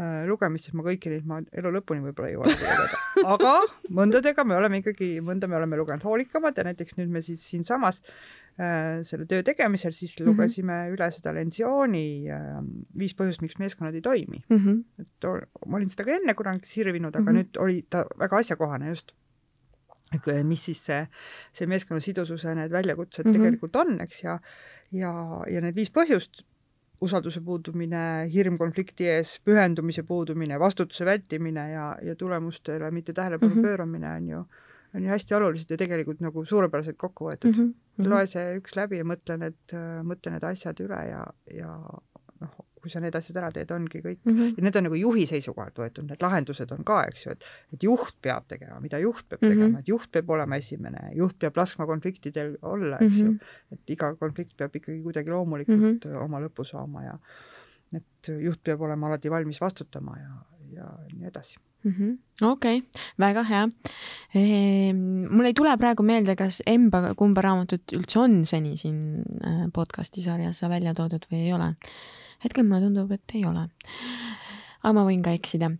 äh, 0.00 0.24
lugemist, 0.28 0.70
et 0.70 0.78
ma 0.78 0.86
kõiki 0.86 1.12
neid 1.14 1.28
ma 1.28 1.42
elu 1.52 1.76
lõpuni 1.78 2.04
võib-olla 2.08 2.32
ei 2.32 2.38
jõua 2.38 2.50
lugeda. 2.50 3.05
Aga 3.34 3.52
mõndadega 3.90 4.44
me 4.44 4.56
oleme 4.56 4.82
ikkagi, 4.82 5.16
mõnda 5.24 5.48
me 5.50 5.56
oleme 5.56 5.76
lugenud 5.76 6.04
hoolikamad 6.06 6.56
ja 6.56 6.64
näiteks 6.64 6.98
nüüd 7.00 7.10
me 7.12 7.22
siis 7.22 7.44
siinsamas 7.50 8.02
Äh, 8.56 9.02
selle 9.04 9.26
töö 9.28 9.42
tegemisel, 9.44 9.92
siis 9.92 10.14
mm 10.16 10.24
-hmm. 10.24 10.28
lugesime 10.30 10.76
üle 10.88 11.10
seda 11.12 11.34
Lensioni 11.36 12.24
äh, 12.32 12.62
Viis 12.98 13.12
põhjust, 13.12 13.42
miks 13.44 13.58
meeskonnad 13.60 13.94
ei 13.94 14.00
toimi 14.00 14.40
mm. 14.48 14.56
-hmm. 14.56 14.78
et 15.02 15.26
ma 15.66 15.76
olin 15.76 15.90
seda 15.92 16.04
ka 16.04 16.14
enne 16.14 16.34
kunagi 16.34 16.64
sirvinud, 16.64 17.12
aga 17.12 17.20
mm 17.20 17.28
-hmm. 17.28 17.42
nüüd 17.42 17.60
oli 17.60 17.84
ta 17.90 18.06
väga 18.18 18.36
asjakohane 18.36 18.88
just 18.88 19.12
mis 20.44 20.64
siis 20.64 20.84
see, 20.86 21.06
see 21.52 21.66
meeskonna 21.66 22.00
sidususe 22.00 22.54
need 22.54 22.72
väljakutsed 22.72 23.26
mm 23.26 23.30
-hmm. 23.30 23.36
tegelikult 23.36 23.76
on, 23.76 24.00
eks, 24.00 24.22
ja 24.24 24.38
ja, 24.92 25.12
ja 25.50 25.60
need 25.60 25.76
viis 25.76 25.92
põhjust, 25.92 26.46
usalduse 27.00 27.40
puudumine, 27.44 28.28
hirm 28.32 28.56
konflikti 28.58 29.08
ees, 29.12 29.36
pühendumise 29.44 30.02
puudumine, 30.02 30.58
vastutuse 30.58 31.04
vältimine 31.04 31.70
ja, 31.70 31.90
ja 32.02 32.16
tulemustele 32.16 32.90
mitte 32.90 33.12
tähelepanu 33.12 33.54
mm 33.54 33.58
-hmm. 33.58 33.68
pööramine 33.68 34.14
on 34.16 34.28
ju 34.28 34.44
on 34.94 35.02
ju 35.02 35.08
hästi 35.08 35.34
olulised 35.34 35.70
ja 35.70 35.76
tegelikult 35.76 36.20
nagu 36.20 36.44
suurepäraselt 36.44 36.96
kokku 36.96 37.28
võetud 37.28 37.56
mm. 37.56 37.74
-hmm. 37.98 38.08
loe 38.08 38.26
see 38.26 38.56
üks 38.60 38.76
läbi 38.76 38.96
ja 38.96 39.04
mõtle 39.04 39.36
need, 39.36 39.76
mõtle 40.02 40.32
need 40.32 40.44
asjad 40.44 40.80
üle 40.80 41.00
ja, 41.10 41.26
ja 41.52 41.72
kui 42.86 42.92
sa 42.94 43.02
need 43.02 43.18
asjad 43.18 43.40
ära 43.42 43.50
teed, 43.54 43.72
ongi 43.74 44.02
kõik 44.04 44.20
mm. 44.22 44.36
-hmm. 44.36 44.54
ja 44.56 44.66
need 44.66 44.78
on 44.78 44.86
nagu 44.88 45.00
juhi 45.00 45.26
seisukohalt 45.26 45.80
võetud, 45.82 46.06
need 46.06 46.22
lahendused 46.22 46.72
on 46.76 46.86
ka, 46.86 47.00
eks 47.10 47.26
ju, 47.26 47.34
et, 47.34 47.50
et 47.74 47.86
juht 47.88 48.14
peab 48.22 48.46
tegema, 48.52 48.78
mida 48.80 49.02
juht 49.02 49.26
peab 49.28 49.42
mm 49.42 49.48
-hmm. 49.48 49.66
tegema, 49.66 49.82
et 49.82 49.92
juht 49.94 50.12
peab 50.12 50.30
olema 50.38 50.60
esimene, 50.62 51.10
juht 51.18 51.38
peab 51.42 51.58
laskma 51.58 51.86
konfliktidel 51.90 52.56
olla, 52.62 52.98
eks 53.00 53.20
mm 53.20 53.28
-hmm. 53.28 53.38
ju. 53.38 53.76
et 53.76 53.94
iga 53.96 54.14
konflikt 54.14 54.56
peab 54.56 54.76
ikkagi 54.76 55.02
kuidagi 55.02 55.30
loomulikult 55.30 55.78
mm 55.78 55.98
-hmm. 55.98 56.24
oma 56.24 56.40
lõpu 56.40 56.64
saama 56.64 57.04
ja 57.04 57.18
et 57.94 58.34
juht 58.42 58.62
peab 58.64 58.80
olema 58.80 59.06
alati 59.06 59.30
valmis 59.30 59.60
vastutama 59.60 60.18
ja, 60.18 60.34
ja 60.76 60.90
nii 61.12 61.26
edasi 61.26 61.58
mm 61.86 61.92
-hmm.. 61.92 62.46
okei 62.46 62.76
okay., 62.76 62.88
väga 63.18 63.42
hea 63.42 63.68
ehm,. 64.34 64.98
mul 65.30 65.44
ei 65.44 65.54
tule 65.54 65.76
praegu 65.76 66.02
meelde, 66.02 66.36
kas 66.36 66.62
emba 66.66 67.14
kumba 67.14 67.40
raamatut 67.40 67.82
üldse 67.92 68.18
on 68.18 68.44
seni 68.44 68.76
siin 68.76 69.22
äh, 69.46 69.66
podcast'i 69.74 70.22
sarjas 70.22 70.62
välja 70.62 70.94
toodud 70.94 71.26
või 71.32 71.46
ei 71.46 71.52
ole. 71.52 71.74
Hetkel 72.44 72.66
mulle 72.66 72.84
tundub, 72.86 73.12
et 73.12 73.36
ei 73.36 73.44
ole. 73.48 73.68
aga 74.82 74.94
ma 74.94 75.06
võin 75.08 75.22
ka 75.24 75.34
eksida. 75.34 75.72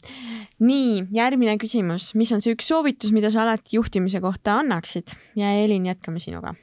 nii, 0.58 1.06
järgmine 1.14 1.56
küsimus, 1.62 2.12
mis 2.14 2.32
on 2.32 2.44
see 2.44 2.56
üks 2.56 2.68
soovitus, 2.72 3.12
mida 3.14 3.30
sa 3.30 3.44
alati 3.44 3.78
juhtimise 3.78 4.20
kohta 4.24 4.60
annaksid 4.62 5.16
ja 5.38 5.52
Elin, 5.62 5.86
jätkame 5.92 6.22
sinuga 6.22 6.56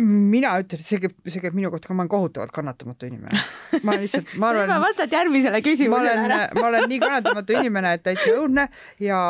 mina 0.00 0.52
ütlen, 0.62 0.80
see 0.82 1.00
käib, 1.02 1.14
see 1.28 1.42
käib 1.42 1.56
minu 1.56 1.70
kohta 1.72 1.90
ka, 1.90 1.94
ma 1.96 2.04
olen 2.04 2.10
kohutavalt 2.12 2.52
kannatamatu 2.54 3.08
inimene. 3.08 3.42
ma 3.86 3.96
lihtsalt, 4.00 4.32
ma 4.40 4.48
arvan. 4.52 4.72
vastad 4.82 5.12
järgmisele 5.14 5.60
küsimusele 5.64 6.26
ära. 6.26 6.40
ma 6.56 6.66
olen 6.68 6.86
nii 6.90 7.00
kannatamatu 7.02 7.56
inimene, 7.58 7.94
et 7.98 8.04
täitsa 8.06 8.34
õudne 8.38 8.66
ja 9.02 9.20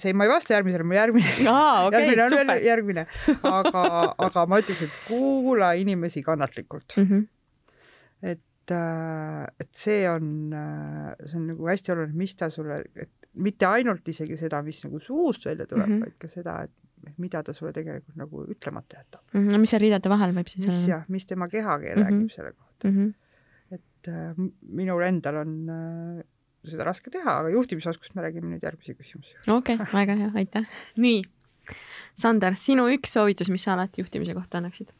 see, 0.00 0.14
ma 0.16 0.26
ei 0.26 0.32
vasta 0.32 0.56
järgmisele, 0.56 0.86
mu 0.86 0.96
järgmine 0.98 1.34
ah,. 1.50 1.86
Okay, 1.88 2.02
järgmine 2.10 2.26
on 2.26 2.36
veel 2.38 2.66
järgmine, 2.66 3.06
aga, 3.50 3.84
aga 4.28 4.46
ma 4.50 4.60
ütleks, 4.62 4.84
et 4.86 4.98
kuula 5.08 5.72
inimesi 5.80 6.24
kannatlikult 6.26 6.96
mm. 6.96 7.08
-hmm. 7.08 7.24
et, 8.34 8.74
äh, 8.76 9.46
et 9.60 9.72
see 9.74 10.02
on, 10.10 10.52
äh, 10.52 11.14
see 11.26 11.40
on 11.40 11.48
nagu 11.54 11.72
hästi 11.72 11.96
oluline, 11.96 12.16
mis 12.16 12.36
ta 12.36 12.50
sulle, 12.50 12.82
et 12.94 13.12
mitte 13.34 13.66
ainult 13.66 14.08
isegi 14.10 14.36
seda, 14.38 14.62
mis 14.66 14.82
nagu 14.84 14.98
suust 14.98 15.46
välja 15.46 15.66
tuleb 15.66 15.86
mm, 15.86 15.96
-hmm. 15.96 16.06
vaid 16.08 16.18
ka 16.18 16.28
seda, 16.28 16.62
et 16.64 16.74
mida 17.18 17.42
ta 17.46 17.54
sulle 17.56 17.72
tegelikult 17.76 18.16
nagu 18.20 18.44
ütlemata 18.50 19.00
jätab 19.00 19.22
mm. 19.32 19.46
-hmm. 19.46 19.64
mis 19.64 19.74
seal 19.74 19.82
ridade 19.82 20.12
vahel 20.12 20.34
võib 20.36 20.50
siis 20.52 20.66
mis, 20.66 20.74
olla? 20.74 20.90
jah, 20.96 21.08
mis 21.08 21.26
tema 21.26 21.48
kehakeel 21.48 21.96
mm 21.96 22.02
-hmm. 22.02 22.10
räägib 22.10 22.34
selle 22.34 22.52
kohta 22.52 22.88
mm. 22.88 22.96
-hmm. 22.96 23.78
et 23.78 24.08
äh, 24.08 24.50
minul 24.62 25.02
endal 25.02 25.42
on 25.44 25.56
äh, 25.68 26.22
seda 26.64 26.84
raske 26.84 27.10
teha, 27.10 27.38
aga 27.42 27.52
juhtimisoskust 27.54 28.14
me 28.14 28.24
räägime 28.24 28.50
nüüd 28.52 28.64
järgmise 28.64 28.94
küsimuse 28.94 29.36
juurde. 29.36 29.52
okei 29.58 29.76
okay,, 29.76 29.92
väga 30.00 30.16
hea, 30.22 30.32
aitäh. 30.42 30.66
nii, 30.96 31.22
Sander, 32.20 32.56
sinu 32.58 32.88
üks 32.92 33.14
soovitus, 33.16 33.48
mis 33.52 33.64
sa 33.64 33.76
alati 33.76 34.02
juhtimise 34.02 34.34
kohta 34.36 34.58
annaksid? 34.58 34.92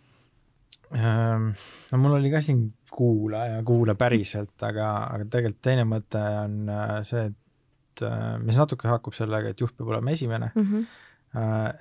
Ehm, 0.97 1.51
no 1.93 2.01
mul 2.03 2.17
oli 2.17 2.31
ka 2.33 2.41
siin 2.43 2.65
kuula 2.91 3.45
ja 3.47 3.61
kuula 3.67 3.95
päriselt, 3.99 4.57
aga, 4.67 4.89
aga 5.15 5.29
tegelikult 5.31 5.63
teine 5.63 5.85
mõte 5.89 6.23
on 6.45 6.73
äh, 6.73 6.97
see, 7.07 7.29
et 7.31 8.05
äh, 8.07 8.35
mis 8.43 8.59
natuke 8.59 8.89
haakub 8.91 9.15
sellega, 9.15 9.53
et 9.53 9.63
juht 9.63 9.77
peab 9.77 9.93
olema 9.95 10.17
esimene 10.17 10.53
mm. 10.55 10.67
-hmm 10.67 11.07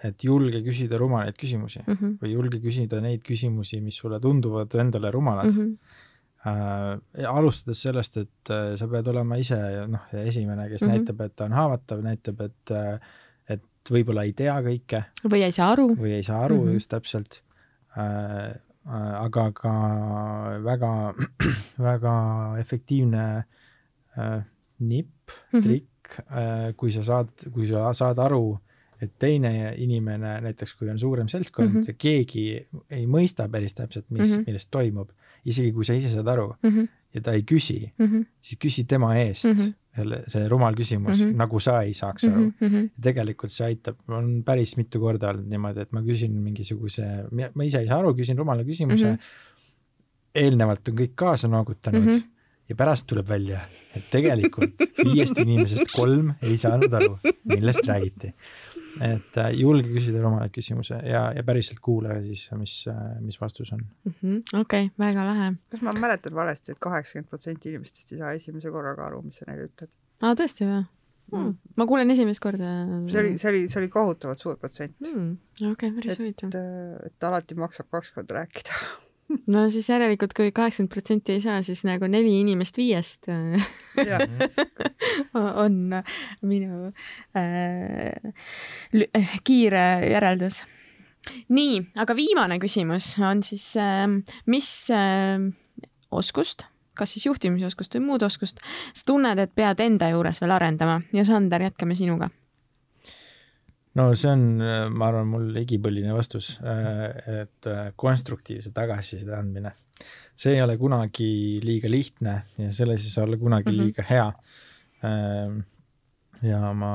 et 0.05 0.23
julge 0.23 0.59
küsida 0.61 0.97
rumalaid 1.01 1.37
küsimusi 1.37 1.79
mm 1.81 1.93
-hmm. 1.93 2.17
või 2.21 2.33
julge 2.35 2.59
küsida 2.61 2.99
neid 3.01 3.23
küsimusi, 3.25 3.81
mis 3.81 3.97
sulle 3.97 4.19
tunduvad 4.21 4.75
endale 4.75 5.11
rumalad 5.11 5.49
mm. 5.49 5.57
-hmm. 5.57 5.77
äh, 6.45 7.29
alustades 7.29 7.81
sellest, 7.81 8.17
et 8.17 8.51
äh, 8.53 8.75
sa 8.77 8.87
pead 8.87 9.07
olema 9.07 9.39
ise 9.41 9.57
noh, 9.87 10.05
esimene, 10.13 10.69
kes 10.69 10.81
mm 10.81 10.87
-hmm. 10.87 10.91
näitab, 10.91 11.21
et 11.21 11.35
ta 11.35 11.45
on 11.45 11.57
haavatav, 11.57 12.01
näitab, 12.05 12.41
et 12.41 12.71
äh, 12.71 12.99
et 13.49 13.91
võib-olla 13.91 14.23
ei 14.23 14.33
tea 14.33 14.61
kõike. 14.61 15.03
või 15.25 15.43
ei 15.43 15.51
saa 15.51 15.71
aru. 15.71 15.95
või 15.95 16.13
ei 16.13 16.23
saa 16.23 16.43
aru 16.45 16.61
mm 16.61 16.67
-hmm. 16.67 16.73
just 16.73 16.89
täpselt 16.89 17.43
äh,. 17.97 18.59
Äh, 18.89 19.15
aga 19.21 19.51
ka 19.53 19.71
väga, 20.65 21.13
väga 21.89 22.13
efektiivne 22.57 23.43
äh, 24.17 24.41
nipp 24.79 25.29
mm, 25.29 25.59
-hmm. 25.59 25.63
trikk 25.63 26.17
äh,, 26.31 26.73
kui 26.77 26.91
sa 26.91 27.03
saad, 27.03 27.29
kui 27.53 27.67
sa 27.67 27.93
saad 27.93 28.17
aru 28.19 28.57
et 29.01 29.11
teine 29.19 29.51
inimene, 29.79 30.35
näiteks 30.43 30.75
kui 30.75 30.89
on 30.91 30.99
suurem 30.99 31.27
seltskond 31.31 31.69
mm 31.69 31.81
-hmm. 31.81 31.87
ja 31.87 31.93
keegi 31.97 32.45
ei 32.91 33.05
mõista 33.07 33.49
päris 33.51 33.73
täpselt, 33.73 34.05
mis 34.09 34.29
mm, 34.29 34.35
-hmm. 34.35 34.43
millest 34.47 34.71
toimub, 34.71 35.09
isegi 35.45 35.71
kui 35.71 35.85
sa 35.85 35.93
ise 35.93 36.09
saad 36.09 36.27
aru 36.27 36.53
mm 36.63 36.69
-hmm. 36.69 36.87
ja 37.13 37.21
ta 37.21 37.33
ei 37.33 37.43
küsi 37.51 37.91
mm, 37.97 38.05
-hmm. 38.05 38.25
siis 38.41 38.59
küsi 38.65 38.85
tema 38.87 39.15
eest 39.15 39.45
mm 39.45 39.53
-hmm. 39.53 39.73
selle, 39.95 40.23
see 40.27 40.47
rumal 40.47 40.75
küsimus 40.75 41.19
mm, 41.19 41.29
-hmm. 41.29 41.35
nagu 41.35 41.59
sa 41.59 41.81
ei 41.81 41.93
saaks 41.93 42.23
aru 42.23 42.41
mm. 42.41 42.67
-hmm. 42.67 42.89
tegelikult 43.01 43.51
see 43.51 43.65
aitab, 43.65 43.95
on 44.07 44.43
päris 44.43 44.77
mitu 44.77 44.99
korda 44.99 45.29
olnud 45.29 45.47
niimoodi, 45.47 45.79
et 45.79 45.91
ma 45.91 46.01
küsin 46.01 46.31
mingisuguse, 46.31 47.05
ma 47.53 47.63
ise 47.63 47.79
ei 47.79 47.87
saa 47.87 47.99
aru, 47.99 48.13
küsin 48.13 48.37
rumala 48.37 48.63
küsimuse 48.63 49.05
mm, 49.05 49.15
-hmm. 49.15 50.35
eelnevalt 50.35 50.87
on 50.87 50.95
kõik 50.95 51.15
kaasa 51.15 51.47
noogutanud 51.47 52.03
mm. 52.03 52.09
-hmm 52.09 52.39
ja 52.69 52.75
pärast 52.75 53.07
tuleb 53.09 53.29
välja, 53.29 53.59
et 53.97 54.05
tegelikult 54.11 54.83
viiest 55.01 55.39
inimesest 55.41 55.89
kolm 55.95 56.33
ei 56.41 56.57
saanud 56.61 56.93
aru, 56.93 57.17
millest 57.49 57.87
räägiti 57.87 58.33
et 59.05 59.37
äh, 59.37 59.49
julge 59.57 59.89
küsida 59.93 60.21
rumalaid 60.23 60.53
küsimusi 60.55 60.97
ja, 61.07 61.29
ja 61.35 61.43
päriselt 61.45 61.81
kuula 61.83 62.19
siis, 62.25 62.47
mis, 62.59 62.75
äh, 62.91 63.17
mis 63.23 63.39
vastus 63.41 63.73
on 63.75 63.83
-hmm.. 64.09 64.61
okei 64.61 64.91
väga 64.99 65.25
lahe. 65.25 65.51
kas 65.71 65.81
ma 65.85 65.93
mäletan 65.99 66.35
valesti 66.35 66.71
et, 66.71 66.77
et 66.77 66.83
kaheksakümmend 66.87 67.29
protsenti 67.29 67.69
inimestest 67.73 68.13
ei 68.13 68.21
saa 68.23 68.31
esimese 68.37 68.71
korraga 68.71 69.05
aru, 69.07 69.21
mis 69.25 69.41
sa 69.41 69.49
neile 69.49 69.69
ütled? 69.69 69.91
aa, 70.21 70.33
tõesti 70.35 70.65
või 70.67 70.81
mm.? 71.31 71.53
ma 71.75 71.87
kuulen 71.89 72.15
esimest 72.15 72.43
korda. 72.43 72.71
see 73.11 73.21
oli, 73.21 73.35
see 73.41 73.51
oli, 73.51 73.67
see 73.71 73.81
oli 73.83 73.91
kohutavalt 73.93 74.41
suur 74.41 74.57
protsent 74.61 74.97
mm.. 75.05 75.29
okei 75.59 75.73
okay,, 75.73 75.93
päris 75.99 76.19
huvitav. 76.21 76.49
et, 76.49 76.57
äh, 76.59 77.11
et 77.11 77.29
alati 77.29 77.59
maksab 77.59 77.91
kaks 77.93 78.11
korda 78.15 78.41
rääkida 78.41 78.81
no 79.53 79.65
siis 79.73 79.89
järelikult, 79.89 80.33
kui 80.37 80.51
kaheksakümmend 80.55 80.93
protsenti 80.93 81.35
ei 81.35 81.41
saa, 81.43 81.61
siis 81.65 81.83
nagu 81.87 82.09
neli 82.11 82.33
inimest 82.41 82.79
viiest 82.79 83.29
on 85.63 85.75
minu 86.41 86.89
äh, 87.37 88.13
kiire 89.45 89.85
järeldus. 90.09 90.63
nii, 91.53 91.73
aga 91.99 92.15
viimane 92.17 92.59
küsimus 92.61 93.13
on 93.21 93.43
siis 93.45 93.71
äh,, 93.77 94.07
mis 94.49 94.69
äh, 94.95 95.37
oskust, 96.11 96.65
kas 96.97 97.15
siis 97.15 97.25
juhtimisoskust 97.29 97.95
või 97.95 98.03
muud 98.09 98.21
oskust, 98.27 98.59
sa 98.93 99.03
tunned, 99.07 99.39
et 99.39 99.55
pead 99.55 99.79
enda 99.83 100.11
juures 100.13 100.41
veel 100.41 100.57
arendama? 100.57 101.01
Ja 101.13 101.23
Sander, 101.27 101.61
jätkame 101.69 101.95
sinuga 101.95 102.29
no 103.97 104.09
see 104.15 104.31
on, 104.31 104.45
ma 104.93 105.09
arvan, 105.09 105.29
mul 105.31 105.57
igipõline 105.63 106.13
vastus, 106.15 106.53
äh, 106.61 107.41
et 107.41 107.69
äh, 107.69 107.89
konstruktiivse 107.99 108.73
tagasiside 108.75 109.35
andmine. 109.37 109.73
see 110.39 110.55
ei 110.55 110.61
ole 110.63 110.77
kunagi 110.79 111.59
liiga 111.63 111.89
lihtne 111.91 112.35
ja 112.57 112.69
selles 112.71 113.03
ei 113.03 113.11
saa 113.11 113.25
olla 113.25 113.37
kunagi 113.37 113.71
mm 113.71 113.75
-hmm. 113.75 113.83
liiga 113.83 114.03
hea. 114.09 114.31
Ähm, 115.03 115.59
ja 116.41 116.73
ma 116.73 116.93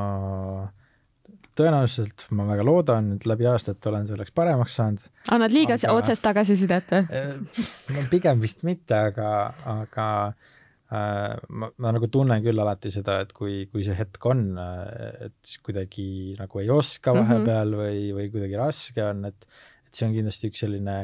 tõenäoliselt, 1.56 2.26
ma 2.30 2.46
väga 2.46 2.64
loodan, 2.64 3.12
et 3.12 3.26
läbi 3.26 3.46
aastate 3.46 3.88
olen 3.88 4.06
selleks 4.06 4.32
paremaks 4.32 4.76
saanud. 4.76 5.04
annad 5.30 5.52
liiga 5.52 5.74
aga... 5.74 5.92
otsest 5.92 6.22
tagasisidet 6.22 6.90
või? 6.90 7.04
Äh, 7.10 7.36
no 7.94 8.08
pigem 8.10 8.40
vist 8.40 8.62
mitte, 8.62 8.94
aga, 8.94 9.54
aga 9.64 10.08
Äh, 10.28 10.53
ma, 10.92 11.70
ma 11.80 11.92
nagu 11.96 12.08
tunnen 12.12 12.42
küll 12.44 12.60
alati 12.60 12.92
seda, 12.92 13.20
et 13.24 13.32
kui, 13.36 13.64
kui 13.72 13.84
see 13.86 13.96
hetk 13.96 14.26
on, 14.30 14.46
äh, 14.60 15.28
et 15.28 15.36
siis 15.42 15.62
kuidagi 15.64 16.08
nagu 16.38 16.60
ei 16.60 16.70
oska 16.70 17.14
mhm. 17.14 17.20
vahepeal 17.22 17.68
mm 17.68 17.74
-hmm. 17.74 17.84
või, 17.84 18.16
või 18.18 18.32
kuidagi 18.36 18.60
raske 18.60 19.04
on, 19.04 19.24
et, 19.30 19.46
et 19.88 19.94
see 19.94 20.08
on 20.08 20.16
kindlasti 20.18 20.50
üks 20.52 20.64
selline 20.66 20.98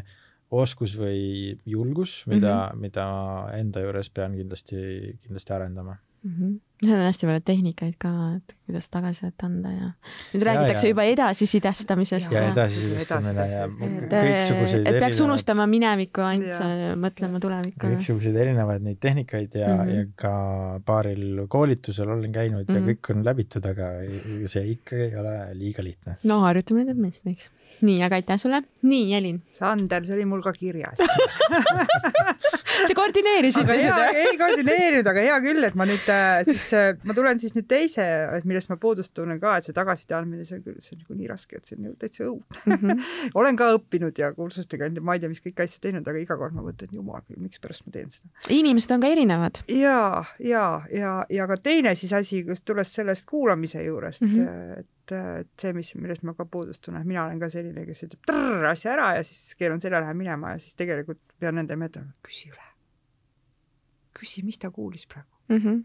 oskus 0.51 0.97
või 0.99 1.59
julgus, 1.65 2.25
mida 2.27 2.55
mm, 2.55 2.71
-hmm. 2.71 2.81
mida 2.81 3.05
enda 3.55 3.81
juures 3.81 4.11
pean 4.11 4.35
kindlasti, 4.35 4.81
kindlasti 5.23 5.53
arendama 5.53 5.97
mm. 6.25 6.35
-hmm 6.35 6.59
seal 6.81 6.97
on 6.97 7.05
hästi 7.05 7.29
palju 7.29 7.43
tehnikaid 7.45 7.97
ka, 8.01 8.11
et 8.39 8.55
kuidas 8.65 8.87
tagasisidet 8.93 9.45
anda 9.45 9.73
ja 9.73 9.89
nüüd 10.33 10.45
räägitakse 10.47 10.87
ja, 10.87 10.93
juba 10.95 11.05
edasisidestamisest. 11.11 12.33
ja 12.33 12.45
edasisidestamine 12.53 13.47
ja 13.51 13.67
kõiksuguseid 13.69 14.89
et 14.89 14.99
peaks 15.03 15.21
unustama 15.25 15.67
minevikku, 15.71 16.25
ainult 16.25 16.97
mõtlema 17.03 17.43
tulevikku. 17.43 17.83
kõiksuguseid 17.85 18.39
erinevaid 18.47 18.87
neid 18.87 19.01
tehnikaid 19.03 19.59
ja 19.61 19.75
mm, 19.75 19.83
-hmm. 19.83 19.95
ja 19.99 20.07
ka 20.25 20.35
paaril 20.87 21.45
koolitusel 21.53 22.09
olen 22.17 22.33
käinud 22.33 22.65
mm 22.65 22.67
-hmm. 22.69 22.75
ja 22.75 22.81
mhm. 22.81 22.91
kõik 22.91 23.15
on 23.15 23.25
läbitud, 23.29 23.67
aga 23.67 23.93
see 24.55 24.65
ikkagi 24.77 25.11
ei 25.11 25.17
ole 25.21 25.37
liiga 25.55 25.85
lihtne. 25.85 26.17
no 26.25 26.41
harjutamine 26.47 26.87
teeb 26.87 27.03
meistriks. 27.05 27.51
nii, 27.81 28.03
aga 28.03 28.21
aitäh 28.23 28.41
sulle. 28.41 28.63
nii, 28.83 29.15
Elin. 29.15 29.43
Sander, 29.53 30.05
see 30.07 30.17
oli 30.17 30.25
mul 30.25 30.43
ka 30.43 30.53
kirjas 30.53 30.99
Te 32.89 32.95
koordineerisite 32.97 33.77
seda? 33.83 34.07
ei 34.17 34.37
koordineerinud, 34.41 35.07
aga 35.07 35.25
hea 35.25 35.39
küll, 35.45 35.65
et 35.69 35.77
ma 35.79 35.87
nüüd 35.89 36.07
äh, 36.13 36.41
siis 36.49 36.70
see, 36.71 36.93
ma 37.07 37.17
tulen 37.17 37.41
siis 37.43 37.55
nüüd 37.57 37.67
teise, 37.71 38.05
millest 38.49 38.71
ma 38.73 38.77
puudust 38.81 39.13
tunnen 39.17 39.41
ka, 39.43 39.57
et 39.59 39.67
see 39.67 39.77
tagasiside 39.77 40.17
andmine, 40.19 40.47
see 40.49 40.59
on 40.59 40.65
küll, 40.67 40.79
see 40.83 40.95
on 40.97 41.03
nagu 41.05 41.19
nii 41.19 41.31
raske, 41.31 41.61
et 41.61 41.69
see 41.69 41.79
on 41.79 41.89
ju 41.91 41.95
täitsa 42.01 42.27
õudne 42.27 42.61
mm. 42.61 42.79
-hmm. 42.83 43.11
olen 43.43 43.59
ka 43.61 43.71
õppinud 43.77 44.23
ja 44.23 44.33
kursustega, 44.37 44.91
ma 45.01 45.17
ei 45.17 45.25
tea, 45.25 45.33
mis 45.33 45.43
kõiki 45.45 45.67
asju 45.67 45.83
teinud, 45.87 46.07
aga 46.07 46.23
iga 46.23 46.39
kord 46.41 46.57
ma 46.57 46.65
mõtlen, 46.67 46.95
jumal 46.95 47.25
küll, 47.27 47.41
mikspärast 47.43 47.87
ma 47.87 47.97
teen 47.97 48.15
seda. 48.15 48.31
inimesed 48.49 48.95
on 48.97 49.05
ka 49.05 49.13
erinevad. 49.17 49.63
ja, 49.69 50.25
ja, 50.39 50.65
ja, 50.95 51.19
ja 51.31 51.51
ka 51.51 51.59
teine 51.61 51.95
siis 51.99 52.15
asi, 52.17 52.45
kus 52.47 52.63
tulles 52.63 52.95
sellest 52.95 53.29
kuulamise 53.31 53.85
juurest 53.85 54.27
mm, 54.27 54.35
-hmm. 54.35 54.81
et 54.81 54.89
et 55.11 55.49
see, 55.59 55.73
mis, 55.75 55.95
millest 55.99 56.23
ma 56.23 56.35
ka 56.39 56.45
puudust 56.47 56.85
tunnen, 56.87 57.07
mina 57.07 57.25
olen 57.25 57.41
ka 57.41 57.49
selline, 57.51 57.83
kes 57.87 58.05
ütleb 58.07 58.27
trrr 58.31 58.69
asja 58.71 58.93
ära 58.95 59.09
ja 59.17 59.25
siis 59.27 59.57
keeran 59.59 59.81
selja, 59.83 59.99
lähen 60.05 60.17
minema 60.17 60.53
ja 60.55 60.61
siis 60.63 60.77
tegelikult 60.79 61.19
pean 61.41 61.59
nende 61.59 61.75
meeldima, 61.77 62.13
küsi 62.23 62.53
üle. 62.53 62.69
küsi, 64.15 64.45
mis 64.47 64.59
ta 64.59 64.71
kuulis 64.71 65.07
praegu 65.07 65.31
mm. 65.49 65.57
-hmm 65.57 65.83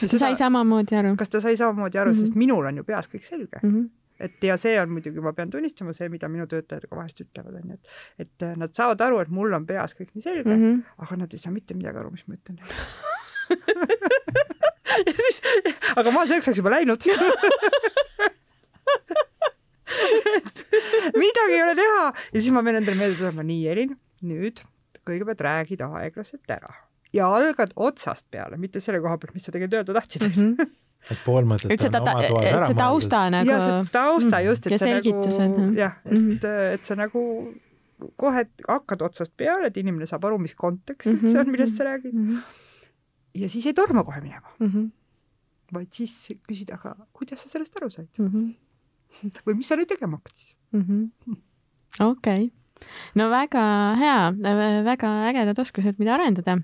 kas 0.00 0.10
ta 0.10 0.18
sai 0.18 0.34
samamoodi 0.38 0.96
aru? 0.98 1.16
kas 1.20 1.30
ta 1.32 1.40
sai 1.44 1.56
samamoodi 1.56 1.98
aru 1.98 2.12
mm, 2.12 2.16
-hmm. 2.16 2.26
sest 2.26 2.34
minul 2.34 2.66
on 2.66 2.76
ju 2.76 2.84
peas 2.84 3.08
kõik 3.08 3.24
selge 3.24 3.58
mm. 3.62 3.70
-hmm 3.70 3.88
et 4.18 4.44
ja 4.44 4.56
see 4.58 4.80
on 4.80 4.90
muidugi, 4.90 5.20
ma 5.22 5.32
pean 5.32 5.50
tunnistama, 5.50 5.92
see, 5.94 6.08
mida 6.08 6.28
minu 6.28 6.46
töötajad 6.50 6.88
ka 6.90 6.96
vahest 6.98 7.20
ütlevad, 7.22 7.54
on 7.60 7.68
ju, 7.70 7.74
et 7.78 7.86
et 8.24 8.42
äh, 8.42 8.56
nad 8.58 8.74
saavad 8.74 9.00
aru, 9.06 9.20
et 9.22 9.30
mul 9.34 9.52
on 9.54 9.66
peas 9.66 9.94
kõik 9.94 10.10
nii 10.14 10.24
selge 10.24 10.56
mm, 10.56 10.62
-hmm. 10.62 10.82
aga 10.98 11.16
nad 11.16 11.34
ei 11.34 11.38
saa 11.38 11.52
mitte 11.54 11.74
midagi 11.78 11.98
aru, 11.98 12.10
mis 12.10 12.26
ma 12.26 12.34
ütlen 12.34 12.58
ja 15.06 15.12
siis, 15.14 15.42
aga 15.96 16.10
ma 16.10 16.26
selleks 16.26 16.48
ajaks 16.48 16.58
juba 16.58 16.70
läinud 16.74 17.02
midagi 21.22 21.52
ei 21.54 21.62
ole 21.62 21.74
teha 21.78 22.04
ja 22.32 22.40
siis 22.40 22.52
ma 22.54 22.62
pean 22.66 22.76
endale 22.82 22.98
meelde 22.98 23.16
tuletama, 23.20 23.42
nii, 23.46 23.62
Elin, 23.70 23.90
nüüd 24.26 24.56
kõigepealt 25.06 25.40
räägid 25.46 25.80
aeglaselt 25.86 26.50
ära 26.58 26.87
ja 27.12 27.28
algad 27.34 27.72
otsast 27.76 28.26
peale, 28.30 28.56
mitte 28.56 28.80
selle 28.80 29.00
koha 29.00 29.18
pealt, 29.18 29.34
mis 29.34 29.48
sa 29.48 29.54
tegelikult 29.54 29.80
öelda 29.80 30.00
tahtsid 30.00 30.28
mm. 30.28 30.36
-hmm 30.36 30.76
et 31.12 31.20
pool 31.24 31.46
mõtet 31.48 31.72
et 31.72 31.84
on 31.86 31.94
oma 31.94 32.12
toas 32.26 32.44
ära 32.44 32.66
mõeldud. 32.66 32.80
tausta 32.80 33.22
nagu. 33.32 33.48
ja 33.48 33.58
see 33.62 33.78
tausta 33.94 34.40
just, 34.44 34.66
et 34.66 34.74
ja 34.74 34.78
see 34.82 35.48
nagu 35.48 35.70
jah, 35.78 35.96
et 36.04 36.18
-hmm. 36.18 36.52
et 36.74 36.84
sa 36.84 36.96
nagu 36.98 37.22
kohe 38.16 38.44
hakkad 38.68 39.02
otsast 39.02 39.32
peale, 39.36 39.70
et 39.70 39.76
inimene 39.76 40.06
saab 40.06 40.24
aru, 40.28 40.38
mis 40.38 40.54
kontekst 40.54 41.08
üldse 41.08 41.26
mm 41.26 41.32
-hmm. 41.32 41.40
on, 41.40 41.50
millest 41.50 41.76
sa 41.76 41.84
räägid 41.84 42.14
mm. 42.14 42.28
-hmm. 42.28 42.42
ja 43.34 43.48
siis 43.48 43.66
ei 43.66 43.74
torma 43.74 44.04
kohe 44.04 44.20
minema 44.20 44.50
mm. 44.58 44.66
-hmm. 44.66 44.90
vaid 45.72 45.92
siis 45.92 46.32
küsid, 46.48 46.72
aga 46.74 46.96
kuidas 47.12 47.42
sa 47.42 47.48
sellest 47.48 47.76
aru 47.76 47.90
said 47.90 48.08
mm? 48.18 48.28
-hmm. 48.28 49.42
või 49.46 49.54
mis 49.54 49.68
sa 49.68 49.76
nüüd 49.76 49.88
tegema 49.88 50.16
hakkad 50.16 50.34
siis 50.34 50.56
-hmm.? 50.74 51.36
okei 52.00 52.52
no 53.18 53.28
väga 53.30 53.62
hea, 53.98 54.18
väga 54.86 55.12
ägedad 55.30 55.58
oskused, 55.58 55.98
mida 55.98 56.14
arendada. 56.16 56.58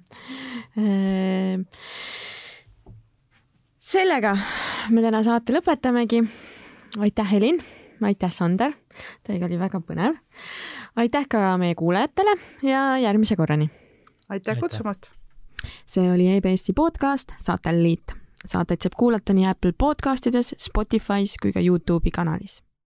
Sellega 3.84 4.34
me 4.90 5.04
täna 5.04 5.22
saate 5.26 5.54
lõpetamegi. 5.56 6.22
aitäh, 7.00 7.30
Helin, 7.30 7.60
aitäh, 8.02 8.32
Sander, 8.32 8.72
teiega 9.26 9.46
oli 9.46 9.58
väga 9.60 9.80
põnev. 9.80 10.18
aitäh 10.96 11.28
ka 11.28 11.56
meie 11.58 11.74
kuulajatele 11.74 12.36
ja 12.62 12.98
järgmise 12.98 13.36
korrani. 13.36 13.70
aitäh 14.28 14.58
kutsumast. 14.60 15.10
see 15.86 16.10
oli 16.10 16.36
EBS-i 16.36 16.72
podcast 16.72 17.32
Satelliit. 17.38 18.14
Saateid 18.44 18.82
saab 18.84 18.92
kuulata 18.96 19.32
nii 19.32 19.46
Apple 19.48 19.72
podcastides, 19.72 20.54
Spotify's 20.60 21.38
kui 21.40 21.52
ka 21.52 21.60
Youtube'i 21.60 22.10
kanalis 22.12 22.60